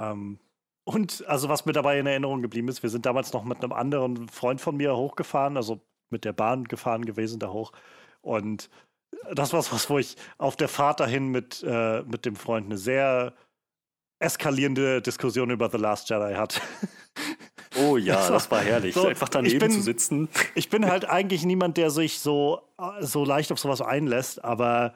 [0.00, 0.38] Ähm,
[0.84, 3.72] und also, was mir dabei in Erinnerung geblieben ist, wir sind damals noch mit einem
[3.72, 7.72] anderen Freund von mir hochgefahren, also mit der Bahn gefahren gewesen da hoch.
[8.20, 8.68] Und
[9.32, 12.78] das war was, wo ich auf der Fahrt dahin mit, äh, mit dem Freund eine
[12.78, 13.34] sehr
[14.18, 16.60] eskalierende Diskussion über The Last Jedi hatte.
[17.76, 18.94] Oh ja, das war, das war herrlich.
[18.94, 20.28] So, Einfach daneben bin, zu sitzen.
[20.54, 22.62] Ich bin halt eigentlich niemand, der sich so,
[23.00, 24.94] so leicht auf sowas einlässt, aber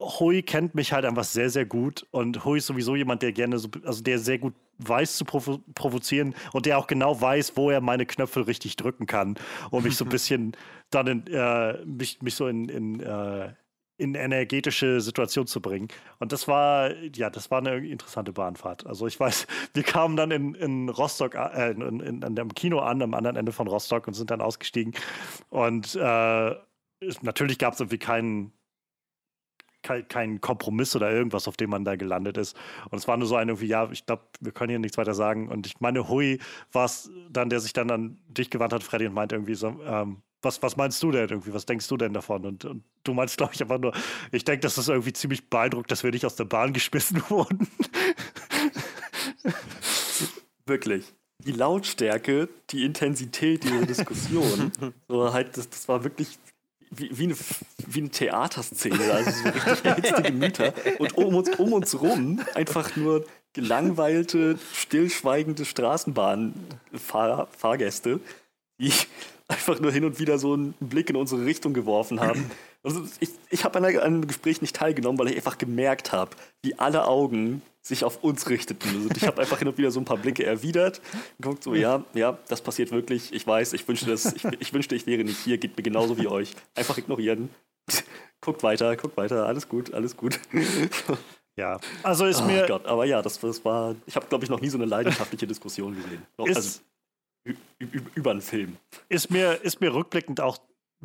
[0.00, 2.06] Hui kennt mich halt einfach sehr, sehr gut.
[2.10, 5.60] Und Hui ist sowieso jemand, der gerne so, also der sehr gut weiß zu provo
[5.74, 9.36] provozieren und der auch genau weiß, wo er meine Knöpfe richtig drücken kann,
[9.70, 10.56] um mich so ein bisschen
[10.90, 13.52] dann in, äh, mich, mich so in, in, äh,
[13.96, 15.88] in energetische Situation zu bringen.
[16.18, 18.84] Und das war, ja, das war eine interessante Bahnfahrt.
[18.86, 22.80] Also ich weiß, wir kamen dann in, in Rostock, äh, in, in, in dem Kino
[22.80, 24.94] an, am anderen Ende von Rostock und sind dann ausgestiegen.
[25.50, 26.54] Und äh,
[27.22, 28.52] natürlich gab es irgendwie keinen
[29.84, 32.56] kein Kompromiss oder irgendwas, auf dem man da gelandet ist.
[32.90, 35.14] Und es war nur so ein irgendwie, ja, ich glaube, wir können hier nichts weiter
[35.14, 35.48] sagen.
[35.48, 36.40] Und ich meine, Hui
[36.72, 39.80] war es dann, der sich dann an dich gewandt hat, Freddy, und meinte irgendwie so,
[39.86, 41.54] ähm, was, was meinst du denn irgendwie?
[41.54, 42.44] Was denkst du denn davon?
[42.44, 43.92] Und, und du meinst, glaube ich, einfach nur,
[44.30, 47.68] ich denke, das ist irgendwie ziemlich beeindruckt, dass wir nicht aus der Bahn geschmissen wurden.
[50.66, 51.12] Wirklich.
[51.44, 54.72] Die Lautstärke, die Intensität dieser Diskussion,
[55.08, 56.38] so halt, das, das war wirklich
[56.90, 57.36] wie, wie, eine,
[57.86, 60.74] wie eine Theaterszene, also so richtig erhitzte Gemüter.
[60.98, 68.20] Und um uns, um uns rum einfach nur gelangweilte, stillschweigende Straßenbahnfahrgäste,
[68.78, 68.92] die
[69.48, 72.50] einfach nur hin und wieder so einen Blick in unsere Richtung geworfen haben.
[72.82, 76.78] Also ich, ich habe an einem Gespräch nicht teilgenommen, weil ich einfach gemerkt habe, wie
[76.78, 78.88] alle Augen sich auf uns richteten.
[78.88, 81.02] Also ich habe einfach hin und wieder so ein paar Blicke erwidert
[81.38, 83.32] und guckt so, ja, ja, das passiert wirklich.
[83.32, 85.58] Ich weiß, ich wünschte, das, ich, ich wünschte, ich wäre nicht hier.
[85.58, 86.54] Geht mir genauso wie euch.
[86.74, 87.50] Einfach ignorieren.
[88.40, 89.46] guckt weiter, guckt weiter.
[89.46, 90.40] Alles gut, alles gut.
[91.56, 92.66] Ja, also ist oh mir.
[92.66, 93.94] Gott, aber ja, das, das war.
[94.06, 96.22] Ich habe, glaube ich, noch nie so eine leidenschaftliche Diskussion gesehen.
[96.46, 96.80] Ist, also,
[98.16, 98.76] über einen Film.
[99.08, 100.58] Ist mir, ist mir rückblickend auch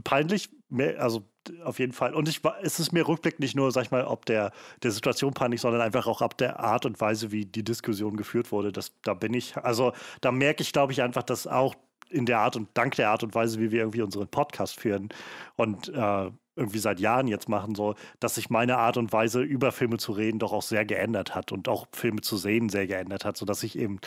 [0.03, 0.49] peinlich,
[0.97, 1.23] also
[1.63, 2.13] auf jeden Fall.
[2.13, 4.51] Und ich, es ist mir rückblickend nicht nur, sag ich mal, ob der,
[4.83, 8.51] der Situation peinlich, sondern einfach auch ab der Art und Weise, wie die Diskussion geführt
[8.51, 8.71] wurde.
[8.71, 11.75] Das, da bin ich, also da merke ich, glaube ich, einfach, dass auch
[12.09, 15.09] in der Art und dank der Art und Weise, wie wir irgendwie unseren Podcast führen
[15.55, 19.71] und äh, irgendwie seit Jahren jetzt machen, so, dass sich meine Art und Weise, über
[19.71, 23.25] Filme zu reden, doch auch sehr geändert hat und auch Filme zu sehen sehr geändert
[23.25, 23.99] hat, sodass ich eben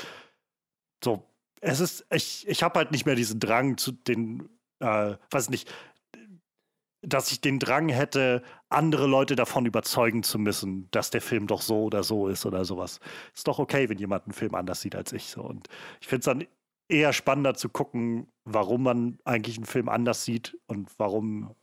[1.03, 1.25] so
[1.63, 4.49] es ist, ich, ich habe halt nicht mehr diesen Drang zu den,
[4.83, 5.73] äh, weiß nicht,
[7.03, 11.61] dass ich den Drang hätte, andere Leute davon überzeugen zu müssen, dass der Film doch
[11.61, 13.01] so oder so ist oder sowas.
[13.35, 15.27] Ist doch okay, wenn jemand einen Film anders sieht als ich.
[15.27, 15.43] So.
[15.43, 15.69] Und
[16.01, 16.47] ich finde es dann
[16.89, 21.55] eher spannender zu gucken, warum man eigentlich einen Film anders sieht und warum,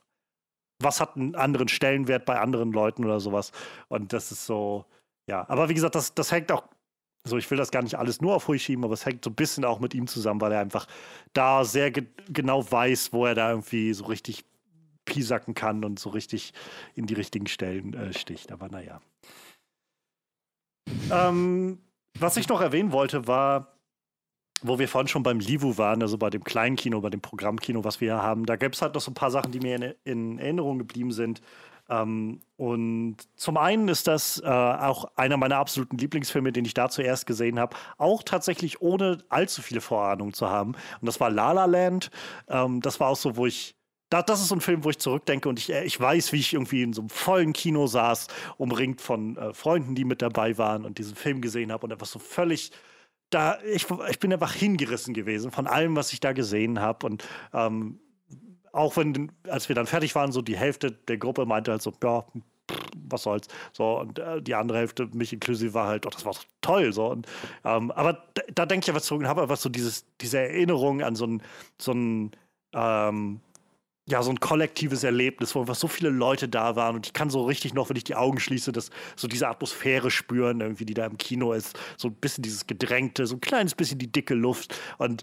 [0.82, 3.52] was hat einen anderen Stellenwert bei anderen Leuten oder sowas.
[3.88, 4.84] Und das ist so,
[5.26, 5.48] ja.
[5.48, 6.68] Aber wie gesagt, das, das hängt auch
[7.24, 9.30] so, ich will das gar nicht alles nur auf Hui schieben, aber es hängt so
[9.30, 10.86] ein bisschen auch mit ihm zusammen, weil er einfach
[11.32, 14.44] da sehr ge genau weiß, wo er da irgendwie so richtig
[15.04, 16.52] piesacken kann und so richtig
[16.94, 18.52] in die richtigen Stellen äh, sticht.
[18.52, 19.00] Aber naja.
[21.10, 21.78] Ähm,
[22.18, 23.76] was ich noch erwähnen wollte, war,
[24.62, 27.84] wo wir vorhin schon beim Livu waren, also bei dem kleinen Kino, bei dem Programmkino,
[27.84, 29.76] was wir hier haben, da gäbe es halt noch so ein paar Sachen, die mir
[29.76, 31.40] in, in Erinnerung geblieben sind.
[31.90, 36.88] Ähm, und zum einen ist das äh, auch einer meiner absoluten Lieblingsfilme, den ich da
[36.88, 40.72] zuerst gesehen habe, auch tatsächlich ohne allzu viele Vorahnungen zu haben.
[41.00, 42.10] Und das war La La Land.
[42.48, 43.74] Ähm, das war auch so, wo ich
[44.08, 46.40] da, das ist so ein Film, wo ich zurückdenke und ich, äh, ich weiß, wie
[46.40, 50.58] ich irgendwie in so einem vollen Kino saß, umringt von äh, Freunden, die mit dabei
[50.58, 52.72] waren und diesen Film gesehen habe und einfach so völlig
[53.30, 57.24] da, ich, ich bin einfach hingerissen gewesen von allem, was ich da gesehen habe und
[57.54, 58.00] ähm,
[58.72, 61.92] auch wenn, als wir dann fertig waren, so die Hälfte der Gruppe meinte halt so,
[62.02, 62.24] ja,
[63.08, 63.48] was soll's.
[63.72, 66.92] So, und äh, die andere Hälfte, mich inklusive, war halt, oh, das war doch toll.
[66.92, 67.10] So.
[67.10, 67.26] Und,
[67.64, 71.02] ähm, aber da, da denke ich einfach zurück und habe einfach so dieses, diese Erinnerung
[71.02, 71.42] an so ein,
[71.78, 72.30] so ein
[72.72, 73.40] ähm,
[74.10, 77.30] ja, so ein kollektives Erlebnis, wo einfach so viele Leute da waren und ich kann
[77.30, 80.94] so richtig noch, wenn ich die Augen schließe, das, so diese Atmosphäre spüren, irgendwie, die
[80.94, 81.78] da im Kino ist.
[81.96, 85.22] So ein bisschen dieses Gedrängte, so ein kleines bisschen die dicke Luft und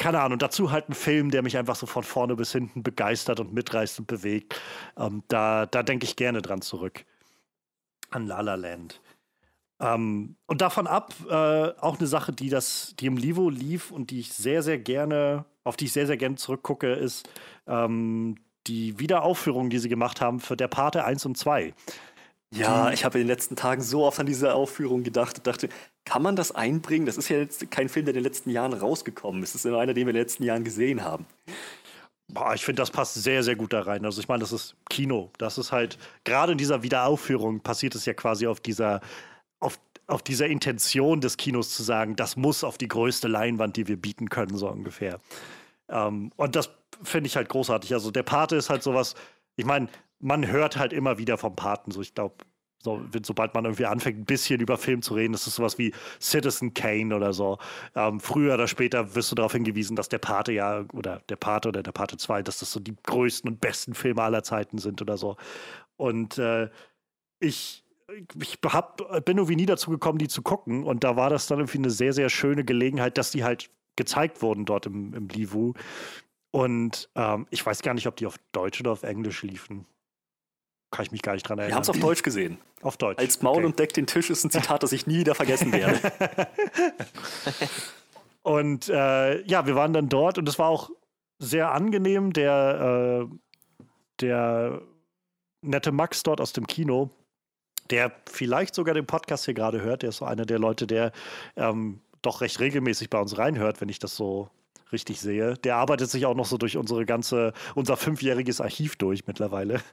[0.00, 3.38] keine Ahnung, dazu halt ein Film, der mich einfach so von vorne bis hinten begeistert
[3.38, 4.58] und mitreißt und bewegt.
[4.96, 7.04] Ähm, da da denke ich gerne dran zurück.
[8.08, 9.00] An La La Land.
[9.78, 14.10] Ähm, und davon ab, äh, auch eine Sache, die das, die im Livo lief und
[14.10, 17.28] die ich sehr, sehr gerne, auf die ich sehr, sehr gerne zurückgucke, ist
[17.66, 18.36] ähm,
[18.66, 21.74] die Wiederaufführung, die sie gemacht haben für der Pate 1 und 2.
[22.52, 25.68] Ja, ich habe in den letzten Tagen so oft an diese Aufführung gedacht und dachte,
[26.04, 27.06] kann man das einbringen?
[27.06, 29.54] Das ist ja jetzt kein Film, der in den letzten Jahren rausgekommen ist.
[29.54, 31.26] Das ist nur einer, den wir in den letzten Jahren gesehen haben.
[32.28, 34.04] Boah, ich finde, das passt sehr, sehr gut da rein.
[34.04, 35.30] Also ich meine, das ist Kino.
[35.38, 39.00] Das ist halt, gerade in dieser Wiederaufführung passiert es ja quasi auf dieser,
[39.58, 43.88] auf, auf dieser Intention des Kinos zu sagen, das muss auf die größte Leinwand, die
[43.88, 45.18] wir bieten können, so ungefähr.
[45.88, 46.70] Ähm, und das
[47.02, 47.92] finde ich halt großartig.
[47.94, 49.14] Also der Pate ist halt sowas,
[49.56, 49.88] ich meine,
[50.20, 51.90] man hört halt immer wieder vom Paten.
[51.90, 52.34] So, ich glaube,
[52.82, 55.92] so, sobald man irgendwie anfängt, ein bisschen über Film zu reden, ist es sowas wie
[56.20, 57.58] Citizen Kane oder so.
[57.94, 61.68] Ähm, früher oder später wirst du darauf hingewiesen, dass der Pate ja, oder der Pate
[61.68, 65.02] oder der Pate 2, dass das so die größten und besten Filme aller Zeiten sind
[65.02, 65.36] oder so.
[65.96, 66.70] Und äh,
[67.38, 67.84] ich,
[68.40, 70.84] ich hab, bin irgendwie nie dazu gekommen, die zu gucken.
[70.84, 74.40] Und da war das dann irgendwie eine sehr, sehr schöne Gelegenheit, dass die halt gezeigt
[74.40, 75.74] wurden dort im, im Livu.
[76.50, 79.86] Und ähm, ich weiß gar nicht, ob die auf Deutsch oder auf Englisch liefen.
[80.90, 81.70] Kann ich mich gar nicht dran erinnern.
[81.70, 82.58] Wir haben es auf Deutsch gesehen.
[82.82, 83.18] Auf Deutsch.
[83.18, 83.66] Als Maul okay.
[83.66, 86.00] und Deck den Tisch ist ein Zitat, das ich nie wieder vergessen werde.
[88.42, 90.90] und äh, ja, wir waren dann dort und es war auch
[91.38, 92.32] sehr angenehm.
[92.32, 93.36] Der, äh,
[94.20, 94.80] der
[95.60, 97.10] nette Max dort aus dem Kino,
[97.90, 101.12] der vielleicht sogar den Podcast hier gerade hört, der ist so einer der Leute, der
[101.56, 104.50] ähm, doch recht regelmäßig bei uns reinhört, wenn ich das so
[104.92, 105.54] richtig sehe.
[105.54, 109.80] Der arbeitet sich auch noch so durch unsere ganze, unser fünfjähriges Archiv durch mittlerweile.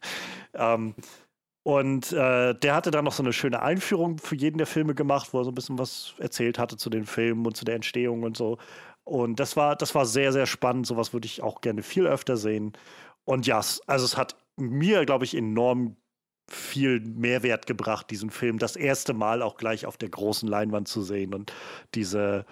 [0.59, 0.95] Ähm,
[1.61, 5.33] und äh, der hatte dann noch so eine schöne Einführung für jeden der Filme gemacht,
[5.33, 8.23] wo er so ein bisschen was erzählt hatte zu den Filmen und zu der Entstehung
[8.23, 8.57] und so.
[9.03, 10.87] Und das war, das war sehr, sehr spannend.
[10.87, 12.73] Sowas würde ich auch gerne viel öfter sehen.
[13.25, 15.97] Und ja, also es hat mir, glaube ich, enorm
[16.49, 21.01] viel Mehrwert gebracht, diesen Film das erste Mal auch gleich auf der großen Leinwand zu
[21.01, 21.51] sehen und
[21.93, 22.45] diese,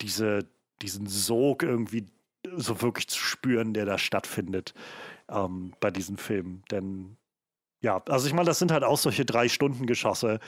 [0.00, 0.48] diese,
[0.82, 2.06] diesen Sog irgendwie
[2.56, 4.74] so wirklich zu spüren, der da stattfindet
[5.28, 6.62] ähm, bei diesen Filmen.
[6.70, 7.16] Denn
[7.82, 10.40] ja, also ich meine, das sind halt auch solche drei Stunden Geschosse.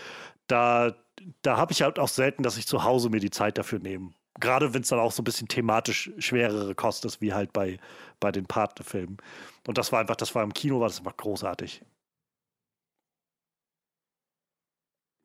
[0.47, 0.95] Da,
[1.43, 4.13] da habe ich halt auch selten, dass ich zu Hause mir die Zeit dafür nehme.
[4.41, 7.79] Gerade wenn es dann auch so ein bisschen thematisch schwerere Kost ist, wie halt bei,
[8.21, 9.19] bei den Partnerfilmen.
[9.67, 11.83] Und das war einfach, das war im Kino, war das einfach großartig.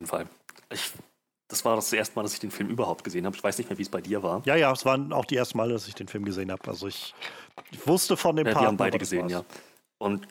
[0.00, 0.28] jeden Fall.
[0.70, 0.92] Ich
[1.48, 3.34] das war das erste Mal, dass ich den Film überhaupt gesehen habe.
[3.34, 4.42] Ich weiß nicht mehr, wie es bei dir war.
[4.44, 6.68] Ja, ja, es waren auch die ersten Mal, dass ich den Film gesehen habe.
[6.68, 7.14] Also ich,
[7.70, 8.64] ich wusste von dem ja, Part.
[8.64, 9.44] Wir haben beide gesehen, ja.
[9.96, 10.28] Und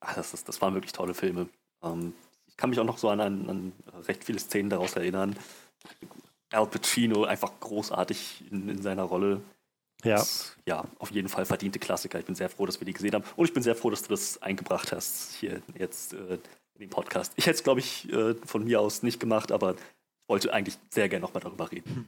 [0.00, 1.48] ach, das, ist, das waren wirklich tolle Filme.
[1.82, 2.12] Ähm,
[2.48, 3.72] ich kann mich auch noch so an, an, an,
[4.08, 5.36] recht viele Szenen daraus erinnern.
[6.50, 9.42] Al Pacino einfach großartig in, in seiner Rolle.
[10.02, 10.16] Ja.
[10.16, 12.18] Das, ja, auf jeden Fall verdiente Klassiker.
[12.18, 13.24] Ich bin sehr froh, dass wir die gesehen haben.
[13.36, 16.38] Und ich bin sehr froh, dass du das eingebracht hast hier jetzt äh,
[16.74, 17.32] in den Podcast.
[17.36, 19.76] Ich hätte es, glaube ich, äh, von mir aus nicht gemacht, aber
[20.28, 22.06] wollte eigentlich sehr gerne nochmal darüber reden.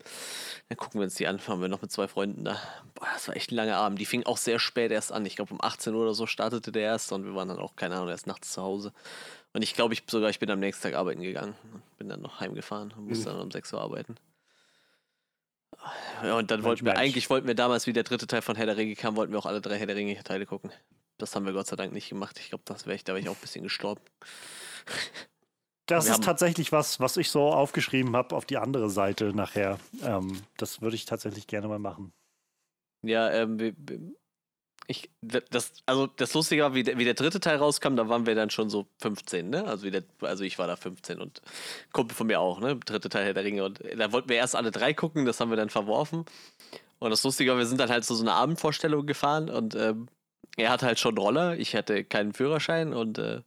[0.68, 1.38] dann gucken wir uns die an.
[1.38, 2.60] Fahren wir noch mit zwei Freunden da.
[2.94, 4.00] Boah, das war echt ein langer Abend.
[4.00, 5.24] Die fing auch sehr spät erst an.
[5.26, 7.76] Ich glaube, um 18 Uhr oder so startete der erst und wir waren dann auch,
[7.76, 8.92] keine Ahnung, erst nachts zu Hause.
[9.52, 11.54] Und ich glaube, ich sogar, ich bin am nächsten Tag arbeiten gegangen.
[11.98, 13.34] Bin dann noch heimgefahren und musste mhm.
[13.34, 14.16] dann um 6 Uhr arbeiten.
[16.22, 17.02] Ja, und dann Mensch, wollten wir, Mensch.
[17.02, 19.38] eigentlich wollten wir damals, wie der dritte Teil von Herr der Ringe kam, wollten wir
[19.38, 20.70] auch alle drei Herr der Ringe Teile gucken.
[21.22, 22.36] Das haben wir Gott sei Dank nicht gemacht.
[22.40, 24.02] Ich glaube, das wäre ich, da wäre ich auch ein bisschen gestorben.
[25.86, 29.80] Das wir ist tatsächlich was, was ich so aufgeschrieben habe auf die andere Seite nachher.
[30.02, 32.12] Ähm, das würde ich tatsächlich gerne mal machen.
[33.02, 33.74] Ja, ähm,
[34.86, 38.26] ich, das, also das Lustige war, wie der, wie der dritte Teil rauskam, da waren
[38.26, 39.64] wir dann schon so 15, ne?
[39.66, 41.42] Also, der, also ich war da 15 und
[41.92, 42.76] Kumpel von mir auch, ne?
[42.76, 43.64] Dritte Teil Herr der Ringe.
[43.64, 46.24] Und da wollten wir erst alle drei gucken, das haben wir dann verworfen.
[47.00, 50.08] Und das Lustige war, wir sind dann halt zu so einer Abendvorstellung gefahren und ähm,
[50.56, 53.42] er hat halt schon Roller, ich hatte keinen Führerschein und äh,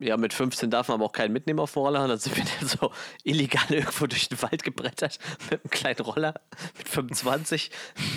[0.00, 2.02] ja, mit 15 darf man aber auch keinen mitnehmen auf dem Roller.
[2.02, 2.90] Und dann sind wir dann so
[3.22, 5.18] illegal irgendwo durch den Wald gebrettert
[5.50, 6.34] mit einem kleinen Roller
[6.78, 7.70] mit 25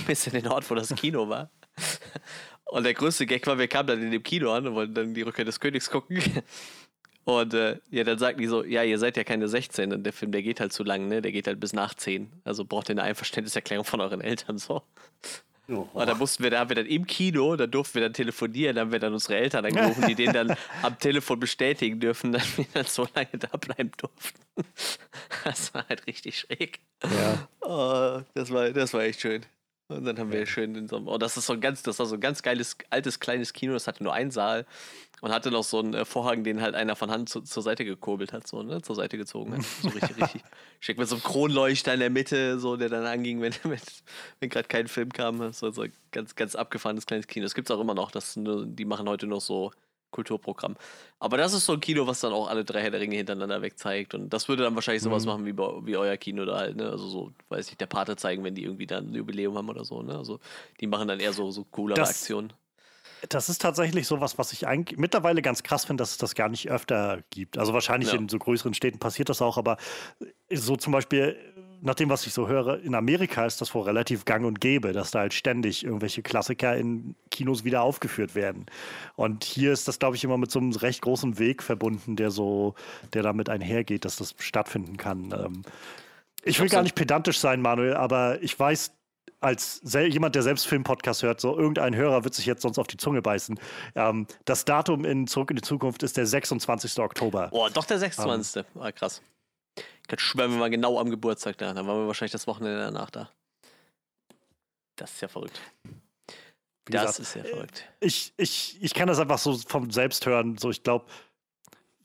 [0.07, 1.51] bis in den Ort, wo das Kino war.
[2.65, 5.13] Und der größte Gag war, wir kamen dann in dem Kino an und wollten dann
[5.13, 6.21] die Rückkehr des Königs gucken.
[7.25, 10.11] Und äh, ja, dann sagten die so, ja, ihr seid ja keine 16 und der
[10.11, 11.21] Film, der geht halt zu lang, ne?
[11.21, 12.31] Der geht halt bis nach 10.
[12.43, 14.81] Also braucht ihr eine Einverständniserklärung von euren Eltern so.
[15.69, 15.88] Oh.
[15.94, 18.76] Und da mussten wir, da haben wir dann im Kino, da durften wir dann telefonieren,
[18.76, 22.57] da haben wir dann unsere Eltern angerufen, die den dann am Telefon bestätigen dürfen, dass
[22.57, 24.41] wir dann so lange da bleiben durften.
[25.45, 26.80] Das war halt richtig schräg.
[27.03, 27.48] Ja.
[27.61, 29.45] Oh, das, war, das war echt schön.
[29.89, 31.99] Und dann haben wir schön in so einem, oh, das ist so ein ganz, das
[31.99, 34.65] war so ein ganz geiles, altes, kleines Kino, das hatte nur einen Saal
[35.22, 37.85] und hatte noch so einen äh, Vorhang, den halt einer von Hand zu, zur Seite
[37.85, 39.64] gekurbelt hat, so, ne, zur Seite gezogen hat.
[39.64, 40.43] So richtig, richtig
[40.80, 43.80] schick mit so einem Kronleuchter in der Mitte, so, der dann anging, wenn, wenn,
[44.39, 45.51] wenn gerade kein Film kam.
[45.53, 47.43] So, so ein ganz, ganz abgefahrenes kleines Kino.
[47.43, 49.72] Das gibt es auch immer noch, das, die machen heute noch so
[50.14, 50.77] Kulturprogramm.
[51.19, 53.61] Aber das ist so ein Kino, was dann auch alle drei Herr der Ringe hintereinander
[53.61, 54.14] weg zeigt.
[54.14, 55.31] Und das würde dann wahrscheinlich sowas mhm.
[55.31, 56.90] machen wie, wie euer Kino da halt, ne?
[56.90, 59.84] Also so, weiß ich, der Pate zeigen, wenn die irgendwie dann ein Jubiläum haben oder
[59.84, 60.18] so, ne?
[60.18, 60.40] Also
[60.80, 62.53] die machen dann eher so, so coolere das, Aktionen.
[63.30, 66.49] Das ist tatsächlich sowas, was ich eigentlich mittlerweile ganz krass finde, dass es das gar
[66.49, 67.57] nicht öfter gibt.
[67.57, 68.18] Also wahrscheinlich ja.
[68.18, 69.77] in so größeren Städten passiert das auch, aber
[70.52, 71.38] so zum Beispiel
[71.84, 74.93] nach dem, was ich so höre, in Amerika ist das wohl relativ gang und gäbe,
[74.93, 78.65] dass da halt ständig irgendwelche Klassiker in Kinos wieder aufgeführt werden.
[79.18, 82.31] Und hier ist das, glaube ich, immer mit so einem recht großen Weg verbunden, der
[82.31, 82.76] so,
[83.11, 85.34] der damit einhergeht, dass das stattfinden kann.
[85.34, 85.61] Ähm,
[86.43, 88.93] ich will gar nicht pedantisch sein, Manuel, aber ich weiß,
[89.41, 92.95] als jemand, der selbst Filmpodcast hört, so irgendein Hörer wird sich jetzt sonst auf die
[92.95, 93.60] Zunge beißen.
[93.95, 96.99] Ähm, das Datum in Zurück in die Zukunft ist der 26.
[96.99, 97.49] Oktober.
[97.51, 98.64] Oh, doch der 26.
[98.76, 99.22] Ähm, ah, krass.
[100.11, 101.73] Ich schwören wir mal genau am Geburtstag da.
[101.73, 103.30] Dann waren wir wahrscheinlich das Wochenende danach da.
[104.95, 105.59] Das ist ja verrückt.
[106.85, 107.84] Wie das gesagt, ist ja verrückt.
[107.99, 110.57] Ich, ich, ich kann das einfach so vom Selbsthören.
[110.57, 111.05] So, ich glaube,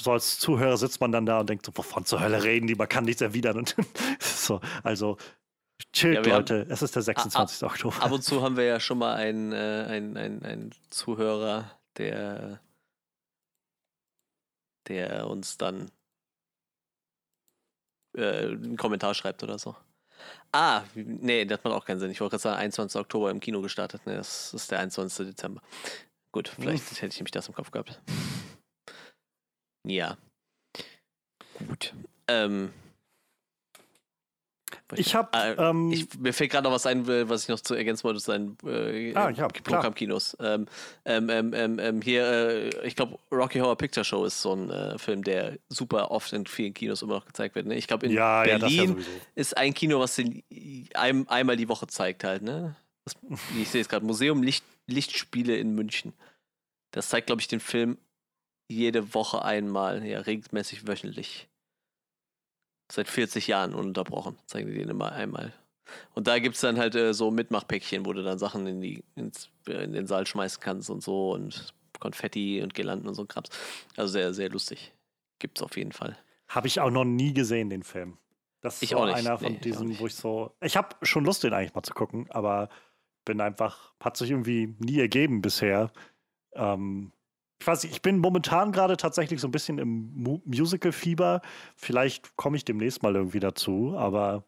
[0.01, 2.77] so als Zuhörer sitzt man dann da und denkt so, wovon zur Hölle reden die?
[2.77, 3.59] Man kann nichts erwidern.
[3.59, 3.75] Und
[4.21, 5.17] so, also
[5.93, 6.61] chillt, ja, Leute.
[6.61, 7.63] Haben, es ist der 26.
[7.63, 8.03] Ab, Oktober.
[8.03, 12.61] Ab und zu haben wir ja schon mal einen, äh, einen, einen, einen Zuhörer, der,
[14.87, 15.91] der uns dann
[18.19, 19.77] äh, einen Kommentar schreibt oder so.
[20.53, 22.11] Ah, nee, das macht auch keinen Sinn.
[22.11, 23.01] Ich wollte gerade sagen, 21.
[23.01, 24.03] Oktober im Kino gestartet.
[24.07, 25.27] Nee, das ist der 21.
[25.29, 25.63] Dezember.
[26.33, 26.97] Gut, vielleicht hm.
[26.97, 28.01] hätte ich mich das im Kopf gehabt.
[29.87, 30.17] Ja.
[31.67, 31.95] Gut.
[32.29, 32.73] Ähm,
[34.95, 35.37] ich habe.
[35.37, 38.57] Äh, ähm, mir fällt gerade noch was ein, was ich noch zu ergänzen wollte, sein
[38.65, 40.37] äh, ah, ja, Programmkinos.
[40.41, 40.67] Ähm,
[41.05, 44.71] ähm, ähm, ähm, ähm hier, äh, ich glaube, Rocky Horror Picture Show ist so ein
[44.71, 47.67] äh, Film, der super oft in vielen Kinos immer noch gezeigt wird.
[47.67, 47.75] Ne?
[47.77, 49.05] Ich glaube, in ja, Berlin ja,
[49.35, 50.43] ist ein Kino, was den
[50.95, 52.43] ein, einmal die Woche zeigt halt.
[52.43, 52.75] Ne?
[53.05, 53.15] Das,
[53.61, 56.15] ich sehe es gerade, Museum Licht, Lichtspiele in München.
[56.93, 57.99] Das zeigt, glaube ich, den Film
[58.69, 61.49] jede Woche einmal, ja, regelmäßig wöchentlich
[62.91, 64.37] seit 40 Jahren ununterbrochen.
[64.47, 65.53] Zeigen die den immer einmal.
[66.15, 69.05] Und da gibt es dann halt äh, so Mitmachpäckchen, wo du dann Sachen in, die,
[69.17, 73.25] ins, äh, in den Saal schmeißen kannst und so und Konfetti und Girlanden und so
[73.25, 73.49] Krams.
[73.97, 74.93] Also sehr, sehr lustig.
[75.39, 76.17] Gibt's auf jeden Fall.
[76.49, 78.19] Habe ich auch noch nie gesehen, den Film.
[78.61, 80.53] Das ist ich so einer von nee, diesen, wo ich so.
[80.61, 82.69] Ich habe schon Lust, den eigentlich mal zu gucken, aber
[83.25, 85.93] bin einfach, hat sich irgendwie nie ergeben bisher.
[86.55, 87.13] Ähm,
[87.61, 91.43] ich weiß nicht, ich bin momentan gerade tatsächlich so ein bisschen im Musical-Fieber.
[91.77, 94.45] Vielleicht komme ich demnächst mal irgendwie dazu, aber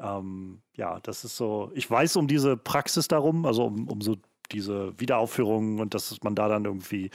[0.00, 4.16] Ähm, ja, das ist so, ich weiß um diese Praxis darum, also um, um so
[4.50, 7.10] diese Wiederaufführungen und dass man da dann irgendwie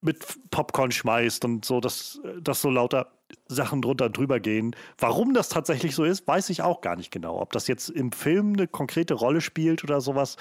[0.00, 3.12] mit Popcorn schmeißt und so, dass, dass so lauter
[3.46, 4.74] Sachen drunter drüber gehen.
[4.98, 7.40] Warum das tatsächlich so ist, weiß ich auch gar nicht genau.
[7.40, 10.36] Ob das jetzt im Film eine konkrete Rolle spielt oder sowas.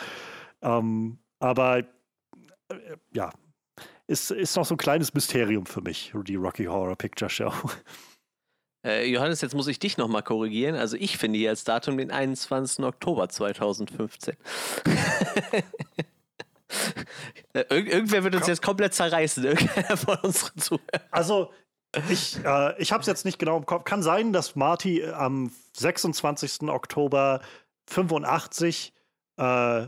[0.63, 1.85] Ähm, aber äh,
[3.13, 3.29] ja,
[4.07, 7.53] ist, ist noch so ein kleines Mysterium für mich, die Rocky Horror Picture Show.
[8.85, 10.75] Äh, Johannes, jetzt muss ich dich nochmal korrigieren.
[10.75, 12.83] Also ich finde hier als Datum den 21.
[12.83, 14.35] Oktober 2015.
[17.53, 21.01] Ir irgendwer wird uns jetzt komplett zerreißen, irgendwer von unseren Zuhörern.
[21.11, 21.51] Also,
[22.09, 23.83] ich, äh, ich habe es jetzt nicht genau im Kopf.
[23.83, 26.63] Kann sein, dass Marty am 26.
[26.63, 27.41] Oktober
[27.87, 28.93] 85
[29.37, 29.87] äh,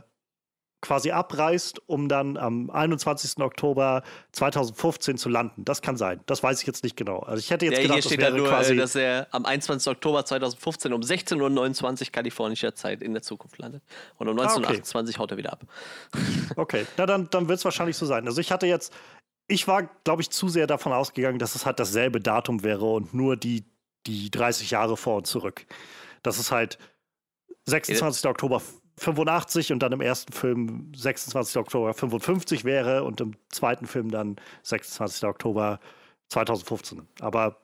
[0.86, 3.40] quasi abreist, um dann am 21.
[3.40, 4.04] Oktober
[4.34, 5.66] 2015 zu landen.
[5.66, 6.20] Das kann sein.
[6.28, 7.20] Das weiß ich jetzt nicht genau.
[7.20, 9.46] Also ich hätte jetzt ja, gedacht, hier steht das wäre nur, quasi dass er am
[9.46, 9.92] 21.
[9.92, 13.82] Oktober 2015 um 16.29 Uhr kalifornischer Zeit in der Zukunft landet.
[14.18, 15.24] Und um 1928 ah, okay.
[15.24, 15.64] haut er wieder ab.
[16.58, 18.28] Okay, na dann, dann wird es wahrscheinlich so sein.
[18.28, 18.94] Also ich hatte jetzt,
[19.48, 23.14] ich war, glaube ich, zu sehr davon ausgegangen, dass es halt dasselbe Datum wäre und
[23.14, 23.66] nur die,
[24.06, 25.66] die 30 Jahre vor und zurück.
[26.22, 26.78] Das ist halt
[27.66, 28.24] 26.
[28.24, 28.30] Ja.
[28.30, 28.62] Oktober
[28.98, 31.58] 85 und dann im ersten Film 26.
[31.58, 35.26] Oktober 55 wäre und im zweiten Film dann 26.
[35.26, 35.80] Oktober
[36.30, 37.08] 2015.
[37.20, 37.58] Aber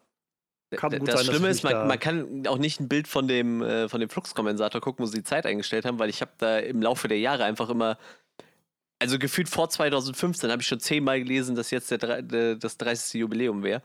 [0.72, 3.28] kann gut das sein, Schlimme ist, man, da man, kann auch nicht ein Bild von
[3.28, 6.32] dem, äh, von dem Fluxkompensator gucken, wo sie die Zeit eingestellt haben, weil ich habe
[6.38, 7.98] da im Laufe der Jahre einfach immer
[9.02, 13.20] also gefühlt vor 2015 habe ich schon zehnmal gelesen, dass jetzt der, der, das 30.
[13.20, 13.82] Jubiläum wäre.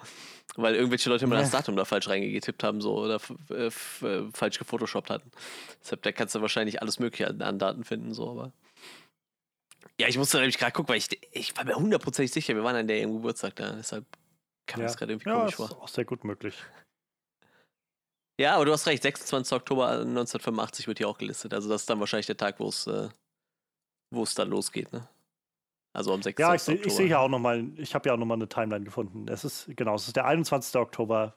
[0.57, 1.41] Weil irgendwelche Leute immer ja.
[1.41, 3.19] das Datum da falsch reingetippt haben so, oder
[3.51, 5.31] äh, äh, falsch gefotoshoppt hatten.
[5.83, 8.53] Deshalb, da kannst du wahrscheinlich alles Mögliche an, an Daten finden, so, aber.
[9.99, 12.77] Ja, ich musste nämlich gerade gucken, weil ich, ich war mir hundertprozentig sicher, wir waren
[12.77, 13.73] an der ihrem Geburtstag da.
[13.73, 14.05] Deshalb
[14.67, 14.87] kam ja.
[14.87, 15.67] das gerade irgendwie ja, komisch vor.
[15.67, 16.55] Ist auch sehr gut möglich.
[18.39, 19.55] Ja, aber du hast recht, 26.
[19.55, 21.55] Oktober 1985 wird hier auch gelistet.
[21.55, 23.09] Also das ist dann wahrscheinlich der Tag, wo es äh,
[24.17, 25.09] wo es dann losgeht, ne?
[25.93, 26.39] Also am 6.
[26.39, 29.29] Ja, ich, sehe ja auch nochmal, ich habe ja auch nochmal eine Timeline gefunden.
[29.29, 30.77] Es ist, genau, es ist der 21.
[30.77, 31.35] Oktober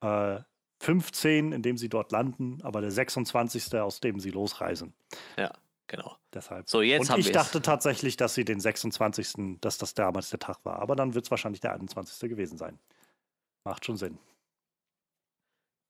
[0.00, 0.38] äh,
[0.80, 3.74] 15, in dem sie dort landen, aber der 26.
[3.74, 4.94] aus dem sie losreisen.
[5.36, 5.52] Ja,
[5.88, 6.16] genau.
[6.32, 6.68] Deshalb.
[6.68, 10.64] So, jetzt Und ich dachte tatsächlich, dass sie den 26., dass das damals der Tag
[10.64, 10.78] war.
[10.78, 12.28] Aber dann wird es wahrscheinlich der 21.
[12.28, 12.78] gewesen sein.
[13.64, 14.18] Macht schon Sinn.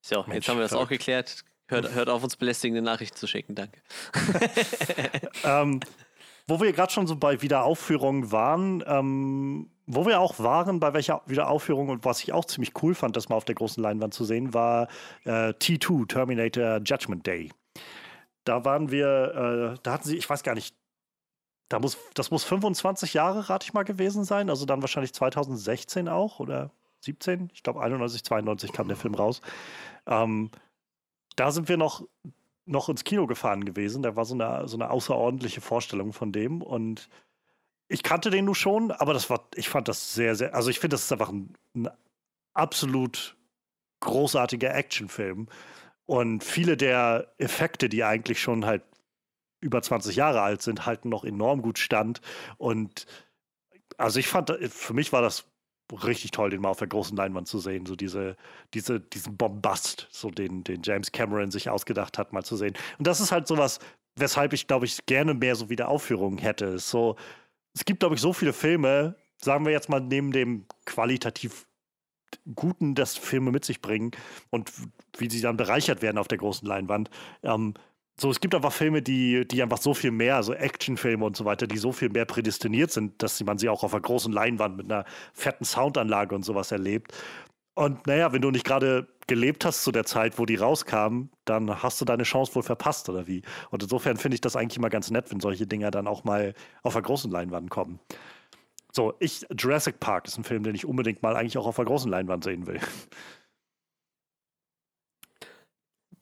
[0.01, 0.86] So, Mensch, jetzt haben wir das verrückt.
[0.86, 1.44] auch geklärt.
[1.75, 3.81] Hört, hört auf, uns belästigende Nachrichten zu schicken, danke.
[5.45, 5.81] ähm,
[6.47, 11.23] wo wir gerade schon so bei Wiederaufführungen waren, ähm, wo wir auch waren, bei welcher
[11.27, 14.25] Wiederaufführung und was ich auch ziemlich cool fand, das mal auf der großen Leinwand zu
[14.25, 14.89] sehen, war
[15.25, 17.51] äh, T2, Terminator Judgment Day.
[18.45, 20.75] Da waren wir, äh, da hatten sie, ich weiß gar nicht,
[21.69, 24.51] da muss, das muss 25 Jahre, rate ich mal, gewesen sein.
[24.51, 26.71] Also dann wahrscheinlich 2016 auch oder
[27.01, 27.51] 17.
[27.55, 29.41] Ich glaube 91, 92 kam der Film raus.
[30.07, 30.51] Ähm,
[31.36, 32.06] da sind wir noch,
[32.66, 34.02] noch ins Kino gefahren gewesen.
[34.02, 36.62] Da war so eine, so eine außerordentliche Vorstellung von dem.
[36.62, 37.09] Und
[37.89, 40.81] ich kannte den nur schon, aber das war, ich fand das sehr, sehr, also ich
[40.81, 41.89] finde, das ist einfach ein, ein
[42.55, 43.36] absolut
[44.01, 45.48] großartiger Actionfilm.
[46.06, 48.82] Und viele der Effekte, die eigentlich schon halt
[49.61, 52.20] über 20 Jahre alt sind, halten noch enorm gut stand.
[52.59, 53.06] Und
[53.97, 55.47] also ich fand, für mich war das
[55.93, 57.86] richtig toll, den mal auf der großen Leinwand zu sehen.
[57.86, 58.36] So diese,
[58.73, 62.74] diese, diesen Bombast, so den, den James Cameron sich ausgedacht hat, mal zu sehen.
[62.98, 63.78] Und das ist halt sowas,
[64.16, 66.78] weshalb ich, glaube ich, gerne mehr so Wiederaufführungen hätte.
[66.78, 67.16] So,
[67.74, 71.66] es gibt, glaube ich, so viele Filme, sagen wir jetzt mal, neben dem qualitativ
[72.55, 74.11] Guten, das Filme mit sich bringen
[74.51, 74.73] und
[75.19, 77.09] wie sie dann bereichert werden auf der großen Leinwand.
[77.44, 77.74] Ähm,
[78.16, 81.45] so, es gibt einfach Filme, die, die einfach so viel mehr, so Actionfilme und so
[81.45, 84.77] weiter, die so viel mehr prädestiniert sind, dass man sie auch auf einer großen Leinwand
[84.77, 87.12] mit einer fetten Soundanlage und sowas erlebt.
[87.74, 91.82] Und naja, wenn du nicht gerade gelebt hast zu der Zeit, wo die rauskamen, dann
[91.82, 93.43] hast du deine Chance wohl verpasst, oder wie?
[93.70, 96.55] Und insofern finde ich das eigentlich immer ganz nett, wenn solche Dinger dann auch mal
[96.85, 97.99] auf einer großen Leinwand kommen.
[98.93, 101.86] So, ich, Jurassic Park ist ein Film, den ich unbedingt mal eigentlich auch auf einer
[101.86, 102.78] großen Leinwand sehen will.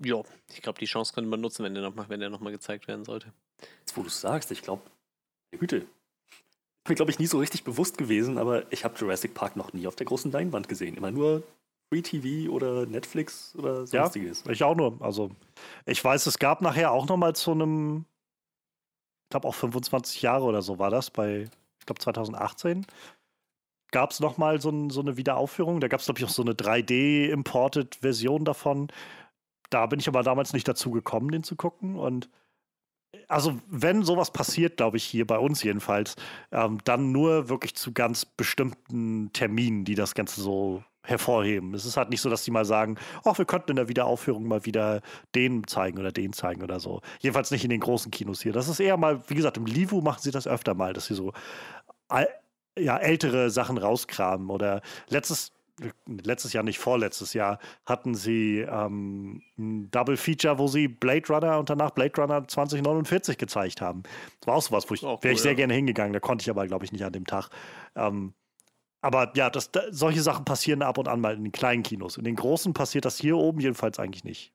[0.05, 3.33] Ja, ich glaube, die Chance könnte man nutzen, wenn der nochmal noch gezeigt werden sollte.
[3.81, 4.83] Jetzt, wo du es sagst, ich glaube,
[5.59, 5.79] Güte.
[5.79, 9.73] Ist mir, glaube ich, nie so richtig bewusst gewesen, aber ich habe Jurassic Park noch
[9.73, 10.97] nie auf der großen Leinwand gesehen.
[10.97, 11.45] Immer nur
[11.93, 14.43] Free TV oder Netflix oder sonstiges.
[14.45, 15.01] Ja, ich auch nur.
[15.01, 15.31] Also,
[15.87, 18.05] ich weiß, es gab nachher auch nochmal zu einem,
[19.27, 21.49] ich glaube auch 25 Jahre oder so war das, bei,
[21.79, 22.87] ich glaube 2018
[23.93, 25.79] gab es nochmal so, ein, so eine Wiederaufführung.
[25.79, 28.89] Da gab es, glaube ich, auch so eine 3D-Imported-Version davon.
[29.73, 31.97] Da bin ich aber damals nicht dazu gekommen, den zu gucken.
[31.97, 32.29] Und
[33.29, 36.17] also, wenn sowas passiert, glaube ich, hier bei uns jedenfalls,
[36.51, 41.75] ähm, dann nur wirklich zu ganz bestimmten Terminen, die das Ganze so hervorheben.
[41.75, 44.47] Es ist halt nicht so, dass die mal sagen, ach, wir könnten in der Wiederaufführung
[44.47, 45.01] mal wieder
[45.35, 47.01] den zeigen oder den zeigen oder so.
[47.21, 48.53] Jedenfalls nicht in den großen Kinos hier.
[48.53, 51.15] Das ist eher mal, wie gesagt, im Livu machen sie das öfter mal, dass sie
[51.15, 51.33] so
[52.79, 54.51] ja, ältere Sachen rauskramen.
[54.51, 55.53] Oder letztes,
[56.07, 61.59] letztes Jahr, nicht vorletztes Jahr, hatten sie ähm, ein Double Feature, wo sie Blade Runner
[61.59, 64.03] und danach Blade Runner 2049 gezeigt haben.
[64.41, 65.57] Das war auch sowas, wo ich, cool, wäre ich sehr ja.
[65.57, 67.49] gerne hingegangen, da konnte ich aber, glaube ich, nicht an dem Tag.
[67.97, 68.35] Ähm,
[69.01, 72.17] aber ja, das, da, solche Sachen passieren ab und an mal in den kleinen Kinos.
[72.17, 74.53] In den großen passiert das hier oben jedenfalls eigentlich nicht.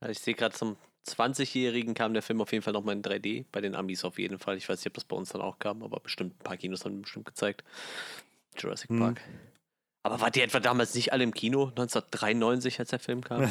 [0.00, 0.76] Also ich sehe gerade zum
[1.06, 4.38] 20-Jährigen kam der Film auf jeden Fall nochmal in 3D, bei den Amis auf jeden
[4.38, 4.56] Fall.
[4.56, 6.84] Ich weiß nicht, ob das bei uns dann auch kam, aber bestimmt ein paar Kinos
[6.84, 7.62] haben bestimmt gezeigt.
[8.58, 8.98] Jurassic hm.
[8.98, 9.20] Park.
[10.02, 13.50] Aber war die etwa damals nicht alle im Kino, 1993, als der Film kam?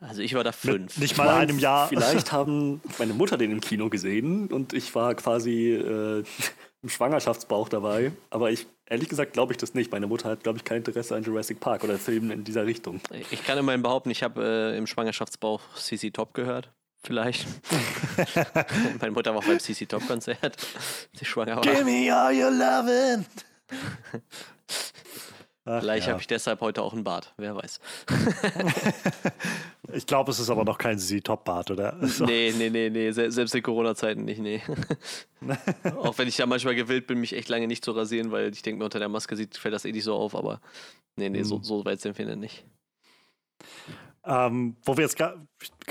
[0.00, 0.96] also ich war da fünf.
[0.96, 1.88] Mit nicht mal einem Jahr.
[1.88, 6.22] Vielleicht haben meine Mutter den im Kino gesehen und ich war quasi äh,
[6.84, 8.12] im Schwangerschaftsbauch dabei.
[8.30, 9.90] Aber ich, ehrlich gesagt, glaube ich das nicht.
[9.90, 13.00] Meine Mutter hat, glaube ich, kein Interesse an Jurassic Park oder Filmen in dieser Richtung.
[13.30, 16.70] Ich kann immerhin behaupten, ich habe äh, im Schwangerschaftsbauch CC Top gehört.
[17.04, 17.46] Vielleicht.
[19.00, 20.56] Meine Mutter war beim CC Top Konzert.
[21.12, 21.62] Sie schwanger war.
[21.62, 23.26] Give me all your lovin'.
[25.66, 26.12] Ach, Vielleicht ja.
[26.12, 27.80] habe ich deshalb heute auch einen Bart, wer weiß.
[29.94, 31.96] ich glaube, es ist aber noch kein Z-Top-Bart, oder?
[32.06, 32.26] So.
[32.26, 34.60] Nee, nee, nee, nee, selbst in Corona-Zeiten nicht, nee.
[35.96, 38.60] auch wenn ich ja manchmal gewillt bin, mich echt lange nicht zu rasieren, weil ich
[38.60, 40.60] denke mir, unter der Maske sieht, fällt das eh nicht so auf, aber
[41.16, 41.44] nee, nee, mhm.
[41.44, 42.66] so, so weit sind wir nicht.
[44.26, 45.46] Ähm, wo wir jetzt gerade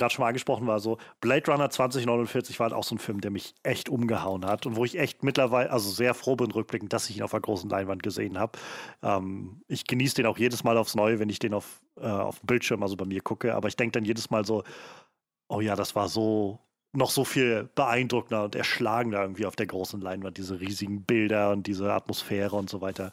[0.09, 3.29] schon mal angesprochen war, so Blade Runner 2049 war halt auch so ein Film, der
[3.29, 7.09] mich echt umgehauen hat und wo ich echt mittlerweile, also sehr froh bin rückblickend, dass
[7.09, 8.57] ich ihn auf der großen Leinwand gesehen habe.
[9.03, 12.39] Ähm, ich genieße den auch jedes Mal aufs Neue, wenn ich den auf, äh, auf
[12.39, 14.63] dem Bildschirm, also bei mir gucke, aber ich denke dann jedes Mal so,
[15.47, 16.59] oh ja, das war so
[16.93, 21.65] noch so viel beeindruckender und erschlagender irgendwie auf der großen Leinwand, diese riesigen Bilder und
[21.65, 23.11] diese Atmosphäre und so weiter.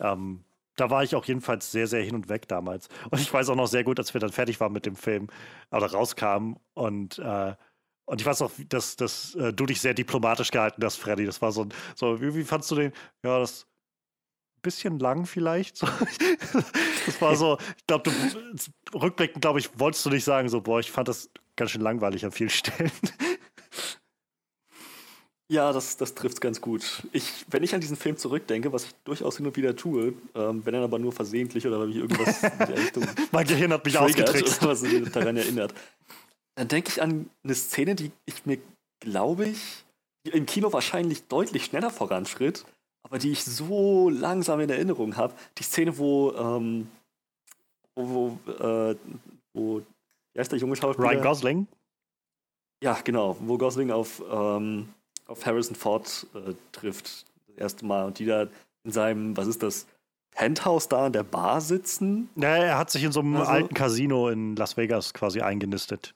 [0.00, 0.44] Ähm,
[0.80, 2.88] da war ich auch jedenfalls sehr, sehr hin und weg damals.
[3.10, 5.28] Und ich weiß auch noch sehr gut, als wir dann fertig waren mit dem Film
[5.70, 7.54] oder rauskamen und äh,
[8.06, 11.26] und ich weiß auch, dass, dass äh, du dich sehr diplomatisch gehalten hast, Freddy.
[11.26, 12.92] Das war so, so wie, wie fandst du den?
[13.22, 13.68] Ja, das
[14.62, 15.76] bisschen lang vielleicht.
[15.76, 15.86] So.
[17.06, 18.10] das war so, ich glaube,
[18.92, 22.24] rückblickend, glaube ich, wolltest du nicht sagen, so, boah, ich fand das ganz schön langweilig
[22.24, 22.90] an vielen Stellen.
[25.50, 27.02] Ja, das, das trifft es ganz gut.
[27.12, 30.64] Ich, wenn ich an diesen Film zurückdenke, was ich durchaus hin und wieder tue, ähm,
[30.64, 33.04] wenn dann aber nur versehentlich oder weil ich irgendwas in der Richtung.
[33.32, 34.64] mein Gehirn hat mich ausgetrickst.
[34.64, 35.74] was mich daran erinnert.
[36.54, 38.58] Dann denke ich an eine Szene, die ich mir,
[39.00, 39.84] glaube ich,
[40.22, 42.64] im Kino wahrscheinlich deutlich schneller voranschritt,
[43.02, 45.34] aber die ich so langsam in Erinnerung habe.
[45.58, 46.86] Die Szene, wo, ähm,
[47.96, 48.94] wo, wo, äh,
[49.52, 49.82] wo,
[50.32, 51.08] wie heißt der junge Schauspieler?
[51.08, 51.66] Ryan Gosling?
[52.84, 54.22] Ja, genau, wo Gosling auf.
[54.30, 54.90] Ähm,
[55.30, 57.24] auf Harrison Ford äh, trifft.
[57.46, 58.04] Das erste Mal.
[58.04, 58.48] Und die da
[58.84, 59.86] in seinem, was ist das,
[60.32, 62.30] Penthouse da in der Bar sitzen.
[62.36, 66.14] Ja, er hat sich in so einem also, alten Casino in Las Vegas quasi eingenistet.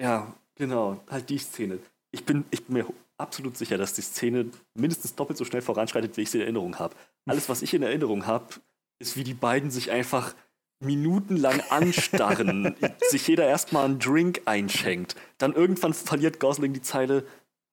[0.00, 1.00] Ja, genau.
[1.08, 1.78] Halt die Szene.
[2.10, 6.16] Ich bin, ich bin mir absolut sicher, dass die Szene mindestens doppelt so schnell voranschreitet,
[6.16, 6.94] wie ich sie in Erinnerung habe.
[7.26, 8.46] Alles, was ich in Erinnerung habe,
[8.98, 10.34] ist, wie die beiden sich einfach
[10.80, 12.74] minutenlang anstarren,
[13.08, 15.16] sich jeder erstmal einen Drink einschenkt.
[15.38, 17.24] Dann irgendwann verliert Gosling die Zeile,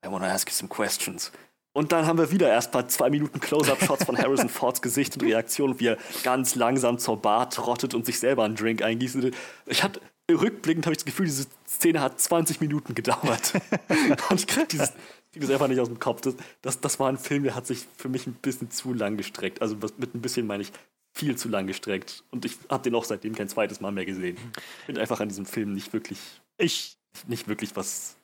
[0.06, 1.32] I wanna ask you some questions.
[1.76, 5.24] Und dann haben wir wieder erst mal zwei Minuten Close-Up-Shots von Harrison Fords Gesicht und
[5.24, 9.18] Reaktion, wie er ganz langsam zur Bar trottet und sich selber einen Drink eingießt.
[9.66, 10.00] Ich hatte,
[10.32, 13.54] rückblickend habe ich das Gefühl, diese Szene hat 20 Minuten gedauert.
[14.30, 14.94] und ich kriege dieses,
[15.32, 16.22] krieg das einfach nicht aus dem Kopf.
[16.22, 19.18] Das, das, das war ein Film, der hat sich für mich ein bisschen zu lang
[19.18, 19.64] gestreckt.
[19.64, 20.72] Also mit ein bisschen meine ich
[21.12, 22.24] viel zu lang gestreckt.
[22.30, 24.38] Und ich habe den auch seitdem kein zweites Mal mehr gesehen.
[24.82, 26.20] Ich bin einfach an diesem Film nicht wirklich,
[26.60, 26.98] ich,
[27.28, 28.16] nicht wirklich was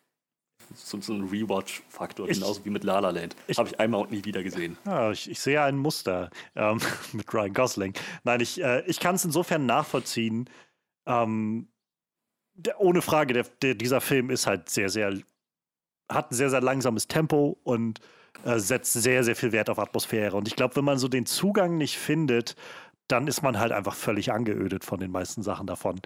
[0.75, 3.35] so, so ein Rewatch-Faktor, genauso wie mit La La Land.
[3.57, 4.77] Habe ich einmal und nie wieder gesehen.
[4.85, 6.79] Ja, ich, ich sehe ein Muster ähm,
[7.13, 7.93] mit Ryan Gosling.
[8.23, 10.49] Nein, ich, äh, ich kann es insofern nachvollziehen.
[11.05, 11.67] Ähm,
[12.53, 15.13] der, ohne Frage, der, der, dieser Film ist halt sehr, sehr,
[16.11, 17.99] hat ein sehr, sehr langsames Tempo und
[18.43, 20.37] äh, setzt sehr, sehr viel Wert auf Atmosphäre.
[20.37, 22.55] Und ich glaube, wenn man so den Zugang nicht findet,
[23.07, 25.99] dann ist man halt einfach völlig angeödet von den meisten Sachen davon.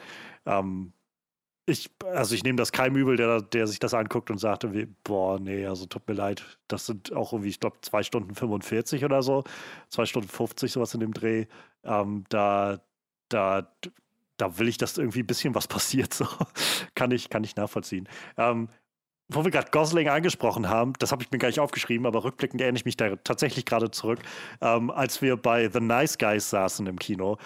[0.46, 0.94] Ähm,
[1.66, 4.66] ich, also ich nehme das keinem übel, der, der sich das anguckt und sagt
[5.04, 9.06] boah, nee, also tut mir leid, das sind auch irgendwie, ich glaube, zwei Stunden 45
[9.06, 9.44] oder so,
[9.88, 11.46] zwei Stunden 50, sowas in dem Dreh.
[11.84, 12.80] Ähm, da,
[13.30, 13.72] da,
[14.38, 16.14] da will ich, dass irgendwie ein bisschen was passiert.
[16.14, 16.28] So.
[16.96, 18.10] kann, ich, kann ich nachvollziehen.
[18.38, 18.68] Ähm,
[19.30, 22.62] wo wir gerade Gosling angesprochen haben, das habe ich mir gar nicht aufgeschrieben, aber rückblickend
[22.62, 24.20] erinnere ich mich da tatsächlich gerade zurück,
[24.62, 27.38] ähm, als wir bei The Nice Guys saßen im Kino.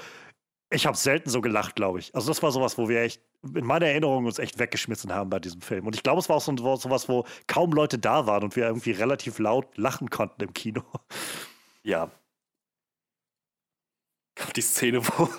[0.69, 2.13] Ich habe selten so gelacht, glaube ich.
[2.13, 5.39] Also das war sowas, wo wir echt in meiner Erinnerung uns echt weggeschmissen haben bei
[5.39, 5.87] diesem Film.
[5.87, 8.65] Und ich glaube, es war auch so, sowas, wo kaum Leute da waren und wir
[8.65, 10.83] irgendwie relativ laut lachen konnten im Kino.
[11.83, 12.11] ja.
[14.55, 15.29] Die Szene, wo.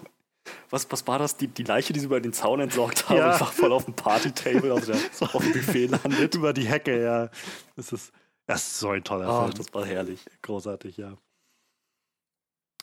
[0.70, 1.36] Was, was war das?
[1.36, 3.30] Die, die Leiche, die sie über den Zaun entsorgt haben, ja.
[3.32, 4.88] einfach voll auf dem Party-Table auf,
[5.20, 6.34] auf dem Buffet landet.
[6.34, 7.30] über die Hecke, ja.
[7.76, 8.12] Das ist,
[8.46, 9.54] das ist so ein toller oh, Film.
[9.54, 10.24] Das war herrlich.
[10.40, 11.18] Großartig, ja.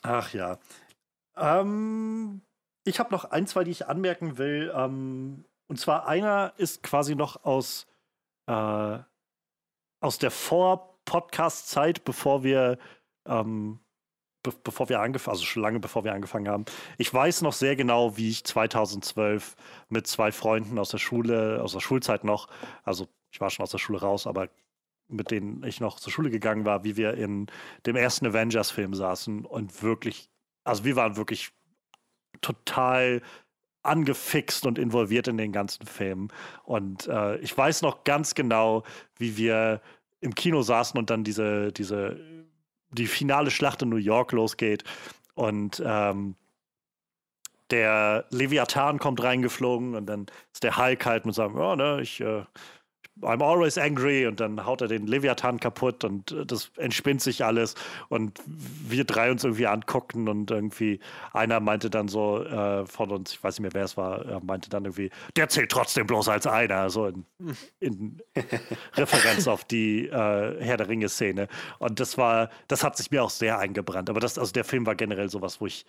[0.04, 0.60] Ach ja.
[1.38, 2.42] Ähm,
[2.84, 4.72] ich habe noch ein, zwei, die ich anmerken will.
[4.76, 7.88] Ähm, und zwar einer ist quasi noch aus,
[8.48, 9.00] äh,
[10.00, 12.78] aus der Vor-Podcast-Zeit, bevor wir
[13.28, 13.80] ähm,
[14.46, 16.66] be bevor wir angefangen, also schon lange bevor wir angefangen haben.
[16.98, 19.56] Ich weiß noch sehr genau, wie ich 2012
[19.90, 22.48] mit zwei Freunden aus der Schule, aus der Schulzeit noch,
[22.84, 24.50] also ich war schon aus der Schule raus, aber
[25.08, 27.48] mit denen ich noch zur Schule gegangen war, wie wir in
[27.86, 30.30] dem ersten Avengers-Film saßen und wirklich,
[30.66, 31.52] also wir waren wirklich
[32.42, 33.22] total
[33.84, 36.30] angefixt und involviert in den ganzen Film.
[36.64, 38.84] Und äh, ich weiß noch ganz genau,
[39.18, 39.82] wie wir
[40.22, 42.20] im Kino saßen und dann diese, diese,
[42.90, 44.84] die finale Schlacht in New York losgeht.
[45.36, 46.36] Und ähm,
[47.70, 52.22] der Leviathan kommt reingeflogen und dann ist der Hulk halt mit seinem, ja, ne, ich
[52.22, 52.44] äh,
[53.22, 57.46] I'm always angry und dann haut er den Leviathan kaputt und äh, das entspinnt sich
[57.46, 57.76] alles
[58.10, 61.00] und wir drei uns irgendwie anguckten und irgendwie
[61.34, 64.70] einer meinte dann so äh, von uns, ich weiß nicht mehr wer es war, meinte
[64.70, 67.26] dann irgendwie, der zählt trotzdem bloß als einer, so in,
[67.80, 68.22] in
[68.96, 70.12] Referenz auf die äh,
[70.62, 71.48] Herr der Ringe Szene
[71.80, 74.86] und das war, das hat sich mir auch sehr eingebrannt, aber das, also der Film
[74.86, 75.86] war generell sowas, wo ich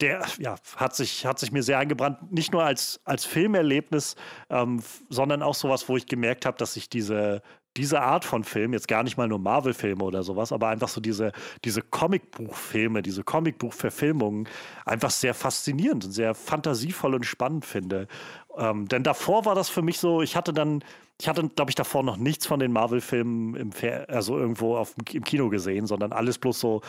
[0.00, 4.16] der ja, hat, sich, hat sich mir sehr eingebrannt, nicht nur als, als Filmerlebnis,
[4.48, 7.42] ähm, sondern auch sowas, wo ich gemerkt habe, dass ich diese,
[7.76, 11.00] diese Art von Film, jetzt gar nicht mal nur Marvel-Filme oder sowas, aber einfach so
[11.00, 11.32] diese,
[11.64, 14.48] diese Comicbuchfilme, diese Comicbuchverfilmungen
[14.84, 18.08] einfach sehr faszinierend und sehr fantasievoll und spannend finde.
[18.56, 20.82] Ähm, denn davor war das für mich so, ich hatte dann
[21.20, 23.70] ich hatte, glaube ich, davor noch nichts von den Marvel-Filmen im
[24.08, 26.80] also irgendwo auf, im Kino gesehen, sondern alles bloß so,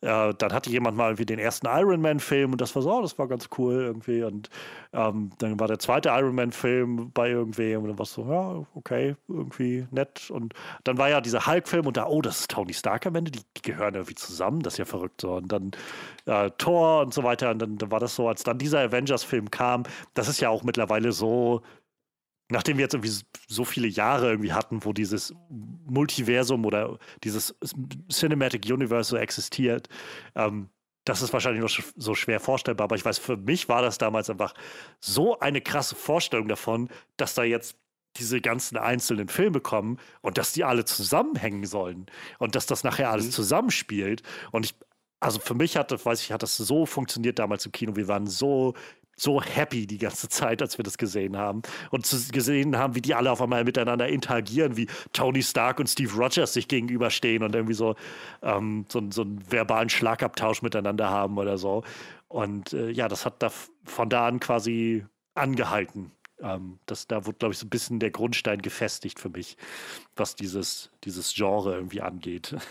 [0.00, 3.02] äh, dann hatte jemand mal irgendwie den ersten Iron Man-Film und das war so, oh,
[3.02, 4.22] das war ganz cool irgendwie.
[4.22, 4.48] Und
[4.92, 8.64] ähm, dann war der zweite Iron Man-Film bei irgendwem und dann war es so, ja,
[8.74, 10.30] okay, irgendwie nett.
[10.30, 10.54] Und
[10.84, 13.40] dann war ja dieser Hulk-Film und da, oh, das ist Tony Stark am Ende, die,
[13.56, 15.32] die gehören irgendwie zusammen, das ist ja verrückt so.
[15.32, 15.72] Und dann
[16.26, 17.50] äh, Thor und so weiter.
[17.50, 19.82] Und dann, dann war das so, als dann dieser Avengers-Film kam,
[20.14, 21.62] das ist ja auch mittlerweile so
[22.50, 23.14] nachdem wir jetzt irgendwie
[23.48, 27.54] so viele Jahre irgendwie hatten, wo dieses Multiversum oder dieses
[28.10, 29.88] Cinematic Universe so existiert,
[30.34, 30.68] ähm,
[31.04, 32.84] das ist wahrscheinlich noch so schwer vorstellbar.
[32.84, 34.54] Aber ich weiß, für mich war das damals einfach
[35.00, 37.76] so eine krasse Vorstellung davon, dass da jetzt
[38.16, 42.06] diese ganzen einzelnen Filme kommen und dass die alle zusammenhängen sollen
[42.38, 43.30] und dass das nachher alles mhm.
[43.30, 44.22] zusammenspielt.
[44.50, 44.74] Und ich,
[45.20, 47.96] also für mich hat das, weiß ich, hat das so funktioniert damals im Kino.
[47.96, 48.74] Wir waren so
[49.20, 51.60] so happy die ganze Zeit, als wir das gesehen haben.
[51.90, 56.14] Und gesehen haben, wie die alle auf einmal miteinander interagieren, wie Tony Stark und Steve
[56.14, 57.96] Rogers sich gegenüberstehen und irgendwie so,
[58.42, 61.84] ähm, so, so einen verbalen Schlagabtausch miteinander haben oder so.
[62.28, 63.50] Und äh, ja, das hat da
[63.84, 66.12] von da an quasi angehalten.
[66.40, 69.58] Ähm, das, da wurde, glaube ich, so ein bisschen der Grundstein gefestigt für mich,
[70.16, 72.56] was dieses, dieses Genre irgendwie angeht.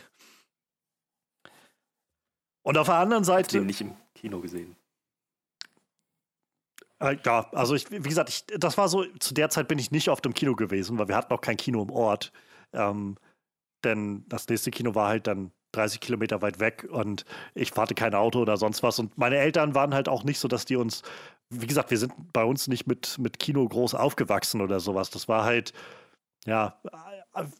[2.63, 3.49] Und auf der anderen Seite.
[3.49, 4.78] Ich habe den nicht im Kino gesehen.
[6.99, 9.91] Äh, ja, also ich, wie gesagt, ich, das war so, zu der Zeit bin ich
[9.91, 12.31] nicht auf dem Kino gewesen, weil wir hatten auch kein Kino im Ort.
[12.73, 13.17] Ähm,
[13.83, 18.15] denn das nächste Kino war halt dann 30 Kilometer weit weg und ich hatte kein
[18.15, 18.99] Auto oder sonst was.
[18.99, 21.03] Und meine Eltern waren halt auch nicht so, dass die uns,
[21.49, 25.09] wie gesagt, wir sind bei uns nicht mit, mit Kino groß aufgewachsen oder sowas.
[25.11, 25.73] Das war halt,
[26.45, 26.79] ja,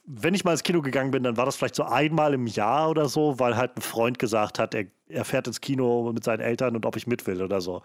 [0.04, 2.90] wenn ich mal ins Kino gegangen bin, dann war das vielleicht so einmal im Jahr
[2.90, 6.40] oder so, weil halt ein Freund gesagt hat, er, er fährt ins Kino mit seinen
[6.40, 7.82] Eltern und ob ich mit will oder so.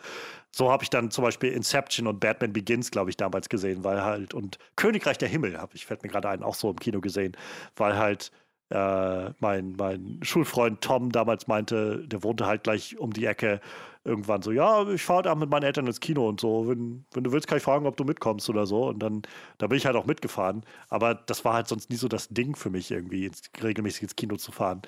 [0.51, 4.03] So habe ich dann zum Beispiel Inception und Batman Begins, glaube ich, damals gesehen, weil
[4.03, 7.01] halt, und Königreich der Himmel habe ich, fällt mir gerade ein, auch so im Kino
[7.01, 7.37] gesehen,
[7.75, 8.31] weil halt
[8.69, 13.61] äh, mein, mein Schulfreund Tom damals meinte, der wohnte halt gleich um die Ecke
[14.05, 16.67] irgendwann so, ja, ich fahre da mit meinen Eltern ins Kino und so.
[16.67, 18.87] Wenn, wenn du willst, kann ich fragen, ob du mitkommst oder so.
[18.87, 19.23] Und dann,
[19.57, 20.63] da bin ich halt auch mitgefahren.
[20.89, 24.15] Aber das war halt sonst nie so das Ding für mich, irgendwie ins, regelmäßig ins
[24.15, 24.83] Kino zu fahren.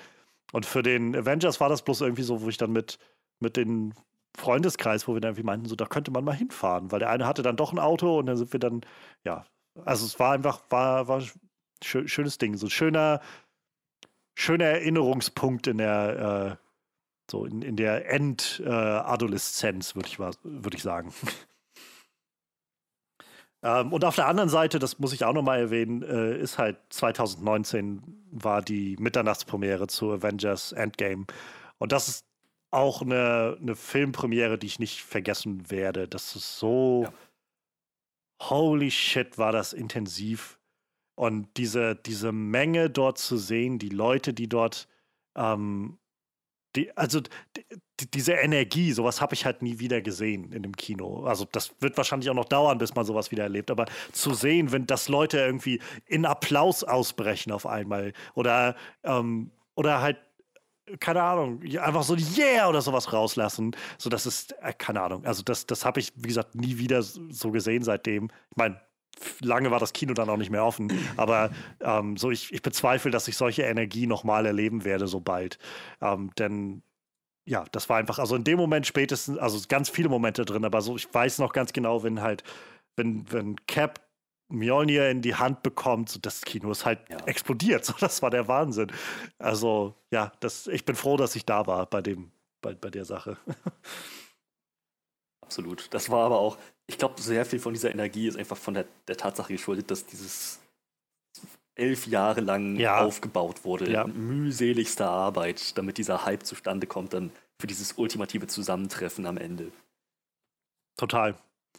[0.52, 2.98] Und für den Avengers war das bloß irgendwie so, wo ich dann mit,
[3.40, 3.94] mit den
[4.36, 7.26] Freundeskreis, wo wir dann irgendwie meinten, so, da könnte man mal hinfahren, weil der eine
[7.26, 8.82] hatte dann doch ein Auto und dann sind wir dann,
[9.24, 9.44] ja,
[9.84, 11.22] also es war einfach, war, war
[11.82, 13.20] schön, schönes Ding, so ein schöner,
[14.36, 16.67] schöner Erinnerungspunkt in der, äh,
[17.30, 21.12] so in, in der Endadoleszenz, äh, würde ich, würd ich sagen.
[23.62, 26.78] ähm, und auf der anderen Seite, das muss ich auch nochmal erwähnen, äh, ist halt
[26.90, 31.26] 2019 war die Mitternachtspremiere zu Avengers Endgame.
[31.78, 32.26] Und das ist
[32.70, 36.08] auch eine, eine Filmpremiere, die ich nicht vergessen werde.
[36.08, 37.04] Das ist so.
[37.04, 37.12] Ja.
[38.40, 40.58] Holy shit, war das intensiv.
[41.16, 44.86] Und diese, diese Menge dort zu sehen, die Leute, die dort
[45.34, 45.98] ähm,
[46.78, 51.24] die, also die, diese Energie, sowas habe ich halt nie wieder gesehen in dem Kino.
[51.24, 53.70] Also das wird wahrscheinlich auch noch dauern, bis man sowas wieder erlebt.
[53.70, 60.00] Aber zu sehen, wenn das Leute irgendwie in Applaus ausbrechen auf einmal oder, ähm, oder
[60.00, 60.18] halt
[61.00, 63.76] keine Ahnung, einfach so Yeah oder sowas rauslassen.
[63.98, 65.22] So, das ist, äh, keine Ahnung.
[65.26, 68.30] Also, das, das habe ich, wie gesagt, nie wieder so gesehen seitdem.
[68.50, 68.80] Ich meine,
[69.40, 70.92] lange war das Kino dann auch nicht mehr offen.
[71.16, 71.50] Aber
[71.80, 75.58] ähm, so, ich, ich bezweifle, dass ich solche Energie nochmal erleben werde, so bald.
[76.00, 76.82] Ähm, denn
[77.44, 80.82] ja, das war einfach, also in dem Moment spätestens, also ganz viele Momente drin, aber
[80.82, 82.44] so, ich weiß noch ganz genau, wenn halt,
[82.96, 84.00] wenn, wenn Cap
[84.50, 87.18] Mjolnir in die Hand bekommt, so das Kino ist halt ja.
[87.26, 87.84] explodiert.
[87.88, 88.90] So, das war der Wahnsinn.
[89.38, 92.30] Also, ja, das, ich bin froh, dass ich da war bei dem,
[92.60, 93.36] bei, bei der Sache.
[95.48, 95.88] Absolut.
[95.94, 98.84] Das war aber auch, ich glaube, sehr viel von dieser Energie ist einfach von der,
[99.08, 100.60] der Tatsache geschuldet, dass dieses
[101.74, 103.00] elf Jahre lang ja.
[103.00, 104.02] aufgebaut wurde, ja.
[104.02, 109.72] in mühseligster Arbeit, damit dieser Hype zustande kommt, dann für dieses ultimative Zusammentreffen am Ende.
[110.98, 111.34] Total.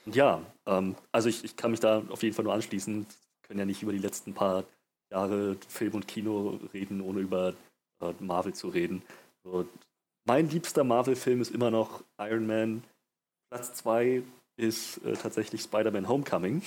[0.07, 3.05] Ja, ähm, also ich, ich kann mich da auf jeden Fall nur anschließen.
[3.05, 4.63] Wir können ja nicht über die letzten paar
[5.11, 7.53] Jahre Film und Kino reden, ohne über
[8.01, 9.03] äh, Marvel zu reden.
[9.43, 9.67] So,
[10.25, 12.83] mein liebster Marvel-Film ist immer noch Iron Man.
[13.49, 14.23] Platz 2
[14.57, 16.61] ist äh, tatsächlich Spider-Man Homecoming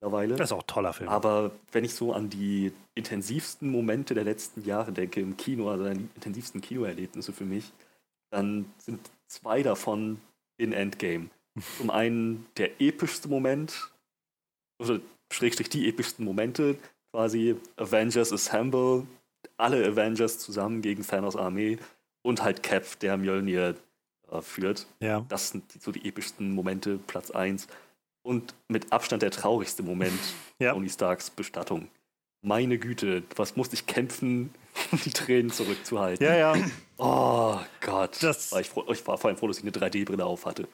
[0.00, 0.36] mittlerweile.
[0.36, 1.08] Das ist auch ein toller Film.
[1.08, 5.84] Aber wenn ich so an die intensivsten Momente der letzten Jahre denke im Kino, also
[5.84, 7.72] an die intensivsten Kinoerlebnisse für mich,
[8.30, 10.20] dann sind zwei davon
[10.56, 11.28] in Endgame.
[11.78, 13.90] Zum einen der epischste Moment,
[14.80, 15.00] oder
[15.32, 16.76] schrägstrich die epischsten Momente,
[17.12, 19.06] quasi Avengers Assemble,
[19.56, 21.78] alle Avengers zusammen gegen Thanos Armee
[22.22, 23.76] und halt Cap, der Mjolnir
[24.30, 24.86] äh, führt.
[25.00, 25.24] Ja.
[25.28, 27.66] Das sind so die epischsten Momente, Platz 1.
[28.22, 30.18] Und mit Abstand der traurigste Moment,
[30.58, 30.72] ja.
[30.72, 31.88] Tony Starks Bestattung.
[32.40, 34.54] Meine Güte, was musste ich kämpfen,
[34.92, 36.24] um die Tränen zurückzuhalten.
[36.24, 36.54] Ja, ja.
[37.00, 38.20] Oh Gott.
[38.24, 40.66] Das ich, froh, ich war vor allem froh, dass ich eine 3D-Brille auf hatte.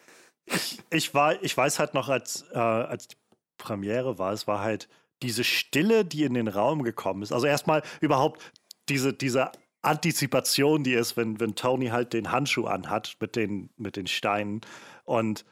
[0.47, 3.17] Ich, ich, war, ich weiß halt noch, als, äh, als die
[3.59, 4.89] Premiere war, es war halt
[5.23, 7.33] diese Stille, die in den Raum gekommen ist.
[7.33, 8.53] Also erstmal überhaupt
[8.89, 9.53] diese, diese
[9.85, 14.61] Antizipation, die ist, wenn, wenn Tony halt den Handschuh anhat mit den, mit den Steinen
[15.05, 15.45] und,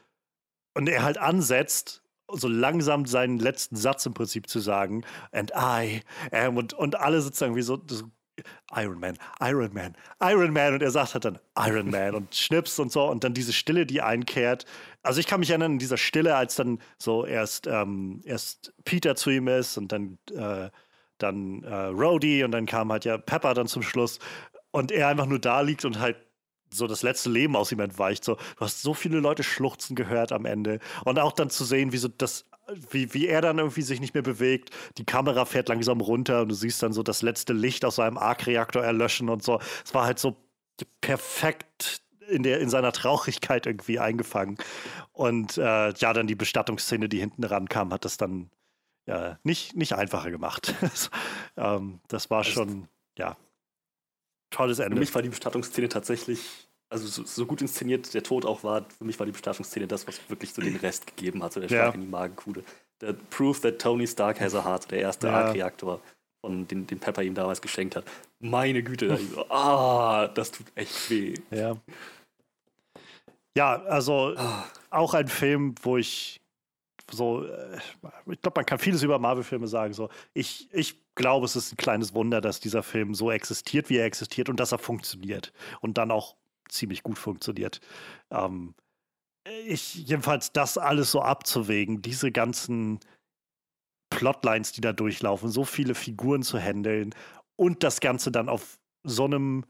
[0.73, 6.01] und er halt ansetzt, so langsam seinen letzten Satz im Prinzip zu sagen, and I
[6.31, 8.05] am, und, und alle sitzen irgendwie so, so
[8.73, 10.73] Iron Man, Iron Man, Iron Man.
[10.73, 13.03] Und er sagt halt dann Iron Man und schnips und so.
[13.05, 14.65] Und dann diese Stille, die einkehrt.
[15.03, 19.15] Also ich kann mich erinnern, in dieser Stille, als dann so erst, ähm, erst Peter
[19.15, 20.69] zu ihm ist und dann äh,
[21.23, 24.19] dann äh, Rhodey und dann kam halt ja Pepper dann zum Schluss
[24.71, 26.17] und er einfach nur da liegt und halt
[26.73, 28.23] so das letzte Leben aus ihm entweicht.
[28.23, 30.79] So, du hast so viele Leute schluchzen gehört am Ende.
[31.05, 32.45] Und auch dann zu sehen, wie so das,
[32.89, 34.71] wie, wie er dann irgendwie sich nicht mehr bewegt.
[34.97, 38.17] Die Kamera fährt langsam runter und du siehst dann so das letzte Licht aus seinem
[38.17, 39.59] Arc-Reaktor erlöschen und so.
[39.85, 40.35] Es war halt so
[41.01, 44.57] perfekt in, der, in seiner Traurigkeit irgendwie eingefangen.
[45.11, 48.49] Und äh, ja, dann die Bestattungsszene, die hinten rankam, hat das dann
[49.05, 50.73] ja, nicht, nicht einfacher gemacht.
[51.57, 53.37] ähm, das war also, schon, ja,
[54.49, 54.95] tolles Ende.
[54.95, 58.85] Für mich war die Bestattungsszene tatsächlich, also so, so, gut inszeniert der Tod auch war,
[58.97, 61.67] für mich war die Bestattungsszene das, was wirklich so den Rest gegeben hat, so der
[61.67, 61.93] Schlag ja.
[61.93, 62.63] in die Magenkuhle.
[63.01, 65.33] Der Proof that Tony Stark has a heart, der erste ja.
[65.33, 65.99] Arc-Reaktor,
[66.41, 68.05] von den, den Pepper ihm damals geschenkt hat.
[68.39, 71.33] Meine Güte, so, ah, das tut echt weh.
[71.51, 71.77] Ja.
[73.55, 74.65] Ja, also ah.
[74.89, 76.41] auch ein Film, wo ich
[77.17, 77.77] so, äh,
[78.29, 79.93] ich glaube, man kann vieles über Marvel-Filme sagen.
[79.93, 83.97] So, ich, ich glaube, es ist ein kleines Wunder, dass dieser Film so existiert, wie
[83.97, 86.35] er existiert und dass er funktioniert und dann auch
[86.69, 87.79] ziemlich gut funktioniert.
[88.31, 88.75] Ähm,
[89.65, 92.99] ich, jedenfalls, das alles so abzuwägen, diese ganzen
[94.09, 97.13] Plotlines, die da durchlaufen, so viele Figuren zu handeln
[97.55, 99.65] und das Ganze dann auf so einem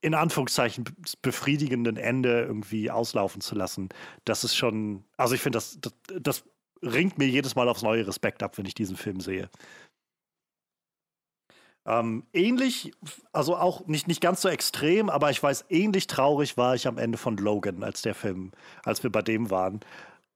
[0.00, 0.84] in Anführungszeichen
[1.22, 3.90] befriedigenden Ende irgendwie auslaufen zu lassen,
[4.24, 6.44] das ist schon, also ich finde, das, das, das
[6.82, 9.50] ringt mir jedes Mal aufs neue Respekt ab, wenn ich diesen Film sehe.
[11.86, 12.92] Ähm, ähnlich,
[13.32, 16.98] also auch nicht, nicht ganz so extrem, aber ich weiß, ähnlich traurig war ich am
[16.98, 18.52] Ende von Logan, als der Film,
[18.84, 19.80] als wir bei dem waren.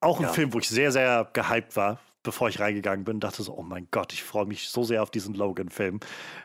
[0.00, 0.32] Auch ein ja.
[0.32, 3.88] Film, wo ich sehr, sehr gehypt war, bevor ich reingegangen bin, dachte so, oh mein
[3.90, 6.00] Gott, ich freue mich so sehr auf diesen Logan-Film.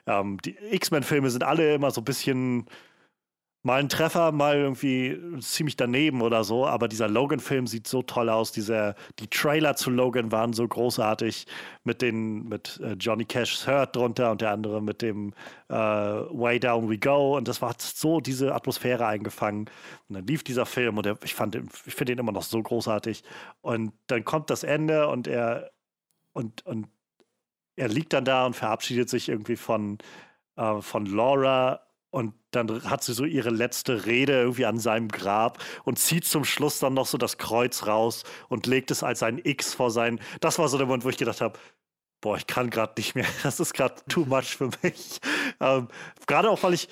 [0.06, 2.68] Ähm, die X-Men-Filme sind alle immer so ein bisschen
[3.62, 8.30] mal ein Treffer, mal irgendwie ziemlich daneben oder so, aber dieser Logan-Film sieht so toll
[8.30, 8.52] aus.
[8.52, 11.46] Dieser, die Trailer zu Logan waren so großartig
[11.84, 15.34] mit den, mit äh, Johnny Cash's Hurt drunter und der andere mit dem
[15.68, 19.70] äh, Way Down We Go und das war so diese Atmosphäre eingefangen.
[20.08, 22.62] Und dann lief dieser Film und der, ich fand, ich finde ihn immer noch so
[22.62, 23.24] großartig.
[23.62, 25.72] Und dann kommt das Ende und er
[26.34, 26.88] und, und
[27.76, 29.98] er liegt dann da und verabschiedet sich irgendwie von,
[30.56, 31.82] äh, von Laura
[32.12, 36.44] und dann hat sie so ihre letzte Rede irgendwie an seinem Grab und zieht zum
[36.44, 40.20] Schluss dann noch so das Kreuz raus und legt es als ein X vor sein.
[40.42, 41.60] Das war so der Moment, wo ich gedacht habe,
[42.22, 43.26] boah, ich kann gerade nicht mehr.
[43.44, 45.20] Das ist gerade too much für mich.
[45.60, 45.88] Ähm,
[46.28, 46.90] gerade auch, weil ich,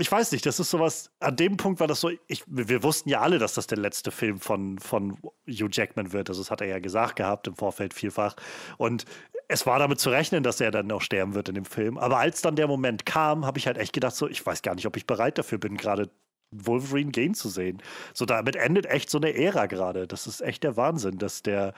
[0.00, 3.10] ich weiß nicht, das ist sowas, an dem Punkt war das so, ich, wir wussten
[3.10, 6.30] ja alle, dass das der letzte Film von, von Hugh Jackman wird.
[6.30, 8.34] Also das hat er ja gesagt gehabt im Vorfeld vielfach.
[8.78, 9.04] Und
[9.48, 11.98] es war damit zu rechnen, dass er dann noch sterben wird in dem Film.
[11.98, 14.74] Aber als dann der Moment kam, habe ich halt echt gedacht, so, ich weiß gar
[14.74, 16.10] nicht, ob ich bereit dafür bin, gerade
[16.50, 17.82] Wolverine gehen zu sehen.
[18.14, 20.06] So, damit endet echt so eine Ära gerade.
[20.06, 21.74] Das ist echt der Wahnsinn, dass der,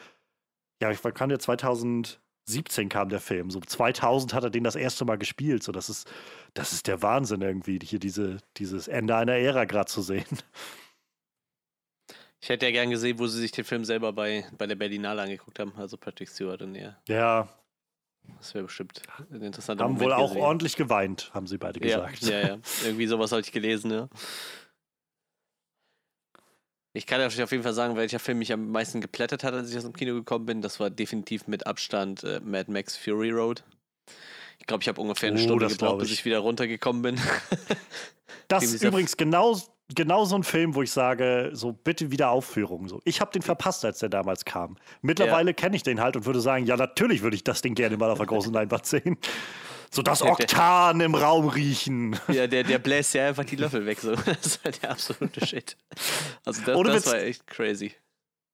[0.81, 1.39] ja, ich kann ja
[2.47, 3.51] 2017 kam der Film.
[3.51, 5.63] So 2000 hat er den das erste Mal gespielt.
[5.63, 6.11] So, das ist,
[6.55, 10.25] das ist der Wahnsinn irgendwie, hier diese, dieses Ende einer Ära gerade zu sehen.
[12.41, 15.23] Ich hätte ja gern gesehen, wo sie sich den Film selber bei, bei der Berlinale
[15.23, 17.01] angeguckt haben, also Patrick Stewart und er.
[17.07, 17.49] Ja,
[18.39, 19.01] das wäre bestimmt
[19.31, 20.43] ein interessanter Haben Moment wohl auch gesehen.
[20.43, 22.23] ordentlich geweint, haben sie beide gesagt.
[22.23, 22.59] Ja, ja, ja.
[22.85, 24.09] Irgendwie sowas habe ich gelesen, ja.
[26.95, 29.71] Ich kann euch auf jeden Fall sagen, welcher Film mich am meisten geplättet hat, als
[29.71, 30.61] ich aus dem Kino gekommen bin.
[30.61, 33.65] Das war definitiv mit Abstand äh, Mad Max Fury Road.
[34.59, 37.21] Ich glaube, ich habe ungefähr eine oh, Stunde gebraucht, bis ich wieder runtergekommen bin.
[38.49, 39.59] das ist übrigens genau
[39.95, 42.89] genau so ein Film, wo ich sage, so bitte wieder Aufführung.
[42.89, 43.01] So.
[43.05, 44.77] Ich habe den verpasst, als der damals kam.
[45.01, 45.55] Mittlerweile ja.
[45.55, 48.11] kenne ich den halt und würde sagen, ja, natürlich würde ich das Ding gerne mal
[48.11, 49.19] auf der großen Leinwand sehen.
[49.95, 52.19] So das Oktan im Raum riechen.
[52.29, 54.01] Ja, der, der bläst ja einfach die Löffel weg.
[54.01, 54.15] So.
[54.25, 55.77] Das ist halt der absolute Shit.
[56.47, 57.93] Also das, das war echt crazy.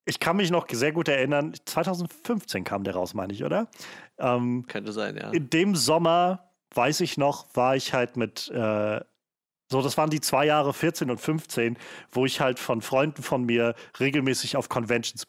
[0.05, 3.69] Ich kann mich noch sehr gut erinnern, 2015 kam der raus, meine ich, oder?
[4.19, 5.31] Ähm, Könnte sein, ja.
[5.31, 9.01] In dem Sommer, weiß ich noch, war ich halt mit äh,
[9.70, 11.77] so, das waren die zwei Jahre 14 und 15,
[12.11, 15.27] wo ich halt von Freunden von mir regelmäßig auf Conventions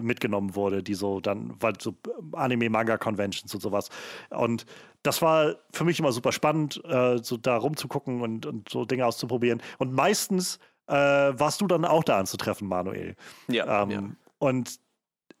[0.00, 1.94] mitgenommen wurde, die so dann, weil so
[2.32, 3.90] Anime-Manga-Conventions und sowas.
[4.30, 4.64] Und
[5.02, 9.04] das war für mich immer super spannend, äh, so da rumzugucken und, und so Dinge
[9.04, 9.62] auszuprobieren.
[9.78, 13.16] Und meistens äh, warst du dann auch da anzutreffen, Manuel.
[13.48, 14.02] Ja, ähm, ja.
[14.38, 14.78] Und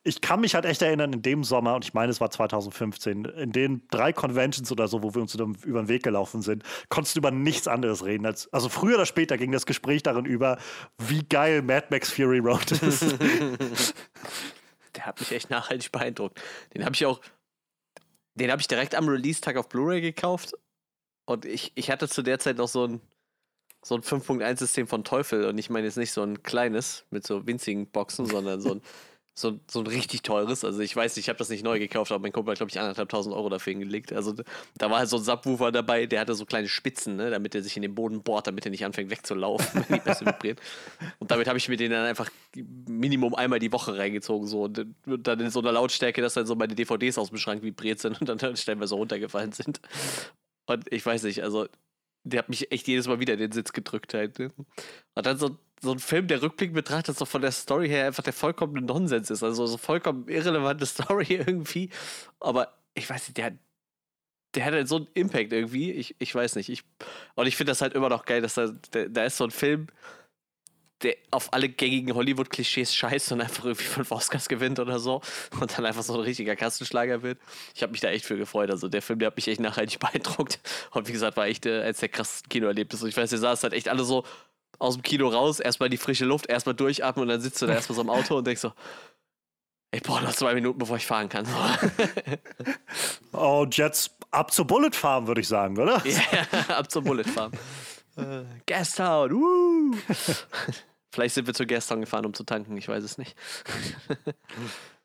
[0.06, 3.24] ich kann mich halt echt erinnern, in dem Sommer, und ich meine, es war 2015,
[3.24, 7.16] in den drei Conventions oder so, wo wir uns über den Weg gelaufen sind, konntest
[7.16, 8.26] du über nichts anderes reden.
[8.26, 10.58] Als, also früher oder später ging das Gespräch darin über,
[10.98, 13.16] wie geil Mad Max Fury Road ist.
[14.94, 16.40] Der hat mich echt nachhaltig beeindruckt.
[16.74, 17.20] Den habe ich auch,
[18.34, 20.52] den habe ich direkt am Release-Tag auf Blu-ray gekauft.
[21.24, 23.00] Und ich, ich hatte zu der Zeit noch so ein,
[23.82, 25.46] so ein 5.1-System von Teufel.
[25.46, 28.82] Und ich meine jetzt nicht so ein kleines mit so winzigen Boxen, sondern so ein
[29.36, 30.64] so, so ein richtig teures.
[30.64, 32.78] Also ich weiß, ich habe das nicht neu gekauft, aber mein Kumpel hat, glaube ich,
[32.78, 34.12] anderthalbtausend Euro dafür hingelegt.
[34.12, 34.32] Also
[34.78, 37.62] da war halt so ein Subwoofer dabei, der hatte so kleine Spitzen, ne, damit er
[37.62, 40.60] sich in den Boden bohrt, damit er nicht anfängt wegzulaufen, wenn die Bässe vibriert.
[41.18, 44.46] Und damit habe ich mir den dann einfach Minimum einmal die Woche reingezogen.
[44.46, 44.64] So.
[44.64, 47.98] Und dann in so einer Lautstärke, dass dann so meine DVDs aus dem Schrank vibriert
[47.98, 49.80] sind und dann stellenweise runtergefallen sind.
[50.66, 51.66] Und ich weiß nicht, also
[52.22, 54.38] der hat mich echt jedes Mal wieder in den Sitz gedrückt halt.
[54.38, 54.50] Ne?
[55.14, 58.22] Und dann so so ein Film, der Rückblick betrachtet, so von der Story her einfach
[58.22, 59.42] der vollkommene Nonsens ist.
[59.42, 61.90] Also so vollkommen irrelevante Story irgendwie.
[62.40, 63.54] Aber ich weiß nicht, der hat,
[64.54, 65.92] der hat halt so einen Impact irgendwie.
[65.92, 66.68] Ich, ich weiß nicht.
[66.68, 66.84] Ich,
[67.34, 69.88] und ich finde das halt immer noch geil, dass da, da ist so ein Film,
[71.02, 75.20] der auf alle gängigen Hollywood-Klischees scheißt und einfach irgendwie fünf Oscars gewinnt oder so
[75.60, 77.38] und dann einfach so ein richtiger Kastenschlager wird.
[77.74, 78.70] Ich habe mich da echt für gefreut.
[78.70, 80.60] Also der Film, der hat mich echt nachhaltig beeindruckt.
[80.92, 83.08] Und wie gesagt, war echt äh, eins der krassesten Kinoerlebnisse.
[83.08, 84.24] Ich weiß, ihr saß halt echt alle so,
[84.78, 87.74] aus dem Kino raus, erstmal die frische Luft, erstmal durchatmen und dann sitzt du da
[87.74, 88.72] erstmal so im Auto und denkst so,
[89.94, 91.46] ich brauche noch zwei Minuten, bevor ich fahren kann.
[93.32, 96.04] oh, jetzt ab zur Bullet Farm, würde ich sagen, oder?
[96.04, 97.52] Ja, yeah, ab zur Bullet Farm.
[98.16, 99.96] uh, Gastown, woo!
[101.12, 103.36] Vielleicht sind wir zur Gastown gefahren, um zu tanken, ich weiß es nicht.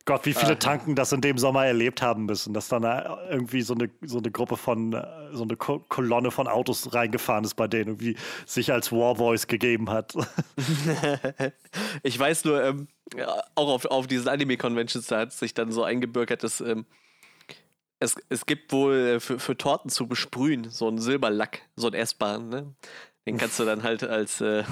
[0.10, 0.56] Gott, wie viele ah.
[0.56, 2.82] Tanken das in dem Sommer erlebt haben müssen, dass dann
[3.30, 7.54] irgendwie so eine, so eine Gruppe von, äh, so eine Kolonne von Autos reingefahren ist
[7.54, 8.16] bei denen, irgendwie
[8.48, 10.16] sich als Warboys gegeben hat.
[12.02, 12.88] ich weiß nur, ähm,
[13.54, 16.88] auch auf, auf diesen Anime-Conventions, da hat sich dann so eingebürgert, dass ähm,
[18.00, 21.94] es, es gibt wohl äh, für, für Torten zu besprühen so einen Silberlack, so ein
[21.94, 22.74] Essbaren, ne?
[23.30, 24.64] Den kannst du dann halt als äh,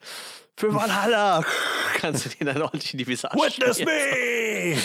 [0.56, 1.42] für Valhalla
[1.94, 4.76] kannst du den dann ordentlich in die Visa Witness me!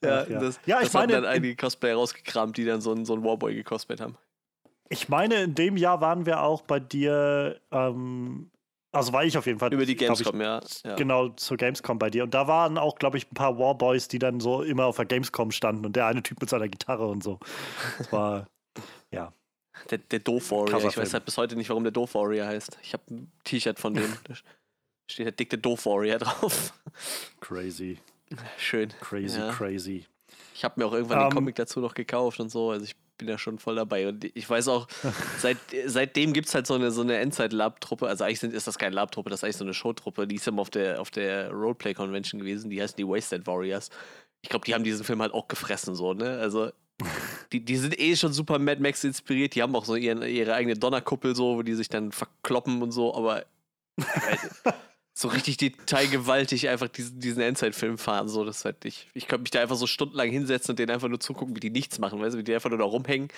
[0.00, 2.92] ja, ja, das, ja, ich das meine, haben dann einige Cosplayer rausgekramt, die dann so
[2.92, 4.16] einen, so einen Warboy gecosplayt haben.
[4.88, 8.52] Ich meine, in dem Jahr waren wir auch bei dir, ähm,
[8.92, 9.74] also war ich auf jeden Fall.
[9.74, 12.22] Über die Gamescom, ich, ja, ja, Genau, zur Gamescom bei dir.
[12.22, 15.06] Und da waren auch, glaube ich, ein paar Warboys, die dann so immer auf der
[15.06, 17.40] Gamescom standen und der eine Typ mit seiner Gitarre und so.
[17.98, 18.46] Das war,
[19.10, 19.32] ja.
[19.90, 20.88] Der, der Doof Warrior.
[20.88, 22.78] Ich weiß halt bis heute nicht, warum der Doof Warrior heißt.
[22.82, 24.12] Ich habe ein T-Shirt von dem.
[24.24, 24.34] da
[25.08, 26.72] steht der dickte Doof Warrior drauf.
[27.40, 27.98] Crazy.
[28.58, 28.92] Schön.
[29.00, 29.52] Crazy, ja.
[29.52, 30.06] crazy.
[30.54, 31.34] Ich habe mir auch irgendwann um, den ähm.
[31.34, 32.70] Comic dazu noch gekauft und so.
[32.70, 34.08] Also ich bin ja schon voll dabei.
[34.08, 34.88] Und ich weiß auch,
[35.38, 38.06] seit, seitdem gibt es halt so eine, so eine Endzeit-Lab-Truppe.
[38.06, 40.26] Also eigentlich sind, ist das keine Lab-Truppe, das ist eigentlich so eine Show-Truppe.
[40.26, 42.70] Die ist immer auf der, auf der Roleplay-Convention gewesen.
[42.70, 43.90] Die heißen die Wasted Warriors.
[44.42, 46.38] Ich glaube, die haben diesen Film halt auch gefressen, so, ne?
[46.38, 46.70] Also
[47.52, 49.54] die, die sind eh schon super Mad Max inspiriert.
[49.54, 52.92] Die haben auch so ihren, ihre eigene Donnerkuppel, so, wo die sich dann verkloppen und
[52.92, 53.44] so, aber
[55.14, 58.28] so richtig detailgewaltig einfach diesen, diesen Endzeit-Film fahren.
[58.28, 61.08] So, das halt ich, ich könnte mich da einfach so stundenlang hinsetzen und denen einfach
[61.08, 63.28] nur zugucken, wie die nichts machen, weißt du, wie die einfach nur da rumhängen.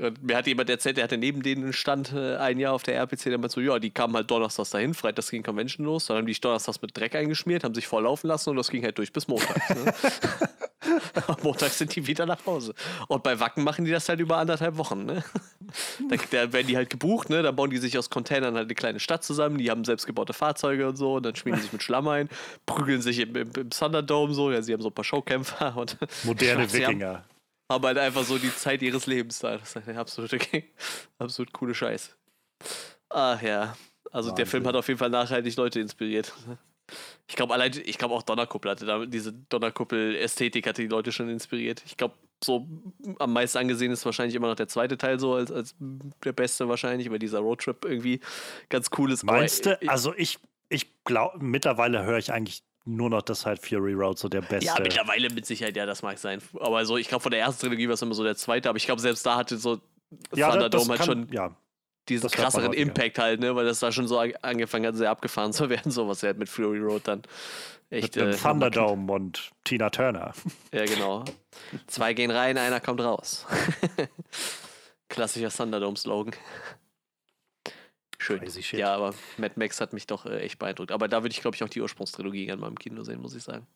[0.00, 2.96] Und mir hat jemand erzählt, der hatte neben denen Stand äh, ein Jahr auf der
[2.96, 6.18] RPC, der meinte so, ja, die kamen halt donnerstags dahin, freitags ging Convention los, dann
[6.18, 9.10] haben die donnerstags mit Dreck eingeschmiert, haben sich volllaufen lassen und das ging halt durch
[9.10, 9.70] bis Montag.
[9.70, 9.94] Ne?
[11.26, 12.74] Am Montag sind die wieder nach Hause.
[13.08, 15.06] Und bei Wacken machen die das halt über anderthalb Wochen.
[15.06, 15.24] Ne?
[16.10, 17.42] Da, da, werden die halt gebucht, ne?
[17.42, 20.88] da bauen die sich aus Containern halt eine kleine Stadt zusammen, die haben selbstgebaute Fahrzeuge
[20.88, 22.28] und so, und dann schmieren die sich mit Schlamm ein,
[22.66, 25.96] prügeln sich im, im, im Thunderdome so, ja, sie haben so ein paar Showkämpfer und
[26.24, 27.14] moderne Wikinger.
[27.14, 27.35] Haben,
[27.70, 29.56] haben halt einfach so die Zeit ihres Lebens da.
[29.56, 30.38] Das ist eine absolute,
[31.18, 32.16] absolut coole Scheiß.
[33.08, 33.76] Ach ja.
[34.12, 34.34] Also Wahnsinn.
[34.36, 36.32] der Film hat auf jeden Fall nachhaltig Leute inspiriert.
[37.28, 41.28] Ich glaube allein, ich glaube auch Donnerkuppel hatte da diese Donnerkuppel-Ästhetik hatte die Leute schon
[41.28, 41.82] inspiriert.
[41.84, 42.14] Ich glaube,
[42.44, 42.68] so
[43.18, 45.74] am meisten angesehen ist wahrscheinlich immer noch der zweite Teil so als, als
[46.24, 48.20] der beste wahrscheinlich, weil dieser Roadtrip irgendwie
[48.68, 49.24] ganz cool ist.
[49.24, 49.76] Meinst du?
[49.88, 50.38] Also ich,
[50.68, 54.66] ich glaube, mittlerweile höre ich eigentlich nur noch, dass halt Fury Road so der beste.
[54.66, 56.40] Ja, mittlerweile mit Sicherheit, ja, das mag sein.
[56.60, 58.76] Aber so, ich glaube, von der ersten Trilogie war es immer so der zweite, aber
[58.76, 59.80] ich glaube, selbst da hatte so
[60.34, 61.54] ja, Thunderdome halt schon ja,
[62.08, 65.68] diesen krasseren Impact halt, ne, weil das da schon so angefangen hat, sehr abgefahren zu
[65.70, 67.22] werden, so was er halt mit Fury Road dann
[67.90, 68.16] echt.
[68.16, 70.32] Mit äh, Thunderdome und Tina Turner.
[70.72, 71.24] Ja, genau.
[71.86, 73.46] Zwei gehen rein, einer kommt raus.
[75.08, 76.34] Klassischer Thunderdome-Slogan.
[78.18, 78.40] Schön.
[78.72, 80.92] Ja, aber Mad Max hat mich doch äh, echt beeindruckt.
[80.92, 83.34] Aber da würde ich, glaube ich, auch die Ursprungstrilogie gerne mal im Kino sehen, muss
[83.34, 83.66] ich sagen.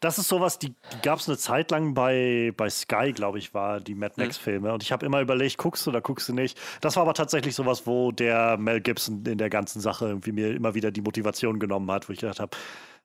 [0.00, 3.52] Das ist sowas, die, die gab es eine Zeit lang bei, bei Sky, glaube ich,
[3.52, 4.68] war die Mad Max-Filme.
[4.68, 4.74] Mhm.
[4.74, 6.58] Und ich habe immer überlegt, guckst du oder guckst du nicht.
[6.80, 10.54] Das war aber tatsächlich sowas, wo der Mel Gibson in der ganzen Sache irgendwie mir
[10.54, 12.56] immer wieder die Motivation genommen hat, wo ich gedacht habe,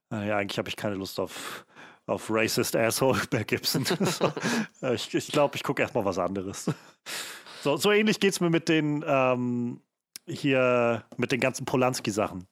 [0.09, 1.65] naja, eigentlich habe ich keine Lust auf,
[2.05, 3.83] auf Racist Asshole Mel Gibson.
[3.83, 3.89] ich
[4.79, 6.71] glaube, ich, glaub, ich gucke erstmal was anderes.
[7.61, 9.81] So, so ähnlich geht es mir mit den ähm,
[10.27, 12.47] hier mit den ganzen Polanski-Sachen,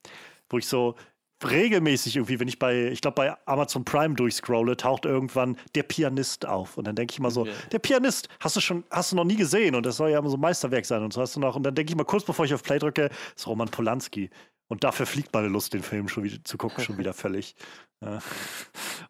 [0.50, 0.96] wo ich so
[1.44, 6.46] regelmäßig irgendwie, wenn ich bei, ich glaube, bei Amazon Prime durchscrolle, taucht irgendwann der Pianist
[6.46, 6.78] auf.
[6.78, 7.54] Und dann denke ich mal so, ja.
[7.72, 10.30] der Pianist, hast du schon, hast du noch nie gesehen und das soll ja immer
[10.30, 11.56] so ein Meisterwerk sein und so hast du noch.
[11.56, 14.30] Und dann denke ich mal kurz bevor ich auf Play drücke, ist Roman Polanski.
[14.68, 17.56] Und dafür fliegt meine Lust, den Film schon wieder zu gucken, schon wieder völlig.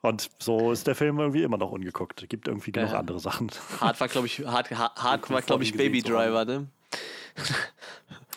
[0.02, 2.22] Und so ist der Film irgendwie immer noch ungeguckt.
[2.22, 3.00] Es gibt irgendwie genug ja.
[3.00, 3.52] andere Sachen.
[3.80, 6.68] Hart war, glaube ich, Hart, Hart, Hart war, glaube ich, Baby Driver, ne?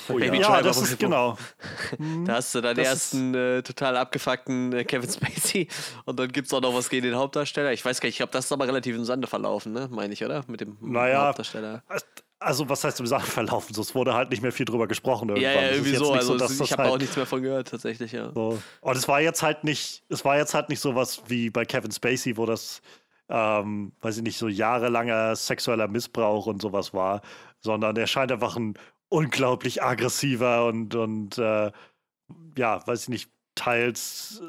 [0.08, 1.36] Oh, Baby ja, das ist genau.
[2.24, 5.68] da hast du deinen ersten äh, total abgefuckten äh, Kevin Spacey
[6.04, 7.72] und dann gibt es auch noch was gegen den Hauptdarsteller.
[7.72, 9.88] Ich weiß gar nicht, ich glaube, das ist aber relativ im Sande verlaufen, ne?
[9.90, 10.44] meine ich, oder?
[10.46, 11.82] Mit dem naja, Hauptdarsteller.
[12.38, 13.74] Also, was heißt im Sande verlaufen?
[13.74, 15.30] So, es wurde halt nicht mehr viel drüber gesprochen.
[15.30, 15.54] Irgendwann.
[15.54, 16.12] Ja, ja, irgendwie so.
[16.12, 18.30] Also, so ich habe halt auch nichts mehr von gehört, tatsächlich, ja.
[18.34, 18.58] So.
[18.82, 21.64] Und es war jetzt halt nicht, es war jetzt halt nicht so was wie bei
[21.64, 22.82] Kevin Spacey, wo das,
[23.30, 27.22] ähm, weiß ich nicht, so jahrelanger sexueller Missbrauch und sowas war,
[27.60, 28.74] sondern er scheint einfach ein
[29.08, 31.70] unglaublich aggressiver und, und äh,
[32.56, 34.42] ja, weiß ich nicht, teils,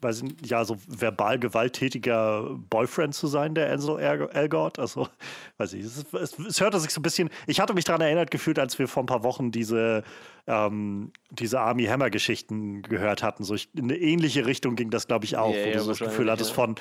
[0.00, 4.78] weiß ich nicht, ja, so verbal gewalttätiger Boyfriend zu sein, der Ansel Elgort.
[4.78, 5.08] Also,
[5.58, 8.30] weiß ich, es, es, es hörte sich so ein bisschen, ich hatte mich daran erinnert
[8.30, 10.04] gefühlt, als wir vor ein paar Wochen diese,
[10.46, 13.44] ähm, diese Army Hammer Geschichten gehört hatten.
[13.44, 15.82] So ich, in eine ähnliche Richtung ging das, glaube ich, auch, yeah, wo ja, du
[15.82, 16.54] so das Gefühl hattest ja.
[16.54, 16.76] von,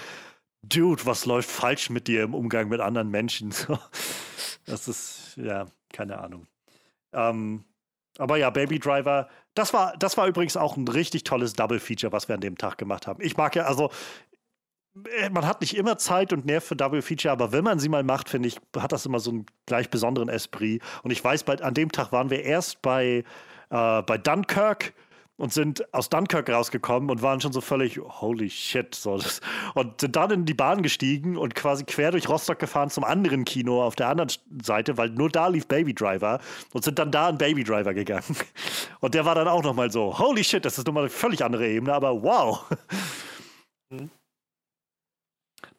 [0.64, 3.52] Dude, was läuft falsch mit dir im Umgang mit anderen Menschen?
[3.62, 3.80] So,
[4.66, 6.46] das ist, ja, keine Ahnung.
[7.14, 7.66] Ähm,
[8.18, 12.28] aber ja, Baby Driver, das war, das war übrigens auch ein richtig tolles Double-Feature, was
[12.28, 13.22] wir an dem Tag gemacht haben.
[13.22, 13.90] Ich mag ja, also,
[15.18, 18.04] äh, man hat nicht immer Zeit und Nerv für Double-Feature, aber wenn man sie mal
[18.04, 20.82] macht, finde ich, hat das immer so einen gleich besonderen Esprit.
[21.04, 23.24] Und ich weiß, bei, an dem Tag waren wir erst bei,
[23.70, 24.94] äh, bei Dunkirk
[25.38, 28.94] und sind aus Dunkirk rausgekommen und waren schon so völlig, holy shit.
[28.94, 29.42] So, das,
[29.74, 33.46] und sind dann in die Bahn gestiegen und quasi quer durch Rostock gefahren zum anderen
[33.46, 34.32] Kino auf der anderen
[34.64, 36.40] Seite, weil nur da lief Baby Driver
[36.74, 38.38] und sind dann da in Baby Driver gegangen.
[39.00, 41.68] Und der war dann auch nochmal so, holy shit, das ist nochmal eine völlig andere
[41.68, 42.66] Ebene, aber wow.
[43.90, 44.12] Mhm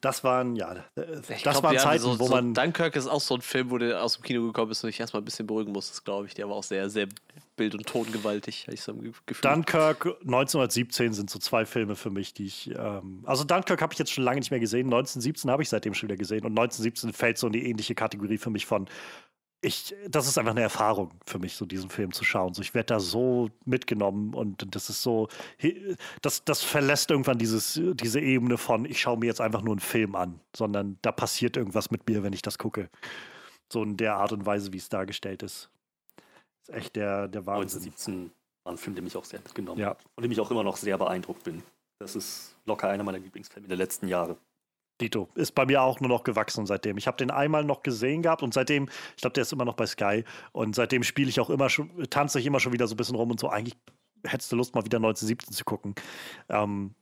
[0.03, 2.53] das waren, ja, das glaub, waren Zeiten, so, wo so man.
[2.53, 4.99] Dunkirk ist auch so ein Film, wo du aus dem Kino gekommen bist und dich
[4.99, 6.33] erstmal ein bisschen beruhigen musstest, glaube ich.
[6.33, 7.07] Der war auch sehr, sehr
[7.55, 9.41] bild- und tongewaltig, habe ich so ein Gefühl.
[9.41, 12.71] Dunkirk 1917 sind so zwei Filme für mich, die ich.
[12.77, 14.87] Ähm, also Dunkirk habe ich jetzt schon lange nicht mehr gesehen.
[14.87, 16.43] 1917 habe ich seitdem schon wieder gesehen.
[16.43, 18.89] Und 1917 fällt so in die ähnliche Kategorie für mich von
[19.63, 22.53] ich, das ist einfach eine Erfahrung für mich, so diesen Film zu schauen.
[22.53, 25.29] So, ich werde da so mitgenommen und das ist so,
[26.21, 29.79] das, das verlässt irgendwann dieses, diese Ebene von, ich schaue mir jetzt einfach nur einen
[29.79, 32.89] Film an, sondern da passiert irgendwas mit mir, wenn ich das gucke.
[33.71, 35.69] So in der Art und Weise, wie es dargestellt ist.
[36.17, 37.79] Das ist echt der, der Wahnsinn.
[37.81, 38.31] 1917
[38.65, 39.91] war ein Film, der mich auch sehr mitgenommen ja.
[39.91, 41.63] hat und dem ich auch immer noch sehr beeindruckt bin.
[41.99, 44.37] Das ist locker einer meiner Lieblingsfilme der letzten Jahre.
[45.03, 45.29] Dito.
[45.35, 46.97] Ist bei mir auch nur noch gewachsen seitdem.
[46.97, 49.75] Ich habe den einmal noch gesehen gehabt und seitdem, ich glaube, der ist immer noch
[49.75, 52.95] bei Sky und seitdem spiele ich auch immer schon, tanze ich immer schon wieder so
[52.95, 53.49] ein bisschen rum und so.
[53.49, 53.77] Eigentlich
[54.25, 55.95] hättest du Lust, mal wieder 1917 zu gucken.
[56.49, 56.95] Ähm,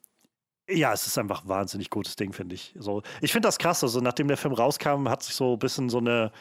[0.69, 2.73] ja, es ist einfach ein wahnsinnig gutes Ding, finde ich.
[2.77, 3.83] So, ich finde das krass.
[3.83, 6.31] Also, nachdem der Film rauskam, hat sich so ein bisschen so eine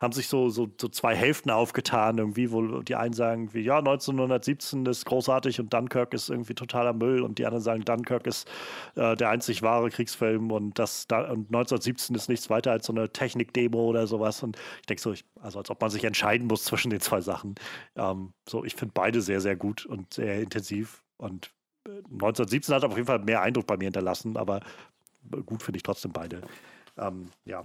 [0.00, 3.78] haben sich so, so, so zwei Hälften aufgetan, irgendwie, wo die einen sagen, wie, ja,
[3.78, 8.48] 1917 ist großartig und Dunkirk ist irgendwie totaler Müll und die anderen sagen, Dunkirk ist
[8.94, 12.92] äh, der einzig wahre Kriegsfilm und, das, da, und 1917 ist nichts weiter als so
[12.92, 14.42] eine Technikdemo oder sowas.
[14.42, 17.20] Und ich denke so, ich, also als ob man sich entscheiden muss zwischen den zwei
[17.20, 17.56] Sachen.
[17.96, 21.02] Ähm, so, ich finde beide sehr, sehr gut und sehr intensiv.
[21.16, 21.50] Und
[21.86, 24.60] 1917 äh, hat auf jeden Fall mehr Eindruck bei mir hinterlassen, aber
[25.44, 26.42] gut finde ich trotzdem beide.
[26.96, 27.64] Ähm, ja.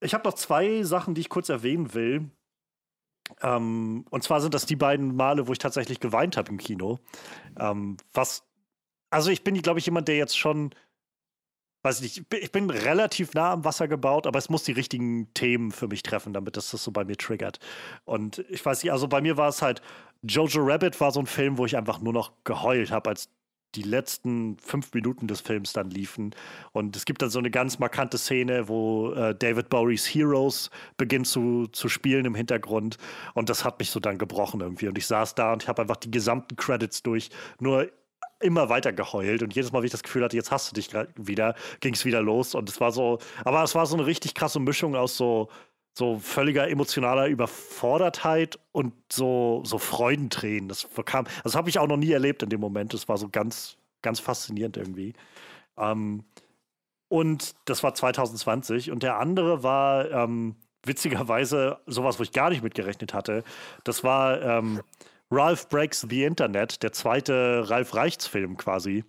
[0.00, 2.30] Ich habe noch zwei Sachen, die ich kurz erwähnen will.
[3.42, 6.98] Ähm, und zwar sind das die beiden Male, wo ich tatsächlich geweint habe im Kino.
[7.58, 8.44] Ähm, was,
[9.10, 10.74] also ich bin, glaube ich, jemand, der jetzt schon,
[11.82, 15.32] weiß ich nicht, ich bin relativ nah am Wasser gebaut, aber es muss die richtigen
[15.34, 17.60] Themen für mich treffen, damit das das so bei mir triggert.
[18.04, 19.82] Und ich weiß nicht, also bei mir war es halt,
[20.22, 23.28] Jojo Rabbit war so ein Film, wo ich einfach nur noch geheult habe, als
[23.74, 26.34] die letzten fünf Minuten des Films dann liefen.
[26.72, 31.26] Und es gibt dann so eine ganz markante Szene, wo äh, David Bowies Heroes beginnt
[31.26, 32.96] zu, zu spielen im Hintergrund.
[33.34, 34.88] Und das hat mich so dann gebrochen irgendwie.
[34.88, 37.90] Und ich saß da und ich habe einfach die gesamten Credits durch nur
[38.40, 40.90] immer weiter geheult und jedes Mal, wie ich das Gefühl hatte, jetzt hast du dich
[41.16, 44.34] wieder, ging es wieder los und es war so, aber es war so eine richtig
[44.34, 45.48] krasse Mischung aus so
[45.92, 50.68] so völliger emotionaler Überfordertheit und so, so Freudentränen.
[50.68, 52.94] Das kam, das habe ich auch noch nie erlebt in dem Moment.
[52.94, 55.14] Das war so ganz, ganz faszinierend irgendwie.
[55.76, 56.24] Ähm,
[57.08, 58.90] und das war 2020.
[58.90, 63.42] Und der andere war ähm, witzigerweise sowas, wo ich gar nicht mitgerechnet hatte.
[63.84, 64.80] Das war ähm,
[65.30, 69.04] Ralph Breaks the Internet, der zweite Ralph Reichts-Film quasi.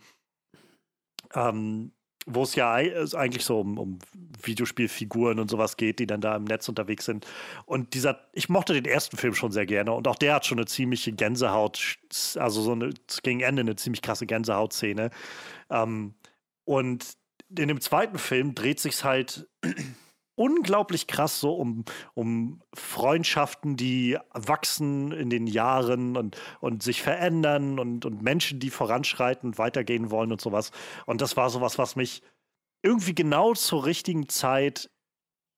[1.34, 1.91] Ähm,
[2.26, 3.99] wo es ja eigentlich so um, um,
[4.43, 7.27] Videospielfiguren und sowas geht, die dann da im Netz unterwegs sind.
[7.65, 10.57] Und dieser, ich mochte den ersten Film schon sehr gerne und auch der hat schon
[10.57, 11.98] eine ziemliche Gänsehaut,
[12.35, 12.93] also so eine
[13.23, 15.11] gegen Ende eine ziemlich krasse Gänsehautszene.
[15.69, 16.15] Ähm,
[16.65, 17.06] und
[17.57, 19.48] in dem zweiten Film dreht sich halt
[20.41, 21.85] unglaublich krass so um,
[22.15, 28.72] um Freundschaften, die wachsen in den Jahren und, und sich verändern und, und Menschen, die
[28.72, 30.72] voranschreiten und weitergehen wollen und sowas.
[31.05, 32.23] Und das war sowas, was mich
[32.81, 34.89] irgendwie genau zur richtigen Zeit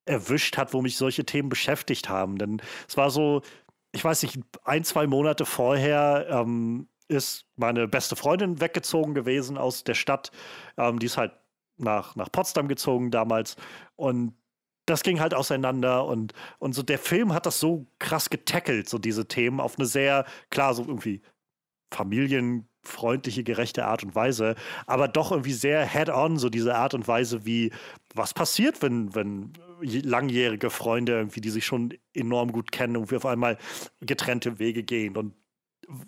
[0.05, 2.37] erwischt hat, wo mich solche Themen beschäftigt haben.
[2.37, 3.41] Denn es war so,
[3.93, 9.85] ich weiß nicht, ein, zwei Monate vorher ähm, ist meine beste Freundin weggezogen gewesen aus
[9.85, 10.31] der Stadt.
[10.77, 11.31] Ähm, die ist halt
[11.77, 13.55] nach, nach Potsdam gezogen damals.
[13.95, 14.33] Und
[14.85, 18.97] das ging halt auseinander und, und so der Film hat das so krass getackelt, so
[18.97, 21.21] diese Themen, auf eine sehr, klar, so irgendwie
[21.91, 24.55] familienfreundliche, gerechte Art und Weise,
[24.85, 27.71] aber doch irgendwie sehr head-on, so diese Art und Weise, wie
[28.13, 33.25] was passiert, wenn, wenn langjährige Freunde irgendwie, die sich schon enorm gut kennen, irgendwie auf
[33.25, 33.57] einmal
[34.01, 35.15] getrennte Wege gehen.
[35.15, 35.33] Und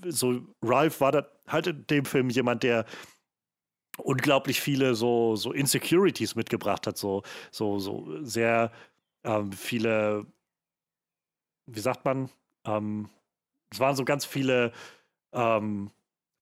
[0.07, 2.85] so Ralph war da halt in dem Film jemand, der
[3.97, 8.71] unglaublich viele so, so Insecurities mitgebracht hat, so, so, so sehr
[9.23, 10.25] ähm, viele,
[11.65, 12.29] wie sagt man,
[12.65, 13.09] ähm,
[13.71, 14.71] es waren so ganz viele
[15.33, 15.91] ähm,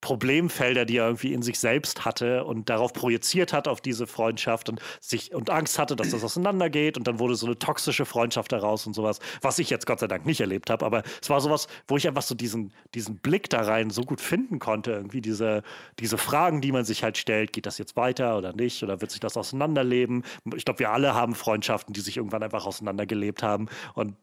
[0.04, 4.68] Problemfelder, die er irgendwie in sich selbst hatte und darauf projiziert hat auf diese Freundschaft
[4.68, 8.52] und sich und Angst hatte, dass das auseinandergeht und dann wurde so eine toxische Freundschaft
[8.52, 11.40] daraus und sowas, was ich jetzt Gott sei Dank nicht erlebt habe, aber es war
[11.40, 15.22] sowas, wo ich einfach so diesen, diesen Blick da rein so gut finden konnte, irgendwie
[15.22, 15.64] diese,
[16.00, 19.10] diese Fragen, die man sich halt stellt, geht das jetzt weiter oder nicht oder wird
[19.10, 20.24] sich das auseinanderleben?
[20.54, 24.18] Ich glaube, wir alle haben Freundschaften, die sich irgendwann einfach auseinandergelebt haben und,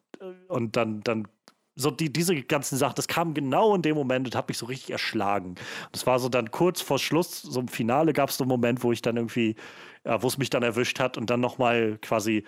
[0.49, 1.27] und dann, dann
[1.77, 4.67] so die, diese ganzen Sachen, das kam genau in dem Moment und hat mich so
[4.67, 5.55] richtig erschlagen.
[5.93, 8.83] Das war so dann kurz vor Schluss, so im Finale gab es so einen Moment,
[8.83, 9.57] wo ich dann irgendwie,
[10.05, 12.45] ja, wo es mich dann erwischt hat und dann nochmal quasi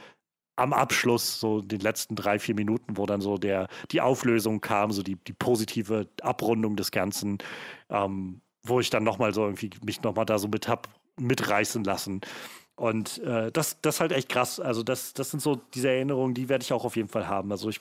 [0.56, 4.90] am Abschluss, so den letzten drei, vier Minuten, wo dann so der, die Auflösung kam,
[4.92, 7.38] so die, die positive Abrundung des Ganzen,
[7.88, 10.88] ähm, wo ich dann nochmal so irgendwie mich nochmal da so mit hab
[11.18, 12.20] mitreißen lassen.
[12.76, 14.60] Und äh, das, das ist halt echt krass.
[14.60, 17.50] Also, das, das sind so diese Erinnerungen, die werde ich auch auf jeden Fall haben.
[17.52, 17.80] Also ich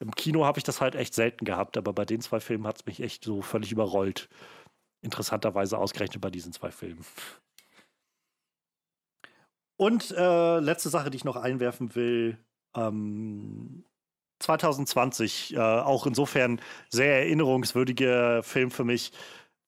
[0.00, 2.76] im Kino habe ich das halt echt selten gehabt, aber bei den zwei Filmen hat
[2.76, 4.28] es mich echt so völlig überrollt.
[5.02, 7.04] Interessanterweise ausgerechnet bei diesen zwei Filmen.
[9.76, 12.38] Und äh, letzte Sache, die ich noch einwerfen will.
[12.76, 13.84] Ähm,
[14.40, 16.60] 2020 äh, auch insofern
[16.90, 19.12] sehr erinnerungswürdiger Film für mich,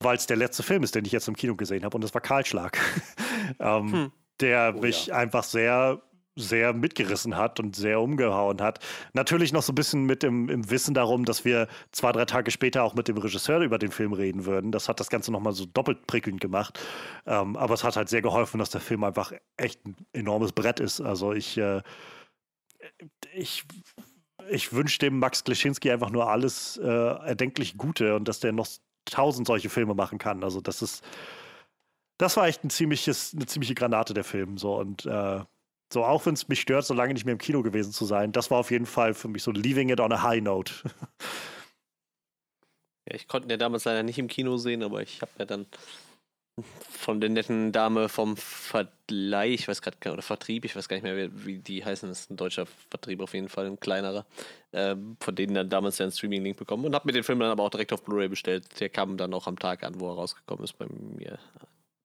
[0.01, 2.15] weil es der letzte Film ist, den ich jetzt im Kino gesehen habe und das
[2.15, 2.79] war Kahlschlag.
[3.59, 4.13] ähm, hm.
[4.41, 5.17] Der oh, mich ja.
[5.17, 6.03] einfach sehr
[6.37, 8.79] sehr mitgerissen hat und sehr umgehauen hat.
[9.15, 12.51] Natürlich noch so ein bisschen mit dem, im Wissen darum, dass wir zwei, drei Tage
[12.51, 14.71] später auch mit dem Regisseur über den Film reden würden.
[14.71, 16.79] Das hat das Ganze nochmal so doppelt prickelnd gemacht.
[17.27, 20.79] Ähm, aber es hat halt sehr geholfen, dass der Film einfach echt ein enormes Brett
[20.79, 21.01] ist.
[21.01, 21.83] Also ich, äh,
[23.35, 23.65] ich,
[24.51, 28.69] ich wünsche dem Max Kleschinski einfach nur alles äh, erdenklich Gute und dass der noch
[29.07, 30.45] tausend solche Filme machen kann.
[30.45, 31.03] Also das ist,
[32.19, 34.59] das war echt ein ziemliches, eine ziemliche Granate der Film.
[34.59, 35.41] So und äh,
[35.93, 38.33] so, auch wenn es mich stört, so lange nicht mehr im Kino gewesen zu sein,
[38.33, 40.73] das war auf jeden Fall für mich so leaving it on a high note.
[43.09, 45.45] Ja, ich konnte ihn ja damals leider nicht im Kino sehen, aber ich habe ja
[45.45, 45.67] dann
[46.91, 51.05] von der netten Dame vom Verleih, ich weiß gerade oder Vertrieb, ich weiß gar nicht
[51.05, 54.25] mehr, wie, die heißen, das ist ein deutscher Vertrieb auf jeden Fall, ein kleinerer,
[54.73, 57.63] äh, von denen dann damals einen Streaming-Link bekommen und habe mir den Film dann aber
[57.63, 58.65] auch direkt auf Blu-ray bestellt.
[58.81, 61.39] Der kam dann auch am Tag an, wo er rausgekommen ist, bei mir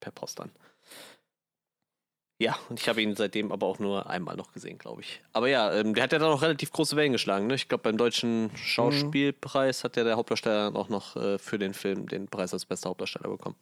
[0.02, 0.52] per Post an.
[2.42, 5.22] Ja, und ich habe ihn seitdem aber auch nur einmal noch gesehen, glaube ich.
[5.32, 7.46] Aber ja, ähm, der hat ja dann auch relativ große Wellen geschlagen.
[7.46, 7.54] Ne?
[7.54, 9.84] Ich glaube, beim deutschen Schauspielpreis mhm.
[9.84, 12.90] hat ja der Hauptdarsteller dann auch noch äh, für den Film den Preis als bester
[12.90, 13.56] Hauptdarsteller bekommen.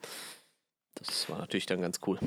[0.95, 2.19] Das war natürlich dann ganz cool.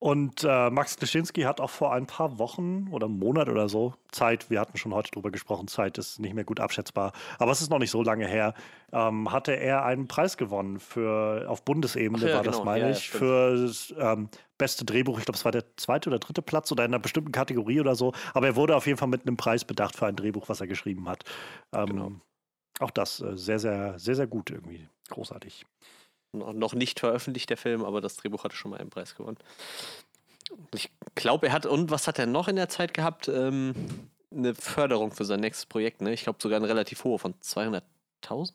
[0.00, 3.92] Und äh, Max Kleschinski hat auch vor ein paar Wochen oder einem Monat oder so
[4.10, 7.60] Zeit, wir hatten schon heute drüber gesprochen, Zeit ist nicht mehr gut abschätzbar, aber es
[7.60, 8.54] ist noch nicht so lange her,
[8.92, 12.56] ähm, hatte er einen Preis gewonnen für auf Bundesebene, ja, war genau.
[12.56, 15.18] das, meine ja, ich, ja, für ähm, beste Drehbuch.
[15.18, 17.94] Ich glaube, es war der zweite oder dritte Platz oder in einer bestimmten Kategorie oder
[17.94, 18.12] so.
[18.32, 20.66] Aber er wurde auf jeden Fall mit einem Preis bedacht für ein Drehbuch, was er
[20.66, 21.24] geschrieben hat.
[21.72, 22.12] Ähm, genau.
[22.78, 24.88] Auch das äh, sehr, sehr, sehr, sehr gut irgendwie.
[25.08, 25.66] Großartig
[26.32, 29.38] noch nicht veröffentlicht, der Film, aber das Drehbuch hatte schon mal einen Preis gewonnen.
[30.74, 33.28] Ich glaube, er hat, und was hat er noch in der Zeit gehabt?
[33.28, 33.74] Ähm,
[34.32, 36.12] eine Förderung für sein nächstes Projekt, ne?
[36.12, 38.52] Ich glaube sogar eine relativ hohe von 200.000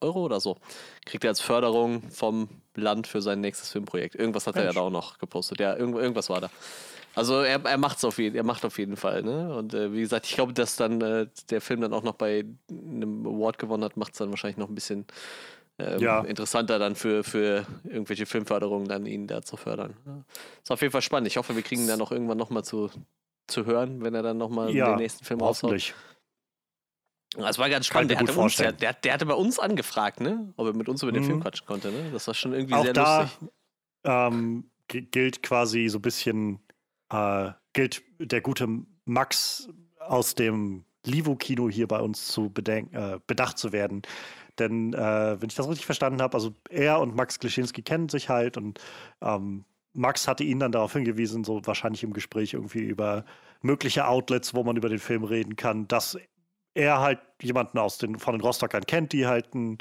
[0.00, 0.58] Euro oder so.
[1.04, 4.14] Kriegt er als Förderung vom Land für sein nächstes Filmprojekt.
[4.14, 4.66] Irgendwas hat Mensch.
[4.66, 5.60] er ja da auch noch gepostet.
[5.60, 6.50] Ja, irgend, irgendwas war da.
[7.14, 9.54] Also er, er macht's auf jeden, er macht auf jeden Fall, ne?
[9.56, 12.44] Und äh, wie gesagt, ich glaube, dass dann äh, der Film dann auch noch bei
[12.68, 15.06] einem Award gewonnen hat, macht es dann wahrscheinlich noch ein bisschen
[15.78, 16.20] ähm, ja.
[16.20, 19.96] interessanter dann für, für irgendwelche Filmförderungen dann ihn da zu fördern.
[20.06, 20.24] Ja.
[20.62, 21.26] Ist auf jeden Fall spannend.
[21.26, 22.90] Ich hoffe, wir kriegen ihn dann noch irgendwann nochmal zu,
[23.46, 25.94] zu hören, wenn er dann nochmal ja, den nächsten Film raushaut.
[27.36, 28.12] Das war ganz spannend.
[28.12, 30.52] Der hatte, uns, der, der, der, hatte bei uns angefragt, ne?
[30.56, 31.26] ob er mit uns über den mhm.
[31.26, 31.90] Film quatschen konnte.
[31.90, 32.10] Ne?
[32.12, 33.48] Das war schon irgendwie Auch sehr da, lustig.
[34.04, 36.60] Ähm, gilt quasi so ein bisschen,
[37.10, 38.68] äh, gilt der gute
[39.04, 39.68] Max
[39.98, 44.02] aus dem Livo-Kino hier bei uns zu äh, bedacht zu werden.
[44.58, 48.28] Denn äh, wenn ich das richtig verstanden habe, also er und Max Klischinski kennen sich
[48.28, 48.80] halt und
[49.20, 49.64] ähm,
[49.94, 53.24] Max hatte ihn dann darauf hingewiesen, so wahrscheinlich im Gespräch irgendwie über
[53.62, 56.18] mögliche Outlets, wo man über den Film reden kann, dass
[56.74, 59.78] er halt jemanden aus den, von den Rostockern kennt, die halt ein,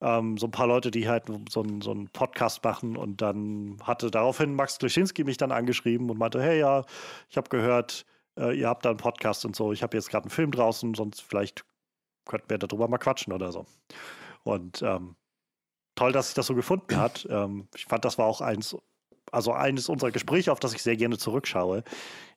[0.00, 2.96] ähm, so ein paar Leute, die halt so, ein, so einen Podcast machen.
[2.96, 6.84] Und dann hatte daraufhin Max Klischinski mich dann angeschrieben und meinte, hey ja,
[7.30, 8.04] ich habe gehört,
[8.36, 10.94] äh, ihr habt da einen Podcast und so, ich habe jetzt gerade einen Film draußen,
[10.94, 11.64] sonst vielleicht
[12.24, 13.66] könnten wir darüber mal quatschen oder so.
[14.44, 15.16] Und ähm,
[15.94, 17.26] toll, dass sich das so gefunden hat.
[17.30, 18.76] Ähm, ich fand, das war auch eins,
[19.30, 21.84] also eines unserer Gespräche, auf das ich sehr gerne zurückschaue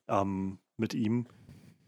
[0.08, 1.28] ähm, mit ihm.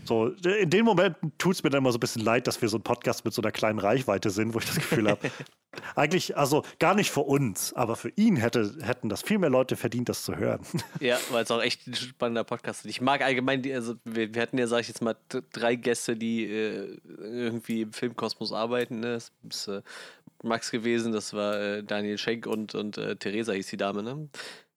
[0.06, 2.70] So, in den Momenten tut es mir dann immer so ein bisschen leid, dass wir
[2.70, 5.32] so ein Podcast mit so einer kleinen Reichweite sind, wo ich das Gefühl habe,
[5.96, 9.76] eigentlich, also gar nicht für uns, aber für ihn hätte, hätten das viel mehr Leute
[9.76, 10.62] verdient, das zu hören.
[11.00, 12.90] Ja, weil es auch echt ein spannender Podcast ist.
[12.90, 15.16] Ich mag allgemein, also wir, wir hatten ja, sag ich jetzt mal,
[15.52, 19.00] drei Gäste, die äh, irgendwie im Filmkosmos arbeiten.
[19.00, 19.14] Ne?
[19.14, 19.82] Das ist äh,
[20.44, 24.30] Max gewesen, das war äh, Daniel Schenk und, und äh, Theresa hieß die Dame, ne?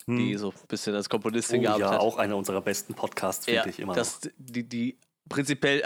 [0.06, 0.38] die hm.
[0.38, 2.00] so ein bisschen als Komponistin oh, gearbeitet ja, hat.
[2.00, 4.30] Ja, auch einer unserer besten Podcasts, finde ja, ich immer das, noch.
[4.38, 4.96] Die, die
[5.30, 5.82] prinzipiell,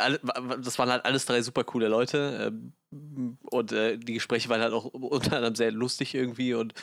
[0.60, 2.52] das waren halt alles drei super coole Leute.
[2.90, 6.54] Ähm, und äh, die Gespräche waren halt auch unter anderem sehr lustig irgendwie.
[6.54, 6.74] Und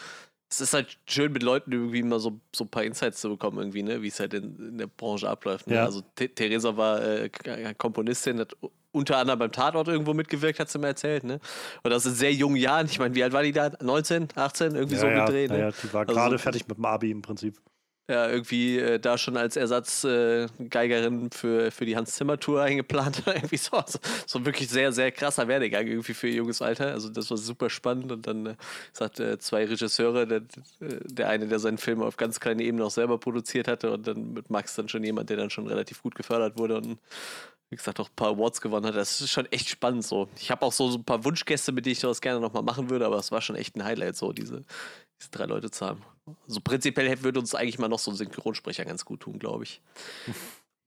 [0.50, 3.58] es ist halt schön, mit Leuten irgendwie mal so, so ein paar Insights zu bekommen,
[3.58, 4.02] irgendwie, ne?
[4.02, 5.68] wie es halt in, in der Branche abläuft.
[5.68, 5.76] Ne?
[5.76, 5.86] Ja.
[5.86, 7.30] Also Theresa war äh,
[7.78, 8.56] Komponistin, hat
[8.92, 11.24] unter anderem beim Tatort irgendwo mitgewirkt, hat sie mir erzählt.
[11.24, 11.40] Ne?
[11.84, 12.88] Und das in sehr jungen Jahren.
[12.88, 13.72] Ich meine, wie alt war die da?
[13.82, 14.76] 19, 18?
[14.76, 15.52] Irgendwie ja, so ja, gedreht.
[15.52, 15.60] Ne?
[15.60, 17.58] Ja, die war also gerade fertig mit dem Abi im Prinzip
[18.10, 23.24] ja, irgendwie äh, da schon als Ersatzgeigerin äh, für, für die Hans-Zimmer-Tour eingeplant.
[23.26, 26.92] irgendwie so, so, so, wirklich sehr, sehr krasser Werdegang irgendwie für ihr junges Alter.
[26.92, 28.12] Also das war super spannend.
[28.12, 28.56] Und dann äh,
[28.92, 30.42] sagt äh, zwei Regisseure, der,
[30.80, 34.34] der eine, der seinen Film auf ganz kleine Ebene auch selber produziert hatte und dann
[34.34, 36.98] mit Max dann schon jemand, der dann schon relativ gut gefördert wurde und
[37.70, 38.96] wie gesagt, auch ein paar Awards gewonnen hat.
[38.96, 40.28] Das ist schon echt spannend so.
[40.36, 42.90] Ich habe auch so, so ein paar Wunschgäste, mit denen ich das gerne nochmal machen
[42.90, 44.64] würde, aber es war schon echt ein Highlight, so diese,
[45.22, 46.04] diese drei Leute zu haben.
[46.48, 49.82] Also prinzipiell würde uns eigentlich mal noch so ein Synchronsprecher ganz gut tun, glaube ich.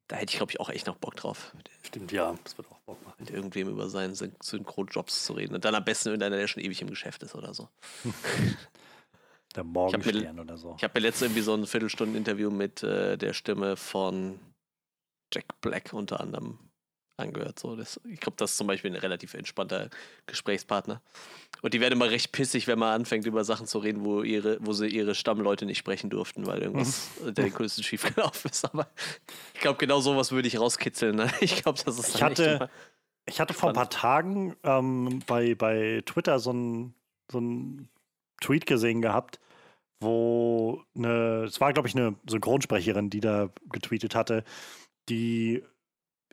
[0.06, 1.56] Da hätte ich, glaube ich, auch echt noch Bock drauf.
[1.82, 3.16] Stimmt, ja, das wird auch Bock machen.
[3.20, 5.54] Mit irgendwem über seinen Syn Synchronjobs zu reden.
[5.54, 7.70] Und dann am besten irgendeiner, der schon ewig im Geschäft ist oder so.
[9.56, 10.74] der Morgenstern oder so.
[10.76, 14.38] Ich habe mir letztens irgendwie so ein Viertelstunden-Interview mit äh, der Stimme von
[15.32, 16.58] Jack Black unter anderem
[17.16, 17.58] angehört.
[17.58, 17.76] So.
[17.76, 19.90] Das, ich glaube, das ist zum Beispiel ein relativ entspannter
[20.26, 21.00] Gesprächspartner.
[21.62, 24.58] Und die werden immer recht pissig, wenn man anfängt, über Sachen zu reden, wo, ihre,
[24.60, 27.34] wo sie ihre Stammleute nicht sprechen durften, weil irgendwas mhm.
[27.34, 28.64] der Kulissen schiefgelaufen ist.
[28.64, 28.88] Aber
[29.54, 31.16] ich glaube, genau sowas würde ich rauskitzeln.
[31.16, 31.30] Ne?
[31.40, 32.68] Ich glaube, das ist ich hatte,
[33.26, 36.94] ich hatte vor ein paar Tagen ähm, bei, bei Twitter so ein,
[37.30, 37.88] so ein
[38.40, 39.40] Tweet gesehen gehabt,
[40.00, 44.44] wo eine, es war, glaube ich, eine Synchronsprecherin, die da getweetet hatte,
[45.08, 45.62] die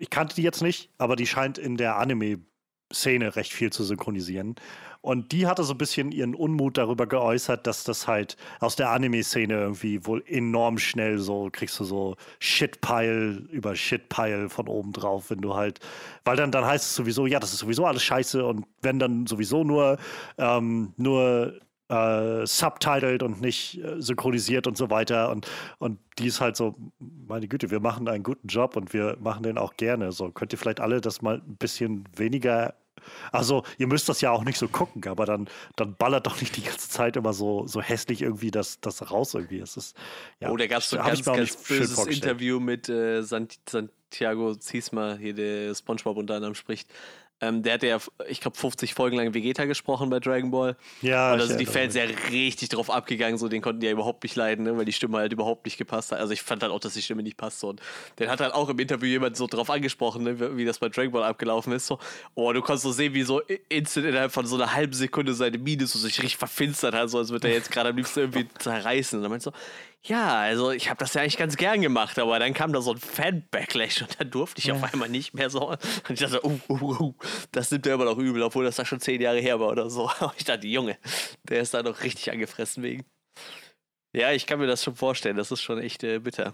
[0.02, 4.56] ich kannte die jetzt nicht, aber die scheint in der Anime-Szene recht viel zu synchronisieren.
[5.02, 8.90] Und die hatte so ein bisschen ihren Unmut darüber geäußert, dass das halt aus der
[8.90, 15.30] Anime-Szene irgendwie wohl enorm schnell so kriegst du so Shitpile über Shitpile von oben drauf,
[15.30, 15.80] wenn du halt,
[16.24, 19.28] weil dann, dann heißt es sowieso, ja, das ist sowieso alles scheiße und wenn dann
[19.28, 19.98] sowieso nur,
[20.40, 21.60] ähm, nur
[21.92, 25.30] äh, subtitled und nicht äh, synchronisiert und so weiter.
[25.30, 25.48] Und,
[25.78, 26.76] und die ist halt so,
[27.28, 30.12] meine Güte, wir machen einen guten Job und wir machen den auch gerne.
[30.12, 32.76] So könnt ihr vielleicht alle das mal ein bisschen weniger.
[33.32, 36.56] Also, ihr müsst das ja auch nicht so gucken, aber dann, dann ballert doch nicht
[36.56, 39.60] die ganze Zeit immer so, so hässlich irgendwie das, das raus irgendwie.
[39.60, 39.98] Es ist,
[40.40, 45.16] ja, oh, da gab es so ein ganz, ganz böses Interview mit äh, Santiago Ziesma,
[45.16, 46.90] hier der Spongebob unter anderem spricht.
[47.42, 47.98] Ähm, der hat ja,
[48.28, 50.76] ich glaube, 50 Folgen lang Vegeta gesprochen bei Dragon Ball.
[51.02, 51.34] Ja.
[51.34, 54.24] Und da sind die Fans ja richtig drauf abgegangen, so den konnten die ja überhaupt
[54.24, 56.20] nicht leiden, ne, weil die Stimme halt überhaupt nicht gepasst hat.
[56.20, 57.60] Also ich fand halt auch, dass die Stimme nicht passt.
[57.60, 57.70] So.
[57.70, 57.82] Und
[58.20, 61.12] den hat halt auch im Interview jemand so drauf angesprochen, ne, wie das bei Dragon
[61.12, 61.88] Ball abgelaufen ist.
[61.88, 61.98] So,
[62.36, 65.58] oh, du kannst so sehen, wie so instant innerhalb von so einer halben Sekunde seine
[65.58, 68.48] Miene so sich richtig verfinstert hat, so als würde er jetzt gerade am liebsten irgendwie
[68.60, 69.18] zerreißen.
[69.18, 69.58] Und dann meinst du so,
[70.04, 72.94] ja, also ich habe das ja eigentlich ganz gern gemacht, aber dann kam da so
[72.94, 74.74] ein Fan-Backlash und dann durfte ich ja.
[74.74, 75.70] auf einmal nicht mehr so.
[75.70, 75.80] Und
[76.10, 77.16] ich dachte, uh, uh, uh,
[77.52, 79.92] das nimmt er immer noch übel, obwohl das da schon zehn Jahre her war oder
[79.92, 80.10] so.
[80.20, 80.98] Aber ich dachte, Junge,
[81.44, 83.06] der ist da noch richtig angefressen wegen.
[84.14, 86.54] Ja, ich kann mir das schon vorstellen, das ist schon echt äh, bitter.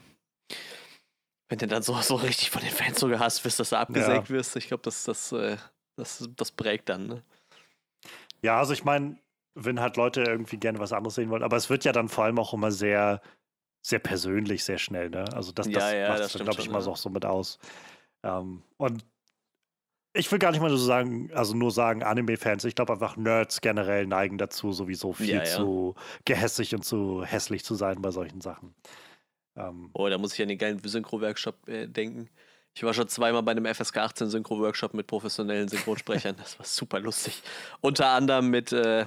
[1.49, 4.29] Wenn du dann so, so richtig von den Fans so gehasst wirst, dass du abgesägt
[4.29, 4.35] ja.
[4.35, 5.55] wirst, ich glaube, das, das, äh,
[5.95, 7.07] das, das prägt dann.
[7.07, 7.23] Ne?
[8.41, 9.17] Ja, also ich meine,
[9.55, 12.25] wenn halt Leute irgendwie gerne was anderes sehen wollen, aber es wird ja dann vor
[12.25, 13.21] allem auch immer sehr
[13.87, 15.09] sehr persönlich, sehr schnell.
[15.09, 15.25] Ne?
[15.33, 17.57] Also das, das ja, ja, macht glaube ich, mal auch so mit aus.
[18.23, 19.05] Ähm, und
[20.13, 22.65] ich will gar nicht mal so sagen, also nur sagen Anime-Fans.
[22.65, 25.45] Ich glaube einfach Nerds generell neigen dazu, sowieso viel ja, ja.
[25.45, 25.95] zu
[26.25, 28.75] gehässig und zu hässlich zu sein bei solchen Sachen.
[29.55, 32.29] Ähm, oh, da muss ich an den geilen Synchro-Workshop äh, denken.
[32.73, 36.35] Ich war schon zweimal bei einem FSK 18 Synchro-Workshop mit professionellen Synchronsprechern.
[36.37, 37.41] das war super lustig.
[37.79, 39.05] Unter anderem mit, äh,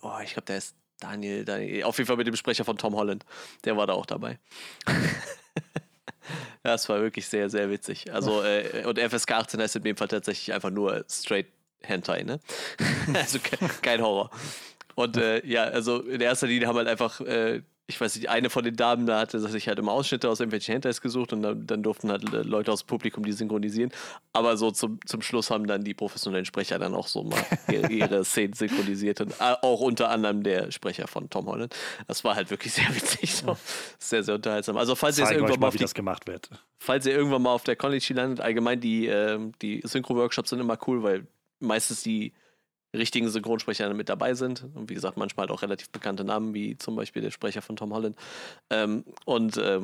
[0.00, 2.94] oh, ich glaube, der ist Daniel, Daniel, auf jeden Fall mit dem Sprecher von Tom
[2.94, 3.24] Holland.
[3.64, 4.38] Der war da auch dabei.
[6.62, 8.12] das war wirklich sehr, sehr witzig.
[8.12, 11.46] Also, äh, und FSK 18 heißt in dem Fall tatsächlich einfach nur straight
[11.82, 12.40] Hentai, ne?
[13.14, 13.38] also
[13.82, 14.30] kein Horror.
[14.94, 18.50] Und äh, ja, also in erster Linie haben halt einfach äh, ich weiß nicht, eine
[18.50, 21.66] von den Damen da hatte sich halt immer Ausschnitte aus irgendwelchen Handhelds gesucht und dann,
[21.66, 23.92] dann, durften halt Leute aus dem Publikum die synchronisieren.
[24.32, 27.92] Aber so zum, zum Schluss haben dann die professionellen Sprecher dann auch so mal ihre,
[27.92, 31.76] ihre Szenen synchronisiert und äh, auch unter anderem der Sprecher von Tom Holland.
[32.08, 33.56] Das war halt wirklich sehr witzig, so.
[33.98, 34.76] sehr, sehr unterhaltsam.
[34.76, 36.50] Also falls ihr irgendwann mal, wie die, das gemacht wird.
[36.78, 40.78] Falls ihr irgendwann mal auf der College landet, allgemein die, äh, die Synchro-Workshops sind immer
[40.88, 41.28] cool, weil
[41.60, 42.32] meistens die
[42.96, 44.64] richtigen Synchronsprecher mit dabei sind.
[44.74, 47.76] Und wie gesagt, manchmal halt auch relativ bekannte Namen, wie zum Beispiel der Sprecher von
[47.76, 48.16] Tom Holland.
[48.70, 49.80] Ähm, und äh,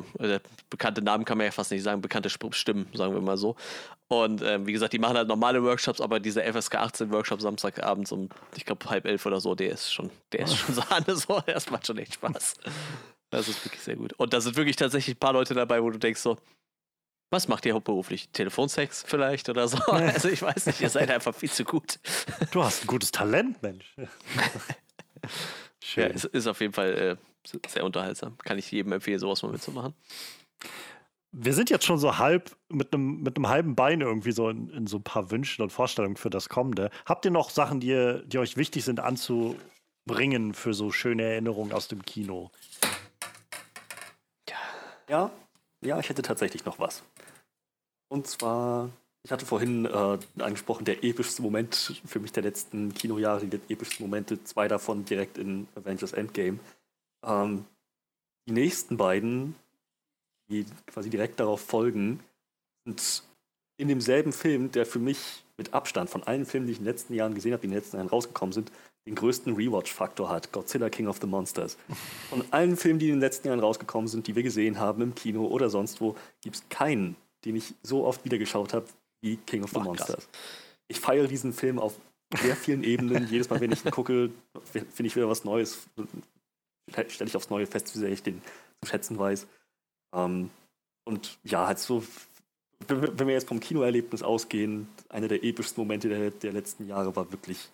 [0.69, 3.55] bekannte Namen kann man ja fast nicht sagen, bekannte Stimmen, sagen wir mal so.
[4.07, 8.11] Und äh, wie gesagt, die machen halt normale Workshops, aber dieser FSK 18 Workshop Samstagabends
[8.11, 11.41] um, ich glaube, halb elf oder so, der ist schon, der ist schon Sahne so.
[11.45, 12.55] Das macht schon echt Spaß.
[13.31, 14.13] Das ist wirklich sehr gut.
[14.13, 16.37] Und da sind wirklich tatsächlich ein paar Leute dabei, wo du denkst so,
[17.33, 18.29] was macht ihr hauptberuflich?
[18.29, 19.77] Telefonsex vielleicht oder so?
[19.91, 21.99] Also ich weiß nicht, ihr seid einfach viel zu gut.
[22.51, 23.93] Du hast ein gutes Talent, Mensch.
[25.83, 26.09] Schön.
[26.09, 28.37] Ja, es ist auf jeden Fall äh, sehr unterhaltsam.
[28.37, 29.93] Kann ich jedem empfehlen, sowas mal mitzumachen.
[31.31, 34.69] Wir sind jetzt schon so halb mit einem mit einem halben Bein irgendwie so in,
[34.69, 36.91] in, so ein paar Wünschen und Vorstellungen für das Kommende.
[37.05, 41.87] Habt ihr noch Sachen, die, die euch wichtig sind anzubringen für so schöne Erinnerungen aus
[41.87, 42.51] dem Kino?
[45.09, 45.31] Ja,
[45.83, 47.03] ja, ich hätte tatsächlich noch was.
[48.13, 48.91] Und zwar,
[49.23, 54.05] ich hatte vorhin äh, angesprochen, der epischste Moment für mich der letzten Kinojahre, die epischsten
[54.05, 56.59] Momente, zwei davon direkt in Avengers Endgame.
[57.25, 57.65] Ähm,
[58.47, 59.55] die nächsten beiden,
[60.47, 62.19] die quasi direkt darauf folgen,
[62.85, 63.23] sind
[63.77, 66.91] in demselben Film, der für mich mit Abstand von allen Filmen, die ich in den
[66.91, 68.71] letzten Jahren gesehen habe, die in den letzten Jahren rausgekommen sind,
[69.07, 70.51] den größten Rewatch-Faktor hat.
[70.51, 71.79] Godzilla King of the Monsters.
[72.29, 75.15] Von allen Filmen, die in den letzten Jahren rausgekommen sind, die wir gesehen haben im
[75.15, 77.15] Kino oder sonst wo, gibt es keinen,
[77.45, 78.87] den ich so oft wieder geschaut habe
[79.21, 80.15] wie King of the Boah, Monsters.
[80.15, 80.29] Krass.
[80.87, 81.95] Ich feiere diesen Film auf
[82.41, 83.27] sehr vielen Ebenen.
[83.31, 84.31] Jedes Mal, wenn ich ihn gucke,
[84.63, 85.87] finde ich wieder was Neues.
[87.07, 88.41] Stelle ich aufs Neue fest, wie sehr ich den
[88.81, 89.47] zu schätzen weiß.
[90.13, 90.49] Ähm,
[91.05, 92.03] und ja, halt so,
[92.87, 97.31] wenn wir jetzt vom Kinoerlebnis ausgehen, einer der epischsten Momente der, der letzten Jahre war
[97.31, 97.69] wirklich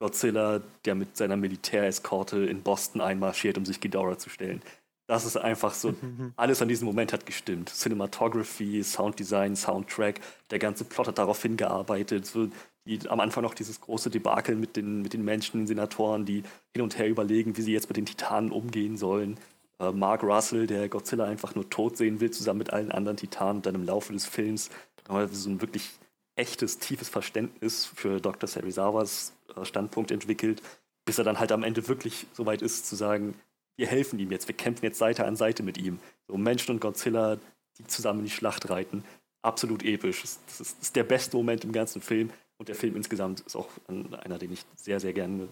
[0.00, 4.62] Godzilla, der mit seiner Militäreskorte in Boston einmarschiert, um sich Ghidorah zu stellen.
[5.10, 5.92] Das ist einfach so,
[6.36, 7.68] alles an diesem Moment hat gestimmt.
[7.68, 10.20] Cinematography, Sounddesign, Soundtrack,
[10.52, 12.26] der ganze Plot hat darauf hingearbeitet.
[12.26, 12.46] So
[12.86, 16.44] die, am Anfang noch dieses große Debakel mit den, mit den Menschen, den Senatoren, die
[16.72, 19.36] hin und her überlegen, wie sie jetzt mit den Titanen umgehen sollen.
[19.80, 23.56] Äh, Mark Russell, der Godzilla einfach nur tot sehen will, zusammen mit allen anderen Titanen.
[23.56, 24.70] Und dann im Laufe des Films
[25.08, 25.90] so ein wirklich
[26.36, 28.48] echtes, tiefes Verständnis für Dr.
[28.48, 30.62] Serizawas äh, Standpunkt entwickelt,
[31.04, 33.34] bis er dann halt am Ende wirklich so weit ist, zu sagen,
[33.80, 36.00] wir helfen ihm jetzt, wir kämpfen jetzt Seite an Seite mit ihm.
[36.28, 37.38] So Menschen und Godzilla,
[37.78, 39.02] die zusammen in die Schlacht reiten.
[39.40, 40.20] Absolut episch.
[40.20, 42.30] Das ist, das ist der beste Moment im ganzen Film.
[42.58, 45.48] Und der Film insgesamt ist auch einer, den ich sehr, sehr gerne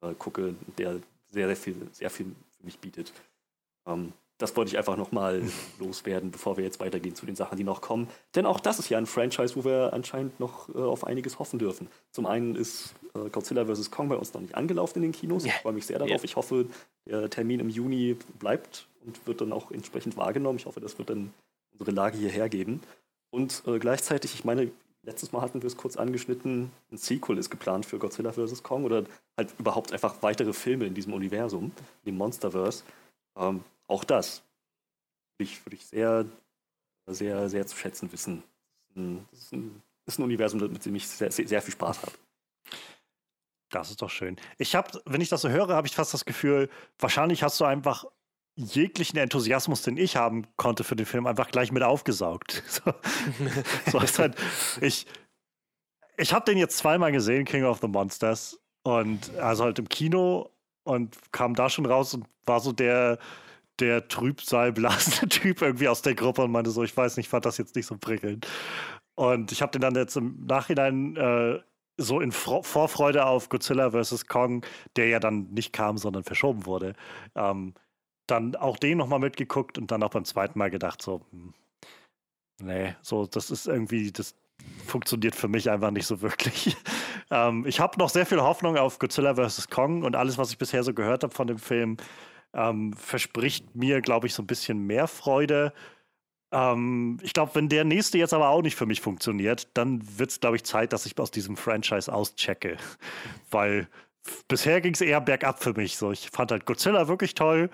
[0.00, 1.00] äh, gucke, der
[1.30, 3.12] sehr, sehr viel, sehr viel für mich bietet.
[3.86, 5.42] Ähm, das wollte ich einfach nochmal
[5.78, 8.08] loswerden, bevor wir jetzt weitergehen zu den Sachen, die noch kommen.
[8.34, 11.58] Denn auch das ist ja ein Franchise, wo wir anscheinend noch äh, auf einiges hoffen
[11.58, 11.88] dürfen.
[12.12, 13.90] Zum einen ist äh, Godzilla vs.
[13.90, 15.44] Kong bei uns noch nicht angelaufen in den Kinos.
[15.44, 16.24] Ich freue mich sehr darauf.
[16.24, 16.66] Ich hoffe,
[17.06, 20.58] der Termin im Juni bleibt und wird dann auch entsprechend wahrgenommen.
[20.58, 21.32] Ich hoffe, das wird dann
[21.72, 22.80] unsere Lage hierher geben.
[23.30, 24.70] Und äh, gleichzeitig, ich meine,
[25.02, 28.62] letztes Mal hatten wir es kurz angeschnitten, ein Sequel ist geplant für Godzilla vs.
[28.62, 29.04] Kong oder
[29.36, 31.72] halt überhaupt einfach weitere Filme in diesem Universum,
[32.06, 32.84] dem Monsterverse.
[33.36, 34.42] Ähm, auch das
[35.36, 36.24] würde ich, würd ich sehr,
[37.06, 38.42] sehr, sehr zu schätzen wissen.
[38.94, 42.12] Das ist ein, das ist ein Universum, mit dem ich sehr, sehr viel Spaß habe.
[43.70, 44.36] Das ist doch schön.
[44.56, 47.64] Ich habe, wenn ich das so höre, habe ich fast das Gefühl, wahrscheinlich hast du
[47.64, 48.06] einfach
[48.56, 52.62] jeglichen Enthusiasmus, den ich haben konnte für den Film, einfach gleich mit aufgesaugt.
[52.68, 52.92] So,
[53.90, 54.36] so ist halt,
[54.80, 55.06] ich,
[56.16, 60.50] ich habe den jetzt zweimal gesehen, King of the Monsters, und also halt im Kino
[60.84, 63.18] und kam da schon raus und war so der,
[63.80, 67.58] der trübsalblasende Typ irgendwie aus der Gruppe und meinte so, ich weiß nicht, fand das
[67.58, 68.46] jetzt nicht so prickelnd.
[69.14, 71.58] Und ich habe den dann jetzt im Nachhinein äh,
[71.96, 74.26] so in Fro Vorfreude auf Godzilla vs.
[74.26, 74.64] Kong,
[74.96, 76.94] der ja dann nicht kam, sondern verschoben wurde,
[77.34, 77.74] ähm,
[78.28, 81.54] dann auch den nochmal mitgeguckt und dann auch beim zweiten Mal gedacht, so, hm,
[82.62, 84.34] nee, so, das ist irgendwie, das
[84.86, 86.76] funktioniert für mich einfach nicht so wirklich.
[87.30, 89.68] ähm, ich habe noch sehr viel Hoffnung auf Godzilla vs.
[89.68, 91.96] Kong und alles, was ich bisher so gehört habe von dem Film,
[92.54, 95.72] ähm, verspricht mir, glaube ich, so ein bisschen mehr Freude.
[96.52, 100.30] Ähm, ich glaube, wenn der nächste jetzt aber auch nicht für mich funktioniert, dann wird
[100.30, 102.76] es, glaube ich, Zeit, dass ich aus diesem Franchise auschecke.
[103.50, 103.88] Weil
[104.48, 105.96] bisher ging es eher bergab für mich.
[105.96, 107.70] So, ich fand halt Godzilla wirklich toll.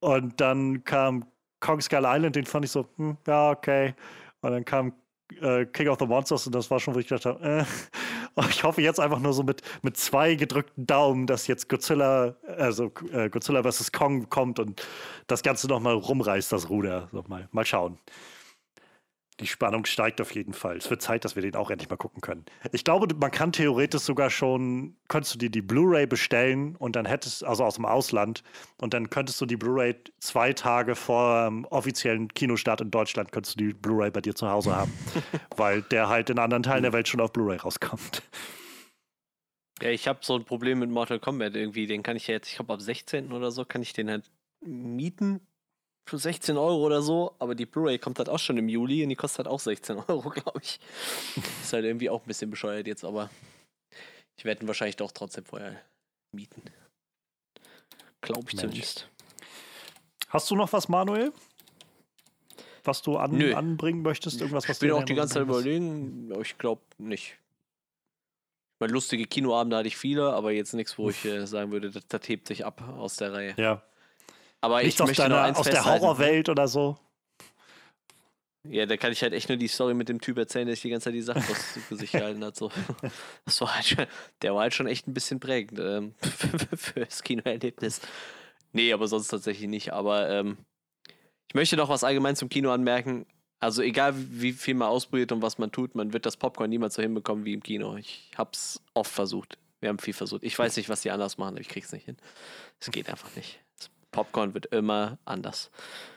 [0.00, 1.26] Und dann kam
[1.60, 3.94] Kong Skull Island, den fand ich so, hm, ja, okay.
[4.40, 4.92] Und dann kam
[5.40, 7.64] äh, King of the Monsters und das war schon, wo ich gedacht habe, äh,
[8.50, 12.90] ich hoffe jetzt einfach nur so mit, mit zwei gedrückten Daumen, dass jetzt Godzilla, also
[13.12, 13.92] äh, Godzilla vs.
[13.92, 14.86] Kong kommt und
[15.26, 17.08] das Ganze nochmal rumreißt, das Ruder.
[17.12, 17.98] So, mal, mal schauen.
[19.42, 20.76] Die Spannung steigt auf jeden Fall.
[20.76, 22.44] Es wird Zeit, dass wir den auch endlich mal gucken können.
[22.70, 27.06] Ich glaube, man kann theoretisch sogar schon, könntest du dir die Blu-ray bestellen und dann
[27.06, 28.44] hättest, also aus dem Ausland,
[28.80, 33.58] und dann könntest du die Blu-ray zwei Tage vor dem offiziellen Kinostart in Deutschland, könntest
[33.58, 34.92] du die Blu-ray bei dir zu Hause haben.
[35.56, 38.22] weil der halt in anderen Teilen der Welt schon auf Blu-ray rauskommt.
[39.82, 41.88] Ja, ich habe so ein Problem mit Mortal Kombat irgendwie.
[41.88, 43.32] Den kann ich ja jetzt, ich glaube ab 16.
[43.32, 45.40] oder so, kann ich den halt mieten
[46.04, 49.08] für 16 Euro oder so, aber die Blu-ray kommt halt auch schon im Juli und
[49.08, 50.80] die kostet halt auch 16 Euro, glaube ich.
[51.62, 53.30] Ist halt irgendwie auch ein bisschen bescheuert jetzt, aber
[54.36, 55.80] ich werde ihn wahrscheinlich doch trotzdem vorher
[56.32, 56.62] mieten.
[58.20, 58.60] Glaube ich Mensch.
[58.60, 59.08] zumindest.
[60.28, 61.32] Hast du noch was, Manuel?
[62.84, 64.40] Was du an, anbringen möchtest?
[64.40, 67.36] Irgendwas, was ich bin auch die ganze Zeit überlegen, aber ich glaube nicht.
[68.80, 72.04] Meine lustige Kinoabende hatte ich viele, aber jetzt nichts, wo ich äh, sagen würde, das,
[72.08, 73.54] das hebt sich ab aus der Reihe.
[73.56, 73.82] Ja,
[74.62, 76.96] aber Nicht ich aus, deiner, aus der Horrorwelt oder so.
[78.64, 80.82] Ja, da kann ich halt echt nur die Story mit dem Typ erzählen, der sich
[80.82, 81.42] die ganze Zeit die Sachen
[81.88, 82.54] für sich gehalten hat.
[82.56, 82.70] So.
[83.44, 84.06] Das war halt schon,
[84.40, 86.14] der war halt schon echt ein bisschen prägend ähm,
[86.76, 88.00] für das Kinoerlebnis.
[88.72, 89.92] Nee, aber sonst tatsächlich nicht.
[89.92, 90.58] Aber ähm,
[91.48, 93.26] ich möchte noch was allgemein zum Kino anmerken.
[93.58, 96.94] Also egal wie viel man ausprobiert und was man tut, man wird das Popcorn niemals
[96.94, 97.96] so hinbekommen wie im Kino.
[97.96, 99.58] Ich hab's oft versucht.
[99.80, 100.44] Wir haben viel versucht.
[100.44, 102.16] Ich weiß nicht, was die anders machen, aber ich krieg's nicht hin.
[102.78, 103.58] Es geht einfach nicht.
[104.12, 105.70] Popcorn wird immer anders.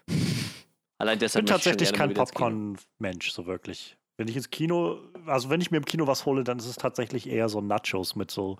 [0.97, 3.97] Allein deshalb ich bin tatsächlich kein Popcorn-Mensch, so wirklich.
[4.17, 6.77] Wenn ich ins Kino, also wenn ich mir im Kino was hole, dann ist es
[6.77, 8.57] tatsächlich eher so Nachos mit so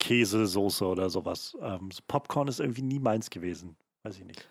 [0.00, 1.56] Käsesoße oder sowas.
[1.60, 3.76] Ähm, so Popcorn ist irgendwie nie meins gewesen.
[4.02, 4.48] Weiß ich nicht.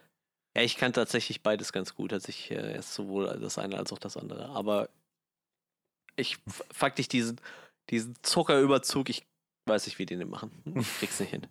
[0.55, 2.13] Ja, ich kann tatsächlich beides ganz gut.
[2.13, 4.49] Also ich äh, sowohl das eine als auch das andere.
[4.49, 4.89] Aber
[6.15, 6.37] ich
[6.71, 7.41] faktisch diesen,
[7.89, 9.25] diesen Zuckerüberzug, ich
[9.65, 10.51] weiß nicht, wie die den machen.
[10.79, 11.47] Ich krieg's nicht hin.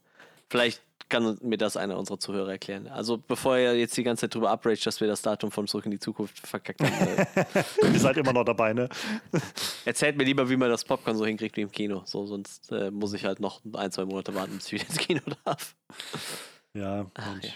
[0.49, 2.89] Vielleicht kann mir das einer unserer Zuhörer erklären.
[2.89, 5.85] Also bevor er jetzt die ganze Zeit drüber upragt, dass wir das Datum von Zurück
[5.85, 7.27] in die Zukunft verkackt haben.
[7.93, 8.89] Ihr seid immer noch dabei, ne?
[9.85, 12.03] Erzählt mir lieber, wie man das Popcorn so hinkriegt wie im Kino.
[12.07, 14.99] So, sonst äh, muss ich halt noch ein, zwei Monate warten, bis ich wieder ins
[14.99, 15.77] Kino darf.
[16.75, 17.07] Ja.
[17.15, 17.51] Ach, ja.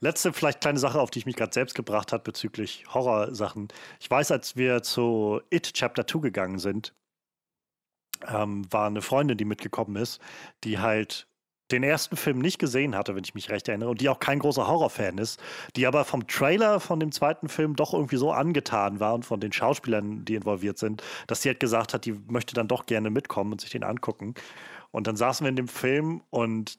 [0.00, 3.68] Letzte vielleicht kleine Sache, auf die ich mich gerade selbst gebracht habe bezüglich Horrorsachen.
[3.98, 6.94] Ich weiß, als wir zu It Chapter 2 gegangen sind,
[8.26, 10.20] ähm, war eine Freundin, die mitgekommen ist,
[10.64, 11.27] die halt
[11.70, 14.38] den ersten Film nicht gesehen hatte, wenn ich mich recht erinnere, und die auch kein
[14.38, 15.40] großer Horrorfan ist,
[15.76, 19.40] die aber vom Trailer von dem zweiten Film doch irgendwie so angetan war und von
[19.40, 23.10] den Schauspielern, die involviert sind, dass sie halt gesagt hat, die möchte dann doch gerne
[23.10, 24.34] mitkommen und sich den angucken.
[24.90, 26.78] Und dann saßen wir in dem Film und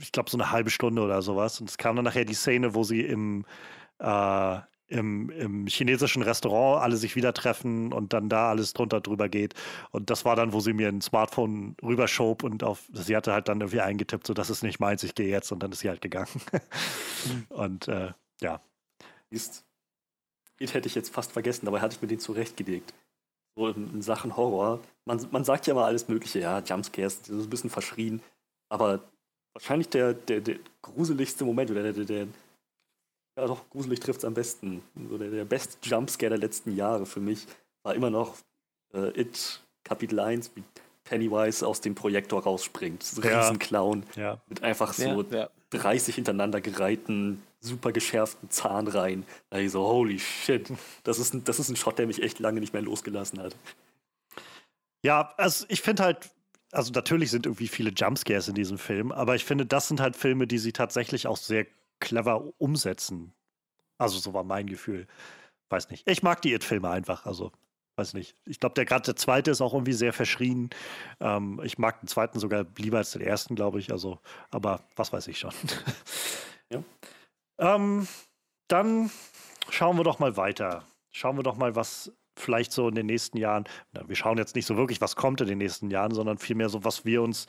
[0.00, 1.60] ich glaube, so eine halbe Stunde oder sowas.
[1.60, 3.44] Und es kam dann nachher die Szene, wo sie im,
[3.98, 9.28] äh, im, im, chinesischen Restaurant alle sich wieder treffen und dann da alles drunter drüber
[9.28, 9.54] geht.
[9.90, 13.48] Und das war dann, wo sie mir ein Smartphone rüberschob und auf, sie hatte halt
[13.48, 15.88] dann irgendwie eingetippt, so das ist nicht meins, ich gehe jetzt und dann ist sie
[15.88, 16.40] halt gegangen.
[17.48, 18.60] und äh, ja.
[19.30, 19.64] Ist,
[20.60, 22.94] den hätte ich jetzt fast vergessen, dabei hatte ich mir den zurechtgelegt.
[23.56, 24.80] So in, in Sachen Horror.
[25.04, 28.22] Man, man sagt ja immer alles Mögliche, ja, Jumpscares, das ist ein bisschen verschrien,
[28.68, 29.00] aber
[29.54, 32.28] wahrscheinlich der, der, der gruseligste Moment oder der, der, der
[33.36, 34.82] ja doch, gruselig trifft es am besten.
[35.08, 37.46] So der, der beste Jumpscare der letzten Jahre für mich
[37.82, 38.36] war immer noch
[38.94, 40.64] äh, It Kapitel 1, wie
[41.04, 43.02] Pennywise aus dem Projektor rausspringt.
[43.02, 43.40] So ein ja.
[43.40, 44.04] Riesenclown.
[44.16, 44.40] Ja.
[44.48, 49.24] Mit einfach so ja, 30 hintereinander gereihten, super geschärften Zahnreihen.
[49.50, 50.72] Da ich so, holy shit.
[51.04, 53.54] Das ist, ein, das ist ein Shot, der mich echt lange nicht mehr losgelassen hat.
[55.02, 56.30] Ja, also ich finde halt,
[56.72, 60.16] also natürlich sind irgendwie viele Jumpscares in diesem Film, aber ich finde, das sind halt
[60.16, 61.66] Filme, die sie tatsächlich auch sehr
[62.00, 63.32] clever umsetzen.
[63.98, 65.06] Also so war mein Gefühl.
[65.68, 66.08] Weiß nicht.
[66.08, 67.26] Ich mag die It-Filme einfach.
[67.26, 67.52] Also
[67.96, 68.36] weiß nicht.
[68.44, 70.70] Ich glaube, der gerade der zweite ist auch irgendwie sehr verschrien.
[71.20, 73.90] Ähm, ich mag den zweiten sogar lieber als den ersten, glaube ich.
[73.90, 74.18] Also,
[74.50, 75.52] aber was weiß ich schon.
[76.70, 76.82] ja.
[77.58, 78.06] ähm,
[78.68, 79.10] dann
[79.70, 80.84] schauen wir doch mal weiter.
[81.10, 84.54] Schauen wir doch mal, was vielleicht so in den nächsten Jahren, na, wir schauen jetzt
[84.54, 87.46] nicht so wirklich, was kommt in den nächsten Jahren, sondern vielmehr so, was wir uns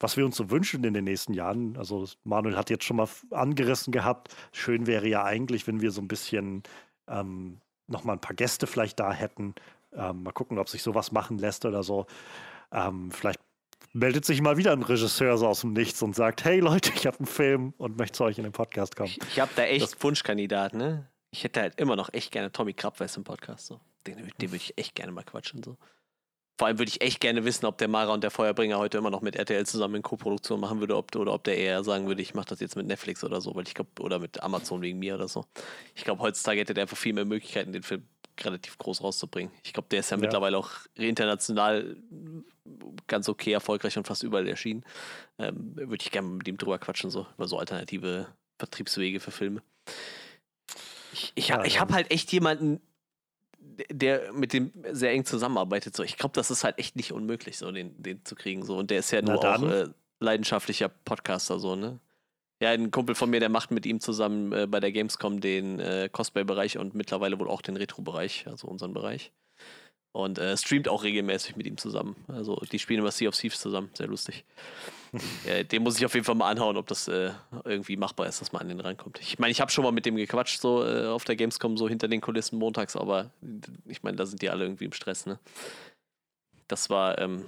[0.00, 1.76] was wir uns so wünschen in den nächsten Jahren.
[1.76, 4.34] Also Manuel hat jetzt schon mal angerissen gehabt.
[4.52, 6.62] Schön wäre ja eigentlich, wenn wir so ein bisschen
[7.08, 9.54] ähm, noch mal ein paar Gäste vielleicht da hätten.
[9.92, 12.06] Ähm, mal gucken, ob sich sowas machen lässt oder so.
[12.70, 13.40] Ähm, vielleicht
[13.92, 17.06] meldet sich mal wieder ein Regisseur so aus dem Nichts und sagt, hey Leute, ich
[17.06, 19.08] habe einen Film und möchte zu euch in den Podcast kommen.
[19.08, 21.08] Ich, ich habe da echt das, Wunschkandidaten, ne?
[21.30, 23.66] Ich hätte halt immer noch echt gerne Tommy Krabweis im Podcast.
[23.66, 23.80] So.
[24.06, 25.62] Den, den würde ich echt gerne mal quatschen.
[25.62, 25.76] So.
[26.58, 29.10] Vor allem würde ich echt gerne wissen, ob der Mara und der Feuerbringer heute immer
[29.10, 32.20] noch mit RTL zusammen in Co-Produktion machen würde, ob, oder ob der eher sagen würde,
[32.20, 34.98] ich mache das jetzt mit Netflix oder so, weil ich glaube, oder mit Amazon wegen
[34.98, 35.44] mir oder so.
[35.94, 38.02] Ich glaube, heutzutage hätte der einfach viel mehr Möglichkeiten, den Film
[38.40, 39.52] relativ groß rauszubringen.
[39.62, 41.96] Ich glaube, der ist ja, ja, mittlerweile auch international
[43.06, 44.84] ganz okay erfolgreich und fast überall erschienen.
[45.38, 48.26] Ähm, würde ich gerne mit ihm drüber quatschen, so über so alternative
[48.58, 49.62] Vertriebswege für Filme.
[51.12, 52.80] Ich, ich, ja, ich habe halt echt jemanden,
[53.90, 55.96] der mit dem sehr eng zusammenarbeitet.
[55.96, 58.64] So, ich glaube, das ist halt echt nicht unmöglich, so den, den zu kriegen.
[58.64, 58.76] So.
[58.76, 59.86] Und der ist ja nur auch äh,
[60.20, 61.98] leidenschaftlicher Podcaster, so, ne?
[62.60, 65.78] Ja, ein Kumpel von mir, der macht mit ihm zusammen äh, bei der Gamescom den
[65.78, 69.30] äh, Cosplay-Bereich und mittlerweile wohl auch den Retro-Bereich, also unseren Bereich.
[70.10, 72.16] Und äh, streamt auch regelmäßig mit ihm zusammen.
[72.26, 74.44] Also die spielen immer Sea of Thieves zusammen, sehr lustig.
[75.46, 77.30] Äh, den muss ich auf jeden Fall mal anhauen, ob das äh,
[77.64, 79.18] irgendwie machbar ist, dass man an den rankommt.
[79.20, 81.88] Ich meine, ich habe schon mal mit dem gequatscht, so äh, auf der Gamescom, so
[81.88, 83.30] hinter den Kulissen montags, aber
[83.86, 85.38] ich meine, da sind die alle irgendwie im Stress, ne?
[86.66, 87.46] Das war, ähm,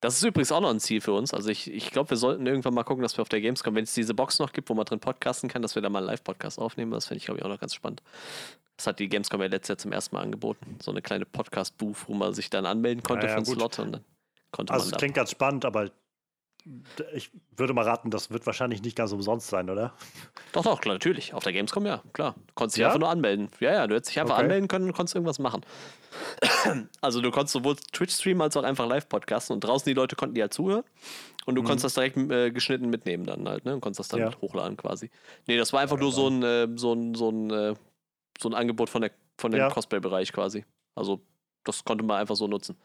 [0.00, 1.32] das ist übrigens auch noch ein Ziel für uns.
[1.32, 3.84] Also ich, ich glaube, wir sollten irgendwann mal gucken, dass wir auf der Gamescom, wenn
[3.84, 6.08] es diese Box noch gibt, wo man drin podcasten kann, dass wir da mal einen
[6.08, 6.90] Live-Podcast aufnehmen.
[6.90, 8.02] Das finde ich, glaube ich, auch noch ganz spannend.
[8.76, 10.78] Das hat die Gamescom ja letztes Jahr zum ersten Mal angeboten.
[10.82, 13.78] So eine kleine Podcast-Booth, wo man sich dann anmelden konnte ja, ja, für einen Slot
[13.78, 14.04] und dann
[14.50, 14.86] konnte also man.
[14.86, 15.90] Also, es klingt ganz spannend, aber
[17.14, 19.94] ich würde mal raten, das wird wahrscheinlich nicht ganz umsonst sein, oder?
[20.52, 21.32] Doch, doch, klar, natürlich.
[21.32, 22.34] Auf der Gamescom, ja, klar.
[22.46, 22.88] Du konntest dich ja?
[22.88, 23.48] einfach nur anmelden.
[23.60, 24.42] Ja, ja, du hättest dich einfach okay.
[24.42, 25.64] anmelden können und konntest irgendwas machen.
[27.00, 30.16] also du konntest sowohl Twitch streamen als auch einfach live podcasten und draußen die Leute
[30.16, 30.84] konnten dir halt zuhören
[31.44, 31.66] und du mhm.
[31.66, 33.74] konntest das direkt äh, geschnitten mitnehmen dann halt, ne?
[33.74, 34.40] Und konntest das dann ja.
[34.40, 35.10] hochladen quasi.
[35.46, 37.74] Nee, das war einfach ja, nur so ein, äh, so ein, so ein, äh,
[38.40, 40.64] so ein Angebot von, der, von dem Cosplay-Bereich quasi.
[40.94, 41.20] Also
[41.64, 42.76] das konnte man einfach so nutzen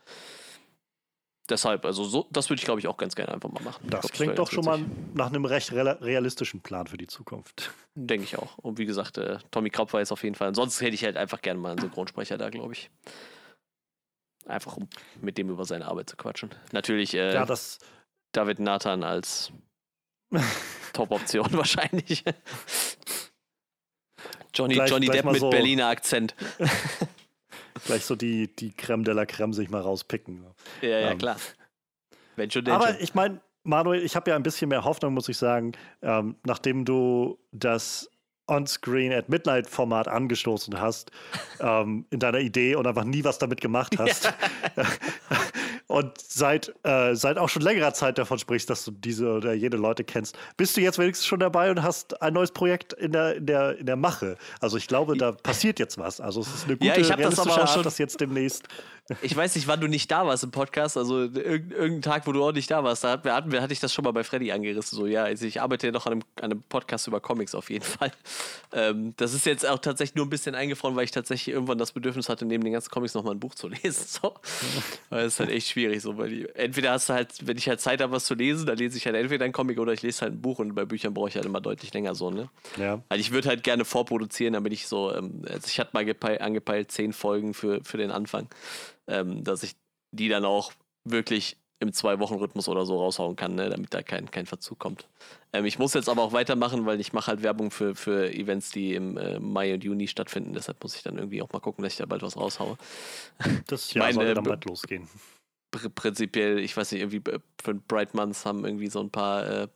[1.52, 3.86] deshalb, also so, das würde ich, glaube ich, auch ganz gerne einfach mal machen.
[3.90, 4.80] Das glaub, klingt das doch schon mal
[5.14, 7.72] nach einem recht realistischen Plan für die Zukunft.
[7.96, 8.58] Denke ich auch.
[8.58, 10.48] Und wie gesagt, äh, Tommy Krapp war jetzt auf jeden Fall.
[10.48, 12.90] Ansonsten hätte ich halt einfach gerne mal einen Synchronsprecher da, glaube ich.
[14.46, 14.88] Einfach um
[15.22, 16.50] mit dem über seine Arbeit zu quatschen.
[16.72, 17.78] Natürlich äh, ja, das
[18.32, 19.52] David Nathan als
[20.94, 22.24] Top-Option wahrscheinlich.
[24.54, 26.36] Johnny, gleich, Johnny gleich Depp mit so, Berliner Akzent.
[27.86, 30.44] Gleich so die, die Creme de la Creme sich mal rauspicken.
[30.82, 31.38] Ja, ja, ähm, klar.
[32.36, 32.98] Wenn schon, aber schon.
[33.00, 36.86] ich meine, Manuel, ich habe ja ein bisschen mehr Hoffnung, muss ich sagen, ähm, nachdem
[36.86, 38.10] du das
[38.48, 41.12] On-Screen at Midnight Format angestoßen hast
[41.60, 44.34] ähm, in deiner Idee und einfach nie was damit gemacht hast.
[45.92, 49.76] Und seit, äh, seit auch schon längerer Zeit davon sprichst, dass du diese oder jene
[49.76, 50.38] Leute kennst.
[50.56, 53.78] Bist du jetzt wenigstens schon dabei und hast ein neues Projekt in der, in der,
[53.78, 54.38] in der Mache?
[54.62, 56.22] Also ich glaube, da passiert jetzt was.
[56.22, 58.22] Also es ist eine gute, ja, ich realistische das aber auch Art, schon, das jetzt
[58.22, 58.70] demnächst
[59.22, 60.98] ich weiß nicht, wann du nicht da warst im Podcast.
[60.98, 63.94] Also irgendein Tag, wo du auch nicht da warst, da hatten wir, hatte ich das
[63.94, 64.98] schon mal bei Freddy angerissen.
[64.98, 67.70] So, ja, also ich arbeite ja noch an einem, an einem Podcast über Comics auf
[67.70, 68.12] jeden Fall.
[68.74, 71.92] Ähm, das ist jetzt auch tatsächlich nur ein bisschen eingefroren, weil ich tatsächlich irgendwann das
[71.92, 74.06] Bedürfnis hatte, neben den ganzen Comics nochmal ein Buch zu lesen.
[74.08, 74.34] So.
[75.10, 76.02] Weil es ist halt echt schwierig.
[76.02, 78.66] So, weil die, entweder hast du halt, wenn ich halt Zeit habe, was zu lesen,
[78.66, 80.86] dann lese ich halt entweder ein Comic oder ich lese halt ein Buch und bei
[80.86, 82.50] Büchern brauche ich halt immer deutlich länger so, ne?
[82.78, 83.02] Ja.
[83.10, 86.06] Also ich würde halt gerne vorproduzieren, damit ich so, ähm, also ich hatte mal
[86.40, 88.48] angepeilt, zehn Folgen für, für den Anfang
[89.08, 89.76] ähm, dass ich
[90.12, 90.74] die dann auch
[91.08, 95.08] wirklich im Zwei-Wochen-Rhythmus oder so raushauen kann, ne, damit da kein, kein Verzug kommt.
[95.52, 98.70] Ähm, ich muss jetzt aber auch weitermachen, weil ich mache halt Werbung für, für Events,
[98.70, 100.54] die im äh, Mai und Juni stattfinden.
[100.54, 102.78] Deshalb muss ich dann irgendwie auch mal gucken, dass ich da bald was raushaue.
[103.68, 105.10] Das Jahr soll dann bald losgehen.
[105.72, 109.48] Pr prinzipiell, ich weiß nicht, irgendwie äh, für Bright Months haben irgendwie so ein paar
[109.48, 109.68] äh,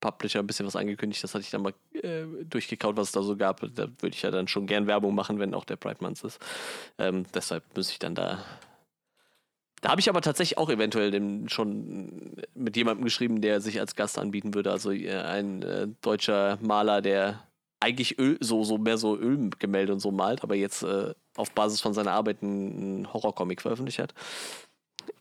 [0.00, 1.22] Publisher ein bisschen was angekündigt.
[1.24, 3.60] Das hatte ich dann mal äh, durchgekaut, was es da so gab.
[3.74, 6.38] Da würde ich ja dann schon gern Werbung machen, wenn auch der Bright Months ist.
[6.98, 8.44] Ähm, deshalb muss ich dann da
[9.80, 11.12] da habe ich aber tatsächlich auch eventuell
[11.48, 14.72] schon mit jemandem geschrieben, der sich als Gast anbieten würde.
[14.72, 17.44] Also äh, ein äh, deutscher Maler, der
[17.80, 21.80] eigentlich Öl, so, so mehr so Ölgemälde und so malt, aber jetzt äh, auf Basis
[21.80, 24.14] von seiner Arbeit einen Horrorcomic veröffentlicht hat.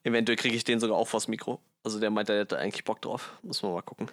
[0.03, 1.59] Eventuell kriege ich den sogar auch vors Mikro.
[1.83, 3.37] Also der meint, er hätte eigentlich Bock drauf.
[3.43, 4.07] Muss man mal gucken.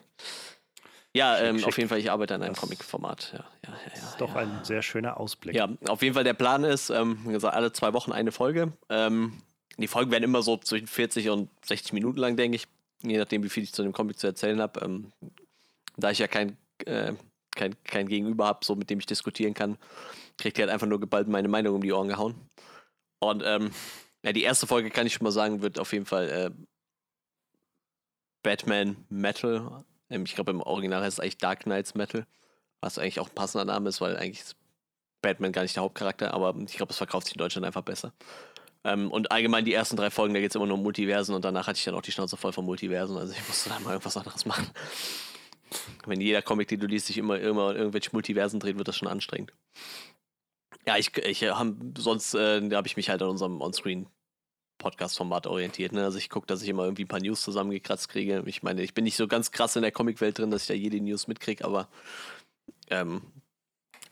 [1.17, 3.31] Ja, ähm, auf jeden Fall, ich arbeite an einem Comic-Format.
[3.33, 5.55] Ja, ja, ja, das ist doch ein sehr schöner Ausblick.
[5.55, 8.73] Ja, auf jeden Fall, der Plan ist, ähm, alle zwei Wochen eine Folge.
[8.89, 9.41] Ähm,
[9.79, 12.67] die Folgen werden immer so zwischen 40 und 60 Minuten lang, denke ich.
[13.03, 14.81] Je nachdem, wie viel ich zu dem Comic zu erzählen habe.
[14.81, 15.13] Ähm,
[15.97, 17.13] da ich ja kein, äh,
[17.55, 19.79] kein, kein Gegenüber habe, so mit dem ich diskutieren kann,
[20.37, 22.35] kriegt ihr halt einfach nur geballt meine Meinung um die Ohren gehauen.
[23.21, 23.71] Und ähm,
[24.25, 26.51] ja, die erste Folge kann ich schon mal sagen, wird auf jeden Fall äh,
[28.43, 29.85] Batman Metal.
[30.11, 32.27] Ähm, ich glaube, im Original heißt es eigentlich Dark Knights Metal.
[32.81, 34.57] Was eigentlich auch ein passender Name ist, weil eigentlich ist
[35.23, 38.13] Batman gar nicht der Hauptcharakter, aber ich glaube, es verkauft sich in Deutschland einfach besser.
[38.85, 41.45] Ähm, und allgemein die ersten drei Folgen, da geht es immer nur um Multiversen und
[41.45, 43.17] danach hatte ich dann auch die Schnauze voll von Multiversen.
[43.17, 44.71] Also ich musste da mal irgendwas anderes machen.
[46.07, 49.09] Wenn jeder Comic, den du liest, sich immer, immer irgendwelche Multiversen dreht, wird das schon
[49.09, 49.55] anstrengend.
[50.87, 54.07] Ja, ich, ich äh, hab, sonst äh, habe ich mich halt an unserem Onscreen
[54.79, 55.93] Podcast-Format orientiert.
[55.93, 56.05] Ne?
[56.05, 58.43] Also ich gucke, dass ich immer irgendwie ein paar News zusammengekratzt kriege.
[58.47, 60.75] Ich meine, ich bin nicht so ganz krass in der Comicwelt drin, dass ich da
[60.75, 61.89] jede News mitkriege, aber
[62.91, 63.23] ähm,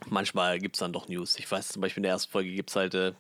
[0.07, 1.39] manchmal gibt es dann doch News.
[1.39, 3.13] Ich weiß zum Beispiel in der ersten Folge gibt es halt äh,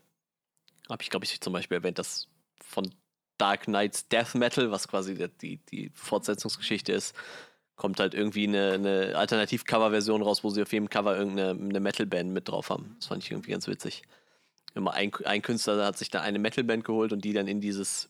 [0.88, 2.28] habe ich, glaube ich, zum Beispiel erwähnt, dass
[2.60, 2.90] von
[3.38, 7.14] Dark Knights Death Metal, was quasi die, die Fortsetzungsgeschichte ist,
[7.76, 12.48] kommt halt irgendwie eine, eine Alternativ-Cover-Version raus, wo sie auf jedem Cover irgendeine Metal-Band mit
[12.48, 12.96] drauf haben.
[12.98, 14.02] Das fand ich irgendwie ganz witzig.
[14.74, 18.08] Immer ein, ein Künstler hat sich da eine Metal-Band geholt und die dann in dieses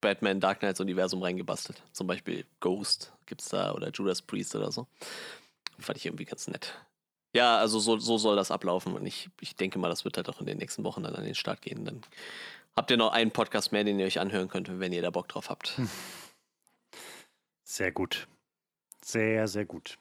[0.00, 1.82] Batman Dark Knights Universum reingebastelt.
[1.92, 4.86] Zum Beispiel Ghost gibt es da oder Judas Priest oder so.
[5.78, 6.74] Fand ich irgendwie ganz nett.
[7.34, 10.28] Ja, also so, so soll das ablaufen und ich, ich denke mal, das wird halt
[10.28, 11.84] auch in den nächsten Wochen dann an den Start gehen.
[11.84, 12.00] Dann
[12.74, 15.28] habt ihr noch einen Podcast mehr, den ihr euch anhören könnt, wenn ihr da Bock
[15.28, 15.76] drauf habt.
[15.76, 15.90] Hm.
[17.64, 18.26] Sehr gut.
[19.04, 19.98] Sehr, sehr gut.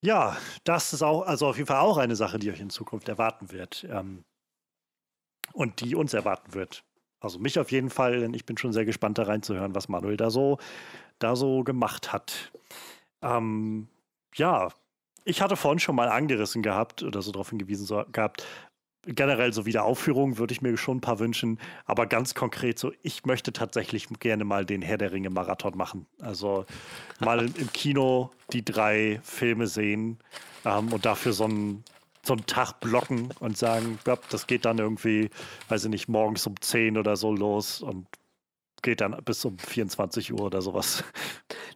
[0.00, 3.08] Ja, das ist auch, also auf jeden Fall auch eine Sache, die euch in Zukunft
[3.08, 3.86] erwarten wird.
[3.90, 4.24] Ähm,
[5.52, 6.84] und die uns erwarten wird.
[7.20, 10.16] Also mich auf jeden Fall, denn ich bin schon sehr gespannt da reinzuhören, was Manuel
[10.16, 10.58] da so,
[11.18, 12.52] da so gemacht hat.
[13.22, 13.88] Ähm,
[14.34, 14.68] ja,
[15.24, 18.46] ich hatte vorhin schon mal angerissen gehabt oder so darauf hingewiesen so, gehabt.
[19.14, 23.24] Generell so Wiederaufführungen würde ich mir schon ein paar wünschen, aber ganz konkret so, ich
[23.24, 26.06] möchte tatsächlich gerne mal den Herr der Ringe Marathon machen.
[26.20, 26.66] Also
[27.18, 30.18] mal im Kino die drei Filme sehen
[30.64, 31.84] ähm, und dafür so einen
[32.22, 35.30] so einen Tag blocken und sagen, ja, das geht dann irgendwie,
[35.68, 38.06] weiß ich nicht, morgens um 10 oder so los und
[38.82, 41.02] geht dann bis um 24 Uhr oder sowas.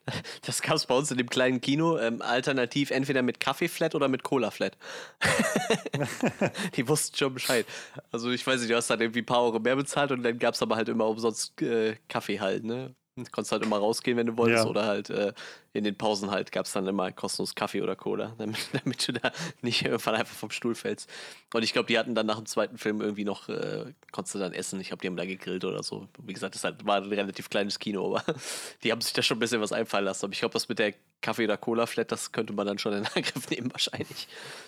[0.43, 1.99] Das gab es bei uns in dem kleinen Kino.
[1.99, 4.77] Ähm, alternativ entweder mit Kaffeeflat oder mit Cola-Flat.
[6.77, 7.67] die wussten schon Bescheid.
[8.11, 10.39] Also ich weiß nicht, du hast dann irgendwie ein paar Euro mehr bezahlt und dann
[10.39, 12.95] gab es aber halt immer umsonst äh, Kaffee halt, ne?
[13.15, 14.71] Du konntest halt immer rausgehen, wenn du wolltest, ja.
[14.71, 15.35] oder halt äh,
[15.75, 19.13] in den Pausen halt gab es dann immer kostenlos Kaffee oder Cola, damit, damit, du
[19.13, 21.11] da nicht irgendwann einfach vom Stuhl fällst.
[21.53, 24.39] Und ich glaube, die hatten dann nach dem zweiten Film irgendwie noch, äh, konntest du
[24.39, 24.81] dann essen.
[24.81, 26.09] Ich glaube, die haben da gegrillt oder so.
[26.23, 28.25] Wie gesagt, das halt, war ein relativ kleines Kino, aber
[28.83, 30.25] die haben sich da schon ein bisschen was einfallen lassen.
[30.25, 33.07] Aber ich glaube, das mit der Kaffee- oder Cola-Flat, das könnte man dann schon in
[33.15, 34.27] Angriff nehmen, wahrscheinlich.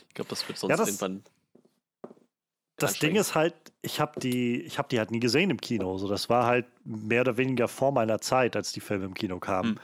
[0.08, 1.23] Ich glaube, das wird sonst ja, das, irgendwann
[2.77, 5.97] das Ding ist halt, ich habe die, ich die halt nie gesehen im Kino.
[5.99, 9.39] So, das war halt mehr oder weniger vor meiner Zeit, als die Filme im Kino
[9.39, 9.77] kamen.
[9.77, 9.81] Hm.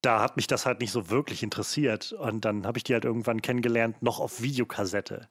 [0.00, 2.12] Da hat mich das halt nicht so wirklich interessiert.
[2.12, 5.28] Und dann habe ich die halt irgendwann kennengelernt, noch auf Videokassette.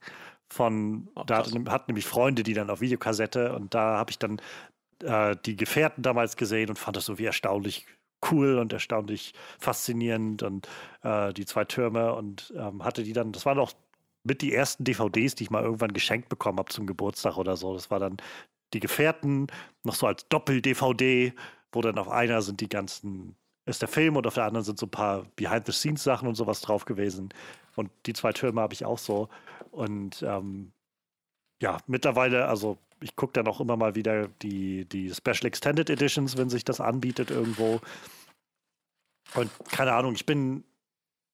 [0.49, 4.19] Von, oh, da hatten, hatten nämlich Freunde, die dann auf Videokassette und da habe ich
[4.19, 4.41] dann
[5.03, 7.85] äh, die Gefährten damals gesehen und fand das so wie erstaunlich
[8.29, 10.67] cool und erstaunlich faszinierend und
[11.03, 13.71] äh, die zwei Türme und ähm, hatte die dann, das waren auch
[14.23, 17.73] mit die ersten DVDs, die ich mal irgendwann geschenkt bekommen habe zum Geburtstag oder so.
[17.73, 18.17] Das war dann
[18.73, 19.47] die Gefährten,
[19.83, 21.33] noch so als Doppel-DVD,
[21.71, 23.35] wo dann auf einer sind die ganzen,
[23.65, 26.85] ist der Film und auf der anderen sind so ein paar Behind-the-Scenes-Sachen und sowas drauf
[26.85, 27.29] gewesen.
[27.75, 29.29] Und die zwei Türme habe ich auch so.
[29.71, 30.71] Und ähm,
[31.61, 36.37] ja, mittlerweile, also ich gucke dann auch immer mal wieder die, die Special Extended Editions,
[36.37, 37.81] wenn sich das anbietet irgendwo.
[39.35, 40.63] Und keine Ahnung, ich bin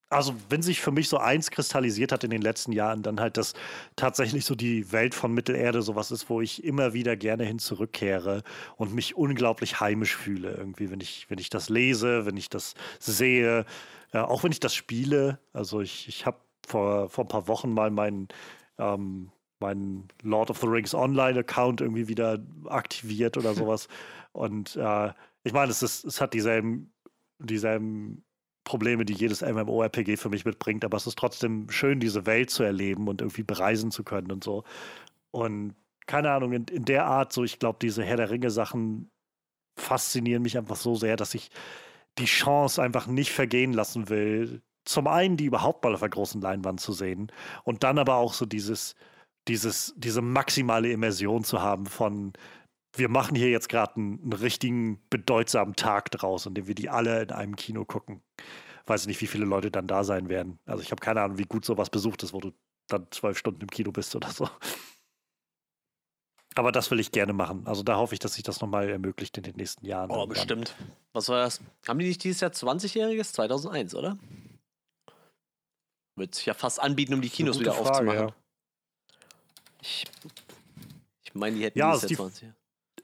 [0.10, 3.38] also wenn sich für mich so eins kristallisiert hat in den letzten Jahren, dann halt,
[3.38, 3.54] dass
[3.96, 8.44] tatsächlich so die Welt von Mittelerde sowas ist, wo ich immer wieder gerne hin zurückkehre
[8.78, 12.74] und mich unglaublich heimisch fühle irgendwie, wenn ich, wenn ich das lese, wenn ich das
[13.00, 13.66] sehe,
[14.14, 15.40] äh, auch wenn ich das spiele.
[15.54, 18.30] Also ich, ich habe vor, vor ein paar Wochen mal meinen
[18.78, 23.88] ähm, meinen Lord of the Rings Online-Account irgendwie wieder aktiviert oder sowas.
[24.32, 25.12] Und äh,
[25.44, 26.94] ich meine, es, ist, es hat dieselben,
[27.40, 28.24] dieselben
[28.68, 32.64] Probleme, die jedes MMORPG für mich mitbringt, aber es ist trotzdem schön, diese Welt zu
[32.64, 34.64] erleben und irgendwie bereisen zu können und so.
[35.32, 35.74] Und
[36.06, 39.10] keine Ahnung, in, in der Art, so ich glaube, diese Herr der Ringe-Sachen
[39.78, 41.50] faszinieren mich einfach so sehr, dass ich
[42.18, 44.62] die Chance einfach nicht vergehen lassen will.
[44.86, 47.32] Zum einen, die überhaupt mal auf der großen Leinwand zu sehen
[47.64, 48.96] und dann aber auch so dieses,
[49.48, 52.34] dieses, diese maximale Immersion zu haben von,
[52.98, 56.90] wir machen hier jetzt gerade einen, einen, richtigen bedeutsamen Tag draus, in dem wir die
[56.90, 58.22] alle in einem Kino gucken.
[58.86, 60.60] Weiß nicht, wie viele Leute dann da sein werden.
[60.66, 62.52] Also ich habe keine Ahnung, wie gut sowas besucht ist, wo du
[62.88, 64.50] dann zwölf Stunden im Kino bist oder so.
[66.56, 67.68] Aber das will ich gerne machen.
[67.68, 70.10] Also da hoffe ich, dass sich das nochmal ermöglicht in den nächsten Jahren.
[70.10, 70.76] Oh, bestimmt.
[71.14, 71.62] Was war das?
[71.88, 73.34] Haben die nicht dieses Jahr 20-jähriges?
[73.34, 74.18] 2001, oder?
[76.16, 78.20] Wird sich ja fast anbieten, um die Kinos wieder Frage, aufzumachen.
[78.30, 78.36] Ja.
[79.82, 80.06] Ich,
[81.24, 82.54] ich meine, die hätten ja, dieses Jahr 20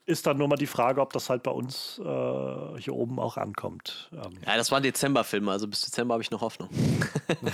[0.06, 3.38] ist dann nur mal die Frage, ob das halt bei uns äh, hier oben auch
[3.38, 4.09] ankommt.
[4.11, 4.33] Ähm.
[4.45, 6.69] Ja, das waren Dezemberfilme, also bis Dezember habe ich noch Hoffnung.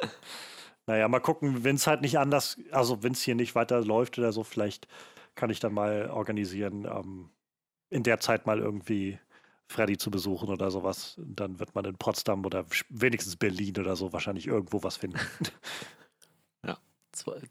[0.86, 4.18] naja, mal gucken, wenn es halt nicht anders, also wenn es hier nicht weiter läuft
[4.18, 4.88] oder so, vielleicht
[5.34, 7.30] kann ich dann mal organisieren, ähm,
[7.88, 9.18] in der Zeit mal irgendwie
[9.68, 11.18] Freddy zu besuchen oder sowas.
[11.18, 15.18] Dann wird man in Potsdam oder wenigstens Berlin oder so wahrscheinlich irgendwo was finden.
[16.66, 16.78] ja,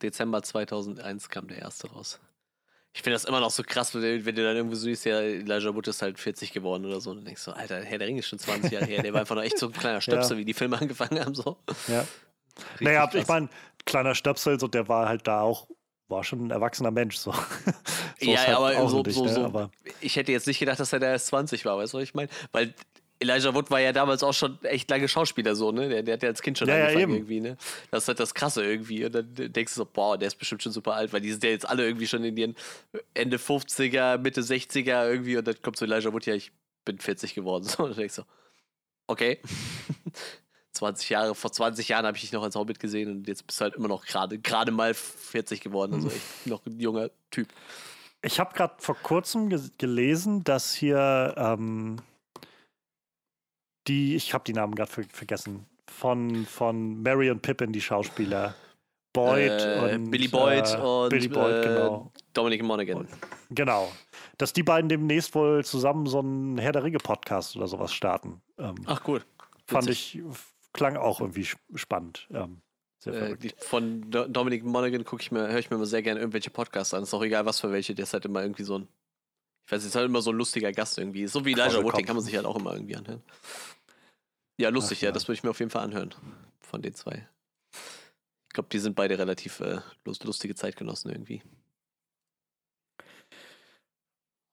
[0.02, 2.20] Dezember 2001 kam der erste raus.
[2.96, 5.76] Ich finde das immer noch so krass, wenn, du dann irgendwie so siehst, ja, Elijah
[5.76, 7.12] Wood ist halt 40 geworden oder so.
[7.12, 9.04] Und du denkst so, Alter, Herr der Ring ist schon 20 Jahre her.
[9.04, 10.40] Der war einfach noch echt so ein kleiner Stöpsel, ja.
[10.40, 11.36] wie die Filme angefangen haben.
[11.36, 11.58] So.
[11.90, 12.00] Ja.
[12.00, 13.22] Richtig naja, krass.
[13.22, 13.50] ich meine,
[13.86, 15.68] kleiner Stöpsel, so, der war halt da auch,
[16.08, 17.18] war schon ein erwachsener Mensch.
[17.18, 17.34] So.
[18.22, 19.44] so ja, halt aber so, nicht, so, ne?
[19.44, 22.04] Aber ich hätte jetzt nicht gedacht, dass er da erst 20 war, weißt du, was
[22.06, 22.30] ich meine?
[22.54, 22.74] Weil
[23.20, 25.88] Elijah Wood war ja damals auch schon echt lange Schauspieler, so, ne?
[25.88, 27.58] Der, der hat ja als Kind schon ja, angefangen ja, irgendwie, ne?
[27.92, 29.06] Das ist halt das Krasse irgendwie.
[29.06, 31.44] Und dann denkst du so, boah, der ist bestimmt schon super alt, weil die sind
[31.44, 32.56] ja jetzt alle irgendwie schon in ihren
[33.14, 36.52] Ende 50er, Mitte 60er irgendwie und dann kommt so Elijah Wood, ja, ich
[36.84, 37.64] bin 40 geworden.
[37.70, 38.24] So, und dann denkst du,
[39.08, 39.40] okay.
[40.76, 43.62] 20 Jahre, vor 20 Jahren habe ich dich noch als Hobbit gesehen und jetzt bist
[43.62, 45.94] du halt immer noch gerade gerade mal 40 geworden.
[45.94, 47.48] Also echt noch ein junger Typ.
[48.22, 51.98] Ich habe gerade vor kurzem gelesen, dass hier ähm,
[53.88, 58.56] die, ich habe die Namen gerade vergessen, von, von Mary und Pippin, die Schauspieler.
[59.14, 62.12] Boyd äh, und Billy Boyd äh, und Billy Boyd, äh, genau.
[62.34, 63.08] Dominic Monaghan.
[63.50, 63.90] Genau.
[64.38, 68.42] Dass die beiden demnächst wohl zusammen so einen Herr der Ringe Podcast oder sowas starten.
[68.58, 69.24] Ähm, Ach cool.
[69.68, 70.22] Fand ich,
[70.74, 72.28] klang auch irgendwie spannend.
[72.34, 72.62] Ähm,
[73.06, 76.50] äh, von Do Dominic Monaghan gucke ich mir, höre ich mir immer sehr gerne irgendwelche
[76.50, 77.04] Podcasts an.
[77.04, 77.96] Ist auch egal, was für welche.
[77.96, 78.88] Der ist halt immer irgendwie so ein,
[79.66, 81.28] ich weiß nicht, ist halt immer so ein lustiger Gast irgendwie.
[81.28, 83.24] So wie Elijah Wood, den kann man sich halt auch immer irgendwie anhören.
[84.58, 85.10] Ja, lustig, Ach, ja.
[85.10, 85.12] ja.
[85.12, 86.14] Das würde ich mir auf jeden Fall anhören.
[86.62, 87.28] Von den zwei.
[88.48, 91.42] Ich glaube, die sind beide relativ äh, lustige Zeitgenossen irgendwie.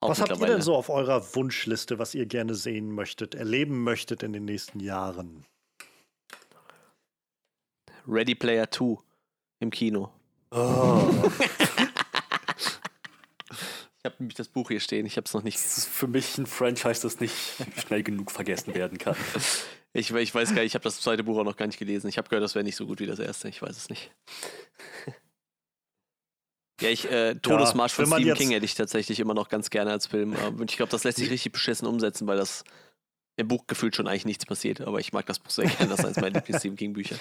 [0.01, 3.85] Auch was habt ihr denn so auf eurer Wunschliste, was ihr gerne sehen möchtet, erleben
[3.85, 5.47] möchtet in den nächsten Jahren?
[8.09, 8.99] Ready Player 2
[9.61, 10.13] im Kino.
[10.51, 11.09] Oh.
[14.05, 15.57] Ich habe nämlich das Buch hier stehen, ich habe es noch nicht.
[15.57, 17.35] Das ist für mich ein Franchise, das nicht
[17.77, 19.17] schnell genug vergessen werden kann.
[19.95, 22.09] Ich, ich weiß gar nicht, ich habe das zweite Buch auch noch gar nicht gelesen.
[22.09, 23.51] Ich habe gehört, das wäre nicht so gut wie das erste.
[23.51, 24.11] Ich weiß es nicht.
[26.81, 29.91] Ja, ich, äh, Todesmarsch ja, von Stephen King hätte ich tatsächlich immer noch ganz gerne
[29.91, 30.33] als Film.
[30.33, 32.65] Und ich glaube, das lässt sich richtig beschissen umsetzen, weil das
[33.37, 34.81] im Buch gefühlt schon eigentlich nichts passiert.
[34.81, 35.91] Aber ich mag das Buch sehr gerne.
[35.91, 37.17] Das ist eines meiner Lieblings-Stephen King-Bücher.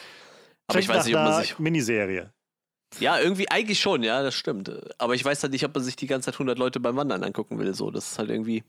[0.67, 1.59] Aber ich weiß nicht, ob man sich.
[1.59, 2.31] Miniserie.
[2.99, 4.71] Ja, irgendwie eigentlich schon, ja, das stimmt.
[4.97, 7.23] Aber ich weiß halt nicht, ob man sich die ganze Zeit 100 Leute beim Wandern
[7.23, 7.73] angucken will.
[7.73, 8.63] So, das ist halt irgendwie.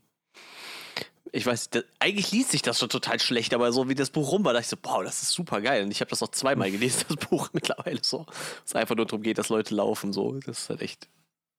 [1.33, 4.33] Ich weiß, das, eigentlich liest sich das schon total schlecht, aber so wie das Buch
[4.33, 5.83] rum war, dachte ich so, boah, das ist super geil.
[5.83, 8.26] Und ich habe das auch zweimal gelesen, das Buch mittlerweile so.
[8.65, 10.33] Es einfach nur darum geht, dass Leute laufen, so.
[10.33, 11.09] Das ist halt echt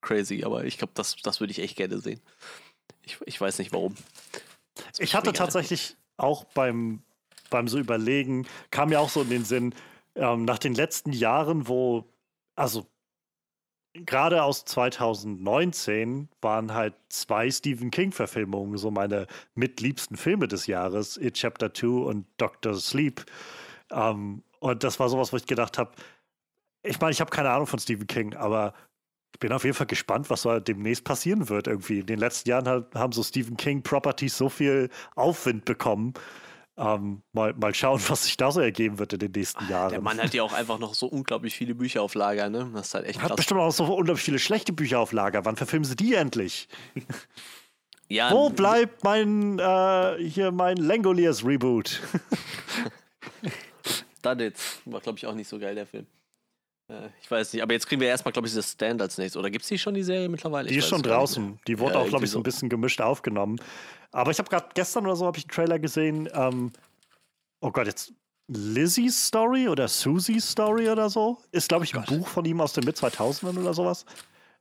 [0.01, 2.21] crazy, aber ich glaube, das, das würde ich echt gerne sehen.
[3.01, 3.95] Ich, ich weiß nicht warum.
[4.99, 7.01] Ich hatte tatsächlich auch beim,
[7.49, 9.73] beim so Überlegen, kam mir auch so in den Sinn,
[10.15, 12.05] ähm, nach den letzten Jahren, wo,
[12.55, 12.87] also
[13.93, 21.35] gerade aus 2019 waren halt zwei Stephen King-Verfilmungen so meine mitliebsten Filme des Jahres, It
[21.35, 23.23] Chapter 2 und Doctor Sleep.
[23.91, 25.91] Ähm, und das war sowas, wo ich gedacht habe,
[26.83, 28.73] ich meine, ich habe keine Ahnung von Stephen King, aber
[29.33, 31.99] ich bin auf jeden Fall gespannt, was da demnächst passieren wird irgendwie.
[31.99, 36.13] In den letzten Jahren haben so Stephen King Properties so viel Aufwind bekommen.
[36.75, 39.91] Ähm, mal, mal schauen, was sich da so ergeben wird in den nächsten Jahren.
[39.91, 42.69] Der Mann hat ja auch einfach noch so unglaublich viele Bücher auf Lager, ne?
[42.73, 43.29] Das ist halt echt krass.
[43.29, 45.45] Hat bestimmt auch so unglaublich viele schlechte Bücher auf Lager.
[45.45, 46.67] Wann verfilmen sie die endlich?
[48.09, 52.01] ja, Wo bleibt mein, äh, hier mein Langoliers Reboot?
[54.39, 54.81] Jetzt.
[54.85, 56.07] War, glaube ich, auch nicht so geil, der Film.
[56.93, 59.39] Äh, ich weiß nicht, aber jetzt kriegen wir erstmal, glaube ich, dieses Stand als nächstes.
[59.39, 60.67] Oder gibt es die schon, die Serie mittlerweile?
[60.67, 61.59] Die ich ist schon draußen.
[61.67, 63.59] Die wurde ja, auch, glaube ich, so ein bisschen gemischt aufgenommen.
[64.11, 66.29] Aber ich habe gerade gestern oder so habe ich einen Trailer gesehen.
[66.33, 66.71] Ähm,
[67.61, 68.13] oh Gott, jetzt
[68.47, 71.39] Lizzie's Story oder Susie's Story oder so.
[71.51, 72.09] Ist, glaube ich, ein Gott.
[72.09, 74.05] Buch von ihm aus den Mid-2000ern oder sowas.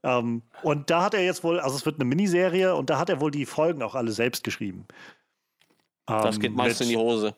[0.02, 3.08] Ähm, und da hat er jetzt wohl, also es wird eine Miniserie und da hat
[3.08, 4.86] er wohl die Folgen auch alle selbst geschrieben.
[6.06, 7.34] das geht ähm, meist in die Hose.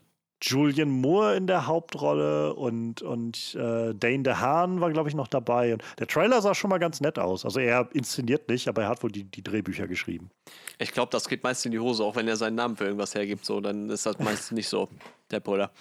[0.46, 5.72] Julian Moore in der Hauptrolle und, und äh, Dane DeHaan war, glaube ich, noch dabei.
[5.72, 7.46] Und der Trailer sah schon mal ganz nett aus.
[7.46, 10.30] Also er inszeniert nicht, aber er hat wohl die, die Drehbücher geschrieben.
[10.78, 13.14] Ich glaube, das geht meist in die Hose, auch wenn er seinen Namen für irgendwas
[13.14, 13.46] hergibt.
[13.46, 14.90] So, dann ist das meist nicht so,
[15.30, 15.72] der Brüller.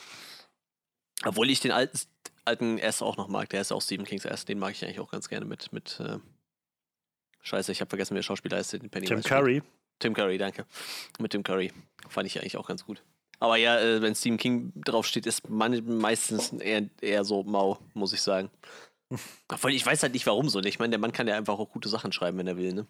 [1.26, 2.00] Obwohl ich den alten,
[2.46, 3.50] alten S auch noch mag.
[3.50, 4.46] Der ist auch Stephen Kings S.
[4.46, 5.74] Den mag ich eigentlich auch ganz gerne mit.
[5.74, 6.20] mit äh
[7.42, 8.70] Scheiße, ich habe vergessen, wer Schauspieler ist.
[8.70, 8.90] Tim
[9.22, 9.58] Curry.
[9.58, 9.64] Spielt.
[10.00, 10.66] Tim Curry, danke.
[11.20, 11.74] Mit Tim Curry.
[12.08, 13.04] Fand ich eigentlich auch ganz gut.
[13.44, 18.14] Aber ja, äh, wenn Stephen King draufsteht, ist man meistens eher, eher so mau, muss
[18.14, 18.50] ich sagen.
[19.50, 20.62] Obwohl ich weiß halt nicht, warum so.
[20.62, 22.88] Ich meine, der Mann kann ja einfach auch gute Sachen schreiben, wenn er will, ne?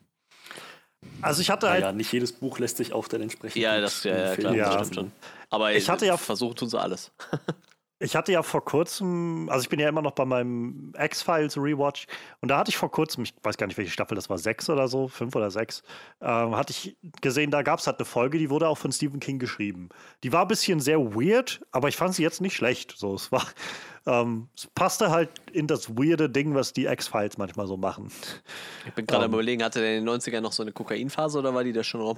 [1.24, 1.82] Also ich hatte halt.
[1.82, 3.60] Ja, nicht jedes Buch lässt sich auch dann entsprechend.
[3.64, 4.66] Ja, das ja, ja, klar, ja.
[4.66, 5.12] Das stimmt schon.
[5.50, 7.12] Aber ich hatte ja versucht tun sie alles.
[8.04, 12.06] Ich hatte ja vor kurzem, also ich bin ja immer noch bei meinem X-Files Rewatch
[12.42, 14.70] und da hatte ich vor kurzem, ich weiß gar nicht, welche Staffel das war, sechs
[14.70, 15.84] oder so, fünf oder sechs,
[16.22, 19.22] ähm, hatte ich gesehen, da gab es halt eine Folge, die wurde auch von Stephen
[19.22, 19.88] King geschrieben.
[20.24, 22.94] Die war ein bisschen sehr weird, aber ich fand sie jetzt nicht schlecht.
[22.98, 23.48] So, es war,
[24.06, 28.12] ähm, es passte halt in das weirde Ding, was die X-Files manchmal so machen.
[28.86, 31.40] Ich bin gerade ähm, am überlegen, hatte der in den 90ern noch so eine Kokainphase
[31.40, 32.18] oder war die da schon rum?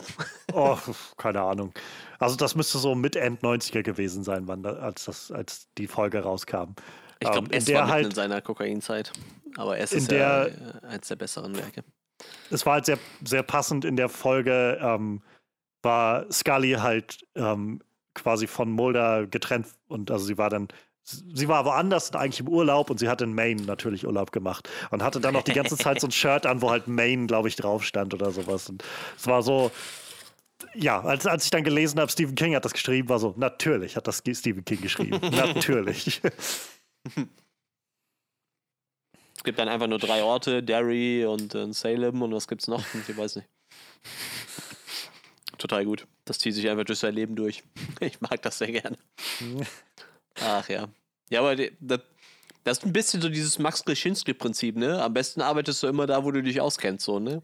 [0.53, 0.77] oh,
[1.15, 1.73] keine Ahnung.
[2.19, 5.88] Also das müsste so mit End 90er gewesen sein, wann da, als, das, als die
[5.88, 6.74] Folge rauskam.
[7.19, 9.11] Ich glaube, ähm, es war halt, in seiner Kokainzeit.
[9.58, 11.84] Aber es ist der, ja eins der besseren Werke.
[12.50, 15.22] Es war halt sehr, sehr passend in der Folge, ähm,
[15.82, 17.82] war Scully halt ähm,
[18.14, 20.69] quasi von Mulder getrennt und also sie war dann
[21.06, 25.03] sie war woanders eigentlich im Urlaub und sie hat in Maine natürlich Urlaub gemacht und
[25.03, 27.56] hatte dann noch die ganze Zeit so ein Shirt an, wo halt Maine, glaube ich,
[27.56, 28.69] drauf stand oder sowas.
[28.69, 28.84] Und
[29.16, 29.72] es war so,
[30.76, 33.95] ja, als, als ich dann gelesen habe, Stephen King hat das geschrieben, war so, natürlich
[33.95, 35.20] hat das Stephen King geschrieben.
[35.32, 36.22] natürlich.
[39.38, 42.84] Es gibt dann einfach nur drei Orte, Derry und äh, Salem und was gibt's noch?
[43.08, 43.48] Ich weiß nicht.
[45.58, 46.08] Total gut.
[46.26, 47.64] Das zieht sich einfach durch sein Leben durch.
[48.00, 48.98] Ich mag das sehr gerne.
[50.42, 50.88] Ach ja.
[51.30, 52.02] Ja, aber das,
[52.66, 55.02] das ist ein bisschen so dieses Max Greschinski-Prinzip, ne?
[55.02, 57.40] Am besten arbeitest du immer da, wo du dich auskennst, so, ne?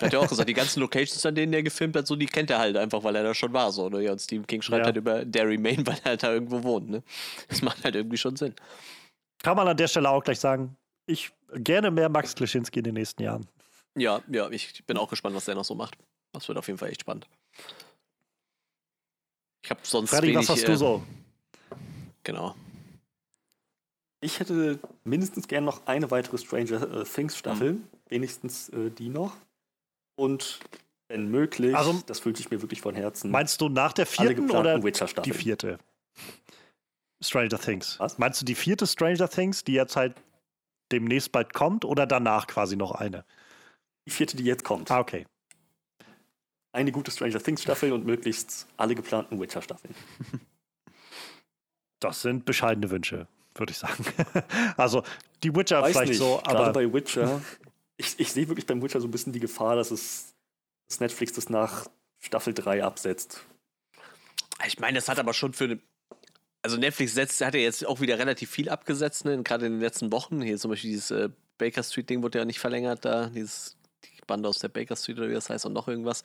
[0.00, 2.50] Hat ja auch gesagt, die ganzen Locations, an denen er gefilmt hat, so, die kennt
[2.50, 4.02] er halt einfach, weil er da schon war, so, ne?
[4.02, 4.86] Ja, und Stephen King schreibt ja.
[4.86, 7.04] halt über Derry, Maine, weil er halt da irgendwo wohnt, ne?
[7.48, 8.54] Das macht halt irgendwie schon Sinn.
[9.44, 12.94] Kann man an der Stelle auch gleich sagen, ich gerne mehr Max Kleschinski in den
[12.94, 13.46] nächsten Jahren.
[13.96, 15.96] Ja, ja, ich bin auch gespannt, was der noch so macht.
[16.32, 17.28] Das wird auf jeden Fall echt spannend.
[19.62, 21.02] Ich habe sonst Freddy, wenig, was hast äh, du so?
[22.24, 22.56] Genau.
[24.20, 27.88] Ich hätte mindestens gern noch eine weitere Stranger äh, Things Staffel, mhm.
[28.08, 29.36] wenigstens äh, die noch.
[30.16, 30.60] Und
[31.08, 33.30] wenn möglich, also, das fühlt sich mir wirklich von Herzen.
[33.30, 35.78] Meinst du nach der vierten oder die vierte?
[37.22, 37.98] Stranger Things.
[37.98, 38.18] Was?
[38.18, 40.14] Meinst du die vierte Stranger Things, die jetzt halt
[40.92, 43.24] demnächst bald kommt oder danach quasi noch eine?
[44.06, 44.90] Die vierte, die jetzt kommt.
[44.90, 45.26] Ah, okay.
[46.72, 49.94] eine gute Stranger Things Staffel und möglichst alle geplanten Witcher Staffeln.
[51.98, 53.26] Das sind bescheidene Wünsche,
[53.58, 54.04] würde ich sagen.
[54.76, 55.02] also
[55.42, 56.18] die Witcher Weiß vielleicht nicht.
[56.18, 57.40] so, Gerade aber bei Witcher,
[57.96, 60.34] ich, ich sehe wirklich beim Witcher so ein bisschen die Gefahr, dass es
[60.88, 61.86] dass Netflix das nach
[62.20, 63.44] Staffel 3 absetzt.
[64.66, 65.78] Ich meine, das hat aber schon für.
[66.62, 69.40] Also Netflix setzt, hat ja jetzt auch wieder relativ viel abgesetzt, ne?
[69.42, 70.42] gerade in den letzten Wochen.
[70.42, 71.28] Hier zum Beispiel dieses äh,
[71.58, 75.28] Baker Street-Ding wurde ja nicht verlängert, da, dieses die Bande aus der Baker Street oder
[75.28, 76.24] wie das heißt und noch irgendwas.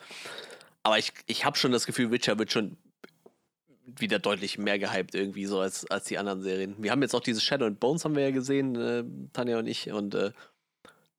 [0.82, 2.76] Aber ich, ich habe schon das Gefühl, Witcher wird schon
[3.86, 6.76] wieder deutlich mehr gehypt irgendwie so als, als die anderen Serien.
[6.80, 9.04] Wir haben jetzt auch dieses Shadow and Bones haben wir ja gesehen, äh,
[9.34, 10.32] Tanja und ich und äh,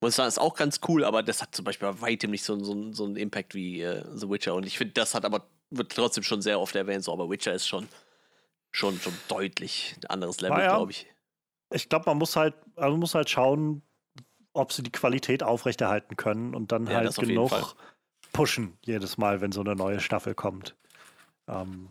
[0.01, 2.61] muss sagen, ist auch ganz cool, aber das hat zum Beispiel bei weitem nicht so,
[2.63, 5.91] so, so einen Impact wie äh, The Witcher und ich finde, das hat aber wird
[5.93, 7.87] trotzdem schon sehr oft erwähnt, so, aber Witcher ist schon
[8.71, 10.75] schon, schon deutlich ein anderes Level, Naja.
[10.75, 11.07] glaube ich.
[11.73, 13.81] ich glaube, man muss halt, also man muss halt schauen,
[14.53, 17.75] ob sie die Qualität aufrechterhalten können und dann Ja, halt genug
[18.33, 20.75] pushen jedes Mal, wenn so eine neue Staffel kommt.
[21.47, 21.87] Ähm,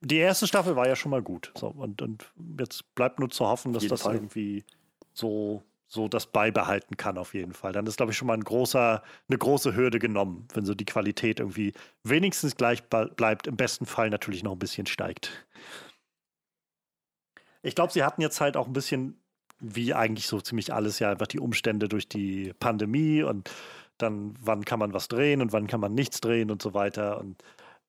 [0.00, 1.52] die erste Staffel war ja schon mal gut.
[1.56, 4.14] So, und, und jetzt bleibt nur zu hoffen, dass das Fall.
[4.14, 4.64] irgendwie
[5.12, 7.72] so, so das beibehalten kann, auf jeden Fall.
[7.72, 10.84] Dann ist, glaube ich, schon mal ein großer, eine große Hürde genommen, wenn so die
[10.84, 11.72] Qualität irgendwie
[12.04, 15.46] wenigstens gleich bleibt, im besten Fall natürlich noch ein bisschen steigt.
[17.62, 19.20] Ich glaube, sie hatten jetzt halt auch ein bisschen,
[19.58, 23.50] wie eigentlich so ziemlich alles, ja, einfach die Umstände durch die Pandemie und
[23.96, 27.18] dann, wann kann man was drehen und wann kann man nichts drehen und so weiter.
[27.18, 27.42] Und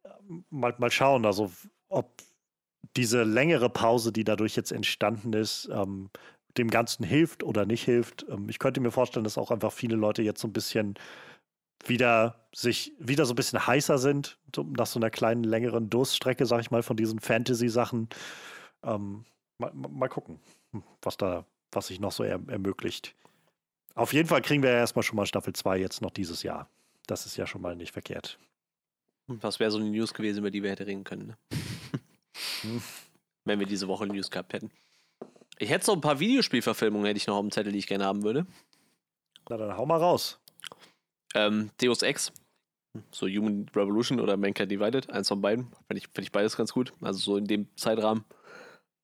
[0.03, 0.09] äh,
[0.49, 1.51] mal, mal schauen, also
[1.89, 2.21] ob
[2.95, 6.09] diese längere Pause, die dadurch jetzt entstanden ist, ähm,
[6.57, 8.25] dem Ganzen hilft oder nicht hilft.
[8.29, 10.95] Ähm, ich könnte mir vorstellen, dass auch einfach viele Leute jetzt so ein bisschen
[11.85, 16.45] wieder sich wieder so ein bisschen heißer sind, so, nach so einer kleinen längeren Durststrecke,
[16.45, 18.09] sag ich mal, von diesen Fantasy-Sachen.
[18.83, 19.25] Ähm,
[19.59, 20.39] mal, mal gucken,
[21.01, 23.15] was da, was sich noch so er, ermöglicht.
[23.95, 26.69] Auf jeden Fall kriegen wir ja erstmal schon mal Staffel 2 jetzt noch dieses Jahr.
[27.07, 28.39] Das ist ja schon mal nicht verkehrt.
[29.41, 31.27] Das wäre so eine News gewesen, über die wir hätten reden können.
[31.27, 31.37] Ne?
[32.61, 32.81] Hm.
[33.45, 34.71] Wenn wir diese Woche News gehabt hätten.
[35.57, 38.05] Ich hätte so ein paar Videospielverfilmungen, hätte ich noch auf dem Zettel, die ich gerne
[38.05, 38.45] haben würde.
[39.49, 40.39] Na dann hau mal raus.
[41.35, 42.31] Ähm, Deus Ex,
[43.11, 45.67] so Human Revolution oder Mankind Divided, eins von beiden.
[45.87, 46.93] Finde ich, find ich beides ganz gut.
[47.01, 48.23] Also so in dem Zeitrahmen.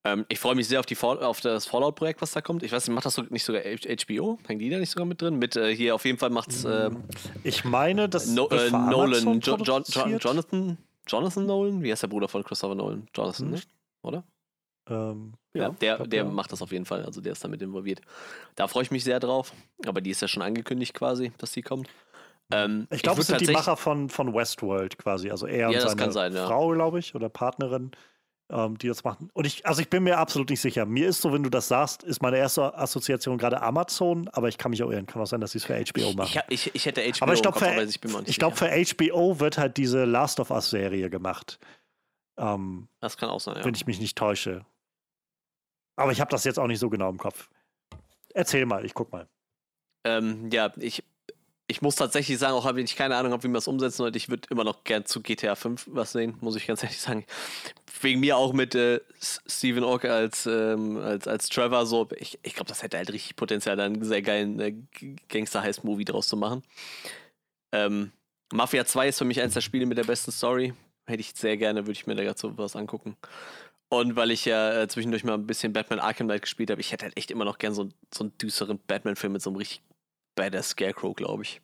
[0.06, 2.62] Ähm, ich freue mich sehr auf, die Fall, auf das Fallout-Projekt, was da kommt.
[2.62, 4.38] Ich weiß nicht, macht das nicht sogar HBO?
[4.46, 5.38] Hängen die da nicht sogar mit drin?
[5.40, 7.04] Mit äh, hier auf jeden Fall macht's ähm,
[7.44, 10.18] Ich meine, das no, äh, Nolan, jo, jo, jo.
[10.18, 10.78] Jonathan,
[11.08, 11.82] Jonathan Nolan?
[11.82, 13.08] Wie heißt der Bruder von Christopher Nolan?
[13.16, 13.58] Jonathan, ne?
[13.58, 13.64] Hm.
[14.04, 14.24] oder?
[14.88, 16.30] Ähm, Ja, der, glaub, der ja.
[16.30, 17.04] macht das auf jeden Fall.
[17.04, 18.02] Also der ist damit involviert.
[18.54, 19.54] Da freue ich mich sehr drauf.
[19.88, 21.90] Aber die ist ja schon angekündigt quasi, dass die kommt.
[22.52, 25.32] Ähm, Ich glaube, es sind die Macher von, von Westworld quasi.
[25.32, 26.46] Also er und Ja, das seine sein, ja.
[26.46, 27.90] Frau, glaube ich, oder Partnerin,
[28.50, 29.30] ähm, die das machen.
[29.34, 30.86] Und ich, also ich bin mir absolut nicht sicher.
[30.86, 34.58] Mir ist so, wenn du das sagst, ist meine erste Assoziation gerade Amazon, aber ich
[34.58, 35.06] kann mich auch irren.
[35.08, 36.42] Kann auch sein, dass sie es für HBO machen.
[36.50, 39.58] ich, ich, ich hätte HBO aber ich glaube, für, ich ich glaub, für HBO wird
[39.58, 41.60] halt diese Last of Us-Serie gemacht.
[42.38, 43.66] Ähm, Das kann auch sein, ja.
[43.66, 44.66] Wenn ich mich nicht täusche.
[45.96, 47.50] Aber ich habe das jetzt auch nicht so genau im Kopf.
[48.34, 49.28] Erzähl mal, ich guck mal.
[50.06, 51.04] Ähm, ja, ich,
[51.68, 54.18] ich muss tatsächlich sagen, auch wenn ich keine Ahnung habe, wie man das umsetzen sollte,
[54.18, 57.26] ich würde immer noch gern zu GTA 5 was sehen, muss ich ganz ehrlich sagen.
[58.02, 62.08] Wegen mir auch mit äh, S- Stephen Ork als, ähm, als, als Trevor so.
[62.18, 64.76] Ich, ich glaube, das hätte halt richtig Potenzial, da einen sehr geilen äh,
[65.30, 66.62] Gangster-Heist-Movie draus zu machen.
[67.72, 68.12] Ähm,
[68.54, 70.74] Mafia 2 ist für mich eines der Spiele mit der besten Story.
[71.08, 73.18] Hätte ich sehr gerne, würde ich mir da so was angucken.
[73.90, 76.92] Und weil ich ja äh, zwischendurch mal ein bisschen Batman Arkham Knight gespielt habe, ich
[76.92, 79.82] hätte halt echt immer noch gern so, so einen düsteren Batman-Film mit so einem richtig
[80.36, 81.62] badass Scarecrow, glaube ich.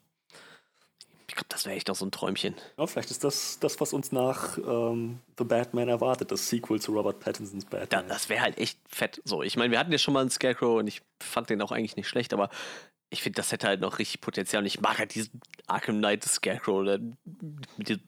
[1.27, 2.55] Ich glaube, das wäre echt noch so ein Träumchen.
[2.77, 6.91] Ja, vielleicht ist das das, was uns nach ähm, The Batman erwartet, das Sequel zu
[6.91, 8.09] Robert Pattinsons Batman.
[8.09, 9.21] das wäre halt echt fett.
[9.23, 11.71] So, ich meine, wir hatten ja schon mal einen Scarecrow und ich fand den auch
[11.71, 12.49] eigentlich nicht schlecht, aber
[13.09, 14.61] ich finde, das hätte halt noch richtig Potenzial.
[14.61, 16.83] Und ich mag halt diesen Arkham Knight Scarecrow.
[16.83, 18.03] Der, mit diesem,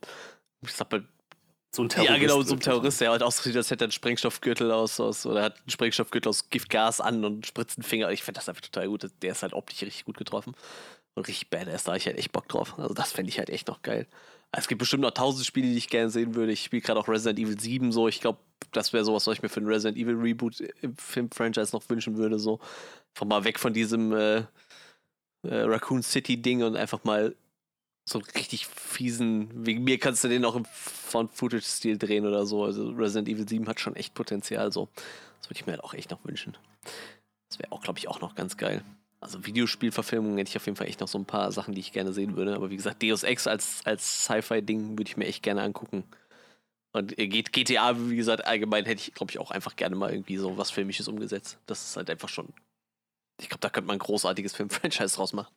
[0.62, 1.08] ich sag mal,
[1.76, 2.60] so ein ja, genau, so ein.
[2.60, 6.30] Terrorist, der halt aussieht, als hätte er einen Sprengstoffgürtel aus, aus oder hat einen Sprengstoffgürtel
[6.30, 8.12] aus Giftgas an und spritzt einen Finger.
[8.12, 9.10] Ich finde das einfach total gut.
[9.22, 10.56] Der ist halt optisch richtig gut getroffen.
[11.16, 12.78] Und richtig badass, da habe ich halt echt Bock drauf.
[12.78, 14.08] Also das fände ich halt echt noch geil.
[14.52, 16.52] Es gibt bestimmt noch tausend Spiele, die ich gerne sehen würde.
[16.52, 18.08] Ich spiele gerade auch Resident Evil 7 so.
[18.08, 18.40] Ich glaube,
[18.72, 22.18] das wäre sowas, was ich mir für ein Resident Evil Reboot im Film-Franchise noch wünschen
[22.18, 22.38] würde.
[22.38, 22.60] So.
[23.16, 24.46] Einfach mal weg von diesem äh, äh,
[25.44, 27.36] Raccoon City-Ding und einfach mal
[28.06, 29.66] so richtig fiesen.
[29.66, 32.64] Wegen mir kannst du den auch im Found-Footage-Stil drehen oder so.
[32.64, 34.72] Also Resident Evil 7 hat schon echt Potenzial.
[34.72, 34.90] So.
[35.40, 36.58] Das würde ich mir halt auch echt noch wünschen.
[37.50, 38.84] Das wäre auch, glaube ich, auch noch ganz geil.
[39.22, 41.94] Also Videospielverfilmungen hätte ich auf jeden Fall echt noch so ein paar Sachen, die ich
[41.94, 42.56] gerne sehen würde.
[42.56, 46.04] Aber wie gesagt, Deus Ex als, als Sci-Fi-Ding würde ich mir echt gerne angucken.
[46.92, 50.38] Und äh, GTA, wie gesagt, allgemein hätte ich, glaube ich, auch einfach gerne mal irgendwie
[50.38, 51.58] so was Filmisches umgesetzt.
[51.66, 52.50] Das ist halt einfach schon.
[53.40, 55.54] Ich glaube, da könnte man ein großartiges Film-Franchise draus machen.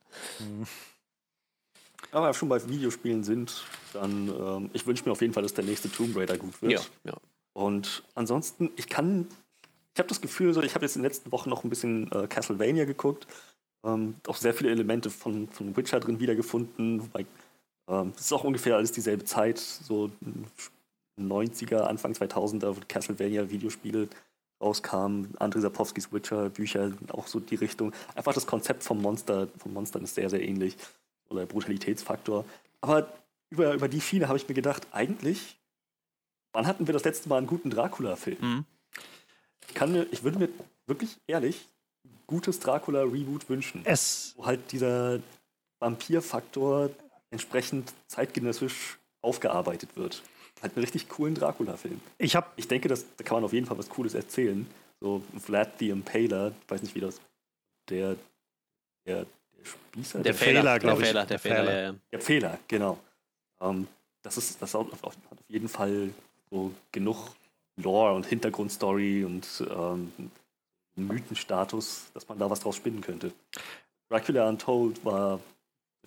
[2.17, 3.63] Aber schon bei Videospielen sind,
[3.93, 6.73] dann ähm, ich wünsche mir auf jeden Fall, dass der nächste Tomb Raider gut wird.
[6.73, 7.13] Ja, ja.
[7.53, 9.27] Und ansonsten, ich kann,
[9.93, 12.11] ich habe das Gefühl, so, ich habe jetzt in den letzten Wochen noch ein bisschen
[12.13, 13.27] äh, Castlevania geguckt,
[13.85, 17.27] ähm, auch sehr viele Elemente von, von Witcher drin wiedergefunden, wobei
[17.87, 20.11] ähm, es ist auch ungefähr alles dieselbe Zeit, so
[21.21, 24.09] 90er, Anfang 2000er, wo Castlevania Videospiele
[24.63, 27.93] rauskamen, Andrei Sapowskis Witcher Bücher, auch so die Richtung.
[28.15, 30.79] Einfach das Konzept vom Monster, vom Monstern ist sehr, sehr ähnlich.
[31.29, 32.45] Oder der Brutalitätsfaktor.
[32.81, 33.13] Aber
[33.51, 35.57] über, über die Schiene habe ich mir gedacht, eigentlich
[36.57, 38.39] Wann hatten wir das letzte Mal einen guten Dracula-Film?
[38.41, 38.65] Mhm.
[39.69, 39.77] Ich,
[40.11, 40.49] ich würde mir
[40.87, 41.69] wirklich ehrlich
[42.27, 43.83] gutes Dracula-Reboot wünschen.
[43.85, 45.21] Es wo halt dieser
[45.81, 46.89] Vampir-Faktor
[47.31, 50.23] entsprechend zeitgenössisch aufgearbeitet wird.
[50.63, 52.01] Halt einen richtig coolen Dracula-Film.
[52.17, 54.67] Ich, hab ich denke, das, da kann man auf jeden Fall was Cooles erzählen.
[54.99, 57.21] So Vlad the Impaler, ich weiß nicht, wie das.
[57.91, 58.17] Der,
[59.07, 59.27] der
[59.67, 60.19] Spießer?
[60.19, 61.09] Der, der Fehler, glaube ich.
[61.09, 61.95] Fehler, der Fehler, der Fehler, ja.
[62.13, 62.99] Der Fehler, genau.
[63.59, 63.89] Um,
[64.23, 65.17] das ist das hat auf
[65.49, 66.11] jeden Fall
[66.51, 67.31] so genug
[67.77, 70.13] Lore und Hintergrundstory und ähm,
[70.97, 73.33] Mythenstatus, dass man da was draus spinnen könnte.
[74.09, 75.41] Dracula Untold war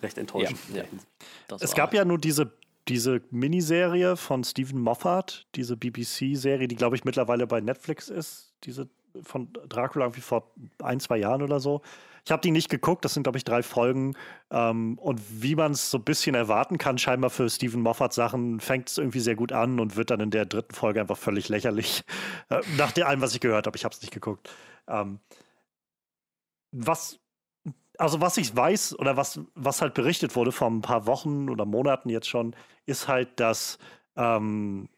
[0.02, 0.58] recht enttäuschend.
[0.74, 1.56] Ja, ja.
[1.60, 2.52] Es gab ja nur diese,
[2.88, 8.88] diese Miniserie von Stephen Moffat, diese BBC-Serie, die glaube ich mittlerweile bei Netflix ist, diese
[9.22, 10.50] von Dracula irgendwie vor
[10.82, 11.82] ein, zwei Jahren oder so.
[12.24, 14.14] Ich habe die nicht geguckt, das sind, glaube ich, drei Folgen.
[14.50, 18.60] Ähm, und wie man es so ein bisschen erwarten kann, scheinbar für Stephen Moffat Sachen,
[18.60, 21.48] fängt es irgendwie sehr gut an und wird dann in der dritten Folge einfach völlig
[21.48, 22.04] lächerlich.
[22.48, 24.50] Äh, nach dem allem, was ich gehört habe, ich habe es nicht geguckt.
[24.88, 25.20] Ähm,
[26.72, 27.20] was,
[27.98, 31.64] also was ich weiß oder was, was halt berichtet wurde vor ein paar Wochen oder
[31.64, 33.78] Monaten jetzt schon, ist halt, dass
[34.16, 34.88] ähm,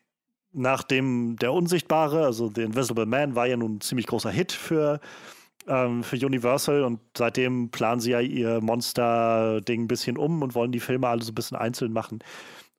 [0.52, 5.01] nachdem der Unsichtbare, also The Invisible Man, war ja nun ein ziemlich großer Hit für
[5.67, 10.73] ähm, für Universal und seitdem planen sie ja ihr Monster-Ding ein bisschen um und wollen
[10.73, 12.21] die Filme alle so ein bisschen einzeln machen.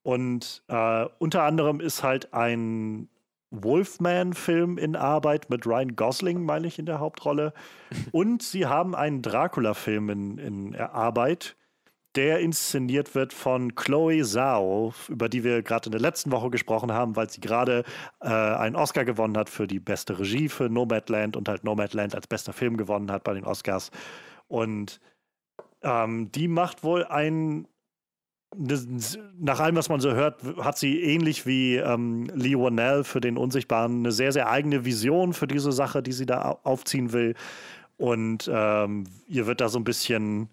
[0.04, 3.08] Und äh, unter anderem ist halt ein
[3.52, 7.54] Wolfman-Film in Arbeit mit Ryan Gosling, meine ich, in der Hauptrolle.
[8.12, 11.56] Und sie haben einen Dracula-Film in, in Arbeit
[12.16, 16.92] der inszeniert wird von Chloe Zhao, über die wir gerade in der letzten Woche gesprochen
[16.92, 17.84] haben, weil sie gerade
[18.22, 22.28] äh, einen Oscar gewonnen hat für die beste Regie für Nomadland und halt Nomadland als
[22.28, 23.92] bester Film gewonnen hat bei den Oscars.
[24.48, 25.00] Und
[25.82, 27.68] ähm, die macht wohl ein
[29.40, 33.38] nach allem, was man so hört, hat sie ähnlich wie ähm, Lee Wannell für den
[33.38, 37.34] Unsichtbaren eine sehr, sehr eigene Vision für diese Sache, die sie da aufziehen will.
[37.98, 40.50] Und ähm, ihr wird da so ein bisschen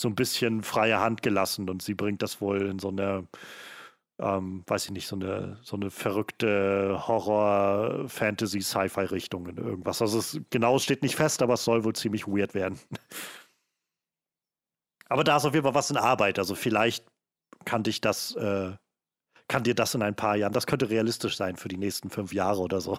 [0.00, 3.26] so ein bisschen freie Hand gelassen und sie bringt das wohl in so eine,
[4.18, 10.00] ähm, weiß ich nicht, so eine, so eine verrückte Horror, Fantasy, Sci-Fi-Richtung in irgendwas.
[10.00, 12.78] Also es genau steht nicht fest, aber es soll wohl ziemlich weird werden.
[15.08, 16.38] aber da ist auf jeden Fall was in Arbeit.
[16.38, 17.04] Also vielleicht
[17.66, 18.72] kann dich das, äh,
[19.48, 22.32] kann dir das in ein paar Jahren, das könnte realistisch sein für die nächsten fünf
[22.32, 22.98] Jahre oder so.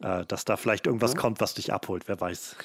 [0.00, 1.20] Äh, dass da vielleicht irgendwas ja.
[1.20, 2.56] kommt, was dich abholt, wer weiß.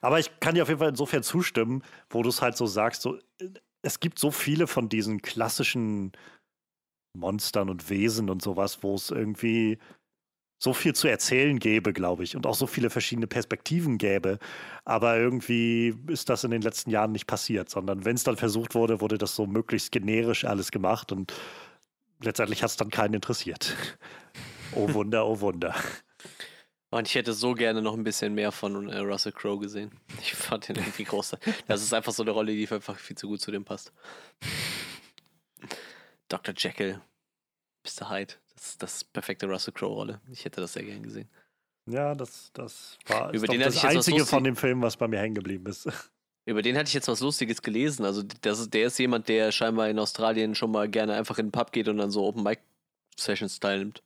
[0.00, 3.02] Aber ich kann dir auf jeden Fall insofern zustimmen, wo du es halt so sagst,
[3.02, 3.18] so,
[3.82, 6.12] es gibt so viele von diesen klassischen
[7.16, 9.78] Monstern und Wesen und sowas, wo es irgendwie
[10.62, 14.38] so viel zu erzählen gäbe, glaube ich, und auch so viele verschiedene Perspektiven gäbe.
[14.84, 18.76] Aber irgendwie ist das in den letzten Jahren nicht passiert, sondern wenn es dann versucht
[18.76, 21.34] wurde, wurde das so möglichst generisch alles gemacht und
[22.22, 23.76] letztendlich hat es dann keinen interessiert.
[24.76, 25.74] oh Wunder, oh Wunder.
[26.92, 29.90] Und ich hätte so gerne noch ein bisschen mehr von äh, Russell Crowe gesehen.
[30.20, 31.36] Ich fand ihn irgendwie groß.
[31.66, 33.92] Das ist einfach so eine Rolle, die einfach viel zu gut zu dem passt.
[36.28, 36.54] Dr.
[36.54, 37.00] Jekyll,
[37.84, 38.10] Mr.
[38.10, 40.20] Hyde, das ist das perfekte Russell Crowe-Rolle.
[40.30, 41.30] Ich hätte das sehr gern gesehen.
[41.86, 45.34] Ja, das, das war Über den das einzige von dem Film, was bei mir hängen
[45.34, 45.88] geblieben ist.
[46.44, 48.04] Über den hatte ich jetzt was Lustiges gelesen.
[48.04, 51.46] Also das ist, der ist jemand, der scheinbar in Australien schon mal gerne einfach in
[51.46, 52.60] den Pub geht und dann so Open Mic
[53.16, 54.02] Sessions teilnimmt.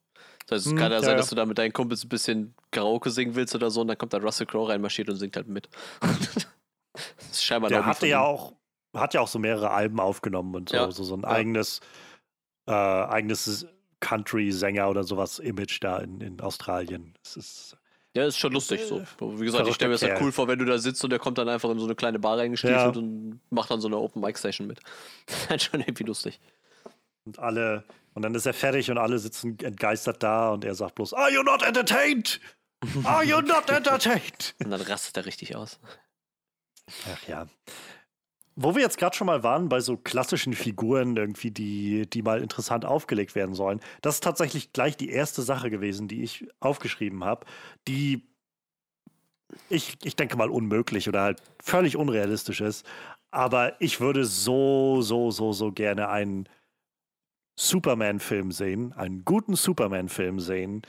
[0.47, 2.55] Das heißt, es hm, kann ja sein, dass du da mit deinen Kumpels ein bisschen
[2.77, 5.49] Karaoke singen willst oder so und dann kommt da Russell Crowe reinmarschiert und singt halt
[5.49, 5.69] mit.
[6.01, 8.53] das ist scheinbar Der hatte ja auch,
[8.95, 10.91] hat ja auch so mehrere Alben aufgenommen und so, ja.
[10.91, 11.29] so, so ein ja.
[11.29, 11.81] eigenes,
[12.67, 13.67] äh, eigenes
[14.01, 17.15] Country-Sänger oder sowas Image da in, in Australien.
[17.25, 17.77] Es ist
[18.15, 19.03] ja, ist schon lustig so.
[19.21, 21.19] Wie gesagt, ich stelle mir das halt cool vor, wenn du da sitzt und der
[21.19, 23.01] kommt dann einfach in so eine kleine Bar reingestiefelt ja.
[23.01, 24.81] und macht dann so eine Open Mic Session mit.
[25.27, 26.41] Das ist halt schon irgendwie lustig.
[27.27, 30.95] Und alle, und dann ist er fertig und alle sitzen entgeistert da und er sagt
[30.95, 32.41] bloß, Are you not entertained?
[33.05, 34.55] Are you not entertained?
[34.63, 35.79] und dann rastet er richtig aus.
[37.13, 37.47] Ach ja.
[38.55, 42.41] Wo wir jetzt gerade schon mal waren bei so klassischen Figuren irgendwie, die, die mal
[42.41, 47.23] interessant aufgelegt werden sollen, das ist tatsächlich gleich die erste Sache gewesen, die ich aufgeschrieben
[47.23, 47.45] habe,
[47.87, 48.27] die
[49.69, 52.87] ich, ich denke mal unmöglich oder halt völlig unrealistisch ist.
[53.31, 56.49] Aber ich würde so, so, so, so gerne einen
[57.57, 60.83] Superman-Film sehen, einen guten Superman-Film sehen,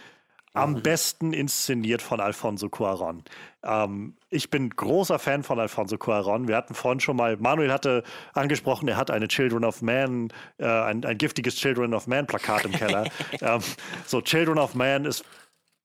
[0.53, 0.81] am mhm.
[0.81, 3.23] besten inszeniert von Alfonso Cuaron.
[3.63, 6.47] Ähm, ich bin großer Fan von Alfonso Cuaron.
[6.47, 8.03] Wir hatten vorhin schon mal, Manuel hatte
[8.33, 12.65] angesprochen, er hat eine Children of Man, äh, ein, ein, giftiges Children of Man Plakat
[12.65, 13.05] im Keller.
[13.41, 13.61] ähm,
[14.05, 15.23] so, Children of Man ist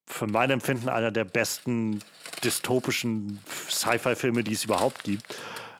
[0.05, 1.99] für mein Empfinden einer der besten
[2.43, 5.35] dystopischen Sci-Fi-Filme, die es überhaupt gibt.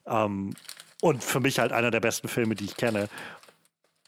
[0.06, 0.54] Ähm,
[1.02, 3.10] und für mich halt einer der besten Filme, die ich kenne.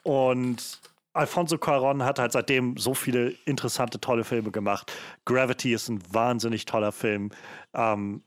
[0.04, 0.80] Und
[1.16, 4.92] Alfonso Cuaron hat halt seitdem so viele interessante, tolle Filme gemacht.
[5.24, 7.32] Gravity ist ein wahnsinnig toller Film.
[7.74, 8.22] Ähm,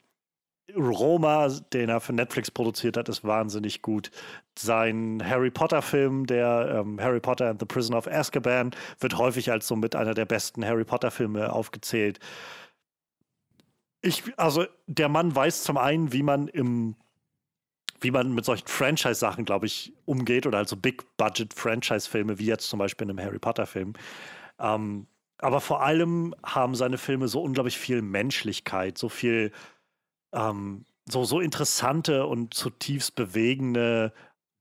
[0.74, 4.10] Roma, den er für Netflix produziert hat, ist wahnsinnig gut.
[4.58, 9.66] Sein Harry Potter-Film, der ähm, Harry Potter and the Prison of Azkaban, wird häufig als
[9.66, 12.20] so mit einer der besten Harry Potter-Filme aufgezählt.
[14.00, 16.96] Ich, also der Mann weiß zum einen, wie man im
[18.00, 23.06] wie man mit solchen Franchise-Sachen, glaube ich, umgeht oder also Big-Budget-Franchise-Filme, wie jetzt zum Beispiel
[23.06, 23.94] in einem Harry Potter-Film.
[24.58, 25.06] Ähm,
[25.38, 29.52] aber vor allem haben seine Filme so unglaublich viel Menschlichkeit, so viel,
[30.32, 34.12] ähm, so, so interessante und zutiefst bewegende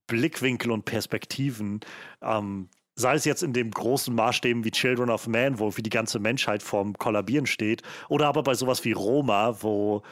[0.06, 1.80] Blickwinkel und Perspektiven.
[2.22, 5.90] Ähm, sei es jetzt in dem großen Maßstäben wie Children of Man, wo wie die
[5.90, 10.02] ganze Menschheit vorm Kollabieren steht, oder aber bei sowas wie Roma, wo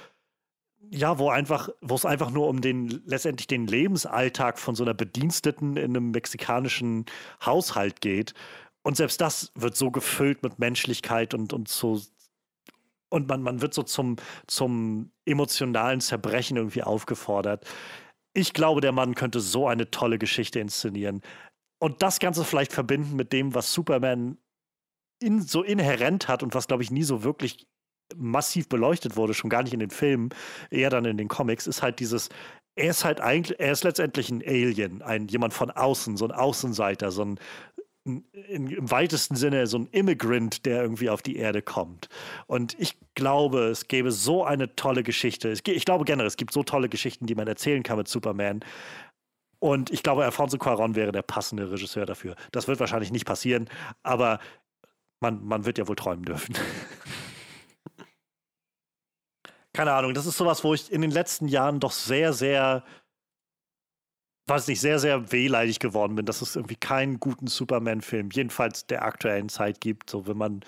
[0.91, 4.95] ja, wo einfach, wo es einfach nur um den, letztendlich den Lebensalltag von so einer
[4.95, 7.07] Bediensteten in einem mexikanischen
[7.45, 8.35] Haushalt geht.
[8.83, 12.01] Und selbst das wird so gefüllt mit Menschlichkeit und, und so,
[13.09, 14.17] und man, man wird so zum,
[14.47, 17.67] zum emotionalen Zerbrechen irgendwie aufgefordert.
[18.33, 21.23] Ich glaube, der Mann könnte so eine tolle Geschichte inszenieren.
[21.79, 24.39] Und das Ganze vielleicht verbinden mit dem, was Superman
[25.21, 27.67] in, so inhärent hat und was, glaube ich, nie so wirklich
[28.15, 30.31] massiv beleuchtet wurde, schon gar nicht in den Filmen,
[30.71, 32.29] eher dann in den Comics, ist halt dieses,
[32.77, 36.33] er ist halt eigentlich, er ist letztendlich ein Alien, ein jemand von außen, so ein
[36.33, 37.41] Außenseiter, so ein
[38.07, 42.09] in, im weitesten Sinne so ein Immigrant, der irgendwie auf die Erde kommt.
[42.47, 45.51] Und ich glaube, es gäbe so eine tolle Geschichte.
[45.51, 48.61] Ich glaube generell, es gibt so tolle Geschichten, die man erzählen kann mit Superman.
[49.59, 52.37] Und ich glaube, Alfonso Cuaron wäre der passende Regisseur dafür.
[52.53, 53.69] Das wird wahrscheinlich nicht passieren,
[54.03, 54.39] aber
[55.21, 56.55] man, man wird ja wohl träumen dürfen.
[59.77, 62.83] keine Ahnung, das ist sowas, wo ich in den letzten Jahren doch sehr, sehr,
[64.47, 69.05] weiß nicht, sehr, sehr wehleidig geworden bin, dass es irgendwie keinen guten Superman-Film, jedenfalls der
[69.05, 70.09] aktuellen Zeit gibt.
[70.09, 70.61] So, wenn man,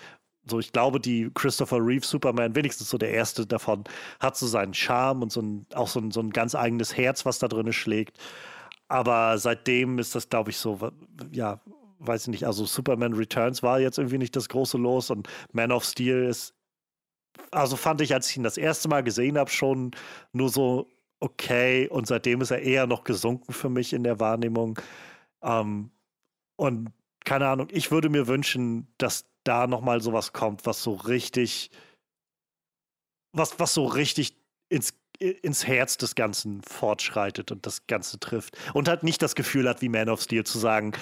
[0.46, 3.84] so, ich glaube, die Christopher Reeve Superman, wenigstens so der erste davon,
[4.20, 7.24] hat so seinen Charme und so ein, auch so ein, so ein ganz eigenes Herz,
[7.24, 8.18] was da drin schlägt.
[8.88, 10.90] Aber seitdem ist das, glaube ich, so,
[11.32, 11.60] ja,
[12.00, 15.72] weiß ich nicht, also Superman Returns war jetzt irgendwie nicht das große Los und Man
[15.72, 16.57] of Steel ist
[17.50, 19.92] also fand ich, als ich ihn das erste Mal gesehen habe, schon
[20.32, 20.88] nur so
[21.20, 21.88] okay.
[21.88, 24.78] Und seitdem ist er eher noch gesunken für mich in der Wahrnehmung.
[25.42, 25.90] Ähm,
[26.56, 26.92] und
[27.24, 31.70] keine Ahnung, ich würde mir wünschen, dass da nochmal sowas kommt, was so richtig,
[33.32, 34.36] was, was so richtig
[34.68, 38.56] ins, ins Herz des Ganzen fortschreitet und das Ganze trifft.
[38.74, 40.92] Und halt nicht das Gefühl hat, wie Man of Steel zu sagen,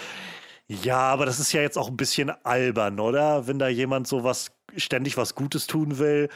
[0.69, 3.47] ja, aber das ist ja jetzt auch ein bisschen albern, oder?
[3.47, 6.29] Wenn da jemand so was ständig was Gutes tun will.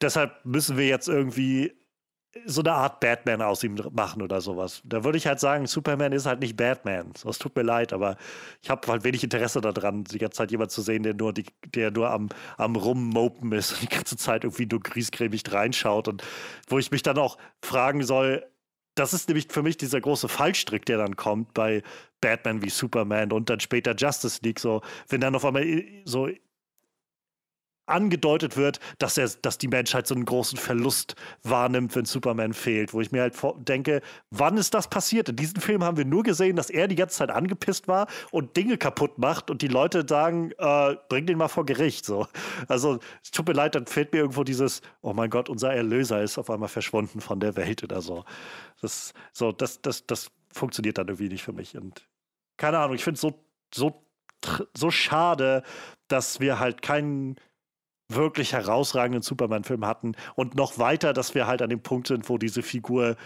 [0.00, 1.72] Deshalb müssen wir jetzt irgendwie
[2.46, 4.82] so eine Art Batman aus ihm machen oder sowas.
[4.84, 7.12] Da würde ich halt sagen, Superman ist halt nicht Batman.
[7.28, 8.16] Es tut mir leid, aber
[8.60, 11.44] ich habe halt wenig Interesse daran, die ganze Zeit jemand zu sehen, der nur, die,
[11.74, 16.24] der nur am, am Rummopen ist und die ganze Zeit irgendwie nur griesgrämig reinschaut und
[16.68, 18.44] wo ich mich dann auch fragen soll,
[18.94, 21.82] das ist nämlich für mich dieser große Fallstrick, der dann kommt bei
[22.20, 25.64] Batman wie Superman und dann später Justice League, so, wenn dann auf einmal
[26.04, 26.28] so
[27.86, 32.94] angedeutet wird, dass, er, dass die Menschheit so einen großen Verlust wahrnimmt, wenn Superman fehlt.
[32.94, 33.34] Wo ich mir halt
[33.68, 35.28] denke, wann ist das passiert?
[35.28, 38.56] In diesem Film haben wir nur gesehen, dass er die ganze Zeit angepisst war und
[38.56, 42.04] Dinge kaputt macht und die Leute sagen, äh, bring den mal vor Gericht.
[42.06, 42.26] So.
[42.68, 46.22] Also, es tut mir leid, dann fehlt mir irgendwo dieses, oh mein Gott, unser Erlöser
[46.22, 48.24] ist auf einmal verschwunden von der Welt oder so.
[48.80, 51.76] Das, so, das, das, das funktioniert dann irgendwie nicht für mich.
[51.76, 52.06] Und
[52.56, 54.06] keine Ahnung, ich finde es so, so,
[54.76, 55.62] so schade,
[56.08, 57.36] dass wir halt keinen
[58.08, 62.38] wirklich herausragenden Superman-Film hatten und noch weiter, dass wir halt an dem Punkt sind, wo
[62.38, 63.16] diese Figur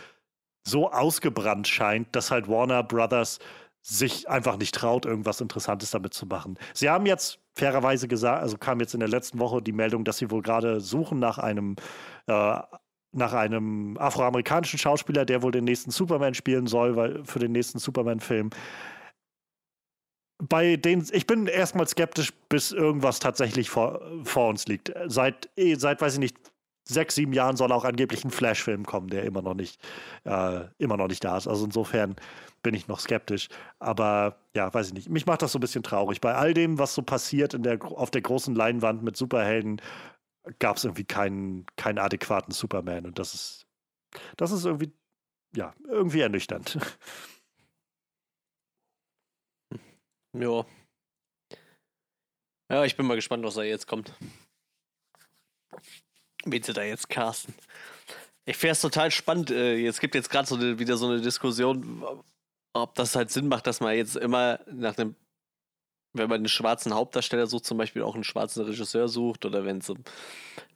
[0.67, 3.39] so ausgebrannt scheint, dass halt Warner Brothers
[3.83, 6.59] sich einfach nicht traut, irgendwas Interessantes damit zu machen.
[6.75, 10.19] Sie haben jetzt fairerweise gesagt, also kam jetzt in der letzten Woche die Meldung, dass
[10.19, 11.77] sie wohl gerade suchen nach einem
[12.27, 12.59] äh,
[13.13, 17.79] nach einem afroamerikanischen Schauspieler, der wohl den nächsten Superman spielen soll, weil für den nächsten
[17.79, 18.51] Superman-Film
[20.39, 24.93] bei denen, ich bin erstmal skeptisch, bis irgendwas tatsächlich vor, vor uns liegt.
[25.07, 26.37] Seit, eh, seit, weiß ich nicht,
[26.85, 29.81] sechs, sieben Jahren soll auch angeblich ein Flash-Film kommen, der immer noch nicht,
[30.25, 31.47] äh, immer noch nicht da ist.
[31.49, 32.17] Also insofern
[32.63, 33.49] bin ich noch skeptisch.
[33.79, 35.09] Aber ja, weiß ich nicht.
[35.09, 36.21] Mich macht das so ein bisschen traurig.
[36.21, 39.83] Bei all dem, was so passiert in der, auf der großen Leinwand mit Superhelden,
[40.59, 43.07] gab es irgendwie keinen, keinen adäquaten Superman.
[43.07, 43.67] Und das ist,
[44.37, 44.93] das ist irgendwie,
[45.55, 46.79] ja, irgendwie ernüchternd.
[50.41, 50.65] Ja.
[52.71, 54.13] Ja, ich bin mal gespannt, was da jetzt kommt.
[56.45, 57.55] Wen sie da jetzt casten.
[58.45, 59.51] Ich finde es total spannend.
[59.51, 62.05] Äh, es gibt jetzt gerade so wieder so eine Diskussion,
[62.73, 65.17] ob das halt Sinn macht, dass man jetzt immer nach einem,
[66.15, 69.79] wenn man einen schwarzen Hauptdarsteller sucht, zum Beispiel auch einen schwarzen Regisseur sucht, oder wenn
[69.79, 69.99] es um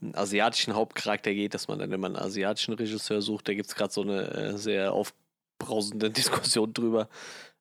[0.01, 3.49] einen asiatischen Hauptcharakter geht, dass man dann immer einen asiatischen Regisseur sucht.
[3.49, 7.09] Da gibt es gerade so eine äh, sehr aufbrausende Diskussion drüber.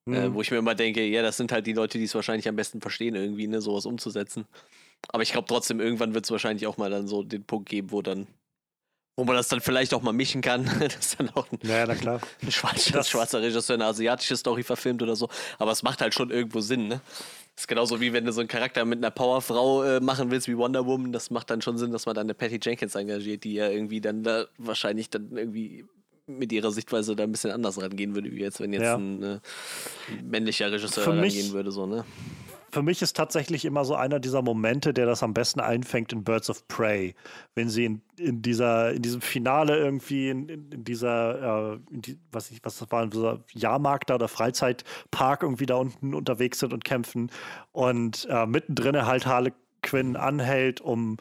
[0.05, 0.13] Mhm.
[0.13, 2.47] Äh, wo ich mir immer denke, ja, das sind halt die Leute, die es wahrscheinlich
[2.47, 4.45] am besten verstehen, irgendwie, ne, sowas umzusetzen.
[5.09, 7.91] Aber ich glaube trotzdem, irgendwann wird es wahrscheinlich auch mal dann so den Punkt geben,
[7.91, 8.27] wo dann,
[9.15, 11.95] wo man das dann vielleicht auch mal mischen kann, dass dann auch ein, ja, na
[11.95, 12.21] klar.
[12.41, 15.30] ein schwarzer, schwarzer Regisseur eine asiatische Story verfilmt oder so.
[15.59, 17.01] Aber es macht halt schon irgendwo Sinn, ne?
[17.55, 20.47] Das ist genauso wie wenn du so einen Charakter mit einer Powerfrau äh, machen willst
[20.47, 21.11] wie Wonder Woman.
[21.11, 24.01] Das macht dann schon Sinn, dass man dann eine Patty Jenkins engagiert, die ja irgendwie
[24.01, 25.85] dann da wahrscheinlich dann irgendwie
[26.37, 28.95] mit ihrer Sichtweise da ein bisschen anders rangehen würde, wie jetzt, wenn jetzt ja.
[28.95, 29.39] ein äh,
[30.23, 32.05] männlicher Regisseur für rangehen mich, würde, so, ne?
[32.71, 36.23] Für mich ist tatsächlich immer so einer dieser Momente, der das am besten einfängt in
[36.23, 37.15] Birds of Prey.
[37.53, 42.17] Wenn sie in, in dieser, in diesem Finale irgendwie, in, in dieser, äh, in die,
[42.31, 46.59] was, ich, was das war, in dieser Jahrmarkt da oder Freizeitpark irgendwie da unten unterwegs
[46.59, 47.29] sind und kämpfen
[47.73, 49.51] und äh, mittendrin halt Harley
[49.81, 51.17] Quinn anhält, um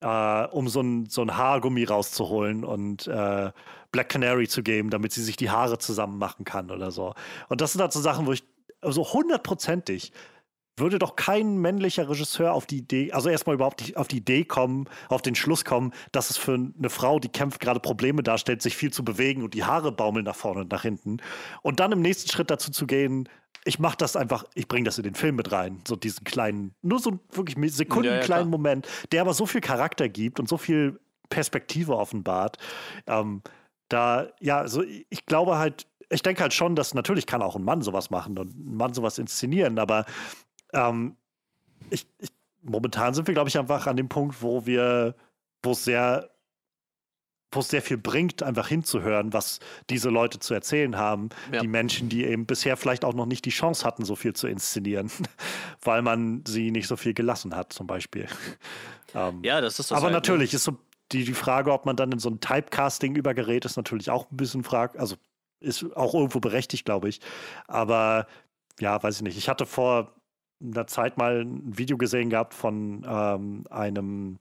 [0.00, 3.50] äh, um so ein, so ein Haargummi rauszuholen und äh,
[3.96, 7.14] Black Canary zu geben, damit sie sich die Haare zusammen machen kann oder so.
[7.48, 8.44] Und das sind halt so Sachen, wo ich
[8.82, 10.12] so also hundertprozentig
[10.76, 14.86] würde doch kein männlicher Regisseur auf die Idee, also erstmal überhaupt auf die Idee kommen,
[15.08, 18.76] auf den Schluss kommen, dass es für eine Frau, die kämpft, gerade Probleme darstellt, sich
[18.76, 21.16] viel zu bewegen und die Haare baumeln nach vorne und nach hinten.
[21.62, 23.30] Und dann im nächsten Schritt dazu zu gehen,
[23.64, 26.74] ich mache das einfach, ich bringe das in den Film mit rein, so diesen kleinen,
[26.82, 30.58] nur so wirklich sekundenkleinen ja, ja, Moment, der aber so viel Charakter gibt und so
[30.58, 31.00] viel
[31.30, 32.58] Perspektive offenbart.
[33.06, 33.40] Ähm,
[33.88, 37.64] da, ja, also ich glaube halt, ich denke halt schon, dass natürlich kann auch ein
[37.64, 40.04] Mann sowas machen und ein Mann sowas inszenieren, aber
[40.72, 41.16] ähm,
[41.90, 42.30] ich, ich,
[42.62, 45.14] momentan sind wir, glaube ich, einfach an dem Punkt, wo wir,
[45.62, 46.30] wo es sehr,
[47.52, 51.30] wo es sehr viel bringt, einfach hinzuhören, was diese Leute zu erzählen haben.
[51.52, 51.60] Ja.
[51.60, 54.46] Die Menschen, die eben bisher vielleicht auch noch nicht die Chance hatten, so viel zu
[54.46, 55.10] inszenieren,
[55.82, 58.26] weil man sie nicht so viel gelassen hat, zum Beispiel.
[59.14, 59.96] Ähm, ja, das ist das.
[59.96, 60.16] Aber halt, ne?
[60.18, 60.56] natürlich ne?
[60.56, 60.76] ist so
[61.12, 64.36] die, die Frage, ob man dann in so ein Typecasting übergerät, ist natürlich auch ein
[64.36, 65.16] bisschen frag, also
[65.60, 67.20] ist auch irgendwo berechtigt, glaube ich.
[67.66, 68.26] Aber
[68.80, 69.38] ja, weiß ich nicht.
[69.38, 70.14] Ich hatte vor
[70.60, 74.38] einer Zeit mal ein Video gesehen gehabt von ähm, einem,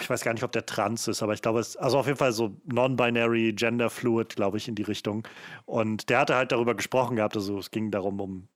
[0.00, 2.18] ich weiß gar nicht, ob der trans ist, aber ich glaube, es also auf jeden
[2.18, 5.26] Fall so non-binary, gender fluid, glaube ich, in die Richtung.
[5.64, 8.48] Und der hatte halt darüber gesprochen gehabt, also es ging darum, um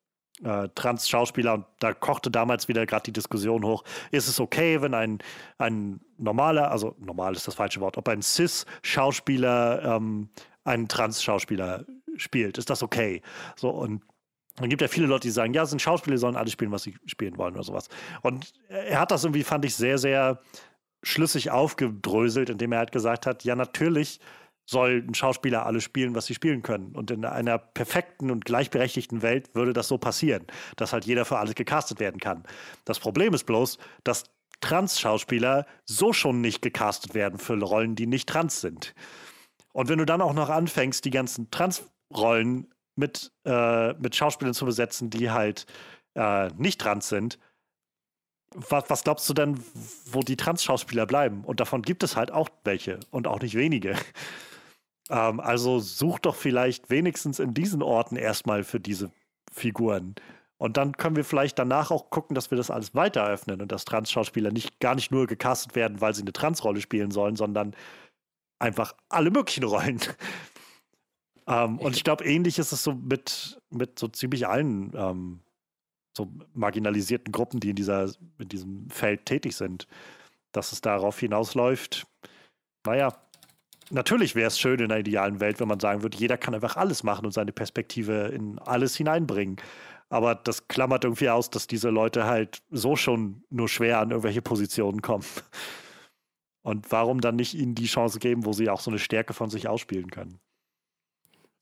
[0.44, 4.94] äh, Trans-Schauspieler und da kochte damals wieder gerade die Diskussion hoch, ist es okay, wenn
[4.94, 5.18] ein,
[5.58, 10.28] ein normaler, also normal ist das falsche Wort, ob ein Cis-Schauspieler ähm,
[10.64, 11.84] einen Trans-Schauspieler
[12.16, 13.22] spielt, ist das okay?
[13.56, 14.02] So und
[14.56, 16.96] dann gibt ja viele Leute, die sagen, ja, sind Schauspieler, sollen alle spielen, was sie
[17.06, 17.88] spielen wollen oder sowas.
[18.20, 20.40] Und er hat das irgendwie, fand ich, sehr, sehr
[21.02, 24.20] schlüssig aufgedröselt, indem er halt gesagt hat, ja, natürlich
[24.70, 26.94] soll ein Schauspieler alles spielen, was sie spielen können.
[26.94, 31.38] Und in einer perfekten und gleichberechtigten Welt würde das so passieren, dass halt jeder für
[31.38, 32.44] alles gecastet werden kann.
[32.84, 34.24] Das Problem ist bloß, dass
[34.60, 38.94] Trans-Schauspieler so schon nicht gecastet werden für Rollen, die nicht trans sind.
[39.72, 44.66] Und wenn du dann auch noch anfängst, die ganzen Trans-Rollen mit, äh, mit Schauspielern zu
[44.66, 45.66] besetzen, die halt
[46.14, 47.40] äh, nicht trans sind,
[48.54, 49.60] was, was, glaubst du denn,
[50.06, 51.42] wo die Trans-Schauspieler bleiben?
[51.44, 53.96] Und davon gibt es halt auch welche und auch nicht wenige.
[55.10, 59.10] Ähm, also such doch vielleicht wenigstens in diesen Orten erstmal für diese
[59.52, 60.14] Figuren.
[60.56, 63.72] Und dann können wir vielleicht danach auch gucken, dass wir das alles weiter öffnen und
[63.72, 67.74] dass Trans-Schauspieler nicht, gar nicht nur gecastet werden, weil sie eine Trans-Rolle spielen sollen, sondern
[68.58, 70.00] einfach alle möglichen Rollen.
[71.46, 75.40] ähm, und ich glaube, ähnlich ist es so mit, mit so ziemlich allen ähm,
[76.16, 79.86] so marginalisierten Gruppen, die in, dieser, in diesem Feld tätig sind,
[80.52, 82.06] dass es darauf hinausläuft.
[82.84, 83.16] Naja,
[83.90, 86.76] natürlich wäre es schön in einer idealen Welt, wenn man sagen würde, jeder kann einfach
[86.76, 89.56] alles machen und seine Perspektive in alles hineinbringen.
[90.08, 94.42] Aber das klammert irgendwie aus, dass diese Leute halt so schon nur schwer an irgendwelche
[94.42, 95.24] Positionen kommen.
[96.62, 99.50] Und warum dann nicht ihnen die Chance geben, wo sie auch so eine Stärke von
[99.50, 100.40] sich ausspielen können?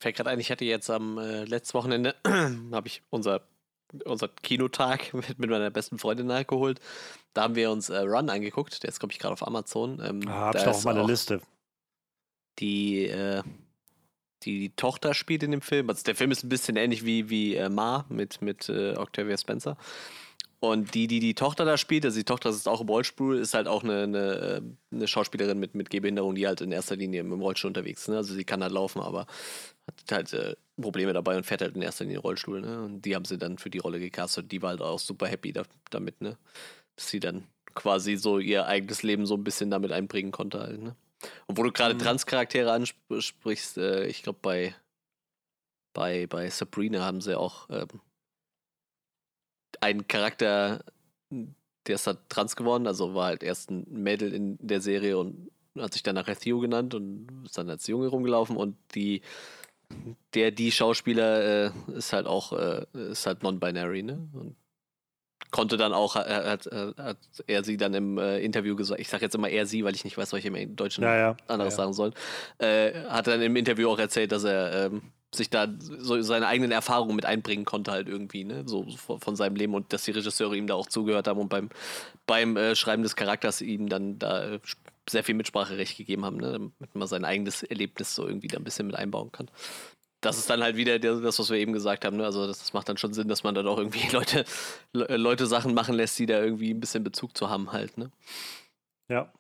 [0.01, 2.15] Fällt gerade ein, ich hatte jetzt am äh, letzten Wochenende,
[2.73, 3.43] habe ich unser
[4.05, 6.81] unser Kinotag mit, mit meiner besten Freundin nachgeholt.
[7.35, 8.83] Da haben wir uns äh, Run angeguckt.
[8.83, 10.01] Der ist, glaube ich, gerade auf Amazon.
[10.05, 11.41] Ähm, ah, hab ich doch auf meiner Liste.
[12.59, 13.43] Die, äh,
[14.43, 15.89] die, die Tochter spielt in dem Film.
[15.89, 19.37] Also der Film ist ein bisschen ähnlich wie, wie äh, Ma mit, mit äh, Octavia
[19.37, 19.77] Spencer.
[20.61, 23.55] Und die, die die Tochter da spielt, also die Tochter ist auch im Rollstuhl, ist
[23.55, 27.33] halt auch eine, eine, eine Schauspielerin mit, mit Gehbehinderung, die halt in erster Linie im
[27.33, 28.09] Rollstuhl unterwegs ist.
[28.09, 28.17] Ne?
[28.17, 29.27] Also sie kann halt laufen, aber
[29.87, 32.61] hat halt äh, Probleme dabei und fährt halt in erster Linie Rollstuhl.
[32.61, 32.83] Ne?
[32.83, 34.51] Und die haben sie dann für die Rolle gecastet.
[34.51, 36.37] Die war halt auch super happy da, damit, ne?
[36.97, 40.83] Dass sie dann quasi so ihr eigenes Leben so ein bisschen damit einbringen konnte halt,
[40.83, 40.97] ne?
[41.47, 41.99] Und wo du gerade mhm.
[41.99, 44.75] Trans-Charaktere ansprichst, äh, ich glaube bei,
[45.95, 47.89] bei, bei Sabrina haben sie auch ähm,
[49.81, 50.85] ein Charakter,
[51.31, 55.51] der ist halt trans geworden, also war halt erst ein Mädel in der Serie und
[55.79, 59.23] hat sich dann nachher Theo genannt und ist dann als Junge rumgelaufen und die
[60.35, 64.29] der die Schauspieler äh, ist halt auch äh, ist halt non-binary, ne?
[64.33, 64.57] Und
[65.51, 66.69] konnte dann auch hat, hat,
[66.99, 69.95] hat er sie dann im äh, Interview gesagt, ich sage jetzt immer er sie, weil
[69.95, 71.37] ich nicht weiß, was ich im Deutschen ja, ja.
[71.47, 72.13] anderes ja, sagen soll,
[72.59, 75.03] äh, hat dann im Interview auch erzählt, dass er ähm,
[75.35, 78.63] sich da so seine eigenen Erfahrungen mit einbringen konnte, halt irgendwie, ne?
[78.67, 81.49] So von, von, seinem Leben und dass die Regisseure ihm da auch zugehört haben und
[81.49, 81.69] beim,
[82.27, 84.61] beim äh, Schreiben des Charakters ihm dann da äh,
[85.09, 86.53] sehr viel Mitspracherecht gegeben haben, ne?
[86.53, 89.51] damit man sein eigenes Erlebnis so irgendwie da ein bisschen mit einbauen kann.
[90.21, 92.17] Das ist dann halt wieder das, was wir eben gesagt haben.
[92.17, 92.25] Ne?
[92.25, 94.45] Also das, das, macht dann schon Sinn, dass man dann auch irgendwie Leute,
[94.93, 97.97] Leute Sachen machen lässt, die da irgendwie ein bisschen Bezug zu haben halt.
[97.99, 98.11] Ne?
[99.09, 99.33] Ja.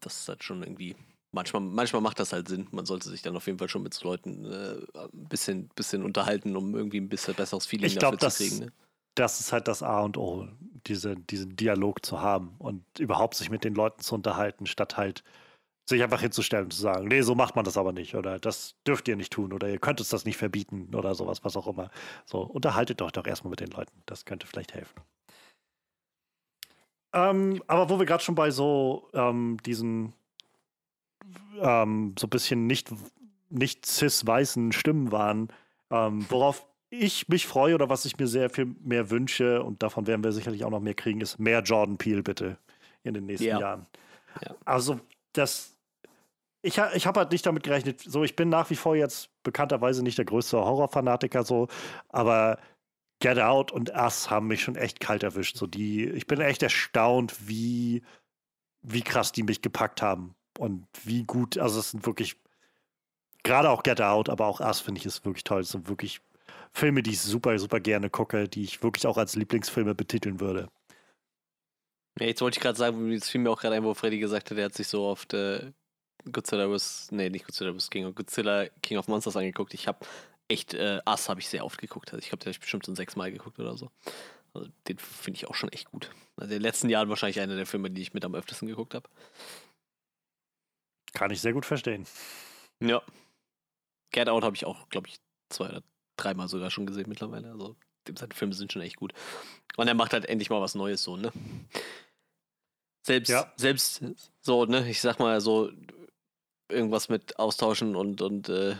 [0.00, 0.96] Das ist halt schon irgendwie
[1.36, 2.66] manchmal, manchmal macht das halt Sinn.
[2.72, 6.02] Man sollte sich dann auf jeden Fall schon mit so Leuten äh, ein bisschen, bisschen
[6.02, 8.64] unterhalten, um irgendwie ein bisschen besseres Feeling ich glaub, dafür zu kriegen.
[8.66, 8.72] Ne?
[9.14, 10.48] Das ist halt das A und O,
[10.86, 15.22] diese, diesen Dialog zu haben und überhaupt sich mit den Leuten zu unterhalten, statt halt
[15.88, 18.74] sich einfach hinzustellen und zu sagen, nee, so macht man das aber nicht oder das
[18.86, 21.68] dürft ihr nicht tun oder ihr könnt es das nicht verbieten oder sowas, was auch
[21.68, 21.90] immer.
[22.24, 23.92] So, unterhaltet euch doch erstmal mit den Leuten.
[24.06, 25.00] Das könnte vielleicht helfen.
[27.12, 30.12] Ähm, aber wo wir gerade schon bei so ähm, diesen
[31.60, 32.90] ähm, so ein bisschen nicht,
[33.48, 35.48] nicht cis-weißen Stimmen waren,
[35.90, 40.06] ähm, worauf ich mich freue oder was ich mir sehr viel mehr wünsche, und davon
[40.06, 42.58] werden wir sicherlich auch noch mehr kriegen, ist mehr Jordan Peele bitte
[43.02, 43.60] in den nächsten ja.
[43.60, 43.86] Jahren.
[44.44, 44.54] Ja.
[44.64, 45.00] Also
[45.32, 45.75] das,
[46.66, 50.02] ich, ich habe halt nicht damit gerechnet, so ich bin nach wie vor jetzt bekannterweise
[50.02, 51.68] nicht der größte Horrorfanatiker so,
[52.08, 52.58] aber
[53.20, 55.56] Get Out und Us haben mich schon echt kalt erwischt.
[55.56, 58.02] So die, ich bin echt erstaunt, wie,
[58.82, 62.36] wie krass die mich gepackt haben und wie gut, also es sind wirklich,
[63.44, 65.60] gerade auch Get Out, aber auch Us finde ich ist wirklich toll.
[65.62, 66.20] Es sind wirklich
[66.72, 70.68] Filme, die ich super, super gerne gucke, die ich wirklich auch als Lieblingsfilme betiteln würde.
[72.18, 74.50] Ja, jetzt wollte ich gerade sagen, es fiel mir auch gerade ein, wo Freddy gesagt
[74.50, 75.72] hat, er hat sich so oft äh,
[76.32, 77.12] Godzilla vs.
[77.12, 77.90] Nee, nicht Godzilla vs.
[77.90, 79.74] King, Godzilla King of Monsters angeguckt.
[79.74, 80.04] Ich habe
[80.48, 82.12] echt, äh, Us habe ich sehr oft geguckt.
[82.12, 83.90] Also ich glaube, den habe ich bestimmt schon sechsmal geguckt oder so.
[84.54, 86.10] Also den finde ich auch schon echt gut.
[86.36, 88.94] Also in den letzten Jahren wahrscheinlich einer der Filme, die ich mit am öftesten geguckt
[88.94, 89.08] habe.
[91.12, 92.06] Kann ich sehr gut verstehen.
[92.80, 93.02] Ja.
[94.12, 95.16] Get Out habe ich auch, glaube ich,
[95.48, 95.82] zwei oder
[96.16, 97.50] dreimal sogar schon gesehen mittlerweile.
[97.50, 97.76] Also
[98.16, 99.12] seine Filme sind schon echt gut.
[99.76, 101.32] Und er macht halt endlich mal was Neues so, ne?
[103.02, 103.52] Selbst, ja.
[103.56, 104.02] selbst
[104.40, 105.70] so, ne, ich sag mal so,
[106.68, 108.76] irgendwas mit austauschen und, und äh,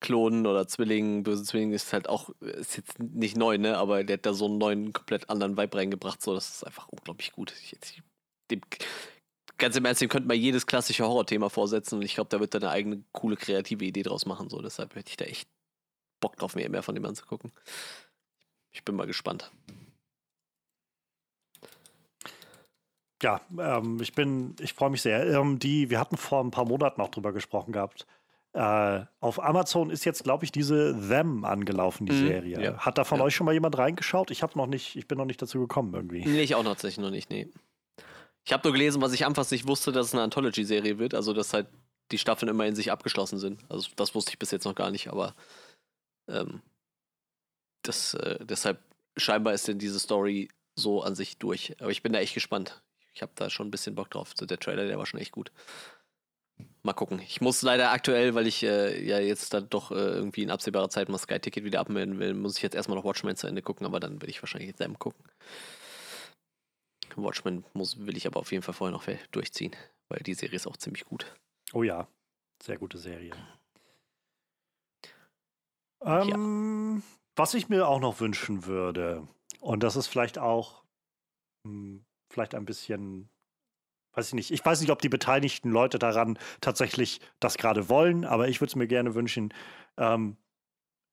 [0.00, 3.76] Klonen oder Zwillingen, böse Zwillingen ist halt auch, ist jetzt nicht neu, ne?
[3.76, 6.88] Aber der hat da so einen neuen, komplett anderen Vibe reingebracht, so, das ist einfach
[6.88, 7.52] unglaublich gut.
[7.62, 8.02] Ich, ich,
[8.50, 8.62] dem
[9.58, 12.54] ganz im Ernst, dem könnte man jedes klassische Horrorthema vorsetzen und ich glaube, da wird
[12.54, 14.48] er eine eigene coole kreative Idee draus machen.
[14.48, 15.48] So, deshalb hätte ich da echt
[16.20, 17.52] Bock drauf, mir mehr von dem anzugucken.
[18.72, 19.50] Ich bin mal gespannt.
[23.22, 25.26] Ja, ähm, ich bin, ich freue mich sehr.
[25.26, 28.06] Ähm, die, wir hatten vor ein paar Monaten auch drüber gesprochen gehabt.
[28.52, 32.62] Äh, auf Amazon ist jetzt, glaube ich, diese Them angelaufen, die mhm, Serie.
[32.62, 32.78] Ja.
[32.78, 33.24] Hat da von ja.
[33.24, 34.30] euch schon mal jemand reingeschaut?
[34.30, 36.24] Ich habe noch nicht, ich bin noch nicht dazu gekommen irgendwie.
[36.24, 37.48] Nee, ich auch tatsächlich noch nicht, nee.
[38.44, 41.32] Ich habe nur gelesen, was ich anfangs nicht wusste, dass es eine Anthology-Serie wird, also
[41.32, 41.68] dass halt
[42.10, 43.62] die Staffeln immer in sich abgeschlossen sind.
[43.68, 45.36] Also das wusste ich bis jetzt noch gar nicht, aber
[46.26, 46.60] ähm,
[47.82, 48.80] das, äh, deshalb
[49.16, 51.76] scheinbar ist denn diese Story so an sich durch.
[51.80, 52.82] Aber ich bin da echt gespannt.
[53.12, 54.34] Ich habe da schon ein bisschen Bock drauf.
[54.34, 55.50] Der Trailer, der war schon echt gut.
[56.82, 57.20] Mal gucken.
[57.20, 60.88] Ich muss leider aktuell, weil ich äh, ja jetzt da doch äh, irgendwie in absehbarer
[60.88, 63.62] Zeit mal Sky Ticket wieder abmelden will, muss ich jetzt erstmal noch Watchmen zu Ende
[63.62, 65.24] gucken, aber dann werde ich wahrscheinlich jetzt selber gucken.
[67.16, 69.74] Watchmen muss, will ich aber auf jeden Fall vorher noch durchziehen,
[70.08, 71.34] weil die Serie ist auch ziemlich gut.
[71.72, 72.08] Oh ja,
[72.62, 73.32] sehr gute Serie.
[76.02, 77.02] Ähm, ja.
[77.36, 79.26] Was ich mir auch noch wünschen würde,
[79.60, 80.82] und das ist vielleicht auch
[81.64, 83.28] mh, hm, vielleicht ein bisschen,
[84.14, 88.24] weiß ich nicht, ich weiß nicht, ob die beteiligten Leute daran tatsächlich das gerade wollen,
[88.24, 89.52] aber ich würde es mir gerne wünschen.
[89.96, 90.36] Ähm,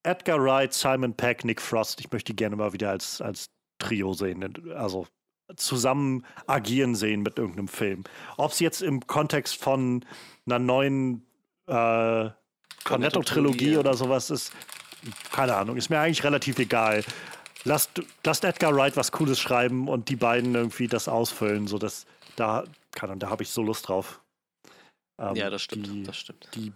[0.03, 4.13] Edgar Wright, Simon Peck, Nick Frost, ich möchte die gerne mal wieder als, als Trio
[4.13, 4.73] sehen.
[4.75, 5.07] Also
[5.55, 8.03] zusammen agieren sehen mit irgendeinem Film.
[8.37, 10.05] Ob es jetzt im Kontext von
[10.45, 11.25] einer neuen
[11.67, 12.29] äh,
[12.83, 14.53] Cornetto-Trilogie oder sowas ist,
[15.31, 17.03] keine Ahnung, ist mir eigentlich relativ egal.
[17.67, 22.05] Lasst, lasst Edgar Wright was Cooles schreiben und die beiden irgendwie das ausfüllen, so dass
[22.37, 24.21] da, kann, da habe ich so Lust drauf.
[25.19, 26.47] Ähm, ja, das stimmt, die, das stimmt.
[26.55, 26.71] Die,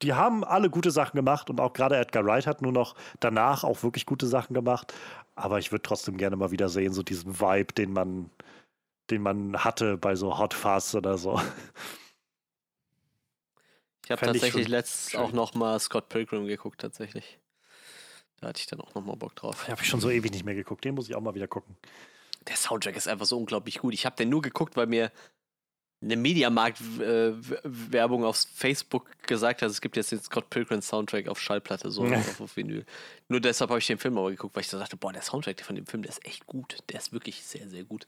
[0.00, 3.64] die haben alle gute Sachen gemacht und auch gerade Edgar Wright hat nur noch danach
[3.64, 4.94] auch wirklich gute Sachen gemacht.
[5.34, 8.30] Aber ich würde trotzdem gerne mal wieder sehen, so diesen Vibe, den man,
[9.10, 11.38] den man hatte bei so Hot Fast oder so.
[14.04, 17.38] Ich habe tatsächlich letztens auch noch mal Scott Pilgrim geguckt, tatsächlich.
[18.40, 19.64] Da hatte ich dann auch noch mal Bock drauf.
[19.64, 20.84] Den habe ich schon so ewig nicht mehr geguckt.
[20.84, 21.76] Den muss ich auch mal wieder gucken.
[22.48, 23.92] Der Soundtrack ist einfach so unglaublich gut.
[23.92, 25.12] Ich habe den nur geguckt, weil mir
[26.02, 31.38] eine Mediamarkt-Werbung äh, auf Facebook gesagt hat, es gibt jetzt den Scott Pilgrim Soundtrack auf
[31.38, 32.86] Schallplatte, so auf, auf Vinyl.
[33.28, 35.60] Nur deshalb habe ich den Film aber geguckt, weil ich so dachte, boah, der Soundtrack
[35.60, 36.78] von dem Film, der ist echt gut.
[36.88, 38.06] Der ist wirklich sehr, sehr gut.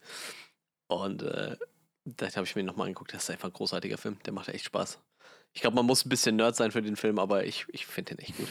[0.86, 1.59] Und äh,
[2.05, 4.17] da habe ich mir nochmal angeguckt, das ist einfach ein großartiger Film.
[4.25, 4.99] Der macht echt Spaß.
[5.52, 8.15] Ich glaube, man muss ein bisschen Nerd sein für den Film, aber ich, ich finde
[8.15, 8.49] den echt gut.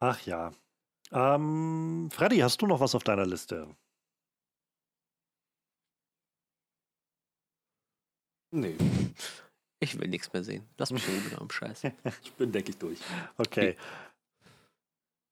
[0.00, 0.52] Ach ja.
[1.10, 3.74] Ähm, Freddy, hast du noch was auf deiner Liste?
[8.50, 8.76] Nee.
[9.80, 10.66] Ich will nichts mehr sehen.
[10.76, 11.82] Lass mich in Ruhe mit Scheiß.
[12.22, 12.98] ich bin, denke ich, durch.
[13.36, 13.76] Okay.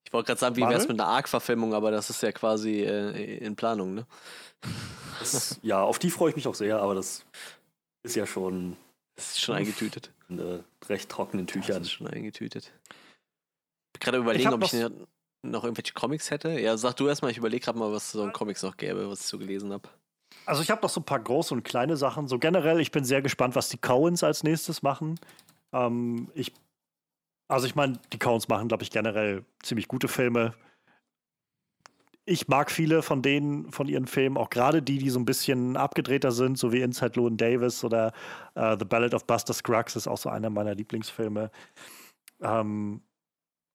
[0.05, 2.81] Ich wollte gerade sagen, wie wäre es mit einer Arc-Verfilmung, aber das ist ja quasi
[2.81, 4.07] äh, in Planung, ne?
[5.19, 7.25] Das, ja, auf die freue ich mich auch sehr, aber das
[8.03, 8.77] ist ja schon.
[9.15, 10.11] Das ist schon eingetütet.
[10.29, 11.79] In äh, recht trockenen Tüchern.
[11.79, 12.71] Das ist schon eingetütet.
[13.99, 14.89] Gerade überlegen, ich ob ich noch,
[15.43, 16.59] noch irgendwelche Comics hätte.
[16.59, 19.21] Ja, sag du erstmal, ich überlege gerade mal, was so in Comics noch gäbe, was
[19.21, 19.89] ich so gelesen habe.
[20.45, 22.27] Also ich habe noch so ein paar große und kleine Sachen.
[22.27, 25.19] So generell, ich bin sehr gespannt, was die Coens als nächstes machen.
[25.73, 26.53] Ähm, ich,
[27.47, 30.53] also ich meine, die Coens machen, glaube ich, generell ziemlich gute Filme.
[32.25, 35.77] Ich mag viele von denen, von ihren Filmen, auch gerade die, die so ein bisschen
[35.77, 38.11] abgedrehter sind, so wie Inside Llewyn Davis oder
[38.57, 41.51] uh, The Ballad of Buster Scruggs ist auch so einer meiner Lieblingsfilme.
[42.41, 43.01] Ähm,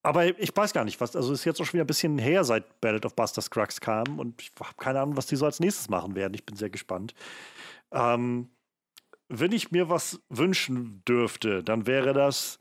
[0.03, 2.45] aber ich weiß gar nicht, was, also ist jetzt auch schon wieder ein bisschen her,
[2.45, 5.61] seit Ballad of Buster Scruggs kam und ich habe keine Ahnung, was die so als
[5.61, 6.35] nächstes machen werden.
[6.35, 7.15] Ich bin sehr gespannt.
[7.93, 8.51] Ähm,
[9.29, 12.59] wenn ich mir was wünschen dürfte, dann wäre das,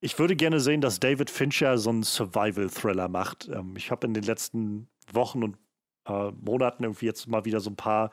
[0.00, 3.48] ich würde gerne sehen, dass David Fincher so einen Survival-Thriller macht.
[3.48, 5.58] Ähm, ich habe in den letzten Wochen und
[6.06, 8.10] äh, Monaten irgendwie jetzt mal wieder so ein paar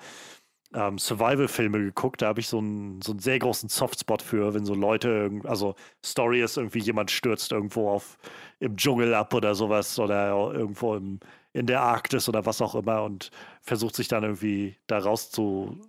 [0.73, 2.21] ähm, Survival-Filme geguckt.
[2.21, 5.75] Da habe ich so einen, so einen sehr großen Softspot für, wenn so Leute, also
[6.03, 8.17] Story ist irgendwie, jemand stürzt irgendwo auf
[8.59, 11.19] im Dschungel ab oder sowas oder irgendwo im,
[11.53, 13.31] in der Arktis oder was auch immer und
[13.61, 15.79] versucht sich dann irgendwie da raus zu,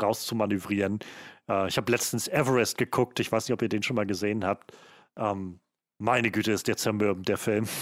[0.00, 0.98] raus zu manövrieren.
[1.48, 3.20] Äh, ich habe letztens Everest geguckt.
[3.20, 4.72] Ich weiß nicht, ob ihr den schon mal gesehen habt.
[5.16, 5.60] Ähm,
[5.98, 7.66] meine Güte, ist der zermürbend, der Film.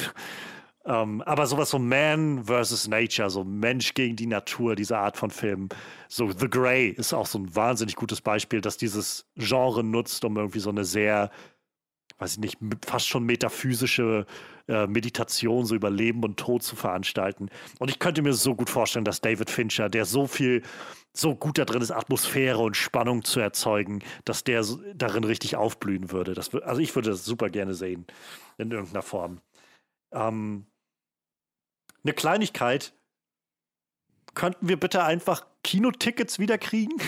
[0.88, 5.30] Ähm, aber sowas so Man versus Nature, so Mensch gegen die Natur, diese Art von
[5.30, 5.68] Film.
[6.08, 10.38] So The Grey ist auch so ein wahnsinnig gutes Beispiel, dass dieses Genre nutzt, um
[10.38, 11.30] irgendwie so eine sehr,
[12.18, 14.24] weiß ich nicht, fast schon metaphysische
[14.66, 17.50] äh, Meditation so über Leben und Tod zu veranstalten.
[17.78, 20.62] Und ich könnte mir so gut vorstellen, dass David Fincher, der so viel,
[21.12, 26.12] so gut da drin ist, Atmosphäre und Spannung zu erzeugen, dass der darin richtig aufblühen
[26.12, 26.32] würde.
[26.32, 28.06] Das, also ich würde das super gerne sehen
[28.56, 29.42] in irgendeiner Form.
[30.12, 30.64] Ähm,
[32.08, 32.94] eine Kleinigkeit.
[34.34, 36.96] Könnten wir bitte einfach Kinotickets wiederkriegen?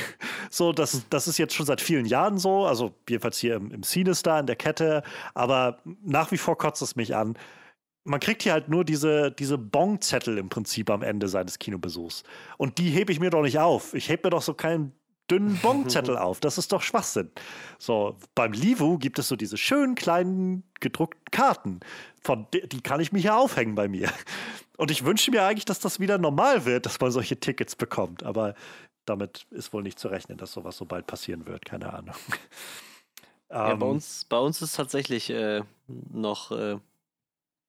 [0.52, 3.84] So, das, das ist jetzt schon seit vielen Jahren so, also jedenfalls hier im, im
[3.84, 7.38] Cinestar in der Kette, aber nach wie vor kotzt es mich an.
[8.02, 12.24] Man kriegt hier halt nur diese, diese Bongzettel im Prinzip am Ende seines Kinobesuchs.
[12.58, 13.94] Und die hebe ich mir doch nicht auf.
[13.94, 14.92] Ich hebe mir doch so keinen
[15.30, 16.40] dünnen Bongzettel auf.
[16.40, 17.30] Das ist doch Schwachsinn.
[17.78, 21.80] So, beim Livu gibt es so diese schönen kleinen gedruckten Karten.
[22.22, 24.10] Von, die kann ich mir hier aufhängen bei mir.
[24.76, 28.22] Und ich wünsche mir eigentlich, dass das wieder normal wird, dass man solche Tickets bekommt.
[28.22, 28.54] Aber
[29.04, 31.64] damit ist wohl nicht zu rechnen, dass sowas so bald passieren wird.
[31.64, 32.14] Keine Ahnung.
[33.52, 36.78] Ja, bei, ähm, uns, bei uns ist tatsächlich äh, noch, äh,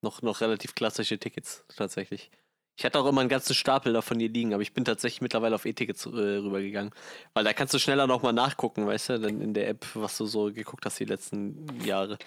[0.01, 2.29] noch, noch relativ klassische Tickets tatsächlich.
[2.81, 5.53] Ich hatte auch immer einen ganzen Stapel davon hier liegen, aber ich bin tatsächlich mittlerweile
[5.53, 6.91] auf E-Tickets äh, rübergegangen.
[7.35, 10.25] Weil da kannst du schneller nochmal nachgucken, weißt du, dann in der App, was du
[10.25, 12.17] so geguckt hast die letzten Jahre.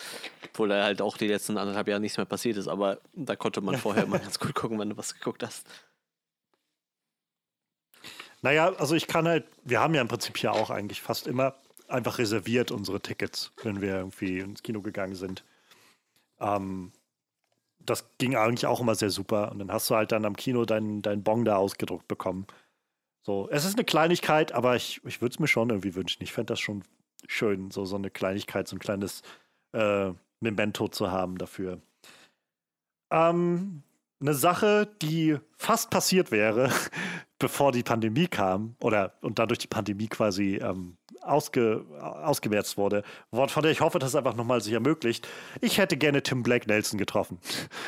[0.44, 3.62] Obwohl da halt auch die letzten anderthalb Jahre nichts mehr passiert ist, aber da konnte
[3.62, 5.66] man vorher immer ganz gut gucken, wann du was geguckt hast.
[8.40, 11.56] Naja, also ich kann halt, wir haben ja im Prinzip ja auch eigentlich fast immer
[11.88, 15.42] einfach reserviert unsere Tickets, wenn wir irgendwie ins Kino gegangen sind.
[16.38, 16.92] Ähm,
[17.86, 19.52] das ging eigentlich auch immer sehr super.
[19.52, 22.46] Und dann hast du halt dann am Kino deinen dein Bon da ausgedruckt bekommen.
[23.22, 26.22] So, es ist eine Kleinigkeit, aber ich, ich würde es mir schon irgendwie wünschen.
[26.22, 26.82] Ich fände das schon
[27.26, 29.22] schön, so, so eine Kleinigkeit, so ein kleines
[29.72, 31.80] äh, Memento zu haben dafür.
[33.10, 33.82] Ähm,
[34.20, 36.70] eine Sache, die fast passiert wäre,
[37.38, 40.96] bevor die Pandemie kam oder und dadurch die Pandemie quasi ähm,
[41.26, 45.28] ausge, ausgemerzt wurde, von der ich hoffe, dass es einfach nochmal sich ermöglicht.
[45.60, 47.38] Ich hätte gerne Tim Blake Nelson getroffen.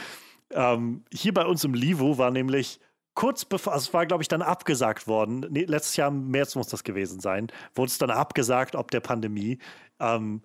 [0.51, 2.81] ähm, hier bei uns im Livo war nämlich
[3.15, 6.55] kurz bevor, also es war, glaube ich, dann abgesagt worden, nee, letztes Jahr im März
[6.55, 9.59] muss das gewesen sein, wurde es dann abgesagt, ob der Pandemie.
[9.99, 10.43] Ähm,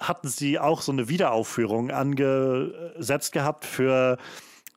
[0.00, 4.18] hatten sie auch so eine Wiederaufführung angesetzt gehabt für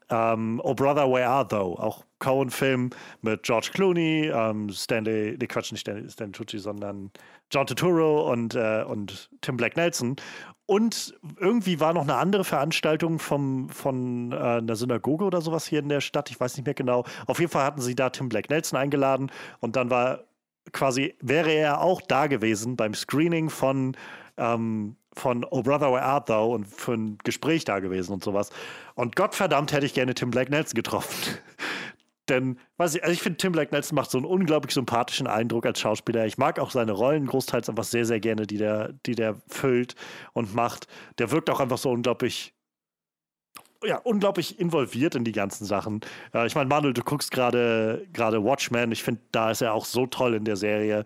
[0.10, 1.76] ähm, Oh Brother, Where Are Thou?
[1.76, 2.90] Auch Cohen-Film
[3.22, 7.12] mit George Clooney, ähm, Stanley, nee, Quatsch, nicht Stanley, Stanley Tucci, sondern
[7.52, 10.16] John Turturro und, äh, und Tim Black Nelson.
[10.66, 15.80] Und irgendwie war noch eine andere Veranstaltung vom, von äh, einer Synagoge oder sowas hier
[15.80, 16.30] in der Stadt.
[16.30, 17.06] Ich weiß nicht mehr genau.
[17.26, 20.24] Auf jeden Fall hatten sie da Tim Black Nelson eingeladen und dann war
[20.74, 23.96] quasi, wäre er auch da gewesen beim Screening von,
[24.38, 28.52] ähm, von Oh Brother, Where Art Thou und für ein Gespräch da gewesen und sowas.
[28.96, 31.16] Und Gottverdammt hätte ich gerne Tim Black Nelson getroffen.
[32.30, 35.66] Denn, weiß ich, also ich finde, Tim Black Nelson macht so einen unglaublich sympathischen Eindruck
[35.66, 36.26] als Schauspieler.
[36.26, 39.96] Ich mag auch seine Rollen großteils einfach sehr, sehr gerne, die der, die der füllt
[40.34, 40.88] und macht.
[41.20, 42.54] Der wirkt auch einfach so unglaublich,
[43.82, 46.02] ja, unglaublich involviert in die ganzen Sachen.
[46.34, 48.92] Äh, ich meine, Manuel, du guckst gerade gerade Watchmen.
[48.92, 51.06] Ich finde, da ist er auch so toll in der Serie.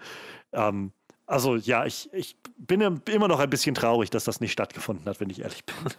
[0.53, 0.91] Ähm,
[1.31, 5.19] also ja, ich, ich bin immer noch ein bisschen traurig, dass das nicht stattgefunden hat,
[5.19, 5.75] wenn ich ehrlich bin.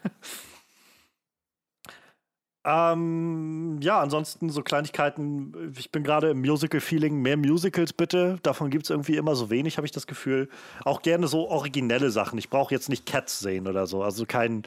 [2.65, 5.75] Ähm, ja, ansonsten so Kleinigkeiten.
[5.77, 7.21] Ich bin gerade im Musical-Feeling.
[7.21, 8.39] Mehr Musicals bitte.
[8.45, 10.49] Davon gibt es irgendwie immer so wenig, habe ich das Gefühl.
[10.85, 12.39] Auch gerne so originelle Sachen.
[12.39, 14.05] Ich brauche jetzt nicht Cats sehen oder so.
[14.05, 14.63] Also kein,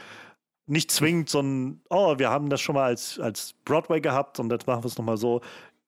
[0.67, 4.51] nicht zwingend so ein, oh, wir haben das schon mal als, als Broadway gehabt und
[4.51, 5.39] jetzt machen wir es nochmal so.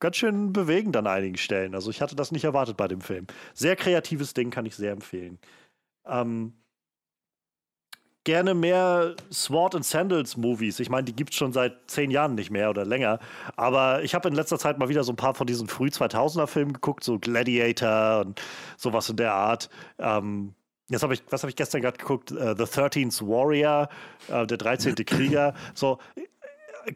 [0.00, 1.74] ganz schön bewegend an einigen Stellen.
[1.74, 3.26] Also ich hatte das nicht erwartet bei dem Film.
[3.54, 5.38] Sehr kreatives Ding, kann ich sehr empfehlen.
[6.06, 6.54] Ähm,
[8.24, 10.78] gerne mehr Sword and Sandals Movies.
[10.80, 13.18] Ich meine, die gibt es schon seit zehn Jahren nicht mehr oder länger.
[13.56, 16.46] Aber ich habe in letzter Zeit mal wieder so ein paar von diesen früh 2000er
[16.46, 18.40] Filmen geguckt, so Gladiator und
[18.76, 19.70] sowas in der Art.
[19.98, 20.54] Ähm,
[20.92, 22.32] Jetzt habe ich, was habe ich gestern gerade geguckt?
[22.32, 23.88] Uh, The 13th Warrior,
[24.28, 24.94] uh, der 13.
[25.06, 25.54] Krieger.
[25.74, 25.98] So,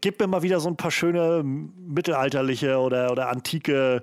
[0.02, 4.02] gib mir mal wieder so ein paar schöne mittelalterliche oder, oder antike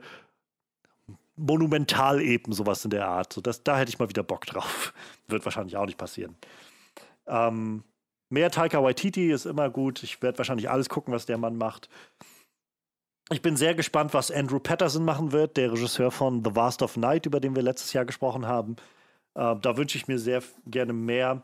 [1.35, 3.33] Monumentaleben, sowas in der Art.
[3.33, 4.93] So, das, da hätte ich mal wieder Bock drauf.
[5.27, 6.35] Wird wahrscheinlich auch nicht passieren.
[7.27, 7.83] Ähm,
[8.29, 10.01] mehr Taika Waititi ist immer gut.
[10.01, 11.87] Ich werde wahrscheinlich alles gucken, was der Mann macht.
[13.29, 16.97] Ich bin sehr gespannt, was Andrew Patterson machen wird, der Regisseur von The Vast of
[16.97, 18.75] Night, über den wir letztes Jahr gesprochen haben.
[19.35, 21.43] Äh, da wünsche ich mir sehr gerne mehr.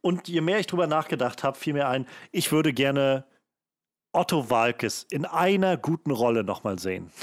[0.00, 3.24] Und je mehr ich drüber nachgedacht habe, fiel mir ein, ich würde gerne
[4.12, 7.10] Otto Walkes in einer guten Rolle nochmal sehen.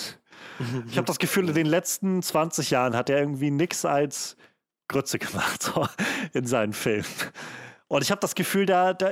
[0.87, 4.37] Ich habe das Gefühl, in den letzten 20 Jahren hat er irgendwie nichts als
[4.87, 5.87] Grütze gemacht so,
[6.33, 7.05] in seinen Filmen.
[7.87, 9.11] Und ich habe das Gefühl, da, da,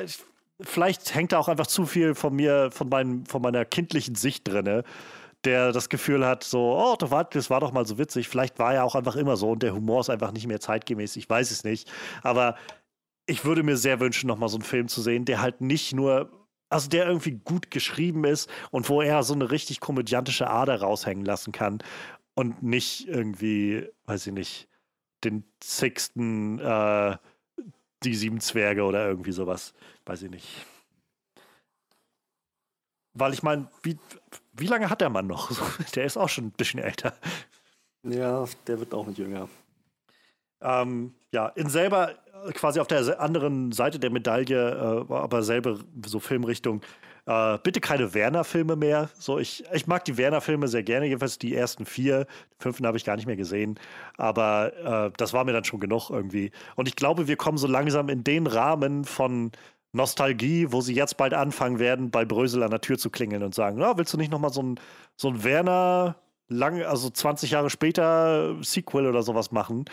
[0.61, 4.47] vielleicht hängt da auch einfach zu viel von mir, von, meinem, von meiner kindlichen Sicht
[4.47, 4.83] drin
[5.45, 8.27] der das Gefühl hat, so, oh, das war doch mal so witzig.
[8.27, 11.15] Vielleicht war er auch einfach immer so und der Humor ist einfach nicht mehr zeitgemäß.
[11.15, 11.89] Ich weiß es nicht.
[12.23, 12.55] Aber
[13.25, 16.47] ich würde mir sehr wünschen, nochmal so einen Film zu sehen, der halt nicht nur,
[16.69, 21.25] also der irgendwie gut geschrieben ist und wo er so eine richtig komödiantische Ader raushängen
[21.25, 21.79] lassen kann
[22.35, 24.67] und nicht irgendwie, weiß ich nicht,
[25.23, 27.17] den sechsten, äh,
[28.03, 29.73] die sieben Zwerge oder irgendwie sowas.
[30.05, 30.65] Weiß ich nicht.
[33.13, 33.97] Weil ich meine, wie,
[34.53, 35.51] wie lange hat der Mann noch?
[35.95, 37.13] Der ist auch schon ein bisschen älter.
[38.03, 39.49] Ja, der wird auch nicht jünger.
[40.61, 42.15] Ähm, ja, in selber,
[42.53, 46.81] quasi auf der anderen Seite der Medaille, äh, aber selbe so Filmrichtung.
[47.25, 49.09] Äh, bitte keine Werner-Filme mehr.
[49.19, 52.25] So, ich, ich mag die Werner-Filme sehr gerne, jedenfalls die ersten vier.
[52.25, 53.79] Den fünften habe ich gar nicht mehr gesehen.
[54.17, 56.51] Aber äh, das war mir dann schon genug irgendwie.
[56.75, 59.51] Und ich glaube, wir kommen so langsam in den Rahmen von
[59.91, 63.55] Nostalgie, wo sie jetzt bald anfangen werden, bei Brösel an der Tür zu klingeln und
[63.55, 64.79] sagen, ja, willst du nicht nochmal so ein,
[65.15, 66.15] so ein Werner
[66.47, 69.85] lang, also 20 Jahre später Sequel oder sowas machen?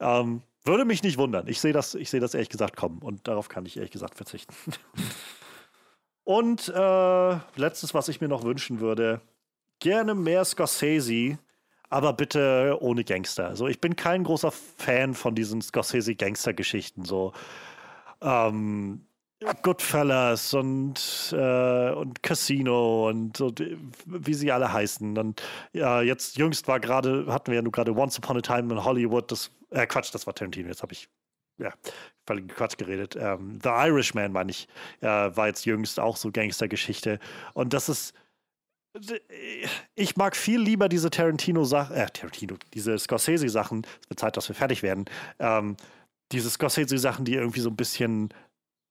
[0.00, 1.46] Ähm, würde mich nicht wundern.
[1.46, 4.54] Ich sehe das, ich das ehrlich gesagt kommen und darauf kann ich ehrlich gesagt verzichten.
[6.24, 9.20] und äh, letztes, was ich mir noch wünschen würde,
[9.78, 11.38] gerne mehr Scorsese,
[11.90, 13.46] aber bitte ohne Gangster.
[13.46, 17.04] Also ich bin kein großer Fan von diesen Scorsese-Gangster-Geschichten.
[17.04, 17.32] So
[18.20, 19.06] ähm,
[19.62, 23.62] Goodfellas und, äh, und Casino und, und,
[24.06, 25.16] wie sie alle heißen.
[25.18, 25.42] Und
[25.72, 28.84] ja, jetzt jüngst war gerade, hatten wir ja nur gerade Once Upon a Time in
[28.84, 29.30] Hollywood.
[29.30, 30.68] Das, äh, Quatsch, das war Tarantino.
[30.68, 31.08] Jetzt habe ich
[31.58, 31.72] ja,
[32.26, 33.16] völlig Quatsch geredet.
[33.16, 34.68] Ähm, The Irishman, meine ich,
[35.00, 37.18] äh, war jetzt jüngst auch so Gangstergeschichte.
[37.54, 38.14] Und das ist.
[39.96, 43.84] Ich mag viel lieber diese Tarantino-Sachen, äh, Tarantino, diese Scorsese-Sachen.
[44.00, 45.06] Es wird Zeit, dass wir fertig werden.
[45.40, 45.76] Ähm,
[46.30, 48.32] diese Scorsese-Sachen, die irgendwie so ein bisschen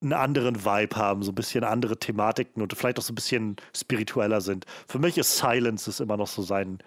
[0.03, 3.56] einen anderen Vibe haben, so ein bisschen andere Thematiken und vielleicht auch so ein bisschen
[3.75, 4.65] spiritueller sind.
[4.88, 6.80] Für mich ist Silence ist immer noch so sein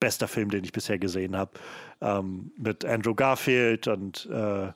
[0.00, 1.52] bester Film, den ich bisher gesehen habe.
[2.00, 4.70] Ähm, mit Andrew Garfield und äh,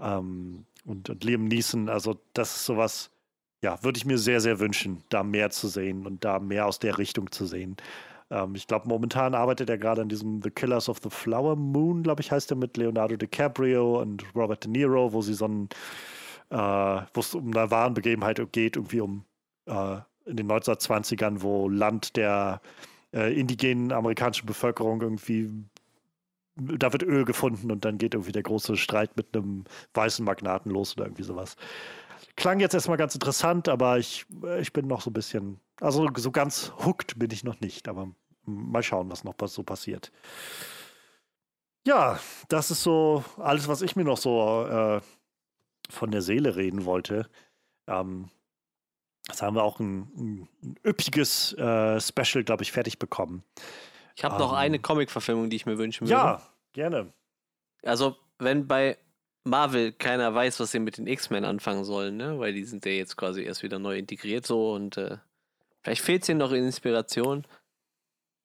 [0.00, 1.88] ähm, und, und Liam Neeson.
[1.88, 3.10] Also, das ist sowas,
[3.62, 6.78] ja, würde ich mir sehr, sehr wünschen, da mehr zu sehen und da mehr aus
[6.78, 7.76] der Richtung zu sehen.
[8.30, 12.02] Ähm, ich glaube, momentan arbeitet er gerade an diesem The Killers of the Flower Moon,
[12.02, 15.68] glaube ich, heißt er mit Leonardo DiCaprio und Robert De Niro, wo sie so ein,
[16.50, 19.24] äh, wo es um eine wahren Begebenheit geht, irgendwie um
[19.66, 22.60] äh, in den 1920ern, wo Land der
[23.12, 25.50] äh, indigenen amerikanischen Bevölkerung irgendwie
[26.56, 29.64] da wird Öl gefunden und dann geht irgendwie der große Streit mit einem
[29.94, 31.56] weißen Magnaten los oder irgendwie sowas.
[32.36, 34.26] Klang jetzt erstmal ganz interessant, aber ich,
[34.60, 38.08] ich bin noch so ein bisschen, also so ganz hooked bin ich noch nicht, aber
[38.44, 40.12] mal schauen, was noch so passiert.
[41.86, 45.00] Ja, das ist so alles, was ich mir noch so äh,
[45.94, 47.28] von der Seele reden wollte.
[47.86, 48.30] Ähm,
[49.26, 53.42] das haben wir auch ein, ein, üppiges äh, Special, glaube ich, fertig bekommen.
[54.16, 54.58] Ich habe um, noch ähm.
[54.58, 56.12] eine Comic-Verfilmung, die ich mir wünschen würde.
[56.12, 56.42] Ja,
[56.72, 57.12] gerne.
[57.82, 58.98] Also, wenn bei
[59.44, 62.38] Marvel keiner weiß, was sie mit den X-Men anfangen sollen, ne?
[62.38, 65.18] Weil die sind ja jetzt quasi erst wieder neu integriert so und äh,
[65.82, 67.46] vielleicht fehlt es ihnen noch in Inspiration.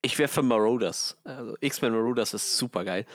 [0.02, 1.18] Ich wäre für Marauders.
[1.24, 3.06] Also X-Men Marauders ist super geil.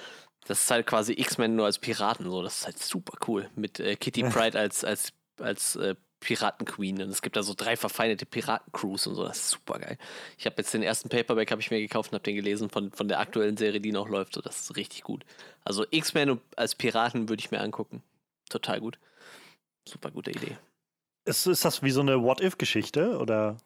[0.47, 2.43] Das ist halt quasi X-Men nur als Piraten so.
[2.43, 3.49] Das ist halt super cool.
[3.57, 7.03] Mit äh, Kitty Pride als, als, als äh, Piraten-Queen.
[7.03, 9.25] Und es gibt da so drei verfeindete Piraten-Crews und so.
[9.25, 9.99] Das ist super geil.
[10.39, 12.93] Ich habe jetzt den ersten Paperback habe ich mir gekauft und habe den gelesen von,
[12.93, 14.35] von der aktuellen Serie, die noch läuft.
[14.35, 15.25] So, das ist richtig gut.
[15.65, 18.03] Also X-Men als Piraten würde ich mir angucken.
[18.49, 18.99] Total gut.
[19.89, 20.57] Super gute Idee.
[21.27, 23.57] Ist, ist das wie so eine What-If-Geschichte oder?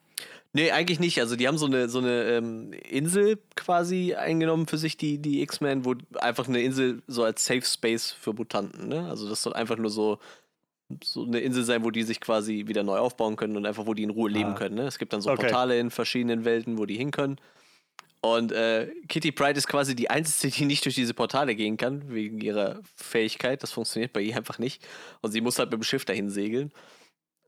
[0.55, 1.21] Nee, eigentlich nicht.
[1.21, 5.43] Also die haben so eine, so eine ähm, Insel quasi eingenommen für sich, die, die
[5.43, 9.09] X-Men, wo einfach eine Insel so als Safe Space für Mutanten, ne?
[9.09, 10.19] Also das soll einfach nur so
[11.05, 13.95] so eine Insel sein, wo die sich quasi wieder neu aufbauen können und einfach, wo
[13.95, 14.55] die in Ruhe leben ah.
[14.55, 14.77] können.
[14.77, 14.87] Ne?
[14.87, 15.43] Es gibt dann so okay.
[15.43, 17.37] Portale in verschiedenen Welten, wo die hin können.
[18.21, 22.11] Und äh, Kitty Pride ist quasi die einzige, die nicht durch diese Portale gehen kann,
[22.11, 23.63] wegen ihrer Fähigkeit.
[23.63, 24.83] Das funktioniert bei ihr einfach nicht.
[25.21, 26.73] Und sie muss halt mit dem Schiff dahin segeln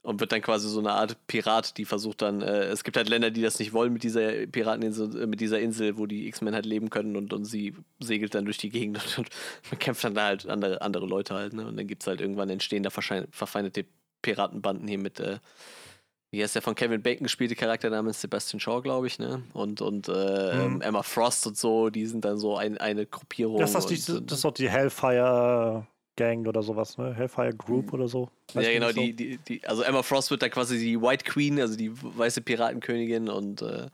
[0.03, 3.07] und wird dann quasi so eine Art Pirat, die versucht dann, äh, es gibt halt
[3.07, 6.55] Länder, die das nicht wollen mit dieser Pirateninsel, äh, mit dieser Insel, wo die X-Men
[6.55, 9.29] halt leben können und, und sie segelt dann durch die Gegend und, und
[9.69, 11.67] man kämpft dann da halt andere, andere Leute halt, ne?
[11.67, 13.85] Und dann gibt es halt irgendwann entstehen da verfeindete
[14.23, 15.37] Piratenbanden hier mit, äh,
[16.31, 19.43] wie heißt der von Kevin Bacon gespielte Charakter namens Sebastian Shaw, glaube ich, ne?
[19.53, 20.81] Und, und äh, mhm.
[20.81, 23.59] Emma Frost und so, die sind dann so ein, eine Gruppierung.
[23.59, 25.85] Das, ist die, das ist doch die Hellfire
[26.21, 27.15] Gang oder sowas, ne?
[27.15, 27.93] Hellfire Group mhm.
[27.93, 28.29] oder so.
[28.53, 31.59] Weiß ja, genau, die, die, die, also Emma Frost wird dann quasi die White Queen,
[31.59, 33.87] also die weiße Piratenkönigin und äh,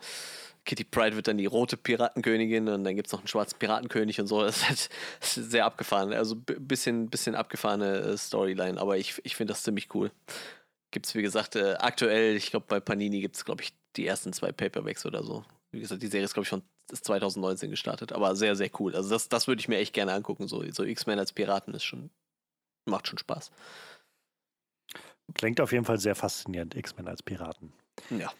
[0.65, 4.19] Kitty Pride wird dann die rote Piratenkönigin und dann gibt es noch einen schwarzen Piratenkönig
[4.19, 4.41] und so.
[4.43, 4.89] Das ist, halt,
[5.22, 6.11] das ist sehr abgefahren.
[6.11, 10.11] Also ein bisschen, bisschen abgefahrene äh, Storyline, aber ich, ich finde das ziemlich cool.
[10.91, 14.06] Gibt es, wie gesagt, äh, aktuell, ich glaube, bei Panini gibt es, glaube ich, die
[14.06, 15.45] ersten zwei Paperbacks oder so.
[15.72, 18.95] Wie gesagt, die Serie ist, glaube ich, schon ist 2019 gestartet, aber sehr, sehr cool.
[18.95, 20.48] Also das, das würde ich mir echt gerne angucken.
[20.48, 22.09] So, so X-Men als Piraten ist schon,
[22.85, 23.51] macht schon Spaß.
[25.33, 27.74] Klingt auf jeden Fall sehr faszinierend, X-Men als Piraten.
[28.09, 28.32] Ja.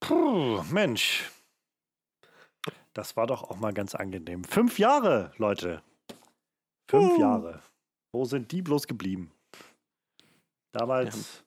[0.00, 1.30] Puh, Mensch.
[2.94, 4.44] Das war doch auch mal ganz angenehm.
[4.44, 5.82] Fünf Jahre, Leute.
[6.88, 7.20] Fünf uh.
[7.20, 7.62] Jahre.
[8.12, 9.32] Wo sind die bloß geblieben?
[10.72, 11.44] Damals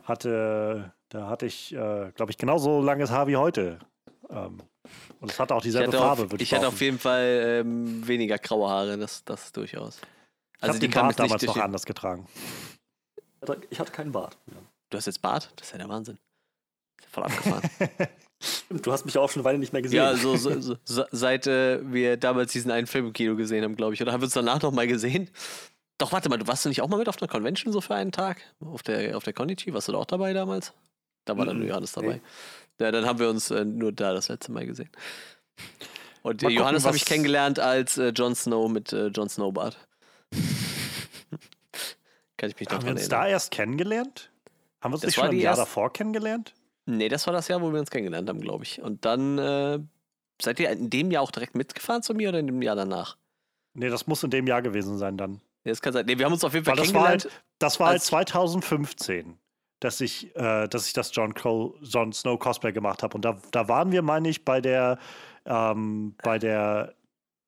[0.00, 0.08] ja.
[0.08, 3.78] hatte, da hatte ich, äh, glaube ich, genauso langes Haar wie heute.
[4.30, 4.62] Ähm,
[5.20, 6.24] und es hat auch dieselbe Farbe.
[6.24, 10.00] Auf, ich, ich hatte auf jeden Fall ähm, weniger graue Haare, das, das durchaus.
[10.60, 12.26] Also ich habe den Bart damals noch anders getragen.
[13.70, 14.38] Ich hatte keinen Bart.
[14.46, 14.56] Ja.
[14.90, 15.52] Du hast jetzt Bart?
[15.56, 16.18] Das ist ja der Wahnsinn.
[17.10, 17.62] Voll abgefahren.
[18.82, 19.98] du hast mich auch schon eine Weile nicht mehr gesehen.
[19.98, 23.76] Ja, so, so, so seit äh, wir damals diesen einen Film im Kino gesehen haben,
[23.76, 24.02] glaube ich.
[24.02, 25.30] Oder haben wir uns danach noch mal gesehen?
[25.98, 27.94] Doch, warte mal, du warst du nicht auch mal mit auf einer Convention so für
[27.94, 28.40] einen Tag?
[28.60, 29.72] Auf der, auf der Konichi?
[29.72, 30.72] Warst du da auch dabei damals?
[31.24, 32.14] Da war dann nur Johannes dabei.
[32.14, 32.20] Nee.
[32.80, 34.90] Ja, dann haben wir uns äh, nur da das letzte Mal gesehen.
[36.22, 39.76] Und äh, Johannes habe ich kennengelernt als äh, Jon Snow mit äh, Jon Snowbart.
[42.36, 43.20] Kann ich mich noch Haben wir uns erinnern.
[43.20, 44.30] da erst kennengelernt?
[44.80, 45.60] Haben wir uns das nicht schon ein Jahr erst...
[45.60, 46.54] davor kennengelernt?
[46.86, 48.82] Nee, das war das Jahr, wo wir uns kennengelernt haben, glaube ich.
[48.82, 49.78] Und dann äh,
[50.40, 53.16] seid ihr in dem Jahr auch direkt mitgefahren zu mir oder in dem Jahr danach?
[53.74, 55.40] Nee, das muss in dem Jahr gewesen sein dann.
[55.64, 56.06] Nee, das kann sein.
[56.06, 57.28] Nee, wir haben uns auf jeden Fall Weil kennengelernt.
[57.58, 59.38] Das war halt, das war halt 2015,
[59.84, 63.14] dass ich, äh, dass ich das John, Cole, John Snow Cosplay gemacht habe.
[63.14, 64.98] Und da, da waren wir, meine ich, bei der,
[65.44, 66.94] ähm, bei der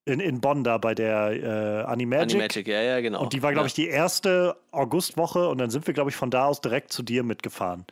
[0.05, 2.35] in, in Bonn da bei der äh, Animagic.
[2.35, 3.23] Animagic, ja, ja, genau.
[3.23, 6.31] Und die war, glaube ich, die erste Augustwoche und dann sind wir, glaube ich, von
[6.31, 7.87] da aus direkt zu dir mitgefahren.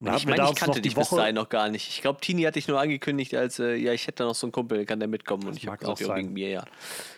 [0.00, 1.88] Und ich meine, ich kannte dich bis dahin noch gar nicht.
[1.88, 4.46] Ich glaube, Tini hatte ich nur angekündigt, als äh, ja, ich hätte da noch so
[4.46, 5.44] einen Kumpel, kann der mitkommen.
[5.44, 6.64] Und das ich habe gesagt, ja, wegen mir, ja.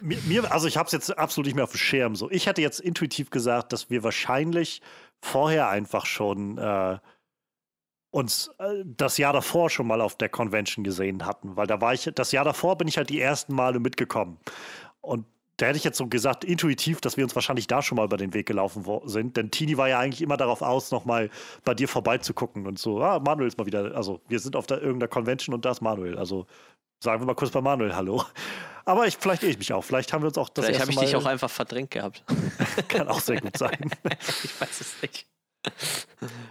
[0.03, 2.15] Mir, mir also ich habe es jetzt absolut nicht mehr auf dem Schirm.
[2.15, 2.31] So.
[2.31, 4.83] Ich hätte jetzt intuitiv gesagt, dass wir wahrscheinlich
[5.25, 6.99] vorher einfach schon äh,
[8.11, 11.95] uns äh, das Jahr davor schon mal auf der Convention gesehen hatten, weil da war
[11.95, 14.39] ich, das Jahr davor bin ich halt die ersten Male mitgekommen.
[15.01, 15.27] Und
[15.57, 18.17] da hätte ich jetzt so gesagt, intuitiv, dass wir uns wahrscheinlich da schon mal über
[18.17, 19.37] den Weg gelaufen sind.
[19.37, 21.31] Denn Tini war ja eigentlich immer darauf aus, nochmal
[21.65, 24.83] bei dir vorbeizugucken und so, ah, Manuel ist mal wieder, also wir sind auf der,
[24.83, 26.19] irgendeiner Convention und da ist Manuel.
[26.19, 26.47] Also
[27.03, 28.25] sagen wir mal kurz bei Manuel Hallo.
[28.85, 29.85] Aber ich, vielleicht irre ich mich auch.
[29.85, 32.25] Vielleicht haben wir uns auch das Vielleicht habe ich dich auch einfach verdrängt gehabt.
[32.89, 33.91] Kann auch sehr gut sein.
[34.45, 35.27] ich weiß es nicht.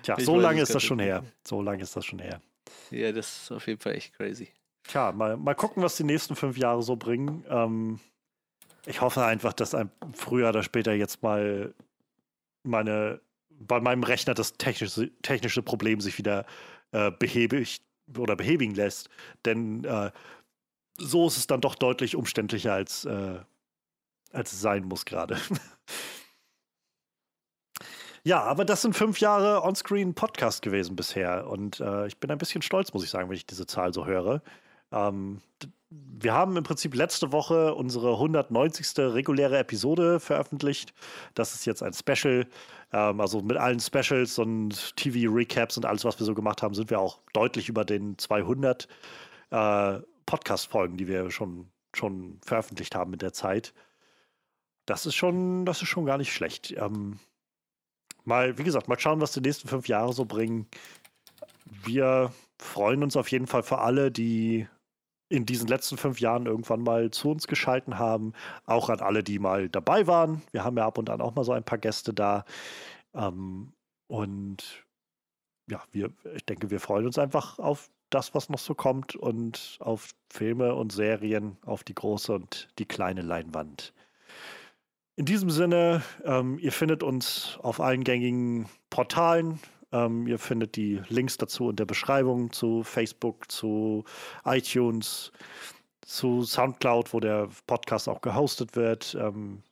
[0.02, 1.24] Tja, ich so lange ist das schon her.
[1.46, 2.42] So lange ist das schon her.
[2.90, 4.50] Ja, das ist auf jeden Fall echt crazy.
[4.88, 7.46] Tja, mal, mal gucken, was die nächsten fünf Jahre so bringen.
[7.50, 8.00] Ähm,
[8.86, 11.74] ich hoffe einfach, dass ein früher oder später jetzt mal
[12.64, 16.46] meine, bei meinem Rechner das technische, technische Problem sich wieder
[16.92, 17.82] äh, behäbig
[18.18, 19.10] oder behäbigen lässt.
[19.46, 20.12] Denn äh,
[20.98, 23.40] so ist es dann doch deutlich umständlicher, als, äh,
[24.32, 25.38] als es sein muss gerade.
[28.26, 31.46] Ja, aber das sind fünf Jahre Onscreen Podcast gewesen bisher.
[31.50, 34.06] Und äh, ich bin ein bisschen stolz, muss ich sagen, wenn ich diese Zahl so
[34.06, 34.42] höre.
[34.94, 35.42] Ähm,
[36.24, 38.88] wir haben im Prinzip letzte Woche unsere 190.
[38.98, 40.94] reguläre Episode veröffentlicht.
[41.34, 42.48] Das ist jetzt ein Special.
[42.92, 46.90] Ähm, also mit allen Specials und TV-Recaps und alles, was wir so gemacht haben, sind
[46.90, 48.88] wir auch deutlich über den 200
[49.52, 53.74] äh, Podcast-Folgen, die wir schon, schon veröffentlicht haben mit der Zeit.
[54.86, 56.72] Das ist schon, das ist schon gar nicht schlecht.
[56.78, 57.20] Ähm,
[58.24, 60.68] mal, wie gesagt, mal schauen, was die nächsten fünf Jahre so bringen.
[61.66, 64.68] Wir freuen uns auf jeden Fall für alle, die
[65.34, 68.34] in diesen letzten fünf Jahren irgendwann mal zu uns geschalten haben.
[68.68, 70.44] Auch an alle, die mal dabei waren.
[70.52, 72.46] Wir haben ja ab und an auch mal so ein paar Gäste da.
[73.16, 73.74] Ähm,
[74.06, 74.86] und
[75.68, 79.78] ja, wir, ich denke, wir freuen uns einfach auf das, was noch so kommt und
[79.80, 83.92] auf Filme und Serien, auf die große und die kleine Leinwand.
[85.16, 89.60] In diesem Sinne, ähm, ihr findet uns auf allen gängigen Portalen.
[89.94, 94.04] Ähm, ihr findet die Links dazu in der Beschreibung zu Facebook, zu
[94.44, 95.32] iTunes,
[96.02, 99.16] zu Soundcloud, wo der Podcast auch gehostet wird.
[99.20, 99.64] Ähm,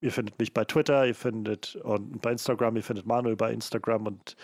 [0.00, 4.06] ihr findet mich bei Twitter, ihr findet und bei Instagram, ihr findet Manuel bei Instagram
[4.06, 4.36] und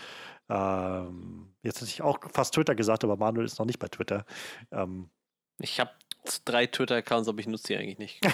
[0.49, 4.27] ähm, jetzt hätte ich auch fast Twitter gesagt, aber Manuel ist noch nicht bei Twitter.
[4.71, 5.09] Ähm,
[5.59, 5.91] ich habe
[6.45, 8.21] drei Twitter-Accounts, aber ich nutze die eigentlich nicht.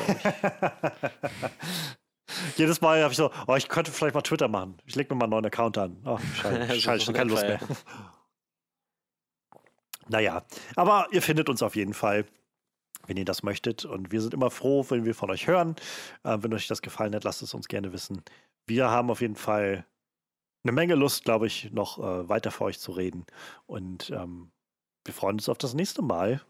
[2.56, 4.76] Jedes Mal habe ich so, oh, ich könnte vielleicht mal Twitter machen.
[4.84, 5.96] Ich lege mir mal einen neuen Account an.
[6.04, 7.60] Oh, scheiße, scheiße schon keine Lust mehr.
[10.08, 10.44] naja,
[10.76, 12.26] aber ihr findet uns auf jeden Fall,
[13.06, 13.84] wenn ihr das möchtet.
[13.84, 15.76] Und wir sind immer froh, wenn wir von euch hören.
[16.24, 18.22] Äh, wenn euch das gefallen hat, lasst es uns gerne wissen.
[18.66, 19.86] Wir haben auf jeden Fall
[20.64, 23.24] eine Menge Lust, glaube ich, noch äh, weiter für euch zu reden.
[23.66, 24.50] Und ähm,
[25.04, 26.42] wir freuen uns auf das nächste Mal.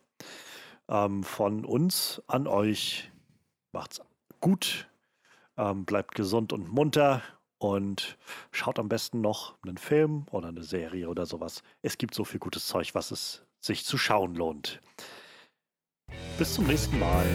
[0.89, 3.12] Ähm, von uns an euch.
[3.73, 4.00] Macht's
[4.40, 4.89] gut.
[5.59, 7.23] Ähm, bleibt gesund und munter
[7.59, 8.17] und
[8.53, 11.62] schaut am besten noch einen Film oder eine Serie oder sowas.
[11.83, 14.81] Es gibt so viel gutes Zeug, was es sich zu schauen lohnt.
[16.39, 17.27] Bis zum nächsten Mal.